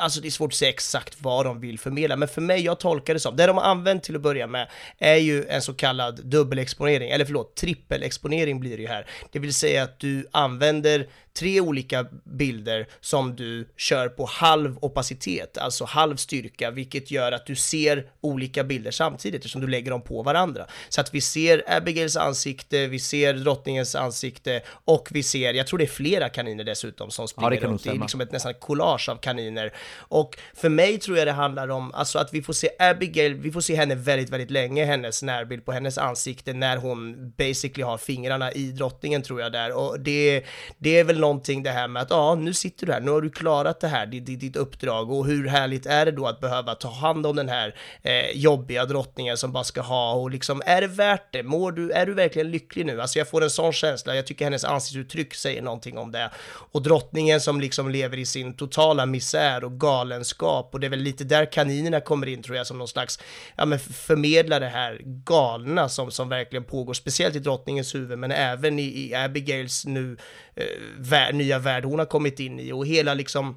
Alltså 0.00 0.20
det 0.20 0.28
är 0.28 0.30
svårt 0.30 0.52
att 0.52 0.56
säga 0.56 0.68
exakt 0.68 1.16
vad 1.18 1.46
de 1.46 1.60
vill 1.60 1.78
förmedla, 1.78 2.16
men 2.16 2.28
för 2.28 2.40
mig, 2.40 2.64
jag 2.64 2.80
tolkar 2.80 3.14
det 3.14 3.20
som, 3.20 3.36
det 3.36 3.46
de 3.46 3.56
har 3.56 3.64
använt 3.64 4.02
till 4.02 4.16
att 4.16 4.22
börja 4.22 4.46
med 4.46 4.68
är 4.98 5.16
ju 5.16 5.44
en 5.44 5.62
så 5.62 5.74
kallad 5.74 6.20
dubbelexponering, 6.24 7.10
eller 7.10 7.24
förlåt, 7.24 7.56
trippelexponering 7.56 8.60
blir 8.60 8.76
det 8.76 8.82
ju 8.82 8.88
här. 8.88 9.06
Det 9.32 9.38
vill 9.38 9.54
säga 9.54 9.82
att 9.82 9.98
du 9.98 10.28
använder 10.30 11.08
tre 11.38 11.60
olika 11.60 12.06
bilder 12.24 12.86
som 13.00 13.36
du 13.36 13.68
kör 13.76 14.08
på 14.08 14.24
halv 14.24 14.78
opacitet, 14.80 15.58
alltså 15.58 15.84
halv 15.84 16.16
styrka, 16.16 16.70
vilket 16.70 17.10
gör 17.10 17.32
att 17.32 17.46
du 17.46 17.56
ser 17.56 18.06
olika 18.20 18.64
bilder 18.64 18.90
samtidigt 18.90 19.38
eftersom 19.38 19.60
du 19.60 19.66
lägger 19.66 19.90
dem 19.90 20.02
på 20.02 20.22
varandra. 20.22 20.66
Så 20.88 21.00
att 21.00 21.14
vi 21.14 21.20
ser 21.20 21.64
Abigails 21.66 22.16
ansikte, 22.16 22.86
vi 22.86 22.98
ser 22.98 23.34
drottningens 23.34 23.94
ansikte 23.94 24.62
och 24.84 25.08
vi 25.10 25.22
ser, 25.22 25.54
jag 25.54 25.66
tror 25.66 25.78
det 25.78 25.84
är 25.84 25.86
flera 25.86 26.28
kaniner 26.28 26.64
dessutom 26.64 27.10
som 27.10 27.28
springer 27.28 27.52
ja, 27.52 27.60
det 27.60 27.66
runt. 27.66 27.84
Det 27.84 27.90
är 27.90 27.94
liksom 27.94 28.20
ett 28.20 28.32
nästan 28.32 28.54
collage 28.54 29.08
av 29.08 29.16
kaniner. 29.16 29.72
Och 29.98 30.38
för 30.54 30.68
mig 30.68 30.98
tror 30.98 31.18
jag 31.18 31.26
det 31.26 31.32
handlar 31.32 31.68
om, 31.68 31.94
alltså 31.94 32.18
att 32.18 32.34
vi 32.34 32.42
får 32.42 32.52
se 32.52 32.70
Abigail, 32.78 33.34
vi 33.34 33.52
får 33.52 33.60
se 33.60 33.76
henne 33.76 33.94
väldigt, 33.94 34.30
väldigt 34.30 34.50
länge, 34.50 34.84
hennes 34.84 35.22
närbild 35.22 35.64
på 35.64 35.72
hennes 35.72 35.98
ansikte 35.98 36.52
när 36.52 36.76
hon 36.76 37.30
basically 37.30 37.82
har 37.82 37.98
fingrarna 37.98 38.52
i 38.52 38.70
drottningen 38.70 39.22
tror 39.22 39.40
jag 39.40 39.52
där. 39.52 39.72
Och 39.72 40.00
det, 40.00 40.44
det 40.78 40.98
är 40.98 41.04
väl 41.04 41.18
någonting 41.28 41.62
det 41.62 41.70
här 41.70 41.88
med 41.88 42.02
att 42.02 42.10
ja, 42.10 42.34
nu 42.34 42.54
sitter 42.54 42.86
du 42.86 42.92
här, 42.92 43.00
nu 43.00 43.10
har 43.10 43.20
du 43.20 43.30
klarat 43.30 43.80
det 43.80 43.88
här, 43.88 44.06
ditt, 44.06 44.40
ditt 44.40 44.56
uppdrag 44.56 45.10
och 45.10 45.26
hur 45.26 45.48
härligt 45.48 45.86
är 45.86 46.06
det 46.06 46.12
då 46.12 46.26
att 46.26 46.40
behöva 46.40 46.74
ta 46.74 46.88
hand 46.88 47.26
om 47.26 47.36
den 47.36 47.48
här 47.48 47.74
eh, 48.02 48.30
jobbiga 48.34 48.84
drottningen 48.84 49.36
som 49.36 49.52
bara 49.52 49.64
ska 49.64 49.80
ha 49.80 50.12
och 50.12 50.30
liksom, 50.30 50.62
är 50.66 50.80
det 50.80 50.86
värt 50.86 51.32
det? 51.32 51.42
Mår 51.42 51.72
du, 51.72 51.90
är 51.90 52.06
du 52.06 52.14
verkligen 52.14 52.50
lycklig 52.50 52.86
nu? 52.86 53.00
Alltså 53.00 53.18
jag 53.18 53.28
får 53.28 53.42
en 53.42 53.50
sån 53.50 53.72
känsla, 53.72 54.16
jag 54.16 54.26
tycker 54.26 54.44
hennes 54.44 54.64
ansiktsuttryck 54.64 55.34
säger 55.34 55.62
någonting 55.62 55.98
om 55.98 56.12
det. 56.12 56.30
Och 56.72 56.82
drottningen 56.82 57.40
som 57.40 57.60
liksom 57.60 57.90
lever 57.90 58.18
i 58.18 58.26
sin 58.26 58.56
totala 58.56 59.06
misär 59.06 59.64
och 59.64 59.80
galenskap 59.80 60.70
och 60.72 60.80
det 60.80 60.86
är 60.86 60.90
väl 60.90 61.00
lite 61.00 61.24
där 61.24 61.52
kaninerna 61.52 62.00
kommer 62.00 62.26
in 62.26 62.42
tror 62.42 62.56
jag 62.56 62.66
som 62.66 62.78
någon 62.78 62.88
slags, 62.88 63.18
ja 63.56 63.64
men 63.64 63.78
förmedlar 63.78 64.60
det 64.60 64.68
här 64.68 65.00
galna 65.04 65.88
som, 65.88 66.10
som 66.10 66.28
verkligen 66.28 66.64
pågår, 66.64 66.94
speciellt 66.94 67.36
i 67.36 67.38
drottningens 67.38 67.94
huvud 67.94 68.18
men 68.18 68.32
även 68.32 68.78
i, 68.78 68.82
i 68.82 69.14
Abigails 69.14 69.86
nu 69.86 70.16
eh, 70.54 70.64
vär, 71.08 71.32
nya 71.32 71.58
värld 71.58 71.84
hon 71.84 71.98
har 71.98 72.06
kommit 72.06 72.40
in 72.40 72.60
i 72.60 72.72
och 72.72 72.86
hela 72.86 73.14
liksom 73.14 73.56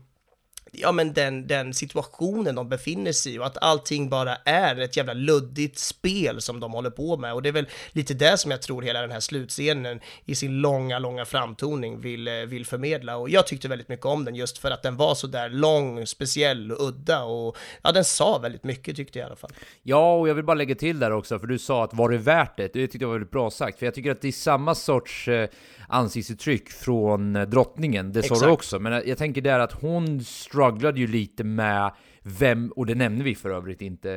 ja 0.72 0.92
men 0.92 1.14
den, 1.14 1.48
den 1.48 1.74
situationen 1.74 2.56
de 2.56 2.70
befinner 2.70 3.12
sig 3.12 3.36
i 3.36 3.40
och 3.40 3.46
att 3.46 3.58
allting 3.62 4.10
bara 4.10 4.36
är 4.36 4.80
ett 4.80 4.98
jävla 4.98 5.14
luddigt 5.14 5.78
spel 5.78 6.42
som 6.42 6.60
de 6.60 6.72
håller 6.72 6.90
på 6.90 7.18
med 7.18 7.34
och 7.34 7.42
det 7.42 7.50
är 7.50 7.54
väl 7.54 7.68
lite 7.92 8.14
det 8.14 8.38
som 8.38 8.52
jag 8.52 8.62
tror 8.62 8.82
hela 8.82 9.02
den 9.02 9.12
här 9.12 9.20
slutscenen 9.20 10.00
i 10.26 10.36
sin 10.36 10.62
långa, 10.62 11.00
långa 11.00 11.26
framtoning 11.26 12.02
vill, 12.02 12.28
eh, 12.28 12.34
vill 12.34 12.66
förmedla 12.66 13.18
och 13.18 13.30
jag 13.30 13.48
tyckte 13.48 13.68
väldigt 13.68 13.90
mycket 13.90 14.06
om 14.06 14.26
den 14.26 14.36
just 14.36 14.58
för 14.58 14.72
att 14.72 14.84
den 14.84 14.98
var 14.98 15.16
så 15.16 15.28
där 15.28 15.50
lång, 15.50 16.08
speciell 16.08 16.72
och 16.72 16.88
udda 16.88 17.24
och 17.24 17.58
ja, 17.82 17.92
den 17.92 18.06
sa 18.06 18.38
väldigt 18.38 18.64
mycket 18.64 18.96
tyckte 18.96 19.20
jag 19.20 19.26
i 19.26 19.28
alla 19.28 19.36
fall. 19.36 19.52
Ja, 19.84 20.16
och 20.16 20.30
jag 20.30 20.36
vill 20.36 20.46
bara 20.46 20.54
lägga 20.54 20.76
till 20.76 21.00
där 21.00 21.12
också, 21.12 21.40
för 21.40 21.48
du 21.48 21.60
sa 21.60 21.84
att 21.84 21.94
var 21.94 22.10
det 22.10 22.18
värt 22.18 22.58
det? 22.58 22.64
Det 22.74 22.88
tyckte 22.88 22.98
jag 22.98 23.08
var 23.08 23.16
väldigt 23.16 23.32
bra 23.32 23.52
sagt, 23.52 23.80
för 23.80 23.86
jag 23.86 23.96
tycker 23.96 24.12
att 24.12 24.22
det 24.22 24.28
är 24.28 24.32
samma 24.32 24.76
sorts 24.76 25.28
eh, 25.28 25.50
ansiktsuttryck 25.88 26.70
från 26.70 27.36
eh, 27.36 27.42
drottningen, 27.42 28.12
det 28.12 28.24
sa 28.24 28.36
du 28.36 28.52
också, 28.52 28.80
men 28.80 28.94
jag, 28.94 29.08
jag 29.08 29.18
tänker 29.18 29.42
där 29.42 29.60
att 29.60 29.72
hon 29.72 30.24
strugglade 30.62 31.00
ju 31.00 31.08
lite 31.08 31.44
med 31.44 31.92
vem, 32.24 32.72
och 32.76 32.86
det 32.86 32.96
nämner 32.96 33.26
vi 33.26 33.36
för 33.36 33.50
övrigt 33.50 33.82
inte, 33.82 34.10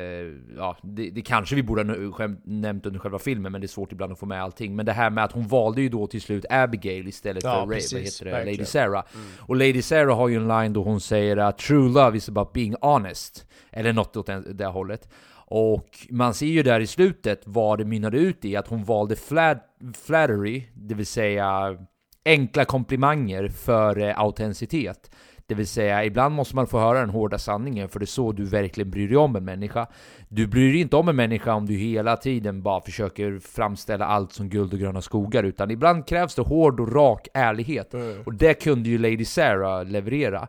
ja, 0.57 0.77
det, 0.83 1.09
det 1.09 1.21
kanske 1.21 1.55
vi 1.55 1.63
borde 1.63 1.83
ha 2.17 2.27
nämnt 2.43 2.85
under 2.85 2.99
själva 2.99 3.19
filmen, 3.19 3.51
men 3.51 3.61
det 3.61 3.65
är 3.65 3.69
svårt 3.69 3.91
ibland 3.91 4.11
att 4.11 4.19
få 4.19 4.25
med 4.25 4.43
allting. 4.43 4.75
Men 4.75 4.85
det 4.85 4.91
här 4.91 5.09
med 5.09 5.23
att 5.23 5.31
hon 5.31 5.47
valde 5.47 5.81
ju 5.81 5.89
då 5.89 6.07
till 6.07 6.21
slut 6.21 6.45
Abigail 6.49 7.07
istället 7.07 7.43
ja, 7.43 7.65
för 7.65 7.73
precis, 7.73 7.93
Ray, 7.93 8.01
vad 8.01 8.05
heter 8.05 8.25
det, 8.25 8.31
verkligen. 8.31 8.57
Lady 8.57 8.65
Sarah. 8.65 9.03
Mm. 9.13 9.27
Och 9.39 9.55
Lady 9.55 9.81
Sarah 9.81 10.17
har 10.17 10.27
ju 10.27 10.35
en 10.35 10.47
line 10.47 10.73
då 10.73 10.83
hon 10.83 11.01
säger 11.01 11.37
att 11.37 11.57
'True 11.57 11.89
love 11.89 12.17
is 12.17 12.29
about 12.29 12.53
being 12.53 12.75
honest' 12.75 13.45
Eller 13.71 13.93
något 13.93 14.17
åt 14.17 14.29
det 14.53 14.65
hållet. 14.65 15.09
Och 15.47 15.89
man 16.09 16.33
ser 16.33 16.45
ju 16.45 16.63
där 16.63 16.79
i 16.79 16.87
slutet 16.87 17.41
vad 17.45 17.77
det 17.77 17.85
mynnade 17.85 18.17
ut 18.17 18.45
i, 18.45 18.55
att 18.55 18.67
hon 18.67 18.83
valde 18.83 19.15
flat, 19.15 19.63
flattery, 20.05 20.63
det 20.73 20.95
vill 20.95 21.05
säga 21.05 21.77
enkla 22.25 22.65
komplimanger 22.65 23.47
för 23.47 23.99
autenticitet. 23.99 25.11
Det 25.47 25.55
vill 25.55 25.67
säga, 25.67 26.05
ibland 26.05 26.35
måste 26.35 26.55
man 26.55 26.67
få 26.67 26.79
höra 26.79 26.99
den 26.99 27.09
hårda 27.09 27.37
sanningen, 27.37 27.89
för 27.89 27.99
det 27.99 28.03
är 28.03 28.07
så 28.07 28.31
du 28.31 28.45
verkligen 28.45 28.91
bryr 28.91 29.07
dig 29.07 29.17
om 29.17 29.35
en 29.35 29.45
människa. 29.45 29.87
Du 30.29 30.47
bryr 30.47 30.71
dig 30.71 30.81
inte 30.81 30.95
om 30.95 31.09
en 31.09 31.15
människa 31.15 31.53
om 31.53 31.65
du 31.65 31.73
hela 31.73 32.17
tiden 32.17 32.61
bara 32.61 32.81
försöker 32.81 33.39
framställa 33.39 34.05
allt 34.05 34.33
som 34.33 34.49
guld 34.49 34.73
och 34.73 34.79
gröna 34.79 35.01
skogar, 35.01 35.43
utan 35.43 35.71
ibland 35.71 36.07
krävs 36.07 36.35
det 36.35 36.41
hård 36.41 36.79
och 36.79 36.91
rak 36.91 37.27
ärlighet. 37.33 37.93
Mm. 37.93 38.21
Och 38.25 38.33
det 38.33 38.53
kunde 38.53 38.89
ju 38.89 38.97
Lady 38.97 39.25
Sarah 39.25 39.85
leverera. 39.85 40.47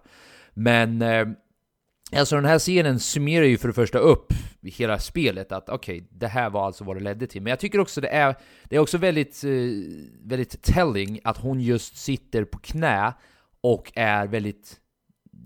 Men 0.55 1.03
eh, 1.03 1.26
Alltså 2.12 2.36
den 2.36 2.44
här 2.44 2.59
scenen 2.59 3.01
summerar 3.01 3.44
ju 3.44 3.59
för 3.59 3.68
det 3.68 3.74
första 3.74 3.99
upp 3.99 4.32
hela 4.62 4.99
spelet, 4.99 5.53
att 5.53 5.68
okej, 5.68 5.97
okay, 5.97 6.09
det 6.11 6.26
här 6.26 6.51
var 6.51 6.66
alltså 6.66 6.84
vad 6.84 6.97
det 6.97 7.03
ledde 7.03 7.26
till. 7.26 7.42
Men 7.42 7.51
jag 7.51 7.59
tycker 7.59 7.80
också 7.80 8.01
det 8.01 8.09
är, 8.09 8.34
det 8.64 8.76
är 8.76 8.80
också 8.80 8.99
väldigt, 8.99 9.44
eh, 9.44 9.51
väldigt 10.22 10.62
telling 10.62 11.20
att 11.24 11.38
hon 11.38 11.61
just 11.61 11.97
sitter 11.97 12.44
på 12.44 12.59
knä 12.59 13.12
och 13.61 13.92
är 13.94 14.26
väldigt 14.26 14.80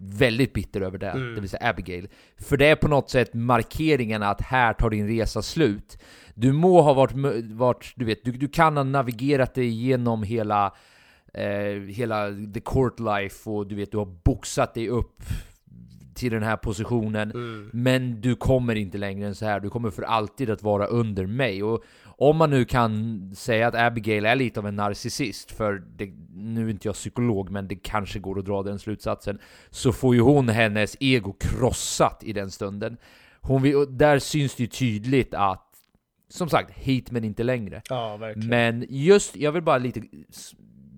väldigt 0.00 0.52
bitter 0.52 0.80
över 0.80 0.98
det, 0.98 1.10
mm. 1.10 1.34
det 1.34 1.40
vill 1.40 1.50
säga 1.50 1.68
Abigail. 1.68 2.08
För 2.38 2.56
det 2.56 2.66
är 2.66 2.76
på 2.76 2.88
något 2.88 3.10
sätt 3.10 3.34
markeringen 3.34 4.22
att 4.22 4.40
här 4.40 4.72
tar 4.72 4.90
din 4.90 5.08
resa 5.08 5.42
slut. 5.42 5.98
Du 6.34 6.52
må 6.52 6.82
ha 6.82 6.94
varit, 6.94 7.12
varit 7.50 7.92
du 7.96 8.04
vet, 8.04 8.24
du, 8.24 8.32
du 8.32 8.48
kan 8.48 8.76
ha 8.76 8.84
navigerat 8.84 9.54
dig 9.54 9.66
igenom 9.66 10.22
hela, 10.22 10.74
eh, 11.34 11.82
hela 11.88 12.26
the 12.54 12.60
court 12.60 13.00
life 13.00 13.50
och 13.50 13.66
du 13.66 13.74
vet, 13.74 13.92
du 13.92 13.98
har 13.98 14.14
boxat 14.24 14.74
dig 14.74 14.88
upp 14.88 15.22
till 16.14 16.32
den 16.32 16.42
här 16.42 16.56
positionen, 16.56 17.30
mm. 17.30 17.70
men 17.72 18.20
du 18.20 18.36
kommer 18.36 18.74
inte 18.74 18.98
längre 18.98 19.28
än 19.28 19.34
så 19.34 19.46
här. 19.46 19.60
Du 19.60 19.70
kommer 19.70 19.90
för 19.90 20.02
alltid 20.02 20.50
att 20.50 20.62
vara 20.62 20.86
under 20.86 21.26
mig. 21.26 21.62
Och 21.62 21.84
om 22.20 22.36
man 22.36 22.50
nu 22.50 22.64
kan 22.64 23.20
säga 23.34 23.68
att 23.68 23.74
Abigail 23.74 24.26
är 24.26 24.36
lite 24.36 24.60
av 24.60 24.66
en 24.66 24.76
narcissist, 24.76 25.52
för 25.52 25.82
det, 25.96 26.12
nu 26.34 26.66
är 26.66 26.70
inte 26.70 26.88
jag 26.88 26.94
psykolog, 26.94 27.50
men 27.50 27.68
det 27.68 27.74
kanske 27.74 28.18
går 28.18 28.38
att 28.38 28.44
dra 28.44 28.62
den 28.62 28.78
slutsatsen, 28.78 29.38
så 29.70 29.92
får 29.92 30.14
ju 30.14 30.20
hon 30.20 30.48
hennes 30.48 30.96
ego 31.00 31.32
krossat 31.32 32.24
i 32.24 32.32
den 32.32 32.50
stunden. 32.50 32.96
Hon, 33.40 33.86
där 33.98 34.18
syns 34.18 34.54
det 34.54 34.62
ju 34.62 34.66
tydligt 34.66 35.34
att 35.34 35.66
som 36.28 36.48
sagt, 36.48 36.70
hit 36.70 37.10
men 37.10 37.24
inte 37.24 37.42
längre. 37.42 37.82
Ja, 37.88 38.18
men 38.36 38.86
just, 38.88 39.36
jag 39.36 39.52
vill 39.52 39.62
bara 39.62 39.78
lite 39.78 40.02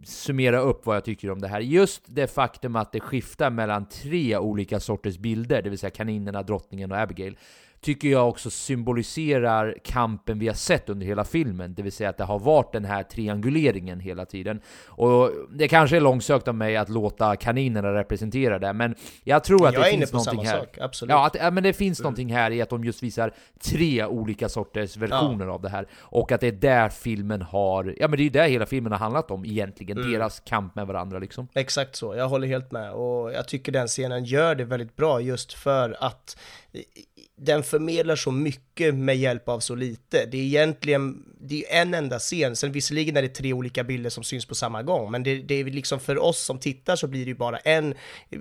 summera 0.05 0.61
upp 0.61 0.87
vad 0.87 0.97
jag 0.97 1.05
tycker 1.05 1.31
om 1.31 1.41
det 1.41 1.49
här. 1.49 1.61
Just 1.61 2.03
det 2.07 2.27
faktum 2.27 2.77
att 2.77 2.93
det 2.93 3.01
skiftar 3.01 3.51
mellan 3.51 3.89
tre 3.89 4.37
olika 4.37 4.81
sorters 4.81 5.19
bilder, 5.19 5.63
det 5.63 5.71
vill 5.71 5.79
säga 5.79 5.91
kaninerna, 5.91 6.43
drottningen 6.43 6.93
och 6.93 6.99
Abigail, 6.99 7.37
tycker 7.83 8.09
jag 8.09 8.29
också 8.29 8.51
symboliserar 8.51 9.77
kampen 9.85 10.39
vi 10.39 10.47
har 10.47 10.55
sett 10.55 10.89
under 10.89 11.07
hela 11.07 11.25
filmen, 11.25 11.75
det 11.75 11.83
vill 11.83 11.93
säga 11.93 12.11
att 12.11 12.17
det 12.19 12.25
har 12.25 12.39
varit 12.39 12.73
den 12.73 12.85
här 12.85 13.03
trianguleringen 13.03 14.01
hela 14.01 14.25
tiden. 14.27 14.61
Och 14.87 15.31
det 15.51 15.69
kanske 15.69 15.97
är 15.97 16.01
långsökt 16.01 16.49
av 16.49 16.55
mig 16.55 16.77
att 16.77 16.89
låta 16.89 17.37
kaninerna 17.37 17.95
representera 17.95 18.59
det, 18.59 18.73
men 18.73 18.95
jag 19.25 19.45
tror 19.45 19.69
att 19.69 19.75
jag 19.75 19.83
det 19.85 19.91
finns 19.91 20.13
någonting 20.13 20.47
här. 20.47 20.59
sak, 20.59 20.79
absolut. 20.81 21.11
Ja, 21.11 21.27
att, 21.27 21.35
ja, 21.35 21.51
men 21.51 21.63
det 21.63 21.73
finns 21.73 22.01
någonting 22.01 22.33
här 22.33 22.51
i 22.51 22.63
att 22.63 22.69
de 22.71 22.85
just 22.85 23.03
visar 23.03 23.35
tre 23.61 24.05
olika 24.07 24.49
sorters 24.49 24.97
versioner 24.97 25.47
av 25.47 25.63
det 25.63 25.69
här. 25.69 25.87
Och 26.01 26.33
att 26.33 26.41
det 26.41 26.47
är 26.49 26.53
där 26.53 26.89
filmen 26.89 27.43
har, 27.43 27.95
ja 27.99 28.09
men 28.09 28.17
det 28.17 28.23
är 28.23 28.25
ju 28.25 28.31
där 28.31 28.49
hela 28.49 28.67
filmen 28.67 28.93
har 28.93 28.99
handlat 28.99 29.31
om 29.31 29.45
egentligen, 29.45 29.99
Mm. 29.99 30.13
deras 30.13 30.41
kamp 30.41 30.75
med 30.75 30.87
varandra 30.87 31.19
liksom. 31.19 31.49
Exakt 31.55 31.97
så, 31.97 32.15
jag 32.17 32.29
håller 32.29 32.47
helt 32.49 32.73
med 32.73 32.93
och 32.93 33.33
jag 33.33 33.49
tycker 33.49 33.73
den 33.73 33.87
scenen 33.89 34.25
gör 34.25 34.55
det 34.55 34.65
väldigt 34.65 34.97
bra 34.97 35.21
just 35.21 35.53
för 35.53 35.97
att 36.01 36.37
den 37.37 37.63
förmedlar 37.63 38.17
så 38.17 38.31
mycket 38.31 38.95
med 38.95 39.17
hjälp 39.17 39.49
av 39.49 39.61
så 39.61 39.75
lite. 39.75 40.27
Det 40.27 40.37
är 40.37 40.43
egentligen, 40.43 41.25
det 41.41 41.65
är 41.67 41.83
en 41.83 41.95
enda 41.95 42.19
scen, 42.19 42.57
sen 42.57 42.73
visserligen 42.73 43.17
är 43.17 43.23
det 43.23 43.29
tre 43.29 43.53
olika 43.53 43.85
bilder 43.85 44.11
som 44.11 44.25
syns 44.25 44.47
på 44.47 44.55
samma 44.55 44.83
gång, 44.83 45.11
men 45.11 45.23
det, 45.23 45.37
det 45.43 45.55
är 45.55 45.65
liksom 45.65 46.01
för 46.01 46.19
oss 46.19 46.39
som 46.39 46.59
tittar 46.59 46.97
så 46.97 47.07
blir 47.07 47.25
det 47.25 47.29
ju 47.29 47.35
bara 47.35 47.59
en 47.59 47.95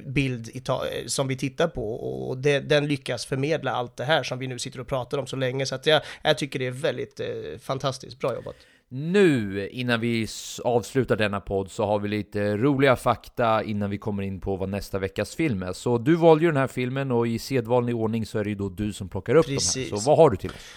bild 0.05 0.49
i 0.53 0.59
ta, 0.59 0.87
eh, 0.87 1.05
som 1.05 1.27
vi 1.27 1.37
tittar 1.37 1.67
på 1.67 1.93
och 1.93 2.37
det, 2.37 2.59
den 2.59 2.87
lyckas 2.87 3.25
förmedla 3.25 3.71
allt 3.71 3.97
det 3.97 4.05
här 4.05 4.23
som 4.23 4.39
vi 4.39 4.47
nu 4.47 4.59
sitter 4.59 4.79
och 4.79 4.87
pratar 4.87 5.17
om 5.17 5.27
så 5.27 5.35
länge, 5.35 5.65
så 5.65 5.75
att 5.75 5.85
jag, 5.85 6.01
jag 6.23 6.37
tycker 6.37 6.59
det 6.59 6.67
är 6.67 6.71
väldigt 6.71 7.19
eh, 7.19 7.27
fantastiskt 7.61 8.19
bra 8.19 8.33
jobbat. 8.33 8.55
Nu, 8.93 9.67
innan 9.71 9.99
vi 9.99 10.27
avslutar 10.63 11.15
denna 11.15 11.41
podd, 11.41 11.71
så 11.71 11.85
har 11.85 11.99
vi 11.99 12.07
lite 12.07 12.57
roliga 12.57 12.95
fakta 12.95 13.63
innan 13.63 13.89
vi 13.89 13.97
kommer 13.97 14.23
in 14.23 14.41
på 14.41 14.55
vad 14.55 14.69
nästa 14.69 14.99
veckas 14.99 15.35
film 15.35 15.63
är. 15.63 15.73
Så 15.73 15.97
du 15.97 16.15
valde 16.15 16.43
ju 16.43 16.51
den 16.51 16.57
här 16.57 16.67
filmen 16.67 17.11
och 17.11 17.27
i 17.27 17.39
sedvanlig 17.39 17.95
ordning 17.95 18.25
så 18.25 18.39
är 18.39 18.43
det 18.43 18.49
ju 18.49 18.55
då 18.55 18.69
du 18.69 18.93
som 18.93 19.09
plockar 19.09 19.35
upp 19.35 19.45
Precis. 19.45 19.73
de 19.73 19.81
här. 19.81 19.89
Så 19.97 20.09
vad 20.09 20.17
har 20.17 20.29
du 20.29 20.37
till 20.37 20.49
oss? 20.49 20.73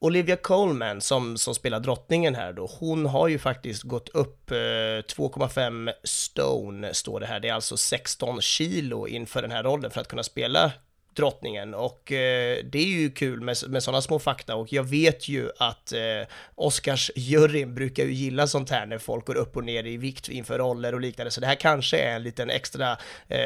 Olivia 0.00 0.36
Colman 0.36 1.00
som, 1.00 1.36
som 1.36 1.54
spelar 1.54 1.80
drottningen 1.80 2.34
här 2.34 2.52
då, 2.52 2.70
hon 2.80 3.06
har 3.06 3.28
ju 3.28 3.38
faktiskt 3.38 3.82
gått 3.82 4.08
upp 4.08 4.50
eh, 4.50 4.54
2,5 4.54 5.90
stone 6.04 6.94
står 6.94 7.20
det 7.20 7.26
här, 7.26 7.40
det 7.40 7.48
är 7.48 7.54
alltså 7.54 7.76
16 7.76 8.40
kilo 8.40 9.06
inför 9.06 9.42
den 9.42 9.50
här 9.50 9.62
rollen 9.62 9.90
för 9.90 10.00
att 10.00 10.08
kunna 10.08 10.22
spela 10.22 10.72
drottningen. 11.14 11.74
Och 11.74 12.12
eh, 12.12 12.58
det 12.64 12.78
är 12.78 12.86
ju 12.86 13.10
kul 13.10 13.40
med, 13.40 13.56
med 13.68 13.82
sådana 13.82 14.02
små 14.02 14.18
fakta. 14.18 14.56
Och 14.56 14.72
jag 14.72 14.82
vet 14.82 15.28
ju 15.28 15.50
att 15.58 15.92
eh, 15.92 16.00
Oscarsjuryn 16.54 17.74
brukar 17.74 18.04
ju 18.04 18.12
gilla 18.12 18.46
sånt 18.46 18.70
här 18.70 18.86
när 18.86 18.98
folk 18.98 19.26
går 19.26 19.36
upp 19.36 19.56
och 19.56 19.64
ner 19.64 19.86
i 19.86 19.96
vikt 19.96 20.28
inför 20.28 20.58
roller 20.58 20.94
och 20.94 21.00
liknande. 21.00 21.30
Så 21.30 21.40
det 21.40 21.46
här 21.46 21.54
kanske 21.54 21.98
är 21.98 22.16
en 22.16 22.22
liten 22.22 22.50
extra, 22.50 22.96
eh, 23.28 23.38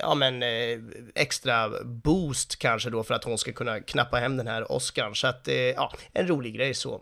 ja 0.00 0.14
men 0.14 0.42
eh, 0.42 0.78
extra 1.14 1.70
boost 1.84 2.58
kanske 2.58 2.90
då 2.90 3.02
för 3.02 3.14
att 3.14 3.24
hon 3.24 3.38
ska 3.38 3.52
kunna 3.52 3.80
knappa 3.80 4.16
hem 4.16 4.36
den 4.36 4.46
här 4.46 4.72
Oscarn 4.72 5.14
så 5.14 5.26
att 5.26 5.48
eh, 5.48 5.54
ja, 5.54 5.92
en 6.12 6.28
rolig 6.28 6.54
grej 6.54 6.74
så. 6.74 7.00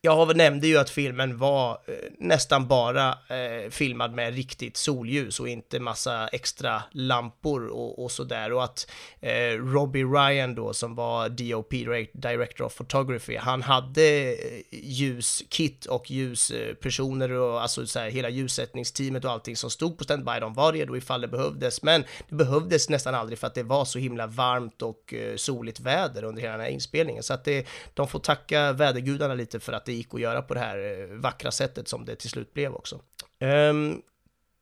Jag 0.00 0.36
nämnde 0.36 0.66
ju 0.66 0.78
att 0.78 0.90
filmen 0.90 1.38
var 1.38 1.70
eh, 1.86 1.94
nästan 2.18 2.68
bara 2.68 3.08
eh, 3.08 3.70
filmad 3.70 4.12
med 4.12 4.34
riktigt 4.34 4.76
solljus 4.76 5.40
och 5.40 5.48
inte 5.48 5.80
massa 5.80 6.28
extra 6.28 6.82
lampor 6.92 7.66
och, 7.66 8.04
och 8.04 8.10
sådär. 8.10 8.52
Och 8.52 8.64
att 8.64 8.90
eh, 9.20 9.30
Robbie 9.50 10.04
Ryan 10.04 10.54
då 10.54 10.74
som 10.74 10.94
var 10.94 11.28
DOP, 11.28 11.70
Director 12.12 12.64
of 12.64 12.76
Photography, 12.76 13.36
han 13.36 13.62
hade 13.62 14.32
eh, 14.32 14.36
ljuskit 14.70 15.86
och 15.86 16.10
ljuspersoner 16.10 17.30
och 17.30 17.62
alltså 17.62 17.86
så 17.86 17.98
här, 17.98 18.10
hela 18.10 18.28
ljussättningsteamet 18.28 19.24
och 19.24 19.30
allting 19.30 19.56
som 19.56 19.70
stod 19.70 19.98
på 19.98 20.04
standby, 20.04 20.40
de 20.40 20.54
var 20.54 20.72
redo 20.72 20.96
ifall 20.96 21.20
det 21.20 21.28
behövdes, 21.28 21.82
men 21.82 22.04
det 22.28 22.34
behövdes 22.34 22.88
nästan 22.88 23.14
aldrig 23.14 23.38
för 23.38 23.46
att 23.46 23.54
det 23.54 23.62
var 23.62 23.84
så 23.84 23.98
himla 23.98 24.26
varmt 24.26 24.82
och 24.82 25.14
eh, 25.14 25.36
soligt 25.36 25.80
väder 25.80 26.24
under 26.24 26.42
hela 26.42 26.52
den 26.52 26.60
här 26.60 26.70
inspelningen, 26.70 27.22
så 27.22 27.34
att 27.34 27.44
det, 27.44 27.66
de 27.94 28.08
får 28.08 28.18
tacka 28.18 28.72
vädergudarna 28.72 29.34
lite 29.34 29.60
för 29.60 29.72
att 29.72 29.87
det 29.88 29.94
gick 29.94 30.14
att 30.14 30.20
göra 30.20 30.42
på 30.42 30.54
det 30.54 30.60
här 30.60 30.78
eh, 30.78 31.16
vackra 31.16 31.50
sättet 31.50 31.88
som 31.88 32.04
det 32.04 32.16
till 32.16 32.30
slut 32.30 32.54
blev 32.54 32.74
också. 32.74 33.00
Um, 33.40 34.02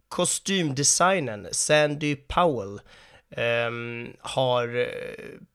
kostymdesignen, 0.09 1.49
Sandy 1.53 2.16
Powell, 2.16 2.81
Ehm, 3.39 4.12
har 4.20 4.76
eh, 4.78 4.87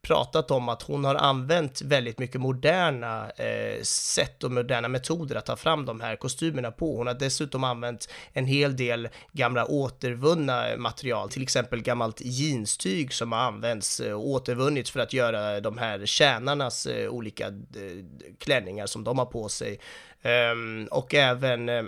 pratat 0.01 0.51
om 0.51 0.69
att 0.69 0.81
hon 0.81 1.05
har 1.05 1.15
använt 1.15 1.81
väldigt 1.81 2.19
mycket 2.19 2.41
moderna 2.41 3.29
eh, 3.29 3.81
sätt 3.83 4.43
och 4.43 4.51
moderna 4.51 4.87
metoder 4.87 5.35
att 5.35 5.45
ta 5.45 5.55
fram 5.55 5.85
de 5.85 6.01
här 6.01 6.15
kostymerna 6.15 6.71
på. 6.71 6.97
Hon 6.97 7.07
har 7.07 7.13
dessutom 7.13 7.63
använt 7.63 8.09
en 8.33 8.45
hel 8.45 8.75
del 8.75 9.09
gamla 9.31 9.65
återvunna 9.65 10.65
material, 10.77 11.29
till 11.29 11.43
exempel 11.43 11.81
gammalt 11.81 12.21
jeanstyg 12.21 13.13
som 13.13 13.31
har 13.31 13.39
använts 13.39 13.99
och 13.99 14.27
återvunnits 14.27 14.91
för 14.91 14.99
att 14.99 15.13
göra 15.13 15.59
de 15.59 15.77
här 15.77 16.05
tjänarnas 16.05 16.85
eh, 16.85 17.09
olika 17.09 17.47
eh, 17.47 18.05
klänningar 18.39 18.85
som 18.85 19.03
de 19.03 19.19
har 19.19 19.25
på 19.25 19.49
sig. 19.49 19.79
Ehm, 20.21 20.87
och 20.91 21.13
även 21.13 21.69
eh, 21.69 21.83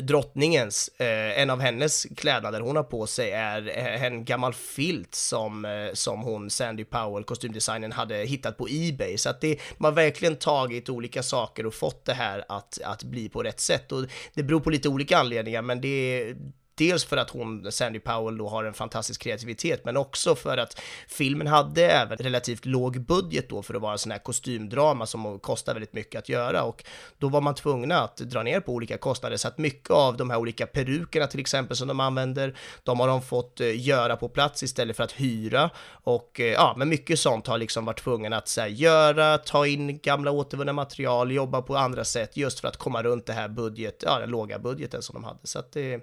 drottningens, 0.00 0.90
eh, 0.98 1.40
en 1.40 1.50
av 1.50 1.60
hennes 1.60 2.06
klädnader 2.16 2.60
hon 2.60 2.76
har 2.76 2.82
på 2.82 3.06
sig 3.06 3.30
är 3.30 3.78
eh, 3.78 4.04
en 4.04 4.24
gammal 4.24 4.54
filt 4.54 5.14
som, 5.14 5.64
eh, 5.64 5.92
som 5.92 6.20
hon, 6.20 6.50
Sandy 6.50 6.84
Powell, 6.84 7.24
kostymdesignen, 7.24 7.92
hade 7.92 8.16
hittat 8.16 8.58
på 8.58 8.68
Ebay. 8.70 9.18
Så 9.18 9.30
att 9.30 9.40
det, 9.40 9.58
de 9.78 9.84
har 9.84 9.92
verkligen 9.92 10.36
tagit 10.36 10.88
olika 10.88 11.22
saker 11.22 11.66
och 11.66 11.74
fått 11.74 12.04
det 12.04 12.14
här 12.14 12.44
att, 12.48 12.78
att 12.84 13.02
bli 13.02 13.28
på 13.28 13.42
rätt 13.42 13.60
sätt. 13.60 13.92
Och 13.92 14.04
det 14.34 14.42
beror 14.42 14.60
på 14.60 14.70
lite 14.70 14.88
olika 14.88 15.18
anledningar, 15.18 15.62
men 15.62 15.80
det 15.80 15.88
är 15.88 16.36
Dels 16.80 17.04
för 17.04 17.16
att 17.16 17.30
hon, 17.30 17.72
Sandy 17.72 17.98
Powell, 17.98 18.38
då 18.38 18.48
har 18.48 18.64
en 18.64 18.74
fantastisk 18.74 19.22
kreativitet, 19.22 19.84
men 19.84 19.96
också 19.96 20.34
för 20.34 20.58
att 20.58 20.80
filmen 21.08 21.46
hade 21.46 21.90
även 21.90 22.16
relativt 22.16 22.66
låg 22.66 23.00
budget 23.00 23.48
då 23.48 23.62
för 23.62 23.74
att 23.74 23.82
vara 23.82 23.92
en 23.92 23.98
sån 23.98 24.12
här 24.12 24.18
kostymdrama 24.18 25.06
som 25.06 25.38
kostar 25.38 25.72
väldigt 25.72 25.92
mycket 25.92 26.18
att 26.18 26.28
göra 26.28 26.62
och 26.62 26.84
då 27.18 27.28
var 27.28 27.40
man 27.40 27.54
tvungna 27.54 28.00
att 28.00 28.16
dra 28.16 28.42
ner 28.42 28.60
på 28.60 28.72
olika 28.72 28.98
kostnader 28.98 29.36
så 29.36 29.48
att 29.48 29.58
mycket 29.58 29.90
av 29.90 30.16
de 30.16 30.30
här 30.30 30.38
olika 30.38 30.66
perukerna 30.66 31.26
till 31.26 31.40
exempel 31.40 31.76
som 31.76 31.88
de 31.88 32.00
använder, 32.00 32.56
de 32.82 33.00
har 33.00 33.08
de 33.08 33.22
fått 33.22 33.60
eh, 33.60 33.86
göra 33.86 34.16
på 34.16 34.28
plats 34.28 34.62
istället 34.62 34.96
för 34.96 35.04
att 35.04 35.12
hyra 35.12 35.70
och 35.90 36.40
eh, 36.40 36.46
ja, 36.46 36.74
men 36.76 36.88
mycket 36.88 37.18
sånt 37.18 37.46
har 37.46 37.58
liksom 37.58 37.84
varit 37.84 38.02
tvungen 38.02 38.32
att 38.32 38.48
så 38.48 38.60
här, 38.60 38.68
göra, 38.68 39.38
ta 39.38 39.66
in 39.66 39.98
gamla 39.98 40.30
återvunna 40.30 40.72
material, 40.72 41.32
jobba 41.32 41.62
på 41.62 41.76
andra 41.76 42.04
sätt 42.04 42.36
just 42.36 42.60
för 42.60 42.68
att 42.68 42.76
komma 42.76 43.02
runt 43.02 43.26
det 43.26 43.32
här 43.32 43.48
budget, 43.48 44.02
ja, 44.06 44.18
den 44.18 44.30
låga 44.30 44.58
budgeten 44.58 45.02
som 45.02 45.14
de 45.14 45.24
hade. 45.24 45.38
Så 45.42 45.58
att 45.58 45.72
det, 45.72 46.00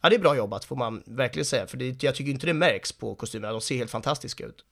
ja, 0.00 0.08
det 0.08 0.14
är 0.14 0.20
bra 0.20 0.36
jobbat 0.36 0.64
får 0.64 0.76
man 0.76 1.02
verkligen 1.06 1.44
säga, 1.44 1.66
för 1.66 1.76
det, 1.76 2.02
jag 2.02 2.14
tycker 2.14 2.30
inte 2.30 2.46
det 2.46 2.54
märks 2.54 2.92
på 2.92 3.14
kostymerna, 3.14 3.52
de 3.52 3.60
ser 3.60 3.76
helt 3.76 3.90
fantastiska 3.90 4.44
ut. 4.46 4.64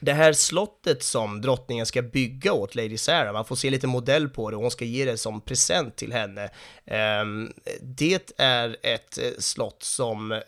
Det 0.00 0.12
här 0.12 0.32
slottet 0.32 1.02
som 1.02 1.40
drottningen 1.40 1.86
ska 1.86 2.02
bygga 2.02 2.52
åt 2.52 2.74
Lady 2.74 2.98
Sarah, 2.98 3.32
man 3.32 3.44
får 3.44 3.56
se 3.56 3.70
lite 3.70 3.86
modell 3.86 4.28
på 4.28 4.50
det 4.50 4.56
och 4.56 4.62
hon 4.62 4.70
ska 4.70 4.84
ge 4.84 5.04
det 5.04 5.18
som 5.18 5.40
present 5.40 5.96
till 5.96 6.12
henne. 6.12 6.50
Ehm, 6.86 7.52
det 7.80 8.32
är 8.36 8.76
ett 8.82 9.18
eh, 9.18 9.30
slott 9.38 9.82
som 9.82 10.32
eh, 10.32 10.40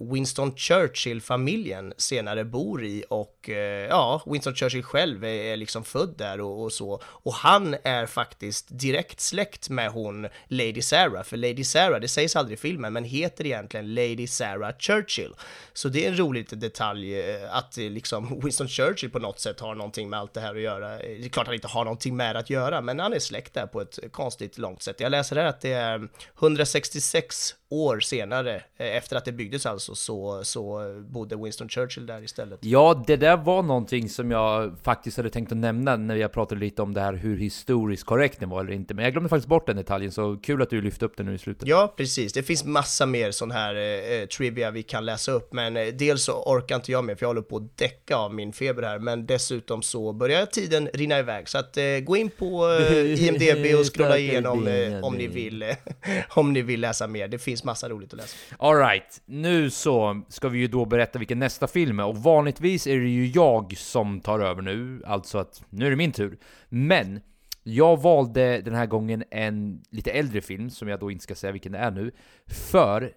Winston 0.00 0.56
Churchill-familjen 0.56 1.92
senare 1.96 2.44
bor 2.44 2.84
i 2.84 3.04
och 3.08 3.50
eh, 3.50 3.88
ja, 3.88 4.22
Winston 4.26 4.54
Churchill 4.54 4.82
själv 4.82 5.24
är, 5.24 5.56
liksom 5.56 5.84
född 5.84 6.14
där 6.18 6.40
och, 6.40 6.62
och 6.62 6.72
så. 6.72 7.02
Och 7.04 7.34
han 7.34 7.76
är 7.84 8.06
faktiskt 8.06 8.66
direkt 8.70 9.20
släkt 9.20 9.68
med 9.70 9.90
hon 9.90 10.28
Lady 10.48 10.82
Sarah, 10.82 11.22
för 11.22 11.36
Lady 11.36 11.64
Sarah, 11.64 12.00
det 12.00 12.08
sägs 12.08 12.36
aldrig 12.36 12.58
i 12.58 12.60
filmen, 12.60 12.92
men 12.92 13.04
heter 13.04 13.46
egentligen 13.46 13.94
Lady 13.94 14.26
Sarah 14.26 14.72
Churchill. 14.78 15.34
Så 15.72 15.88
det 15.88 16.04
är 16.04 16.08
en 16.08 16.18
rolig 16.18 16.46
detalj 16.50 17.32
att 17.50 17.76
liksom 17.76 18.40
Winston 18.44 18.68
Churchill 18.68 18.85
på 19.12 19.18
något 19.18 19.40
sätt 19.40 19.60
har 19.60 19.74
någonting 19.74 20.10
med 20.10 20.18
allt 20.18 20.34
det 20.34 20.40
här 20.40 20.54
att 20.54 20.60
göra. 20.60 20.92
Eh, 21.00 21.18
Det 21.20 21.24
är 21.24 21.28
klart 21.28 21.46
han 21.46 21.54
inte 21.54 21.68
har 21.68 21.84
någonting 21.84 22.16
med 22.16 22.34
det 22.34 22.40
att 22.40 22.50
göra, 22.50 22.80
men 22.80 22.98
han 22.98 23.12
är 23.12 23.18
släkt 23.18 23.54
där 23.54 23.66
på 23.66 23.80
ett 23.80 23.98
konstigt 24.12 24.58
långt 24.58 24.82
sätt. 24.82 25.00
Jag 25.00 25.10
läser 25.10 25.36
här 25.36 25.46
att 25.46 25.60
det 25.60 25.72
är 25.72 26.08
166 26.40 27.54
år 27.68 28.00
senare, 28.00 28.54
eh, 28.76 28.96
efter 28.96 29.16
att 29.16 29.24
det 29.24 29.32
byggdes 29.32 29.66
alltså, 29.66 29.94
så, 29.94 30.44
så 30.44 30.94
bodde 31.08 31.36
Winston 31.36 31.68
Churchill 31.68 32.06
där 32.06 32.22
istället. 32.22 32.58
Ja, 32.62 33.04
det 33.06 33.16
där 33.16 33.36
var 33.36 33.62
någonting 33.62 34.08
som 34.08 34.30
jag 34.30 34.78
faktiskt 34.82 35.16
hade 35.16 35.30
tänkt 35.30 35.52
att 35.52 35.58
nämna 35.58 35.96
när 35.96 36.16
jag 36.16 36.32
pratade 36.32 36.60
lite 36.60 36.82
om 36.82 36.94
det 36.94 37.00
här 37.00 37.12
hur 37.12 37.36
historiskt 37.36 38.04
korrekt 38.04 38.40
det 38.40 38.46
var 38.46 38.60
eller 38.60 38.72
inte. 38.72 38.94
Men 38.94 39.04
jag 39.04 39.12
glömde 39.12 39.28
faktiskt 39.28 39.48
bort 39.48 39.66
den 39.66 39.76
detaljen, 39.76 40.12
så 40.12 40.36
kul 40.36 40.62
att 40.62 40.70
du 40.70 40.82
lyfte 40.82 41.04
upp 41.04 41.16
den 41.16 41.26
nu 41.26 41.34
i 41.34 41.38
slutet. 41.38 41.68
Ja, 41.68 41.94
precis. 41.96 42.32
Det 42.32 42.42
finns 42.42 42.64
massa 42.64 43.06
mer 43.06 43.30
sån 43.30 43.50
här 43.50 43.74
eh, 43.74 44.26
trivia 44.26 44.70
vi 44.70 44.82
kan 44.82 45.04
läsa 45.04 45.32
upp, 45.32 45.52
men 45.52 45.76
eh, 45.76 45.86
dels 45.86 46.22
så 46.24 46.42
orkar 46.42 46.76
inte 46.76 46.92
jag 46.92 47.04
med, 47.04 47.18
för 47.18 47.24
jag 47.24 47.28
håller 47.28 47.42
på 47.42 47.56
att 47.56 47.78
däcka 47.78 48.16
av 48.16 48.34
min 48.34 48.52
feber 48.52 48.75
här, 48.82 48.98
men 48.98 49.26
dessutom 49.26 49.82
så 49.82 50.12
börjar 50.12 50.46
tiden 50.46 50.88
rinna 50.94 51.18
iväg, 51.18 51.48
så 51.48 51.58
att 51.58 51.76
eh, 51.76 51.84
gå 52.04 52.16
in 52.16 52.30
på 52.30 52.78
eh, 52.90 53.26
IMDB 53.26 53.78
och 53.78 53.94
scrolla 53.94 54.18
igenom 54.18 54.66
eh, 54.66 55.04
om 55.04 55.14
ni 55.14 55.26
vill, 55.36 55.62
eh, 55.62 55.76
om 56.28 56.52
ni 56.52 56.62
vill 56.62 56.80
läsa 56.80 57.06
mer. 57.06 57.28
Det 57.28 57.38
finns 57.38 57.64
massa 57.64 57.88
roligt 57.88 58.12
att 58.12 58.16
läsa. 58.16 58.36
Alright, 58.58 59.22
nu 59.26 59.70
så 59.70 60.22
ska 60.28 60.48
vi 60.48 60.58
ju 60.58 60.66
då 60.66 60.84
berätta 60.84 61.18
vilken 61.18 61.38
nästa 61.38 61.66
film 61.66 62.00
är, 62.00 62.04
och 62.04 62.16
vanligtvis 62.16 62.86
är 62.86 62.96
det 62.96 63.08
ju 63.08 63.26
jag 63.26 63.74
som 63.76 64.20
tar 64.20 64.40
över 64.40 64.62
nu, 64.62 65.02
alltså 65.06 65.38
att 65.38 65.62
nu 65.70 65.86
är 65.86 65.90
det 65.90 65.96
min 65.96 66.12
tur. 66.12 66.38
Men 66.68 67.20
jag 67.62 68.02
valde 68.02 68.60
den 68.60 68.74
här 68.74 68.86
gången 68.86 69.24
en 69.30 69.82
lite 69.90 70.10
äldre 70.10 70.40
film, 70.40 70.70
som 70.70 70.88
jag 70.88 71.00
då 71.00 71.10
inte 71.10 71.22
ska 71.22 71.34
säga 71.34 71.52
vilken 71.52 71.72
det 71.72 71.78
är 71.78 71.90
nu, 71.90 72.12
för 72.46 73.12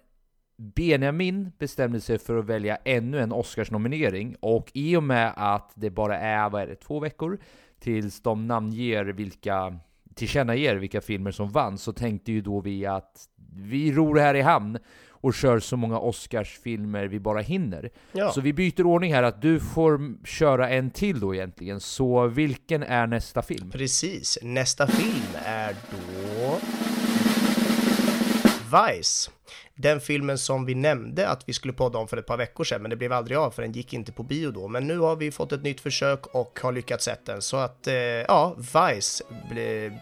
Benjamin 0.60 1.52
bestämde 1.58 2.00
sig 2.00 2.18
för 2.18 2.36
att 2.36 2.44
välja 2.44 2.76
ännu 2.84 3.20
en 3.20 3.32
Oscarsnominering 3.32 4.36
och 4.40 4.70
i 4.74 4.96
och 4.96 5.02
med 5.02 5.32
att 5.36 5.72
det 5.74 5.90
bara 5.90 6.18
är, 6.18 6.50
vad 6.50 6.62
är 6.62 6.66
det, 6.66 6.74
två 6.74 7.00
veckor 7.00 7.38
tills 7.78 8.20
de 8.22 8.46
namnger 8.46 9.04
vilka 9.04 9.78
tillkännager 10.14 10.76
vilka 10.76 11.00
filmer 11.00 11.30
som 11.30 11.50
vann 11.50 11.78
så 11.78 11.92
tänkte 11.92 12.32
ju 12.32 12.40
då 12.40 12.60
vi 12.60 12.86
att 12.86 13.28
vi 13.54 13.92
ror 13.92 14.18
här 14.18 14.34
i 14.34 14.40
hamn 14.40 14.78
och 15.10 15.34
kör 15.34 15.58
så 15.58 15.76
många 15.76 15.98
Oscarsfilmer 15.98 17.06
vi 17.06 17.20
bara 17.20 17.40
hinner. 17.40 17.90
Ja. 18.12 18.32
Så 18.32 18.40
vi 18.40 18.52
byter 18.52 18.86
ordning 18.86 19.14
här, 19.14 19.22
att 19.22 19.42
du 19.42 19.60
får 19.60 20.26
köra 20.26 20.68
en 20.68 20.90
till 20.90 21.20
då 21.20 21.34
egentligen. 21.34 21.80
Så 21.80 22.26
vilken 22.26 22.82
är 22.82 23.06
nästa 23.06 23.42
film? 23.42 23.70
Precis, 23.70 24.38
nästa 24.42 24.86
film 24.86 25.44
är 25.44 25.76
då 25.90 26.58
Vice. 28.70 29.30
Den 29.74 30.00
filmen 30.00 30.38
som 30.38 30.66
vi 30.66 30.74
nämnde 30.74 31.28
att 31.28 31.42
vi 31.46 31.52
skulle 31.52 31.72
podda 31.72 31.98
om 31.98 32.08
för 32.08 32.16
ett 32.16 32.26
par 32.26 32.36
veckor 32.36 32.64
sedan, 32.64 32.82
men 32.82 32.90
det 32.90 32.96
blev 32.96 33.12
aldrig 33.12 33.38
av 33.38 33.50
för 33.50 33.62
den 33.62 33.72
gick 33.72 33.92
inte 33.92 34.12
på 34.12 34.22
bio 34.22 34.50
då. 34.50 34.68
Men 34.68 34.86
nu 34.86 34.98
har 34.98 35.16
vi 35.16 35.30
fått 35.30 35.52
ett 35.52 35.62
nytt 35.62 35.80
försök 35.80 36.26
och 36.26 36.60
har 36.62 36.72
lyckats 36.72 37.04
sett 37.04 37.26
den. 37.26 37.42
Så 37.42 37.56
att, 37.56 37.86
eh, 37.86 37.94
ja, 37.94 38.56
Vice, 38.58 39.24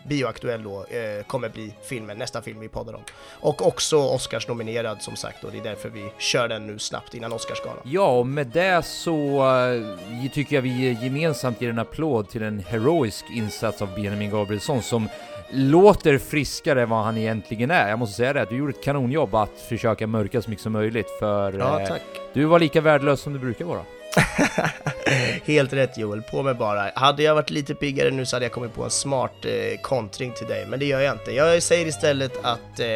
bioaktuell 0.09 0.63
då, 0.63 0.85
eh, 0.85 1.25
kommer 1.27 1.49
bli 1.49 1.75
filmen, 1.89 2.19
nästa 2.19 2.43
film 2.43 2.61
vi 2.61 2.69
poddar 2.69 2.95
om. 2.95 3.03
Och 3.41 3.67
också 3.67 3.97
Oscars 3.97 4.49
nominerad 4.49 5.03
som 5.03 5.17
sagt 5.17 5.45
och 5.45 5.53
det 5.53 5.59
är 5.59 5.63
därför 5.63 5.89
vi 5.89 6.13
kör 6.19 6.49
den 6.49 6.67
nu 6.67 6.79
snabbt 6.79 7.15
innan 7.15 7.33
Oscarsgalan. 7.33 7.83
Ja, 7.85 8.19
och 8.19 8.27
med 8.27 8.47
det 8.47 8.83
så 8.85 9.45
uh, 9.45 10.31
tycker 10.33 10.57
jag 10.57 10.63
vi 10.63 10.99
gemensamt 11.03 11.61
ger 11.61 11.71
en 11.71 11.79
applåd 11.79 12.29
till 12.29 12.43
en 12.43 12.59
heroisk 12.59 13.25
insats 13.31 13.83
av 13.83 13.95
Benjamin 13.95 14.31
Gabrielsson 14.31 14.83
som 14.83 15.09
låter 15.51 16.19
friskare 16.19 16.83
än 16.83 16.89
vad 16.89 17.05
han 17.05 17.17
egentligen 17.17 17.71
är. 17.71 17.89
Jag 17.89 17.99
måste 17.99 18.17
säga 18.17 18.33
det, 18.33 18.47
du 18.51 18.57
gjorde 18.57 18.71
ett 18.71 18.85
kanonjobb 18.85 19.35
att 19.35 19.61
försöka 19.69 20.07
mörka 20.07 20.43
så 20.43 20.51
mycket 20.51 20.63
som 20.63 20.73
möjligt 20.73 21.11
för 21.19 21.53
ja, 21.53 21.87
tack. 21.87 22.03
Eh, 22.15 22.23
du 22.33 22.45
var 22.45 22.59
lika 22.59 22.81
värdelös 22.81 23.21
som 23.21 23.33
du 23.33 23.39
brukar 23.39 23.65
vara. 23.65 23.83
Helt 25.45 25.73
rätt 25.73 25.99
Joel, 25.99 26.23
på 26.23 26.43
med 26.43 26.57
bara. 26.57 26.91
Hade 26.95 27.23
jag 27.23 27.35
varit 27.35 27.51
lite 27.51 27.75
piggare 27.75 28.11
nu 28.11 28.27
så 28.27 28.37
hade 28.37 28.45
jag 28.45 28.53
kommit 28.53 28.75
på 28.75 28.85
en 28.85 28.91
smart 28.91 29.45
eh, 29.45 29.81
kontring 29.83 30.33
till 30.33 30.47
dig, 30.47 30.67
men 30.67 30.79
det 30.79 30.87
gör 30.87 31.01
jag 31.01 31.15
inte. 31.15 31.33
Jag 31.33 31.63
säger 31.63 31.87
istället 31.87 32.45
att 32.45 32.81
eh, 32.81 32.87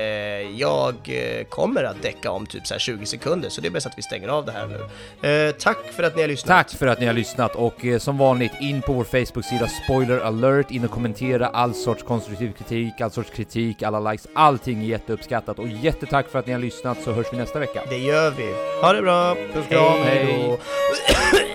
jag 0.60 0.94
eh, 1.04 1.44
kommer 1.44 1.84
att 1.84 2.02
däcka 2.02 2.30
om 2.30 2.46
typ 2.46 2.66
så 2.66 2.78
20 2.78 3.06
sekunder, 3.06 3.48
så 3.48 3.60
det 3.60 3.68
är 3.68 3.70
bäst 3.70 3.86
att 3.86 3.98
vi 3.98 4.02
stänger 4.02 4.28
av 4.28 4.44
det 4.44 4.52
här 4.52 4.66
nu. 4.66 5.28
Eh, 5.28 5.52
tack 5.52 5.78
för 5.92 6.02
att 6.02 6.16
ni 6.16 6.22
har 6.22 6.28
lyssnat. 6.28 6.48
Tack 6.48 6.78
för 6.78 6.86
att 6.86 7.00
ni 7.00 7.06
har 7.06 7.14
lyssnat 7.14 7.54
och 7.54 7.84
eh, 7.84 7.98
som 7.98 8.18
vanligt 8.18 8.52
in 8.60 8.82
på 8.82 8.92
vår 8.92 9.04
Facebook-sida 9.04 9.68
Spoiler 9.68 10.20
alert, 10.20 10.70
in 10.70 10.84
och 10.84 10.90
kommentera 10.90 11.46
all 11.46 11.74
sorts 11.74 12.02
konstruktiv 12.02 12.52
kritik, 12.52 13.00
all 13.00 13.10
sorts 13.10 13.30
kritik, 13.30 13.82
alla 13.82 14.10
likes, 14.10 14.26
allting 14.34 14.82
är 14.82 14.86
jätteuppskattat 14.86 15.58
och 15.58 15.68
jättetack 15.68 16.28
för 16.28 16.38
att 16.38 16.46
ni 16.46 16.52
har 16.52 16.60
lyssnat 16.60 17.02
så 17.02 17.12
hörs 17.12 17.26
vi 17.32 17.36
nästa 17.36 17.58
vecka. 17.58 17.82
Det 17.88 17.98
gör 17.98 18.30
vi. 18.30 18.54
Ha 18.82 18.92
det 18.92 19.02
bra! 19.02 19.34
Puss 19.34 19.66
kram, 19.68 20.02
hej! 20.04 20.24
hej. 20.24 20.58
Yeah. 21.12 21.42